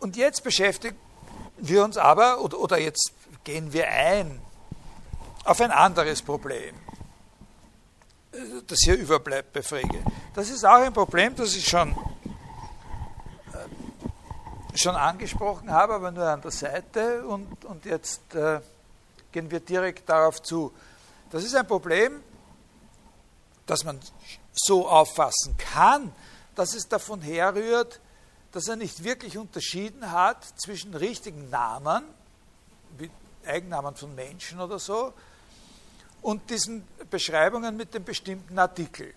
Und 0.01 0.17
jetzt 0.17 0.43
beschäftigen 0.45 0.97
wir 1.57 1.85
uns 1.85 1.97
aber, 1.97 2.41
oder, 2.41 2.59
oder 2.59 2.79
jetzt 2.79 3.13
gehen 3.45 3.73
wir 3.73 3.89
ein 3.89 4.41
auf 5.45 5.61
ein 5.61 5.71
anderes 5.71 6.23
Problem, 6.23 6.75
das 8.67 8.79
hier 8.85 8.97
überbleibt 8.97 9.53
bei 9.53 9.63
Frege. 9.63 10.05
Das 10.35 10.51
ist 10.51 10.65
auch 10.65 10.83
ein 10.83 10.93
Problem, 10.93 11.35
das 11.35 11.57
ich 11.57 11.67
schon, 11.67 11.91
äh, 13.53 14.77
schon 14.77 14.95
angesprochen 14.95 15.71
habe, 15.71 15.95
aber 15.95 16.11
nur 16.11 16.27
an 16.27 16.43
der 16.43 16.51
Seite 16.51 17.27
und, 17.27 17.65
und 17.65 17.87
jetzt 17.87 18.35
äh, 18.35 18.61
gehen 19.39 19.51
wir 19.53 19.61
direkt 19.61 20.09
darauf 20.09 20.43
zu. 20.43 20.73
Das 21.31 21.45
ist 21.45 21.55
ein 21.55 21.67
Problem, 21.67 22.25
das 23.67 23.85
man 23.85 24.01
so 24.53 24.89
auffassen 24.89 25.57
kann, 25.57 26.13
dass 26.57 26.75
es 26.75 26.89
davon 26.89 27.23
herrührt, 27.23 28.01
dass 28.51 28.67
er 28.67 28.75
nicht 28.75 29.05
wirklich 29.05 29.39
unterschieden 29.39 30.11
hat 30.11 30.45
zwischen 30.57 30.93
richtigen 30.93 31.51
Namen, 31.51 32.03
wie 32.97 33.11
Eigennamen 33.47 33.95
von 33.95 34.13
Menschen 34.17 34.59
oder 34.59 34.81
so, 34.81 35.13
und 36.21 36.51
diesen 36.51 36.85
Beschreibungen 37.09 37.77
mit 37.77 37.95
dem 37.95 38.03
bestimmten 38.03 38.59
Artikel. 38.59 39.15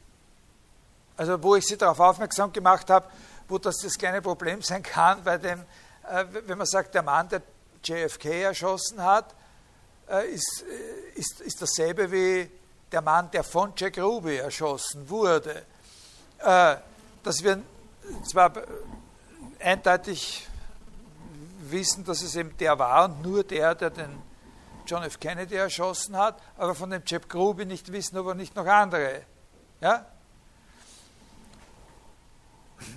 Also 1.17 1.41
wo 1.41 1.55
ich 1.55 1.65
Sie 1.65 1.77
darauf 1.77 1.99
aufmerksam 1.99 2.53
gemacht 2.53 2.91
habe, 2.91 3.07
wo 3.47 3.57
das 3.57 3.77
das 3.77 3.97
kleine 3.97 4.21
Problem 4.21 4.61
sein 4.61 4.83
kann, 4.83 5.23
bei 5.23 5.39
dem, 5.39 5.61
äh, 6.07 6.25
wenn 6.45 6.59
man 6.59 6.67
sagt, 6.67 6.93
der 6.93 7.01
Mann, 7.01 7.27
der 7.27 7.41
JFK 7.83 8.43
erschossen 8.43 9.01
hat, 9.01 9.33
ist, 10.19 10.63
äh, 10.67 11.19
ist, 11.19 11.41
ist 11.41 11.61
dasselbe 11.61 12.11
wie 12.11 12.49
der 12.91 13.01
Mann, 13.01 13.31
der 13.31 13.43
von 13.43 13.73
Jack 13.75 13.97
Ruby 13.97 14.37
erschossen 14.37 15.09
wurde. 15.09 15.65
Äh, 16.39 16.75
dass 17.23 17.43
wir 17.43 17.61
zwar 18.29 18.51
eindeutig 19.59 20.47
wissen, 21.61 22.03
dass 22.03 22.21
es 22.21 22.35
eben 22.35 22.55
der 22.57 22.77
war 22.77 23.05
und 23.05 23.21
nur 23.21 23.43
der, 23.43 23.75
der 23.75 23.89
den 23.89 24.21
John 24.85 25.03
F. 25.03 25.19
Kennedy 25.19 25.55
erschossen 25.55 26.17
hat, 26.17 26.41
aber 26.57 26.75
von 26.75 26.89
dem 26.89 27.03
Jack 27.05 27.33
Ruby 27.33 27.65
nicht 27.65 27.91
wissen, 27.91 28.17
ob 28.17 28.27
er 28.27 28.35
nicht 28.35 28.55
noch 28.55 28.65
andere 28.65 29.21
ja, 29.79 30.05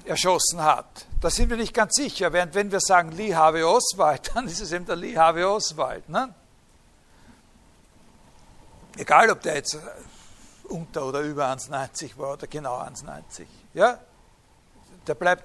erschossen 0.04 0.62
hat. 0.62 1.06
Da 1.20 1.30
sind 1.30 1.50
wir 1.50 1.56
nicht 1.56 1.74
ganz 1.74 1.94
sicher, 1.94 2.32
während 2.32 2.54
wenn 2.54 2.72
wir 2.72 2.80
sagen 2.80 3.12
Lee 3.12 3.34
Harvey 3.34 3.62
Oswald, 3.62 4.30
dann 4.34 4.46
ist 4.46 4.60
es 4.60 4.72
eben 4.72 4.86
der 4.86 4.96
Lee 4.96 5.16
Harvey 5.16 5.44
Oswald. 5.44 6.08
Ne? 6.08 6.34
Egal 8.96 9.30
ob 9.30 9.42
der 9.42 9.56
jetzt 9.56 9.78
unter 10.64 11.06
oder 11.06 11.20
über 11.20 11.46
1,90 11.46 12.16
war 12.16 12.34
oder 12.34 12.46
genau 12.46 12.80
1,90. 12.80 13.46
Ja? 13.74 13.98
Der 15.06 15.14
bleibt 15.14 15.44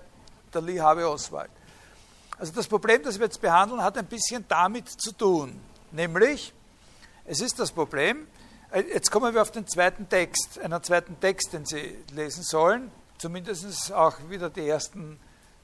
der 0.54 0.62
Lee 0.62 0.80
Harvey 0.80 1.04
Oswald. 1.04 1.52
Also 2.38 2.54
das 2.54 2.68
Problem, 2.68 3.04
das 3.04 3.20
wir 3.20 3.26
jetzt 3.26 3.42
behandeln, 3.42 3.84
hat 3.84 3.98
ein 3.98 4.06
bisschen 4.06 4.46
damit 4.48 4.90
zu 4.90 5.12
tun. 5.12 5.60
Nämlich, 5.92 6.54
es 7.26 7.42
ist 7.42 7.60
das 7.60 7.72
Problem, 7.72 8.28
äh, 8.72 8.82
jetzt 8.82 9.12
kommen 9.12 9.34
wir 9.34 9.42
auf 9.42 9.52
den 9.52 9.68
zweiten 9.68 10.08
Text, 10.08 10.60
einen 10.60 10.82
zweiten 10.82 11.20
Text, 11.20 11.54
den 11.54 11.66
Sie 11.66 11.98
lesen 12.14 12.44
sollen, 12.44 12.92
zumindest 13.18 13.92
auch 13.92 14.16
wieder 14.30 14.50
die 14.50 14.68
ersten 14.68 15.20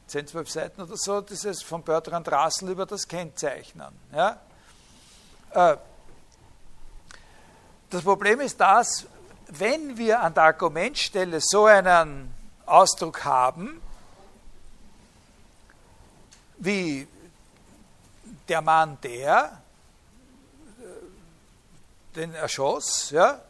10, 0.07 0.27
12 0.27 0.49
Seiten 0.49 0.81
oder 0.81 0.97
so, 0.97 1.21
dieses 1.21 1.63
von 1.63 1.81
Bertrand 1.81 2.31
Russell 2.31 2.69
über 2.69 2.85
das 2.85 3.07
Kennzeichnen. 3.07 3.93
Ja? 4.13 4.41
Äh, 5.51 5.77
das 7.95 8.03
Problem 8.03 8.41
ist 8.41 8.59
das, 8.59 9.07
wenn 9.47 9.97
wir 9.97 10.19
an 10.19 10.33
der 10.33 10.43
Argumentstelle 10.43 11.39
so 11.39 11.65
einen 11.65 12.29
Ausdruck 12.65 13.23
haben, 13.23 13.81
wie 16.57 17.07
der 18.49 18.61
Mann, 18.61 18.97
der 19.01 19.61
äh, 20.77 20.83
den 22.17 22.33
erschoss, 22.33 23.11
ja, 23.11 23.41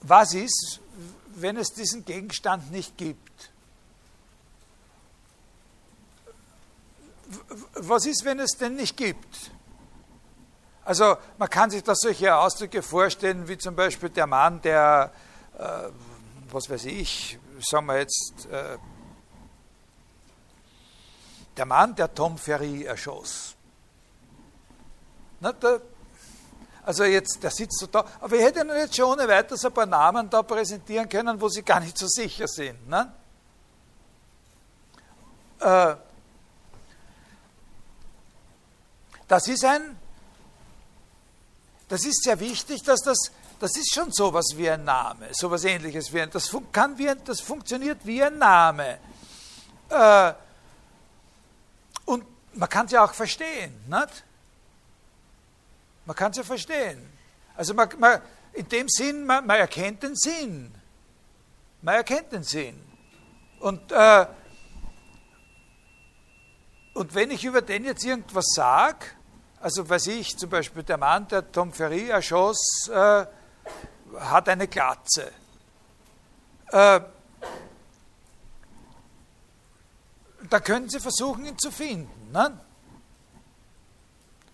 was 0.00 0.32
ist, 0.32 0.80
wenn 1.34 1.58
es 1.58 1.74
diesen 1.74 2.06
Gegenstand 2.06 2.70
nicht 2.70 2.96
gibt? 2.96 3.50
Was 7.74 8.06
ist, 8.06 8.24
wenn 8.24 8.40
es 8.40 8.52
den 8.52 8.76
nicht 8.76 8.96
gibt? 8.96 9.50
Also 10.84 11.16
man 11.38 11.48
kann 11.48 11.70
sich 11.70 11.82
da 11.82 11.94
solche 11.94 12.36
Ausdrücke 12.36 12.82
vorstellen, 12.82 13.48
wie 13.48 13.56
zum 13.56 13.74
Beispiel 13.74 14.10
der 14.10 14.26
Mann, 14.26 14.60
der, 14.60 15.10
äh, 15.58 15.88
was 16.50 16.68
weiß 16.68 16.84
ich, 16.86 17.38
sagen 17.60 17.86
wir 17.86 17.98
jetzt, 17.98 18.46
äh, 18.50 18.76
der 21.56 21.66
Mann, 21.66 21.94
der 21.94 22.12
Tom 22.12 22.36
Ferry 22.36 22.84
erschoss. 22.84 23.54
Na, 25.40 25.52
der, 25.52 25.80
also 26.84 27.04
jetzt, 27.04 27.42
der 27.42 27.50
sitzt 27.50 27.78
so 27.78 27.86
da, 27.86 28.04
aber 28.20 28.36
ich 28.36 28.42
hätte 28.42 28.60
Ihnen 28.60 28.76
jetzt 28.76 28.94
schon 28.94 29.06
ohne 29.06 29.26
weiteres 29.26 29.64
ein 29.64 29.72
paar 29.72 29.86
Namen 29.86 30.28
da 30.28 30.42
präsentieren 30.42 31.08
können, 31.08 31.40
wo 31.40 31.48
Sie 31.48 31.62
gar 31.62 31.80
nicht 31.80 31.96
so 31.96 32.06
sicher 32.06 32.46
sind. 32.46 32.88
Ne? 32.88 33.10
Äh, 35.60 35.96
das 39.26 39.48
ist 39.48 39.64
ein, 39.64 39.96
das 41.88 42.04
ist 42.04 42.22
sehr 42.22 42.38
wichtig, 42.40 42.82
dass 42.82 43.00
das, 43.00 43.30
das 43.60 43.76
ist 43.76 43.92
schon 43.92 44.12
sowas 44.12 44.52
wie 44.56 44.68
ein 44.70 44.84
Name, 44.84 45.28
sowas 45.32 45.64
ähnliches 45.64 46.12
wie 46.12 46.22
ein, 46.22 46.30
das, 46.30 46.54
kann 46.72 46.96
wie 46.98 47.08
ein, 47.08 47.22
das 47.24 47.40
funktioniert 47.40 47.98
wie 48.04 48.22
ein 48.22 48.38
Name. 48.38 48.98
Äh, 49.90 50.32
und 52.06 52.24
man 52.54 52.68
kann 52.68 52.86
es 52.86 52.92
ja 52.92 53.04
auch 53.04 53.14
verstehen, 53.14 53.74
nicht? 53.86 54.24
Man 56.06 56.16
kann 56.16 56.30
es 56.32 56.36
ja 56.36 56.42
verstehen. 56.42 57.10
Also 57.56 57.74
man, 57.74 57.88
man, 57.98 58.20
in 58.52 58.68
dem 58.68 58.88
Sinn, 58.88 59.24
man, 59.24 59.46
man, 59.46 59.56
erkennt 59.56 60.02
den 60.02 60.14
Sinn. 60.14 60.74
Man 61.82 61.94
erkennt 61.94 62.32
den 62.32 62.42
Sinn. 62.42 62.80
Und, 63.60 63.92
äh, 63.92 64.26
und 66.94 67.14
wenn 67.14 67.30
ich 67.30 67.44
über 67.44 67.62
den 67.62 67.84
jetzt 67.84 68.04
irgendwas 68.04 68.46
sage, 68.54 69.06
also 69.64 69.88
weiß 69.88 70.08
ich, 70.08 70.36
zum 70.36 70.50
Beispiel 70.50 70.82
der 70.82 70.98
Mann, 70.98 71.26
der 71.26 71.50
Tom 71.50 71.72
Ferry 71.72 72.10
erschoss, 72.10 72.86
äh, 72.92 73.24
hat 74.20 74.46
eine 74.50 74.68
Glatze. 74.68 75.32
Äh, 76.70 77.00
da 80.50 80.60
können 80.60 80.90
Sie 80.90 81.00
versuchen, 81.00 81.46
ihn 81.46 81.58
zu 81.58 81.70
finden. 81.70 82.30
Ne? 82.30 82.60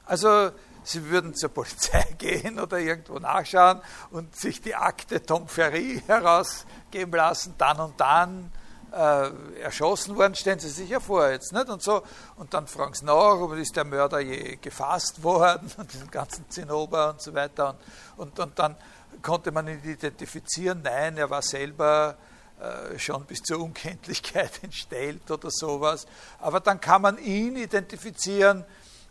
Also 0.05 0.53
Sie 0.85 1.05
würden 1.07 1.35
zur 1.35 1.49
Polizei 1.49 2.05
gehen 2.19 2.61
oder 2.61 2.78
irgendwo 2.78 3.19
nachschauen 3.19 3.81
und 4.12 4.37
sich 4.37 4.62
die 4.62 4.77
Akte 4.77 5.27
Tom 5.27 5.49
Ferry 5.49 6.05
herausgeben 6.07 7.15
lassen, 7.15 7.57
dann 7.59 7.81
und 7.81 8.01
dann 8.01 8.53
äh, 8.92 9.60
erschossen 9.60 10.16
worden, 10.16 10.34
stellen 10.34 10.58
Sie 10.58 10.68
sich 10.68 10.88
ja 10.88 11.00
vor 11.00 11.28
jetzt, 11.30 11.52
nicht? 11.52 11.68
Und 11.68 11.82
so, 11.82 12.02
und 12.36 12.52
dann 12.54 12.66
fragen 12.66 12.94
Sie 12.94 13.04
nach, 13.04 13.34
ob 13.40 13.52
ist 13.56 13.76
der 13.76 13.84
Mörder 13.84 14.20
je 14.20 14.56
gefasst 14.56 15.22
worden 15.22 15.70
und 15.76 15.92
diesen 15.92 16.10
ganzen 16.10 16.48
Zinnober 16.50 17.10
und 17.10 17.20
so 17.20 17.34
weiter. 17.34 17.76
Und, 18.16 18.38
und, 18.38 18.38
und 18.38 18.58
dann 18.58 18.76
konnte 19.22 19.52
man 19.52 19.68
ihn 19.68 19.82
identifizieren, 19.84 20.82
nein, 20.82 21.16
er 21.16 21.30
war 21.30 21.42
selber 21.42 22.16
äh, 22.60 22.98
schon 22.98 23.24
bis 23.24 23.42
zur 23.42 23.60
Unkenntlichkeit 23.60 24.50
entstellt 24.62 25.30
oder 25.30 25.50
sowas. 25.50 26.06
Aber 26.40 26.60
dann 26.60 26.80
kann 26.80 27.02
man 27.02 27.18
ihn 27.18 27.56
identifizieren, 27.56 28.64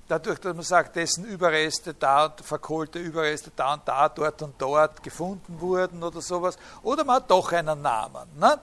dadurch, 0.08 0.40
dass 0.40 0.56
man 0.56 0.64
sagt, 0.64 0.96
dessen 0.96 1.26
Überreste 1.26 1.94
da, 1.94 2.34
verkohlte 2.44 3.00
Überreste 3.00 3.52
da 3.56 3.76
und 3.76 3.88
da, 3.88 4.10
dort 4.10 4.42
und 4.42 4.56
dort 4.58 5.04
gefunden 5.04 5.62
wurden 5.62 6.04
oder 6.04 6.22
sowas. 6.22 6.58
Oder 6.84 7.04
man 7.04 7.18
hat 7.18 7.32
doch 7.32 7.52
einen 7.52 7.82
Namen. 7.82 8.28
Nicht? 8.36 8.60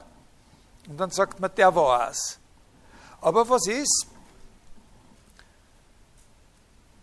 Und 0.88 0.98
dann 0.98 1.10
sagt 1.10 1.40
man, 1.40 1.54
der 1.54 1.74
war 1.74 2.10
es. 2.10 2.38
Aber 3.20 3.48
was 3.48 3.66
ist, 3.66 4.06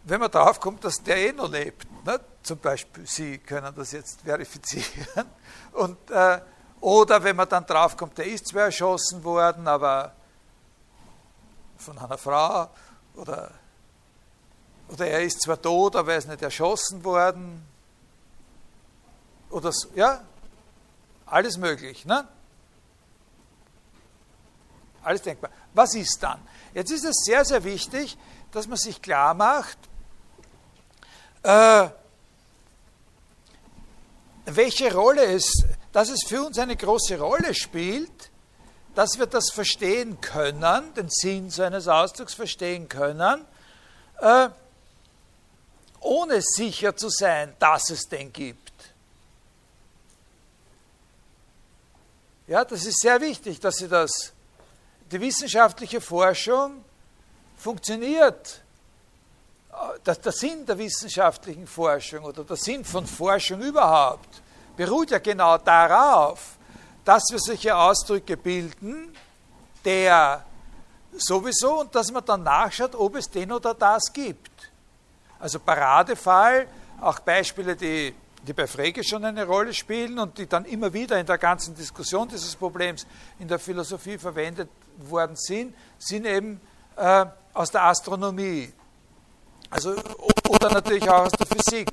wenn 0.04 0.20
man 0.20 0.32
draufkommt, 0.32 0.84
dass 0.84 0.96
der 1.04 1.18
eh 1.18 1.32
noch 1.34 1.50
lebt? 1.50 1.88
Ne? 2.06 2.20
Zum 2.42 2.60
Beispiel, 2.60 3.06
Sie 3.08 3.38
können 3.38 3.74
das 3.76 3.92
jetzt 3.92 4.22
verifizieren. 4.22 5.26
Und, 5.74 6.12
äh, 6.12 6.42
oder 6.82 7.24
wenn 7.24 7.36
man 7.36 7.48
dann 7.48 7.66
draufkommt, 7.66 8.18
der 8.18 8.26
ist 8.26 8.48
zwar 8.48 8.64
erschossen 8.64 9.24
worden, 9.24 9.68
aber 9.68 10.14
von 11.78 11.98
einer 11.98 12.18
Frau 12.18 12.70
oder, 13.16 13.52
oder 14.90 15.08
er 15.08 15.22
ist 15.22 15.42
zwar 15.42 15.62
tot, 15.62 15.96
aber 15.96 16.14
er 16.14 16.18
ist 16.18 16.28
nicht 16.28 16.42
erschossen 16.42 17.04
worden. 17.04 17.66
Oder 19.50 19.72
so, 19.72 19.90
ja, 19.96 20.22
alles 21.26 21.58
möglich. 21.58 22.06
Ne? 22.06 22.28
Alles 25.04 25.22
denkbar. 25.22 25.52
Was 25.74 25.96
ist 25.96 26.18
dann? 26.22 26.40
Jetzt 26.74 26.92
ist 26.92 27.04
es 27.04 27.16
sehr, 27.26 27.44
sehr 27.46 27.64
wichtig, 27.64 28.18
dass 28.52 28.68
man 28.68 28.78
sich 28.78 29.02
klar 29.02 29.34
macht, 29.34 29.78
äh, 31.44 31.90
welche 34.46 34.94
Rolle 34.94 35.24
es, 35.26 35.46
dass 35.92 36.10
es 36.10 36.24
für 36.28 36.44
uns 36.44 36.58
eine 36.58 36.76
große 36.76 37.20
Rolle 37.20 37.54
spielt, 37.54 38.32
dass 38.96 39.18
wir 39.18 39.26
das 39.26 39.50
verstehen 39.52 40.22
können, 40.22 40.94
den 40.94 41.10
Sinn 41.10 41.50
so 41.50 41.64
eines 41.64 41.88
Ausdrucks 41.88 42.34
verstehen 42.34 42.88
können, 42.88 43.46
äh, 44.20 44.50
ohne 46.00 46.42
sicher 46.42 46.96
zu 46.96 47.10
sein, 47.10 47.56
dass 47.60 47.90
es 47.90 48.08
den 48.08 48.32
gibt. 48.32 48.72
Ja, 52.46 52.66
das 52.66 52.86
ist 52.86 53.00
sehr 53.00 53.22
wichtig, 53.22 53.60
dass 53.62 53.78
Sie 53.78 53.88
das 53.88 54.34
die 55.14 55.22
wissenschaftliche 55.22 56.02
Forschung 56.02 56.84
funktioniert. 57.56 58.62
Der, 60.06 60.16
der 60.16 60.32
Sinn 60.32 60.66
der 60.66 60.78
wissenschaftlichen 60.78 61.68
Forschung 61.68 62.24
oder 62.24 62.44
der 62.44 62.58
Sinn 62.58 62.84
von 62.84 63.06
Forschung 63.06 63.62
überhaupt 63.62 64.42
beruht 64.76 65.12
ja 65.12 65.20
genau 65.20 65.58
darauf, 65.58 66.58
dass 67.06 67.24
wir 67.32 67.40
solche 67.40 67.76
Ausdrücke 67.76 68.38
bilden, 68.38 69.16
der 69.86 70.44
sowieso 71.16 71.82
und 71.82 71.94
dass 71.94 72.12
man 72.12 72.26
dann 72.26 72.44
nachschaut, 72.44 72.96
ob 72.96 73.16
es 73.16 73.30
den 73.30 73.52
oder 73.52 73.74
das 73.74 74.12
gibt. 74.12 74.72
Also 75.40 75.60
Paradefall, 75.60 76.68
auch 77.02 77.20
Beispiele, 77.20 77.76
die 77.76 78.16
die 78.46 78.52
bei 78.52 78.68
Frege 78.68 79.04
schon 79.06 79.24
eine 79.24 79.46
Rolle 79.46 79.74
spielen 79.74 80.20
und 80.20 80.38
die 80.38 80.48
dann 80.48 80.66
immer 80.66 80.92
wieder 80.92 81.18
in 81.18 81.26
der 81.26 81.38
ganzen 81.38 81.74
Diskussion 81.76 82.28
dieses 82.28 82.56
Problems 82.58 83.08
in 83.40 83.48
der 83.48 83.58
Philosophie 83.58 84.18
verwendet 84.18 84.68
worden 84.98 85.36
sind, 85.36 85.76
sind 86.00 86.26
eben 86.26 86.62
äh, 86.96 87.26
aus 87.54 87.72
der 87.72 87.84
Astronomie. 87.84 88.72
Also, 89.70 89.96
oder 90.48 90.72
natürlich 90.72 91.10
auch 91.10 91.26
aus 91.26 91.32
der 91.32 91.48
Physik, 91.48 91.90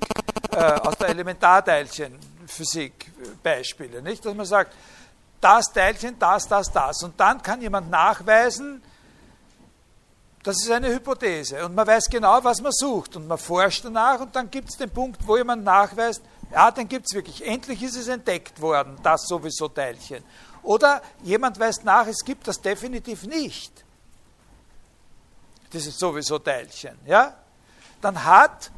äh, 0.51 0.57
aus 0.57 0.97
der 0.99 1.09
Elementarteilchenphysik 1.09 3.11
Beispiele. 3.43 4.03
Nicht? 4.03 4.25
Dass 4.25 4.35
man 4.35 4.47
sagt, 4.47 4.75
das 5.41 5.73
Teilchen, 5.73 6.19
das, 6.19 6.47
das, 6.47 6.71
das. 6.71 7.03
Und 7.03 7.19
dann 7.19 7.43
kann 7.43 7.63
jemand 7.63 7.91
nachweisen, 7.91 8.83
das 10.43 10.63
ist 10.63 10.71
eine 10.71 10.89
Hypothese. 10.89 11.65
Und 11.65 11.75
man 11.75 11.87
weiß 11.87 12.05
genau, 12.11 12.43
was 12.43 12.61
man 12.61 12.73
sucht. 12.73 13.17
Und 13.17 13.29
man 13.29 13.39
forscht 13.39 13.85
danach 13.85 14.21
und 14.21 14.35
dann 14.35 14.51
gibt 14.51 14.71
es 14.71 14.77
den 14.77 14.91
Punkt, 14.91 15.27
wo 15.27 15.37
jemand 15.37 15.65
nachweist, 15.65 16.23
ja, 16.53 16.71
den 16.71 16.89
gibt 16.89 17.07
es 17.09 17.15
wirklich. 17.15 17.47
Endlich 17.47 17.83
ist 17.83 17.97
es 17.97 18.09
entdeckt 18.09 18.61
worden, 18.61 18.97
das 19.03 19.27
sowieso 19.27 19.69
Teilchen. 19.69 20.25
Oder 20.63 21.03
jemand 21.23 21.59
weist 21.59 21.85
nach, 21.85 22.07
es 22.07 22.25
gibt 22.25 22.47
das 22.49 22.61
definitiv 22.61 23.25
nicht. 23.25 23.73
Dieses 25.73 25.97
sowieso 25.97 26.39
Teilchen. 26.39 26.99
Ja? 27.07 27.35
Dann 28.01 28.25
hat 28.25 28.71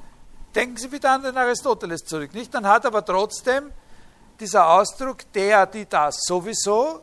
denken 0.54 0.76
Sie 0.76 0.90
wieder 0.90 1.12
an 1.12 1.22
den 1.22 1.36
Aristoteles 1.36 2.04
zurück, 2.04 2.32
nicht? 2.34 2.52
Dann 2.54 2.66
hat 2.66 2.86
aber 2.86 3.04
trotzdem 3.04 3.72
dieser 4.38 4.68
Ausdruck 4.68 5.30
der, 5.32 5.66
die, 5.66 5.86
das 5.86 6.16
sowieso 6.22 7.02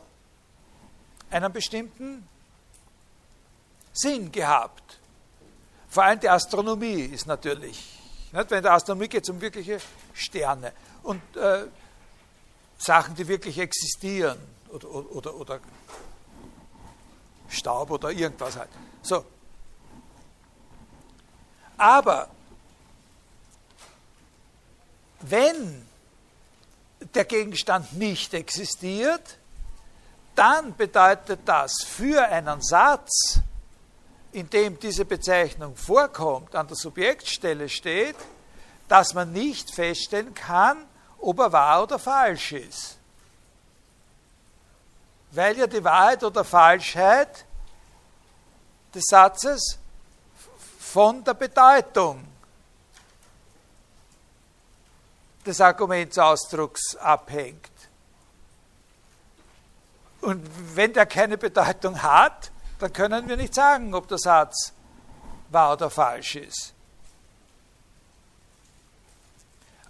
einen 1.30 1.52
bestimmten 1.52 2.28
Sinn 3.92 4.30
gehabt. 4.30 4.98
Vor 5.88 6.04
allem 6.04 6.20
die 6.20 6.28
Astronomie 6.28 7.02
ist 7.02 7.26
natürlich, 7.26 7.98
nicht? 8.32 8.50
wenn 8.50 8.58
in 8.58 8.62
der 8.62 8.72
Astronomie 8.72 9.08
geht 9.08 9.24
es 9.24 9.30
um 9.30 9.40
wirkliche 9.40 9.80
Sterne 10.14 10.72
und 11.02 11.20
äh, 11.36 11.64
Sachen, 12.78 13.14
die 13.14 13.26
wirklich 13.26 13.58
existieren 13.58 14.38
oder, 14.72 14.88
oder, 14.88 15.34
oder 15.34 15.60
Staub 17.48 17.90
oder 17.90 18.10
irgendwas 18.10 18.56
halt. 18.56 18.68
So. 19.02 19.24
Aber 21.76 22.28
wenn 25.20 25.86
der 27.14 27.24
Gegenstand 27.24 27.92
nicht 27.94 28.34
existiert, 28.34 29.38
dann 30.34 30.76
bedeutet 30.76 31.40
das 31.44 31.82
für 31.84 32.22
einen 32.28 32.62
Satz, 32.62 33.40
in 34.32 34.48
dem 34.48 34.78
diese 34.78 35.04
Bezeichnung 35.04 35.74
vorkommt, 35.76 36.54
an 36.54 36.68
der 36.68 36.76
Subjektstelle 36.76 37.68
steht, 37.68 38.16
dass 38.88 39.14
man 39.14 39.32
nicht 39.32 39.74
feststellen 39.74 40.34
kann, 40.34 40.84
ob 41.18 41.38
er 41.40 41.52
wahr 41.52 41.82
oder 41.82 41.98
falsch 41.98 42.52
ist. 42.52 42.99
Weil 45.32 45.56
ja 45.58 45.66
die 45.66 45.82
Wahrheit 45.82 46.24
oder 46.24 46.44
Falschheit 46.44 47.44
des 48.94 49.04
Satzes 49.06 49.78
von 50.78 51.22
der 51.22 51.34
Bedeutung 51.34 52.26
des 55.46 55.60
Argumentsausdrucks 55.60 56.96
abhängt. 56.96 57.70
Und 60.20 60.46
wenn 60.74 60.92
der 60.92 61.06
keine 61.06 61.38
Bedeutung 61.38 62.02
hat, 62.02 62.50
dann 62.78 62.92
können 62.92 63.28
wir 63.28 63.36
nicht 63.36 63.54
sagen, 63.54 63.94
ob 63.94 64.08
der 64.08 64.18
Satz 64.18 64.72
wahr 65.48 65.72
oder 65.72 65.90
falsch 65.90 66.36
ist. 66.36 66.74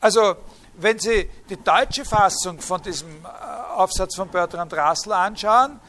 Also, 0.00 0.36
wenn 0.82 0.98
Sie 0.98 1.28
die 1.48 1.56
deutsche 1.56 2.04
Fassung 2.04 2.60
von 2.60 2.82
diesem 2.82 3.24
äh, 3.24 3.28
Aufsatz 3.76 4.16
von 4.16 4.28
Bertrand 4.28 4.72
Russell 4.72 5.12
anschauen, 5.12 5.80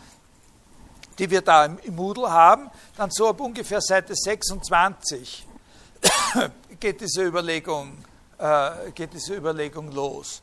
die 1.18 1.30
wir 1.30 1.42
da 1.42 1.66
im, 1.66 1.96
Moodle 1.96 2.32
haben, 2.32 2.70
dann 2.98 3.12
so 3.12 3.30
ab 3.30 3.40
ungefähr 3.40 3.82
Seite 3.82 4.16
26 4.16 5.48
geht 6.80 7.02
diese 7.02 7.24
Überlegung 7.24 8.04
äh, 8.42 8.92
geht 8.94 9.14
diese 9.14 9.36
Überlegung 9.36 9.92
los. 9.92 10.42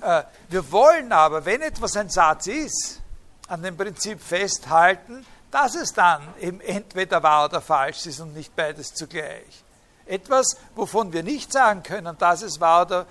Äh, 0.00 0.22
wir 0.48 0.70
wollen 0.70 1.10
aber, 1.10 1.44
wenn 1.44 1.62
etwas 1.62 1.96
ein 1.96 2.10
Satz 2.10 2.46
ist, 2.46 3.00
an 3.48 3.62
dem 3.62 3.76
Prinzip 3.76 4.20
festhalten, 4.20 5.24
dass 5.50 5.74
es 5.74 5.94
dann 5.94 6.22
eben 6.38 6.60
entweder 6.60 7.22
wahr 7.22 7.46
oder 7.46 7.62
falsch 7.62 8.04
ist 8.06 8.20
und 8.20 8.34
nicht 8.34 8.54
beides 8.54 8.94
zugleich. 8.94 9.64
Etwas, 10.04 10.56
wovon 10.74 11.12
wir 11.12 11.22
nicht 11.22 11.52
sagen 11.52 11.82
können, 11.82 12.16
dass 12.18 12.42
es 12.42 12.60
wahr 12.60 12.86
oder 12.86 13.06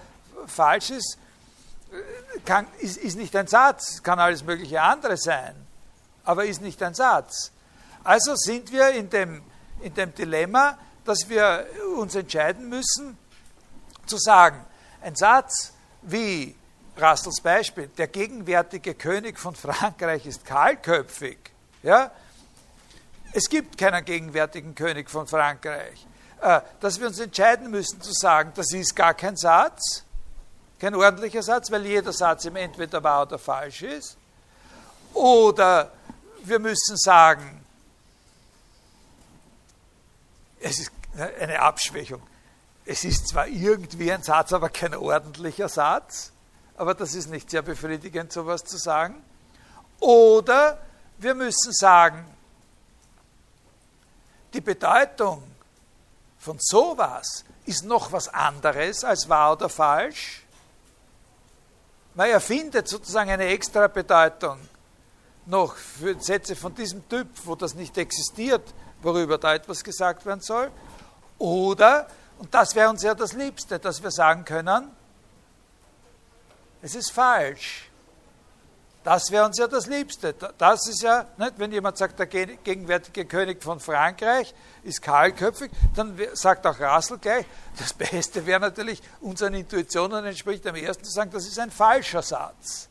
falsch 0.46 0.92
ist, 0.92 1.18
kann, 2.46 2.68
ist, 2.80 2.98
ist 2.98 3.18
nicht 3.18 3.36
ein 3.36 3.48
Satz, 3.48 4.04
kann 4.04 4.20
alles 4.20 4.44
mögliche 4.44 4.82
andere 4.82 5.18
sein, 5.18 5.56
aber 6.24 6.46
ist 6.46 6.62
nicht 6.62 6.82
ein 6.84 6.94
Satz. 6.94 7.52
Also 8.04 8.36
sind 8.36 8.72
wir 8.72 8.90
in 8.92 9.10
dem, 9.10 9.42
in 9.82 9.94
dem 9.94 10.14
Dilemma, 10.14 10.78
dass 11.06 11.30
wir 11.30 11.66
uns 11.98 12.16
entscheiden 12.16 12.70
müssen, 12.70 13.18
zu 14.06 14.18
sagen, 14.18 14.64
ein 15.02 15.16
Satz 15.16 15.74
wie 16.02 16.56
Russells 17.00 17.42
Beispiel, 17.42 17.88
der 17.88 18.08
gegenwärtige 18.08 18.96
König 18.96 19.40
von 19.40 19.56
Frankreich 19.56 20.26
ist 20.26 20.46
kahlköpfig, 20.46 21.38
ja, 21.84 22.12
es 23.34 23.50
gibt 23.50 23.78
keinen 23.78 24.04
gegenwärtigen 24.04 24.74
König 24.74 25.10
von 25.10 25.28
Frankreich, 25.28 26.08
äh, 26.42 26.62
dass 26.80 27.00
wir 27.00 27.08
uns 27.08 27.20
entscheiden 27.20 27.70
müssen 27.70 28.02
zu 28.02 28.12
sagen, 28.14 28.52
das 28.56 28.72
ist 28.74 28.96
gar 28.96 29.14
kein 29.14 29.36
Satz, 29.36 30.04
kein 30.80 30.96
ordentlicher 30.96 31.44
Satz, 31.44 31.72
weil 31.72 31.86
jeder 31.86 32.14
Satz 32.14 32.46
im 32.46 32.56
entweder 32.56 33.04
wahr 33.04 33.24
oder 33.24 33.40
falsch 33.40 33.82
ist, 33.82 34.18
oder 35.14 35.92
wir 36.44 36.60
müssen 36.60 36.98
sagen, 36.98 37.66
es 40.60 40.80
ist 40.80 40.92
eine 41.40 41.60
Abschwächung 41.60 42.22
es 42.88 43.04
ist 43.04 43.28
zwar 43.28 43.48
irgendwie 43.48 44.12
ein 44.12 44.24
Satz, 44.24 44.54
aber 44.54 44.70
kein 44.70 44.96
ordentlicher 44.96 45.68
Satz, 45.68 46.32
aber 46.78 46.94
das 46.94 47.14
ist 47.16 47.30
nicht 47.30 47.50
sehr 47.50 47.62
befriedigend, 47.62 48.32
sowas 48.32 48.64
zu 48.64 48.78
sagen. 48.78 49.22
Oder 50.00 50.80
wir 51.18 51.36
müssen 51.36 51.74
sagen, 51.74 52.26
die 54.54 54.62
Bedeutung 54.62 55.44
von 56.40 56.58
sowas 56.60 57.44
ist 57.66 57.84
noch 57.84 58.14
was 58.14 58.30
anderes 58.30 59.04
als 59.04 59.28
wahr 59.28 59.54
oder 59.54 59.68
falsch. 59.68 60.44
Man 62.18 62.32
erfindet 62.32 62.88
sozusagen 62.88 63.30
eine 63.30 63.46
extra 63.46 63.86
Bedeutung 63.88 64.58
noch 65.46 65.76
für 65.76 66.20
Sätze 66.20 66.56
von 66.56 66.74
diesem 66.74 67.08
Typ, 67.08 67.28
wo 67.46 67.54
das 67.54 67.76
nicht 67.76 67.96
existiert, 67.96 68.74
worüber 69.04 69.38
da 69.38 69.54
etwas 69.54 69.84
gesagt 69.84 70.26
werden 70.26 70.42
soll. 70.42 70.72
Oder 71.38 72.08
und 72.40 72.52
das 72.52 72.74
wäre 72.74 72.90
uns 72.90 73.04
ja 73.04 73.14
das 73.14 73.34
Liebste, 73.34 73.78
dass 73.78 74.02
wir 74.02 74.10
sagen 74.10 74.44
können, 74.46 74.90
es 76.82 76.96
ist 76.96 77.12
falsch. 77.12 77.87
Das 79.08 79.32
wäre 79.32 79.46
uns 79.46 79.58
ja 79.58 79.68
das 79.68 79.88
Liebste. 79.88 80.36
Das 80.58 80.86
ist 80.86 81.02
ja, 81.02 81.28
nicht, 81.38 81.54
wenn 81.60 81.72
jemand 81.72 81.98
sagt, 81.98 82.20
der 82.20 82.26
gegenwärtige 82.26 83.24
König 83.24 83.64
von 83.64 83.80
Frankreich 83.80 84.54
ist 84.84 85.02
kahlköpfig, 85.02 85.72
dann 85.96 86.20
sagt 86.34 86.68
auch 86.68 86.78
Russell 86.78 87.18
gleich, 87.18 87.46
das 87.80 87.94
Beste 87.94 88.46
wäre 88.46 88.60
natürlich, 88.60 89.02
unseren 89.22 89.54
Intuitionen 89.54 90.26
entspricht 90.26 90.68
am 90.68 90.76
ersten 90.76 91.06
zu 91.06 91.12
sagen, 91.12 91.32
das 91.32 91.48
ist 91.48 91.58
ein 91.58 91.72
falscher 91.72 92.22
Satz. 92.22 92.90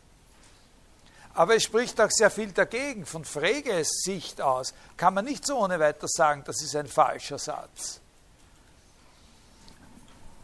Aber 1.35 1.55
es 1.55 1.65
spricht 1.65 2.01
auch 2.01 2.11
sehr 2.11 2.31
viel 2.31 2.51
dagegen. 2.51 3.05
Von 3.05 3.27
Freges 3.27 4.01
Sicht 4.03 4.41
aus 4.41 4.73
kann 4.97 5.13
man 5.13 5.27
nicht 5.27 5.45
so 5.45 5.59
ohne 5.59 5.79
weiteres 5.79 6.13
sagen, 6.13 6.45
das 6.47 6.63
ist 6.63 6.75
ein 6.77 6.87
falscher 6.87 7.39
Satz. 7.39 8.01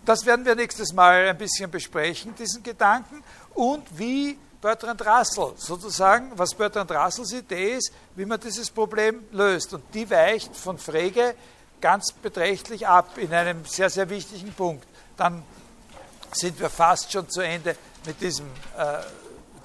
Das 0.05 0.27
werden 0.27 0.45
wir 0.45 0.55
nächstes 0.55 0.93
Mal 0.93 1.29
ein 1.29 1.39
bisschen 1.39 1.71
besprechen, 1.71 2.35
diesen 2.35 2.63
Gedanken, 2.63 3.25
und 3.55 3.99
wie 3.99 4.37
Bertrand 4.63 5.05
Russell 5.05 5.53
sozusagen, 5.57 6.31
was 6.37 6.55
Bertrand 6.55 6.93
Russells 6.93 7.33
Idee 7.33 7.75
ist, 7.75 7.93
wie 8.15 8.25
man 8.25 8.39
dieses 8.39 8.71
Problem 8.71 9.25
löst. 9.33 9.75
Und 9.75 9.83
die 9.93 10.09
weicht 10.09 10.57
von 10.57 10.79
Frege 10.79 11.35
ganz 11.81 12.13
beträchtlich 12.13 12.87
ab 12.87 13.19
in 13.19 13.35
einem 13.35 13.65
sehr, 13.65 13.91
sehr 13.91 14.09
wichtigen 14.09 14.53
Punkt. 14.53 14.87
Dann 15.17 15.43
sind 16.33 16.61
wir 16.61 16.71
fast 16.71 17.11
schon 17.11 17.29
zu 17.29 17.41
Ende 17.41 17.77
mit 18.07 18.21
diesem 18.21 18.47
äh, 18.79 18.99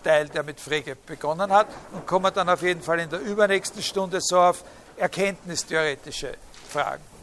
Teil, 0.03 0.30
der 0.30 0.41
mit 0.41 0.60
Frege 0.60 0.95
begonnen 0.95 1.52
hat, 1.52 1.68
und 1.94 2.07
kommen 2.07 2.34
dann 2.34 2.49
auf 2.49 2.64
jeden 2.64 2.82
Fall 2.82 2.99
in 2.99 3.10
der 3.10 3.19
übernächsten 3.19 3.84
Stunde 3.84 4.18
so 4.19 4.40
auf 4.40 4.64
erkenntnistheoretische 4.98 6.34
Fragen. 6.69 7.16